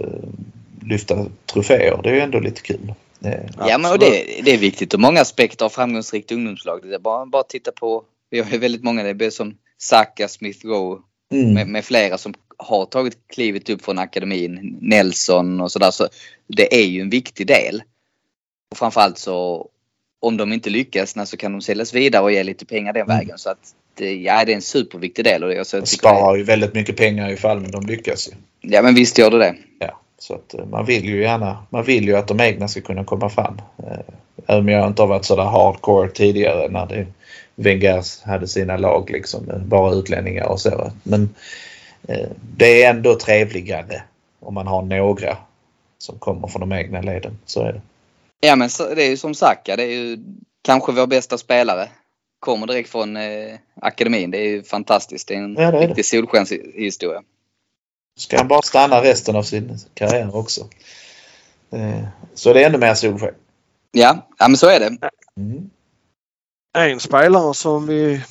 lyfta 0.86 1.26
troféer. 1.46 2.00
Det 2.02 2.10
är 2.10 2.14
ju 2.14 2.20
ändå 2.20 2.40
lite 2.40 2.62
kul. 2.62 2.94
Eh, 3.24 3.32
Ja, 3.58 3.78
men 3.78 3.92
och 3.92 3.98
det, 3.98 4.40
det 4.44 4.54
är 4.54 4.58
viktigt 4.58 4.94
och 4.94 5.00
många 5.00 5.20
aspekter 5.20 5.64
av 5.64 5.68
framgångsrikt 5.70 6.32
ungdomslag. 6.32 6.80
Det 6.82 6.94
är 6.94 6.98
bara, 6.98 7.26
bara 7.26 7.42
titta 7.42 7.72
på, 7.72 8.04
vi 8.30 8.40
har 8.40 8.50
ju 8.50 8.58
väldigt 8.58 8.84
många, 8.84 9.02
det 9.02 9.26
är 9.26 9.30
som 9.30 9.54
Saka, 9.78 10.28
Smith 10.28 10.66
Rowe 10.66 11.00
mm. 11.32 11.54
med, 11.54 11.68
med 11.68 11.84
flera 11.84 12.18
som 12.18 12.34
har 12.56 12.86
tagit 12.86 13.18
klivet 13.28 13.70
upp 13.70 13.84
från 13.84 13.98
akademin. 13.98 14.78
Nelson 14.80 15.60
och 15.60 15.72
sådär. 15.72 15.90
Så 15.90 16.08
det 16.46 16.80
är 16.80 16.86
ju 16.86 17.00
en 17.00 17.10
viktig 17.10 17.46
del. 17.46 17.82
Och 18.70 18.76
framförallt 18.78 19.18
så 19.18 19.68
om 20.20 20.36
de 20.36 20.52
inte 20.52 20.70
lyckas 20.70 21.14
så 21.24 21.36
kan 21.36 21.52
de 21.52 21.60
säljas 21.60 21.94
vidare 21.94 22.22
och 22.22 22.32
ge 22.32 22.42
lite 22.42 22.66
pengar 22.66 22.92
den 22.92 23.02
Mm. 23.02 23.16
vägen. 23.18 23.38
Så 23.38 23.50
att 23.50 23.74
ja, 24.00 24.44
det 24.44 24.52
är 24.52 24.56
en 24.56 24.62
superviktig 24.62 25.24
del. 25.24 25.44
Och 25.44 25.50
det, 25.50 25.64
så 25.64 25.76
jag 25.76 25.82
det- 25.82 25.86
sparar 25.86 26.36
ju 26.36 26.42
väldigt 26.42 26.74
mycket 26.74 26.96
pengar 26.96 27.30
ifall 27.30 27.70
de 27.70 27.86
lyckas. 27.86 28.28
Ju. 28.28 28.32
Ja 28.70 28.82
men 28.82 28.94
visst 28.94 29.18
gör 29.18 29.30
det 29.30 29.38
det. 29.38 29.54
Ja, 29.78 30.00
så 30.18 30.34
att 30.34 30.54
eh, 30.54 30.66
man 30.66 30.84
vill 30.84 31.04
ju 31.04 31.22
gärna, 31.22 31.58
man 31.70 31.84
vill 31.84 32.04
ju 32.04 32.16
att 32.16 32.28
de 32.28 32.40
egna 32.40 32.68
ska 32.68 32.80
kunna 32.80 33.04
komma 33.04 33.28
fram. 33.30 33.60
Eh, 33.78 33.98
Även 34.46 34.60
om 34.60 34.68
jag 34.68 34.86
inte 34.86 35.02
har 35.02 35.06
varit 35.06 35.24
sådär 35.24 35.44
hardcore 35.44 36.08
tidigare 36.10 36.68
när 36.68 36.86
det, 36.86 37.06
Wenger 37.54 38.26
hade 38.28 38.48
sina 38.48 38.76
lag 38.76 39.10
liksom, 39.10 39.46
bara 39.66 39.92
utlänningar 39.94 40.46
och 40.46 40.60
så. 40.60 40.92
Men 41.02 41.34
eh, 42.08 42.26
det 42.56 42.82
är 42.82 42.90
ändå 42.90 43.14
trevligare 43.14 44.02
om 44.40 44.54
man 44.54 44.66
har 44.66 44.82
några 44.82 45.36
som 45.98 46.18
kommer 46.18 46.48
från 46.48 46.60
de 46.68 46.72
egna 46.76 47.00
leden. 47.00 47.38
Så 47.46 47.60
är 47.62 47.72
det. 47.72 47.80
Ja 48.40 48.56
men 48.56 48.70
så, 48.70 48.94
det 48.94 49.02
är 49.04 49.10
ju 49.10 49.16
som 49.16 49.34
Saka, 49.34 49.76
det 49.76 49.82
är 49.82 49.90
ju 49.90 50.18
kanske 50.62 50.92
vår 50.92 51.06
bästa 51.06 51.38
spelare. 51.38 51.88
Kommer 52.40 52.66
direkt 52.66 52.90
från 52.90 53.16
eh, 53.16 53.58
akademin. 53.82 54.30
Det 54.30 54.38
är 54.38 54.48
ju 54.48 54.62
fantastiskt. 54.62 55.28
Det 55.28 55.34
är 55.34 55.38
en 55.38 55.54
Ja, 55.58 55.70
det 55.70 55.78
är 55.78 55.88
riktig 55.88 56.06
solskenshistoria. 56.06 57.22
Ska 58.18 58.36
han 58.38 58.48
bara 58.48 58.62
stanna 58.62 59.02
resten 59.02 59.36
av 59.36 59.42
sin 59.42 59.78
karriär 59.94 60.36
också. 60.36 60.68
Eh, 61.72 62.04
Så 62.34 62.52
det 62.52 62.62
är 62.62 62.66
ännu 62.66 62.78
mer 62.78 62.94
solsken. 62.94 63.34
Ja, 63.92 64.28
ja 64.38 64.48
men 64.48 64.56
så 64.56 64.66
är 64.66 64.80
det. 64.80 64.98
Mm. 65.36 65.70
En 66.78 67.00
spelare 67.00 67.54
som 67.54 67.86
vi 67.86 68.24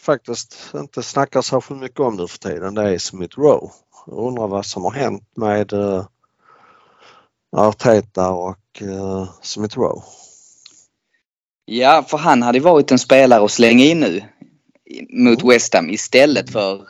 faktiskt 0.00 0.72
inte 0.74 1.02
snackar 1.02 1.42
särskilt 1.42 1.80
mycket 1.80 2.00
om 2.00 2.16
nu 2.16 2.28
för 2.28 2.38
tiden 2.38 2.74
det 2.74 2.82
är 2.94 2.98
Smith 2.98 3.38
Rowe. 3.38 3.68
Jag 4.06 4.18
undrar 4.18 4.48
vad 4.48 4.66
som 4.66 4.84
har 4.84 4.90
hänt 4.92 5.28
med 5.36 5.72
uh, 5.72 6.06
Arteta 7.56 8.30
och 8.30 8.82
uh, 8.82 9.30
Smith 9.42 9.78
Rowe. 9.78 10.02
Ja, 11.66 12.04
för 12.08 12.18
han 12.18 12.42
hade 12.42 12.60
varit 12.60 12.90
en 12.90 12.98
spelare 12.98 13.44
att 13.44 13.50
slänga 13.50 13.84
in 13.84 14.00
nu 14.00 14.22
mot 15.10 15.44
West 15.44 15.74
Ham 15.74 15.90
istället 15.90 16.50
för 16.50 16.88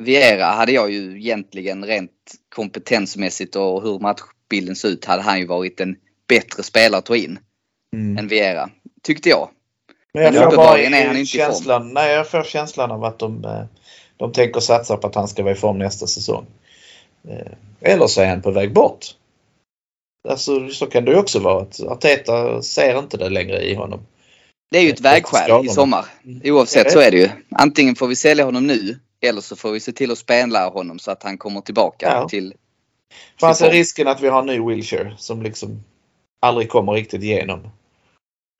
Viera 0.00 0.44
hade 0.44 0.72
jag 0.72 0.90
ju 0.90 1.18
egentligen 1.18 1.84
rent 1.84 2.10
kompetensmässigt 2.54 3.56
och 3.56 3.82
hur 3.82 3.98
matchbilden 3.98 4.76
ser 4.76 4.88
ut 4.88 5.04
hade 5.04 5.22
han 5.22 5.38
ju 5.38 5.46
varit 5.46 5.80
en 5.80 5.96
bättre 6.28 6.62
spelare 6.62 6.98
att 6.98 7.06
ta 7.06 7.16
in 7.16 7.38
Mm. 7.92 8.18
än 8.18 8.28
Viera. 8.28 8.70
Tyckte 9.02 9.28
jag. 9.28 9.48
Men 10.14 10.22
jag 10.22 10.34
Men 10.34 10.42
får 10.50 10.56
bara 10.56 10.78
är 10.78 10.84
han 11.06 11.16
inte 11.16 11.16
form. 11.16 11.26
känslan, 11.26 11.94
nej, 11.94 12.12
jag 12.14 12.28
får 12.30 12.42
känslan 12.42 12.90
av 12.90 13.04
att 13.04 13.18
de, 13.18 13.44
eh, 13.44 13.64
de 14.16 14.32
tänker 14.32 14.60
satsa 14.60 14.96
på 14.96 15.06
att 15.06 15.14
han 15.14 15.28
ska 15.28 15.42
vara 15.42 15.52
i 15.52 15.56
form 15.56 15.78
nästa 15.78 16.06
säsong. 16.06 16.46
Eh, 17.28 17.52
Eller 17.80 18.06
så 18.06 18.20
är 18.20 18.26
han 18.26 18.42
på 18.42 18.50
väg 18.50 18.72
bort. 18.72 19.06
Alltså 20.28 20.68
så 20.68 20.86
kan 20.86 21.04
det 21.04 21.10
ju 21.10 21.18
också 21.18 21.38
vara. 21.38 21.62
Att 21.62 21.80
Arteta 21.80 22.62
ser 22.62 22.98
inte 22.98 23.16
det 23.16 23.28
längre 23.28 23.62
i 23.62 23.74
honom. 23.74 24.00
Det 24.70 24.78
är 24.78 24.82
ju 24.82 24.90
ett 24.90 25.00
vägskäl 25.00 25.66
i 25.66 25.68
sommar. 25.68 26.04
Jag 26.42 26.56
Oavsett 26.56 26.92
så 26.92 27.00
är 27.00 27.10
det 27.10 27.16
ju. 27.16 27.28
Antingen 27.50 27.94
får 27.94 28.06
vi 28.06 28.16
sälja 28.16 28.44
honom 28.44 28.66
nu 28.66 28.98
eller 29.20 29.40
så 29.40 29.56
får 29.56 29.72
vi 29.72 29.80
se 29.80 29.92
till 29.92 30.10
att 30.10 30.18
spela 30.18 30.68
honom 30.68 30.98
så 30.98 31.10
att 31.10 31.22
han 31.22 31.38
kommer 31.38 31.60
tillbaka 31.60 32.06
Ja. 32.06 32.28
till... 32.28 32.54
Fanns 33.40 33.60
är 33.60 33.64
form. 33.64 33.74
risken 33.74 34.08
att 34.08 34.20
vi 34.20 34.28
har 34.28 34.40
en 34.40 34.46
ny 34.46 34.60
Wilshire 34.60 35.14
som 35.18 35.42
liksom 35.42 35.84
aldrig 36.40 36.68
kommer 36.68 36.92
riktigt 36.92 37.22
igenom. 37.22 37.70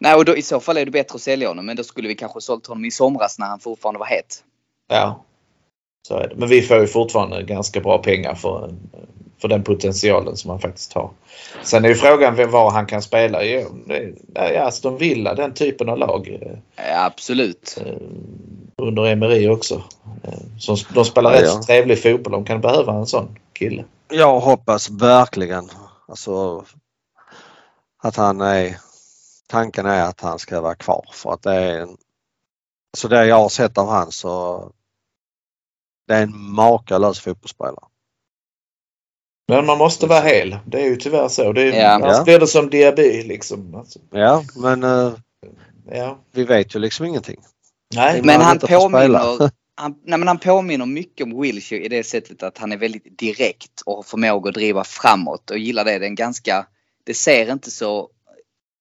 Nej, 0.00 0.14
och 0.14 0.24
då, 0.24 0.36
i 0.36 0.42
så 0.42 0.60
fall 0.60 0.76
är 0.76 0.84
det 0.84 0.90
bättre 0.90 1.14
att 1.14 1.22
sälja 1.22 1.48
honom. 1.48 1.66
Men 1.66 1.76
då 1.76 1.84
skulle 1.84 2.08
vi 2.08 2.14
kanske 2.14 2.40
sålt 2.40 2.66
honom 2.66 2.84
i 2.84 2.90
somras 2.90 3.38
när 3.38 3.46
han 3.46 3.60
fortfarande 3.60 3.98
var 3.98 4.06
het. 4.06 4.44
Ja. 4.88 5.24
Så 6.08 6.16
är 6.16 6.28
det. 6.28 6.34
Men 6.36 6.48
vi 6.48 6.62
får 6.62 6.76
ju 6.80 6.86
fortfarande 6.86 7.42
ganska 7.42 7.80
bra 7.80 7.98
pengar 7.98 8.34
för, 8.34 8.74
för 9.40 9.48
den 9.48 9.62
potentialen 9.64 10.36
som 10.36 10.50
han 10.50 10.60
faktiskt 10.60 10.92
har. 10.92 11.10
Sen 11.62 11.84
är 11.84 11.88
ju 11.88 11.94
frågan 11.94 12.50
var 12.50 12.70
han 12.70 12.86
kan 12.86 13.02
spela 13.02 13.44
i. 13.44 13.66
Aston 14.58 14.96
Villa, 14.98 15.34
den 15.34 15.54
typen 15.54 15.88
av 15.88 15.98
lag. 15.98 16.28
eh, 16.42 16.58
Ja, 16.90 17.04
absolut. 17.04 17.78
eh, 17.86 17.92
Under 18.76 19.06
Emery 19.06 19.48
också. 19.48 19.82
Eh, 20.24 20.38
Som, 20.58 20.76
de 20.94 21.04
spelar 21.04 21.30
Ja, 21.32 21.36
rätt 21.38 21.44
ja. 21.46 21.50
så 21.52 21.62
trevlig 21.62 22.02
fotboll. 22.02 22.32
De 22.32 22.44
kan 22.44 22.60
behöva 22.60 22.92
en 22.94 23.06
sån 23.06 23.38
kille. 23.52 23.84
Jag 24.08 24.40
hoppas 24.40 24.90
verkligen 24.90 25.70
alltså, 26.08 26.64
att 28.02 28.16
han 28.16 28.40
är 28.40 28.76
tanken 29.46 29.86
är 29.86 30.02
att 30.02 30.20
han 30.20 30.38
ska 30.38 30.60
vara 30.60 30.74
kvar 30.74 31.04
för 31.12 31.32
att 31.32 31.42
det 31.42 31.52
är 31.54 31.78
en, 31.80 31.96
så 32.96 33.08
det 33.08 33.26
jag 33.26 33.36
har 33.36 33.48
sett 33.48 33.78
av 33.78 33.88
han 33.88 34.12
så 34.12 34.64
det 36.08 36.14
är 36.14 36.22
en 36.22 36.38
makalös 36.52 37.20
fotbollsspelare. 37.20 37.84
Men 39.50 39.66
man 39.66 39.78
måste 39.78 40.06
vara 40.06 40.20
hel. 40.20 40.56
Det 40.66 40.80
är 40.80 40.86
ju 40.86 40.96
tyvärr 40.96 41.28
så. 41.28 41.52
Det 41.52 41.62
är, 41.62 41.80
Ja. 41.80 41.88
Annars 41.88 42.16
Ja. 42.16 42.24
blir 42.24 42.38
det 42.38 42.46
som 42.46 42.70
Diaby 42.70 43.22
liksom. 43.22 43.74
Alltså, 43.74 43.98
Ja 44.10 44.44
men 44.56 44.82
eh, 44.82 45.12
ja. 45.92 46.18
vi 46.32 46.44
vet 46.44 46.74
ju 46.74 46.78
liksom 46.78 47.06
ingenting. 47.06 47.40
Nej, 47.94 48.20
Men 48.24 48.40
han 48.40 48.58
påminner, 48.58 49.50
han, 49.74 49.94
nej, 50.04 50.18
men 50.18 50.28
han 50.28 50.38
påminner 50.38 50.86
mycket 50.86 51.24
om 51.24 51.40
Wilshire 51.42 51.84
i 51.84 51.88
det 51.88 52.02
sättet 52.02 52.42
att 52.42 52.58
han 52.58 52.72
är 52.72 52.76
väldigt 52.76 53.18
direkt 53.18 53.80
och 53.86 53.96
har 53.96 54.02
förmåga 54.02 54.48
att 54.48 54.54
driva 54.54 54.84
framåt 54.84 55.50
och 55.50 55.58
gillar 55.58 55.84
det. 55.84 55.98
Det 55.98 56.04
är 56.04 56.08
en 56.08 56.14
ganska, 56.14 56.66
det 57.04 57.14
ser 57.14 57.52
inte 57.52 57.70
så, 57.70 58.08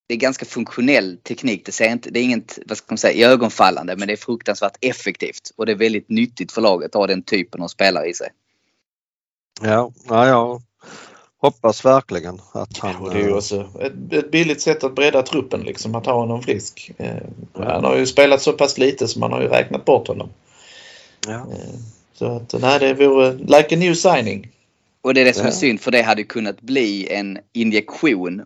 det 0.08 0.14
är 0.14 0.18
ganska 0.18 0.44
funktionell 0.44 1.18
teknik. 1.18 1.66
Det, 1.66 1.72
ser 1.72 1.90
inte, 1.92 2.10
det 2.10 2.20
är 2.20 2.24
inget, 2.24 2.58
vad 2.66 2.78
ska 2.78 2.86
man 2.90 2.98
säga, 2.98 3.28
iögonfallande 3.28 3.96
men 3.96 4.08
det 4.08 4.14
är 4.14 4.16
fruktansvärt 4.16 4.76
effektivt 4.80 5.52
och 5.56 5.66
det 5.66 5.72
är 5.72 5.76
väldigt 5.76 6.08
nyttigt 6.08 6.52
för 6.52 6.60
laget 6.60 6.88
att 6.88 7.00
ha 7.00 7.06
den 7.06 7.22
typen 7.22 7.62
av 7.62 7.68
spelare 7.68 8.06
i 8.06 8.14
sig. 8.14 8.28
Ja, 9.62 9.92
ja 10.08 10.26
jag 10.26 10.62
hoppas 11.40 11.84
verkligen 11.84 12.40
att 12.52 12.78
han... 12.78 12.96
Och 12.96 13.10
det 13.10 13.18
är 13.18 13.22
ju 13.22 13.30
eh, 13.30 13.36
också 13.36 13.68
ett, 13.80 14.12
ett 14.12 14.30
billigt 14.30 14.60
sätt 14.60 14.84
att 14.84 14.94
bredda 14.94 15.22
truppen 15.22 15.60
liksom, 15.60 15.94
att 15.94 16.06
ha 16.06 16.12
honom 16.12 16.42
frisk. 16.42 16.90
Eh, 16.98 17.16
han 17.54 17.84
har 17.84 17.96
ju 17.96 18.06
spelat 18.06 18.42
så 18.42 18.52
pass 18.52 18.78
lite 18.78 19.08
så 19.08 19.18
man 19.18 19.32
har 19.32 19.40
ju 19.42 19.48
räknat 19.48 19.84
bort 19.84 20.08
honom. 20.08 20.28
ja. 21.26 21.34
Eh, 21.34 21.78
Så 22.14 22.26
att, 22.26 22.54
nej, 22.60 22.78
det 22.78 22.94
vore 22.94 23.32
like 23.32 23.74
a 23.74 23.78
new 23.78 23.94
signing. 23.94 24.50
Och 25.02 25.14
det 25.14 25.20
är 25.20 25.24
det 25.24 25.32
som 25.34 25.42
är 25.46 25.50
Ja. 25.50 25.52
synd 25.56 25.80
för 25.80 25.90
det 25.90 26.02
hade 26.02 26.24
kunnat 26.24 26.60
bli 26.60 27.08
en 27.12 27.38
injektion 27.52 28.44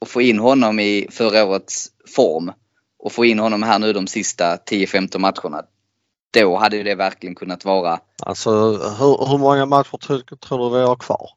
och 0.00 0.08
få 0.08 0.22
in 0.22 0.38
honom 0.38 0.80
i 0.80 1.06
förra 1.10 1.44
årets 1.44 1.88
form 2.16 2.52
och 2.98 3.12
få 3.12 3.24
in 3.24 3.38
honom 3.38 3.62
här 3.62 3.78
nu 3.78 3.92
de 3.92 4.06
sista 4.06 4.56
10-15 4.56 5.18
matcherna. 5.18 5.62
Då 6.30 6.56
hade 6.56 6.82
det 6.82 6.94
verkligen 6.94 7.34
kunnat 7.34 7.64
vara. 7.64 8.00
Alltså 8.22 8.50
hur, 8.98 9.28
hur 9.30 9.38
många 9.38 9.66
matcher 9.66 9.96
tror, 9.96 10.18
tror 10.36 10.70
du 10.70 10.78
vi 10.78 10.84
har 10.84 10.96
kvar? 10.96 11.30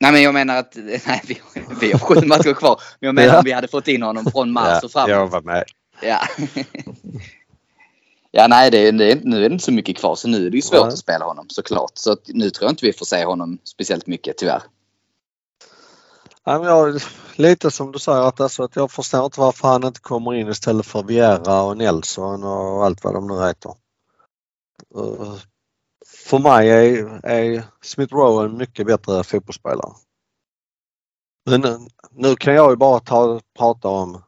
Nej 0.00 0.12
men 0.12 0.22
jag 0.22 0.34
menar 0.34 0.56
att 0.56 0.76
nej, 1.06 1.22
vi, 1.26 1.40
vi 1.80 1.92
har 1.92 1.98
sju 1.98 2.26
matcher 2.26 2.54
kvar. 2.54 2.80
Men 3.00 3.06
jag 3.06 3.14
menar 3.14 3.32
Ja. 3.32 3.38
om 3.38 3.44
vi 3.44 3.52
hade 3.52 3.68
fått 3.68 3.88
in 3.88 4.02
honom 4.02 4.26
från 4.32 4.52
mars 4.52 4.84
och 4.84 4.90
framåt. 4.92 5.10
jag 5.10 5.26
var 5.26 5.40
med. 5.42 5.64
Ja. 6.02 6.18
ja 8.30 8.46
nej 8.48 8.70
det 8.70 8.78
är, 8.88 8.92
det 8.92 9.24
nu 9.24 9.36
är 9.44 9.48
det 9.48 9.52
inte 9.52 9.64
så 9.64 9.72
mycket 9.72 9.96
kvar 9.96 10.14
så 10.14 10.28
nu 10.28 10.46
är 10.46 10.50
det 10.50 10.56
ju 10.56 10.62
svårt 10.62 10.80
Nej. 10.80 10.88
att 10.88 10.98
spela 10.98 11.24
honom 11.24 11.46
såklart. 11.48 11.92
Så 11.94 12.16
nu 12.26 12.50
tror 12.50 12.66
jag 12.66 12.72
inte 12.72 12.86
vi 12.86 12.92
får 12.92 13.06
se 13.06 13.24
honom 13.24 13.58
speciellt 13.64 14.06
mycket 14.06 14.38
tyvärr. 14.38 14.62
Jag, 16.44 17.00
lite 17.36 17.70
som 17.70 17.92
du 17.92 17.98
säger 17.98 18.20
att, 18.20 18.40
alltså, 18.40 18.62
att 18.62 18.76
jag 18.76 18.90
förstår 18.90 19.24
inte 19.24 19.40
varför 19.40 19.68
han 19.68 19.84
inte 19.84 20.00
kommer 20.00 20.34
in 20.34 20.48
istället 20.48 20.86
för 20.86 21.02
Viera 21.02 21.62
och 21.62 21.76
Nelson 21.76 22.44
och 22.44 22.84
allt 22.84 23.04
vad 23.04 23.14
de 23.14 23.26
nu 23.26 23.46
heter. 23.46 23.74
Uh, 24.96 25.34
för 26.06 26.38
mig 26.38 26.70
är, 26.70 27.20
är 27.26 27.64
Smith 27.82 28.14
Rowe 28.14 28.44
en 28.44 28.56
mycket 28.56 28.86
bättre 28.86 29.24
fotbollsspelare. 29.24 29.92
Men 31.50 31.60
nu, 31.60 31.78
nu 32.10 32.36
kan 32.36 32.54
jag 32.54 32.70
ju 32.70 32.76
bara 32.76 33.00
ta, 33.00 33.40
prata 33.58 33.88
om 33.88 34.22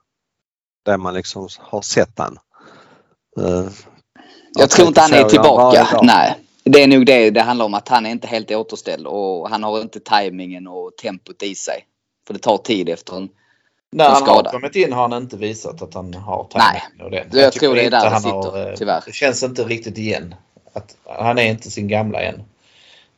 det 0.85 0.97
man 0.97 1.15
liksom 1.15 1.49
har 1.59 1.83
sett 1.83 2.19
han. 2.19 2.39
Uh, 3.39 3.71
Jag 4.53 4.71
tror 4.71 4.89
inte 4.89 5.01
han 5.01 5.13
är 5.13 5.25
tillbaka. 5.25 6.01
Nej. 6.03 6.39
Det 6.65 6.83
är 6.83 6.89
nog 6.89 7.07
det 7.07 7.31
det 7.31 7.41
handlar 7.41 7.65
om 7.65 7.75
att 7.75 7.89
han 7.89 8.07
är 8.07 8.11
inte 8.11 8.27
helt 8.27 8.51
återställd 8.51 9.07
och 9.07 9.51
han 9.51 9.63
har 9.63 9.81
inte 9.81 10.01
tajmingen 10.01 10.67
och 10.67 10.97
tempot 10.97 11.43
i 11.43 11.55
sig. 11.55 11.87
För 12.27 12.35
det 12.35 12.41
tar 12.41 12.59
tid 12.59 12.89
efter 12.89 13.17
en... 13.17 13.29
När 13.93 14.05
En 14.05 14.11
han 14.11 14.23
har 14.23 14.27
skada. 14.35 14.51
kommit 14.51 14.77
in 14.77 14.93
har 14.93 15.09
han 15.09 15.23
inte 15.23 15.37
visat 15.37 15.83
att 15.83 15.95
han 15.95 16.15
har 16.15 16.47
Nej. 16.55 16.83
timing 16.91 17.05
och 17.07 17.11
den. 17.11 17.29
Jag 17.33 17.53
tycker 17.53 17.67
tror 17.67 17.75
det 17.77 17.85
är 17.87 17.91
där 17.91 18.11
det 18.11 18.17
sitter, 18.17 18.71
eh, 18.71 18.77
tyvärr. 18.77 19.03
Det 19.07 19.13
känns 19.13 19.43
inte 19.43 19.65
riktigt 19.65 19.99
igen. 19.99 20.35
Att 20.73 20.97
han 21.05 21.39
är 21.39 21.43
inte 21.51 21.71
sin 21.71 21.89
gamla 21.89 22.21
än. 22.23 22.43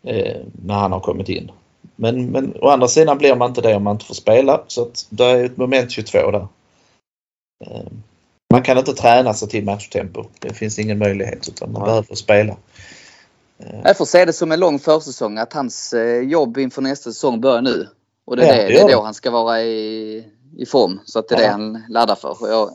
Eh, 0.02 0.40
när 0.64 0.74
han 0.74 0.93
har 0.93 1.01
kommit 1.01 1.28
in. 1.28 1.51
Men, 1.97 2.26
men 2.26 2.55
å 2.60 2.68
andra 2.68 2.89
sidan 2.89 3.18
blir 3.18 3.35
man 3.36 3.48
inte 3.48 3.60
det 3.60 3.74
om 3.74 3.82
man 3.85 3.94
inte 3.94 4.05
får 4.05 4.14
spela. 4.14 4.64
Så 4.66 4.82
att 4.82 5.06
det 5.10 5.24
är 5.24 5.44
ett 5.44 5.56
moment 5.56 5.90
22 5.90 6.31
där. 6.31 6.47
Eh, 7.66 7.82
man 8.51 8.62
kan 8.62 8.78
inte 8.78 8.93
träna 8.94 9.35
sig 9.35 9.48
till 9.48 9.64
matchtempo. 9.64 10.24
Det 10.39 10.55
finns 10.55 10.78
ingen 10.78 10.98
möjlighet 10.98 11.48
utan 11.48 11.72
man 11.72 11.82
Nej. 11.82 11.86
behöver 11.89 12.14
spela. 12.14 12.56
Eh, 13.59 13.81
Jag 13.85 13.97
får 13.97 14.05
se 14.05 14.24
det 14.24 14.32
som 14.32 14.52
en 14.52 14.60
lång 14.60 14.78
försäsong 14.78 15.39
att 15.39 15.52
hans 15.52 15.93
eh, 15.93 16.20
jobb 16.20 16.59
inför 16.59 16.82
nästa 16.82 17.12
säsong 17.12 17.40
börjar 17.40 17.62
nu. 17.62 17.89
Och 18.24 18.36
det 18.36 18.42
är, 18.42 18.46
Ja, 18.46 18.52
det, 18.56 18.62
det 18.62 18.68
det 18.68 18.78
är 18.78 18.82
då 18.82 18.88
det. 18.88 19.05
han 19.05 19.14
ska 19.14 19.30
vara 19.30 19.62
i, 19.62 20.28
i 20.56 20.66
form. 20.66 21.01
Så 21.05 21.18
att 21.18 21.28
det 21.28 21.34
är 21.34 21.38
det 21.38 21.44
Ja. 21.44 21.51
han 21.51 21.82
laddar 21.88 22.14
för. 22.14 22.30
Och 22.42 22.48
jag 22.48 22.70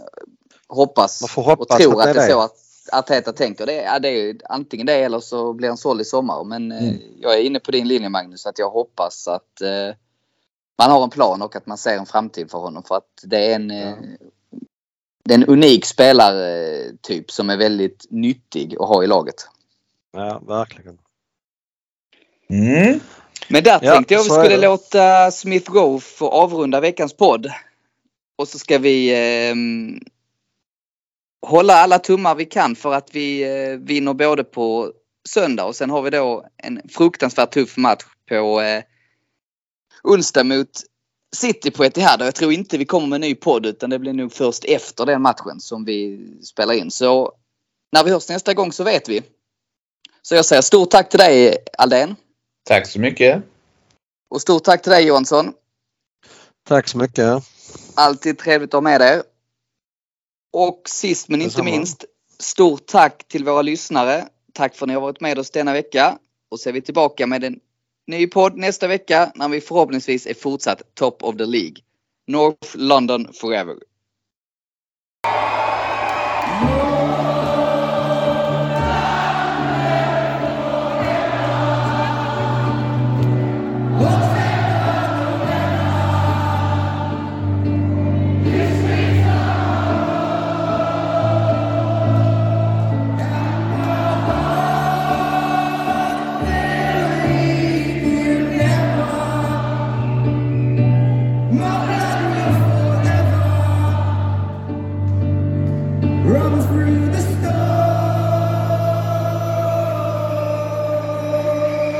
hoppas, 0.67 1.35
hoppas 1.35 1.59
och 1.69 1.79
tror 1.79 1.99
att 2.01 2.07
det 2.07 2.13
det 2.13 2.19
är 2.19 2.27
det. 2.27 2.31
så 2.33 2.39
att 2.41 2.53
Arteta 2.91 3.33
tänker. 3.33 3.65
Det 3.65 3.79
är, 3.81 3.93
ja, 3.93 3.99
det 3.99 4.09
är 4.09 4.37
antingen 4.49 4.85
det 4.87 4.93
eller 5.03 5.19
så 5.19 5.53
blir 5.53 5.67
han 5.67 5.77
såld 5.77 6.01
i 6.01 6.05
sommar. 6.05 6.43
Men 6.43 6.71
eh, 6.71 6.83
Mm. 6.83 6.95
jag 7.19 7.33
är 7.33 7.41
inne 7.41 7.59
på 7.59 7.71
din 7.71 7.87
linje 7.87 8.09
Magnus. 8.09 8.45
Att 8.45 8.59
jag 8.59 8.69
hoppas 8.69 9.27
att 9.27 9.61
eh, 9.61 9.95
man 10.77 10.91
har 10.91 11.03
en 11.03 11.09
plan 11.09 11.41
och 11.41 11.55
att 11.55 11.65
man 11.65 11.77
ser 11.77 11.97
en 11.97 12.05
framtid 12.05 12.51
för 12.51 12.57
honom. 12.57 12.83
För 12.83 12.95
att 12.95 13.09
det 13.23 13.51
är 13.51 13.55
en, 13.55 13.71
eh, 13.71 13.93
det 15.25 15.33
är 15.33 15.37
en 15.37 15.45
unik 15.45 15.85
spelartyp 15.85 17.31
som 17.31 17.49
är 17.49 17.57
väldigt 17.57 18.05
nyttig 18.09 18.75
att 18.79 18.87
ha 18.87 19.03
i 19.03 19.07
laget. 19.07 19.47
Ja, 20.11 20.39
verkligen. 20.47 20.97
Mm. 22.49 22.99
Men 23.47 23.63
där 23.63 23.79
Ja, 23.81 23.93
tänkte 23.93 24.13
jag 24.13 24.23
vi 24.23 24.29
skulle 24.29 24.57
låta 24.57 25.31
Smith 25.31 25.71
Rowe 25.71 25.99
få 25.99 26.29
avrunda 26.29 26.79
veckans 26.79 27.13
podd. 27.13 27.51
Och 28.37 28.47
så 28.47 28.59
ska 28.59 28.77
vi 28.77 29.15
ehm, 29.15 29.99
hålla 31.41 31.73
alla 31.73 31.99
tummar 31.99 32.35
vi 32.35 32.45
kan 32.45 32.75
för 32.75 32.93
att 32.93 33.15
vi 33.15 33.43
eh, 33.43 33.77
vinner 33.77 34.13
både 34.13 34.43
på 34.43 34.93
söndag 35.29 35.65
och 35.65 35.75
sen 35.75 35.89
har 35.89 36.01
vi 36.01 36.09
då 36.09 36.45
en 36.57 36.81
fruktansvärt 36.89 37.51
tuff 37.51 37.77
match 37.77 38.03
på 38.29 38.61
eh, 38.61 38.83
onsdag 40.03 40.43
mot 40.43 40.69
City 41.35 41.71
på 41.71 41.83
Etihad. 41.83 42.21
Och 42.21 42.27
jag 42.27 42.35
tror 42.35 42.53
inte 42.53 42.77
vi 42.77 42.85
kommer 42.85 43.07
med 43.07 43.15
en 43.15 43.21
ny 43.21 43.35
podd 43.35 43.65
utan 43.65 43.89
det 43.89 43.99
blir 43.99 44.13
nog 44.13 44.33
först 44.33 44.65
efter 44.65 45.05
den 45.05 45.21
matchen 45.21 45.59
som 45.59 45.85
vi 45.85 46.19
spelar 46.43 46.73
in. 46.73 46.91
Så 46.91 47.33
när 47.91 48.03
vi 48.03 48.11
hörs 48.11 48.29
nästa 48.29 48.53
gång 48.53 48.71
så 48.71 48.83
vet 48.83 49.09
vi. 49.09 49.21
Så 50.21 50.35
jag 50.35 50.45
säger 50.45 50.61
stort 50.61 50.89
tack 50.89 51.09
till 51.09 51.19
dig 51.19 51.57
Aldén. 51.77 52.15
Tack 52.63 52.87
så 52.87 52.99
mycket. 52.99 53.43
Och 54.29 54.41
stort 54.41 54.63
tack 54.63 54.81
till 54.81 54.91
dig 54.91 55.07
Johansson. 55.07 55.53
Tack 56.67 56.87
så 56.87 56.97
mycket. 56.97 57.43
Alltid 57.95 58.37
trevligt 58.37 58.69
att 58.69 58.73
ha 58.73 58.81
med 58.81 59.01
er. 59.01 59.23
Och 60.53 60.81
sist 60.85 61.29
men 61.29 61.41
inte 61.41 61.49
Detsamma. 61.49 61.71
minst, 61.71 62.05
stort 62.39 62.85
tack 62.85 63.27
till 63.27 63.45
våra 63.45 63.61
lyssnare. 63.61 64.27
Tack 64.53 64.75
för 64.75 64.85
att 64.85 64.87
ni 64.87 64.93
har 64.93 65.01
varit 65.01 65.21
med 65.21 65.39
oss 65.39 65.49
denna 65.49 65.73
vecka. 65.73 66.17
Och 66.51 66.59
så 66.59 66.69
är 66.69 66.73
vi 66.73 66.81
tillbaka 66.81 67.27
med 67.27 67.43
en 67.43 67.59
ny 68.07 68.27
podd 68.27 68.57
nästa 68.57 68.87
vecka 68.87 69.31
när 69.35 69.49
vi 69.49 69.61
förhoppningsvis 69.61 70.27
är 70.27 70.33
fortsatt 70.33 70.81
top 70.95 71.23
of 71.23 71.37
the 71.37 71.45
League. 71.45 71.75
North 72.27 72.77
London 72.77 73.33
forever. 73.33 73.75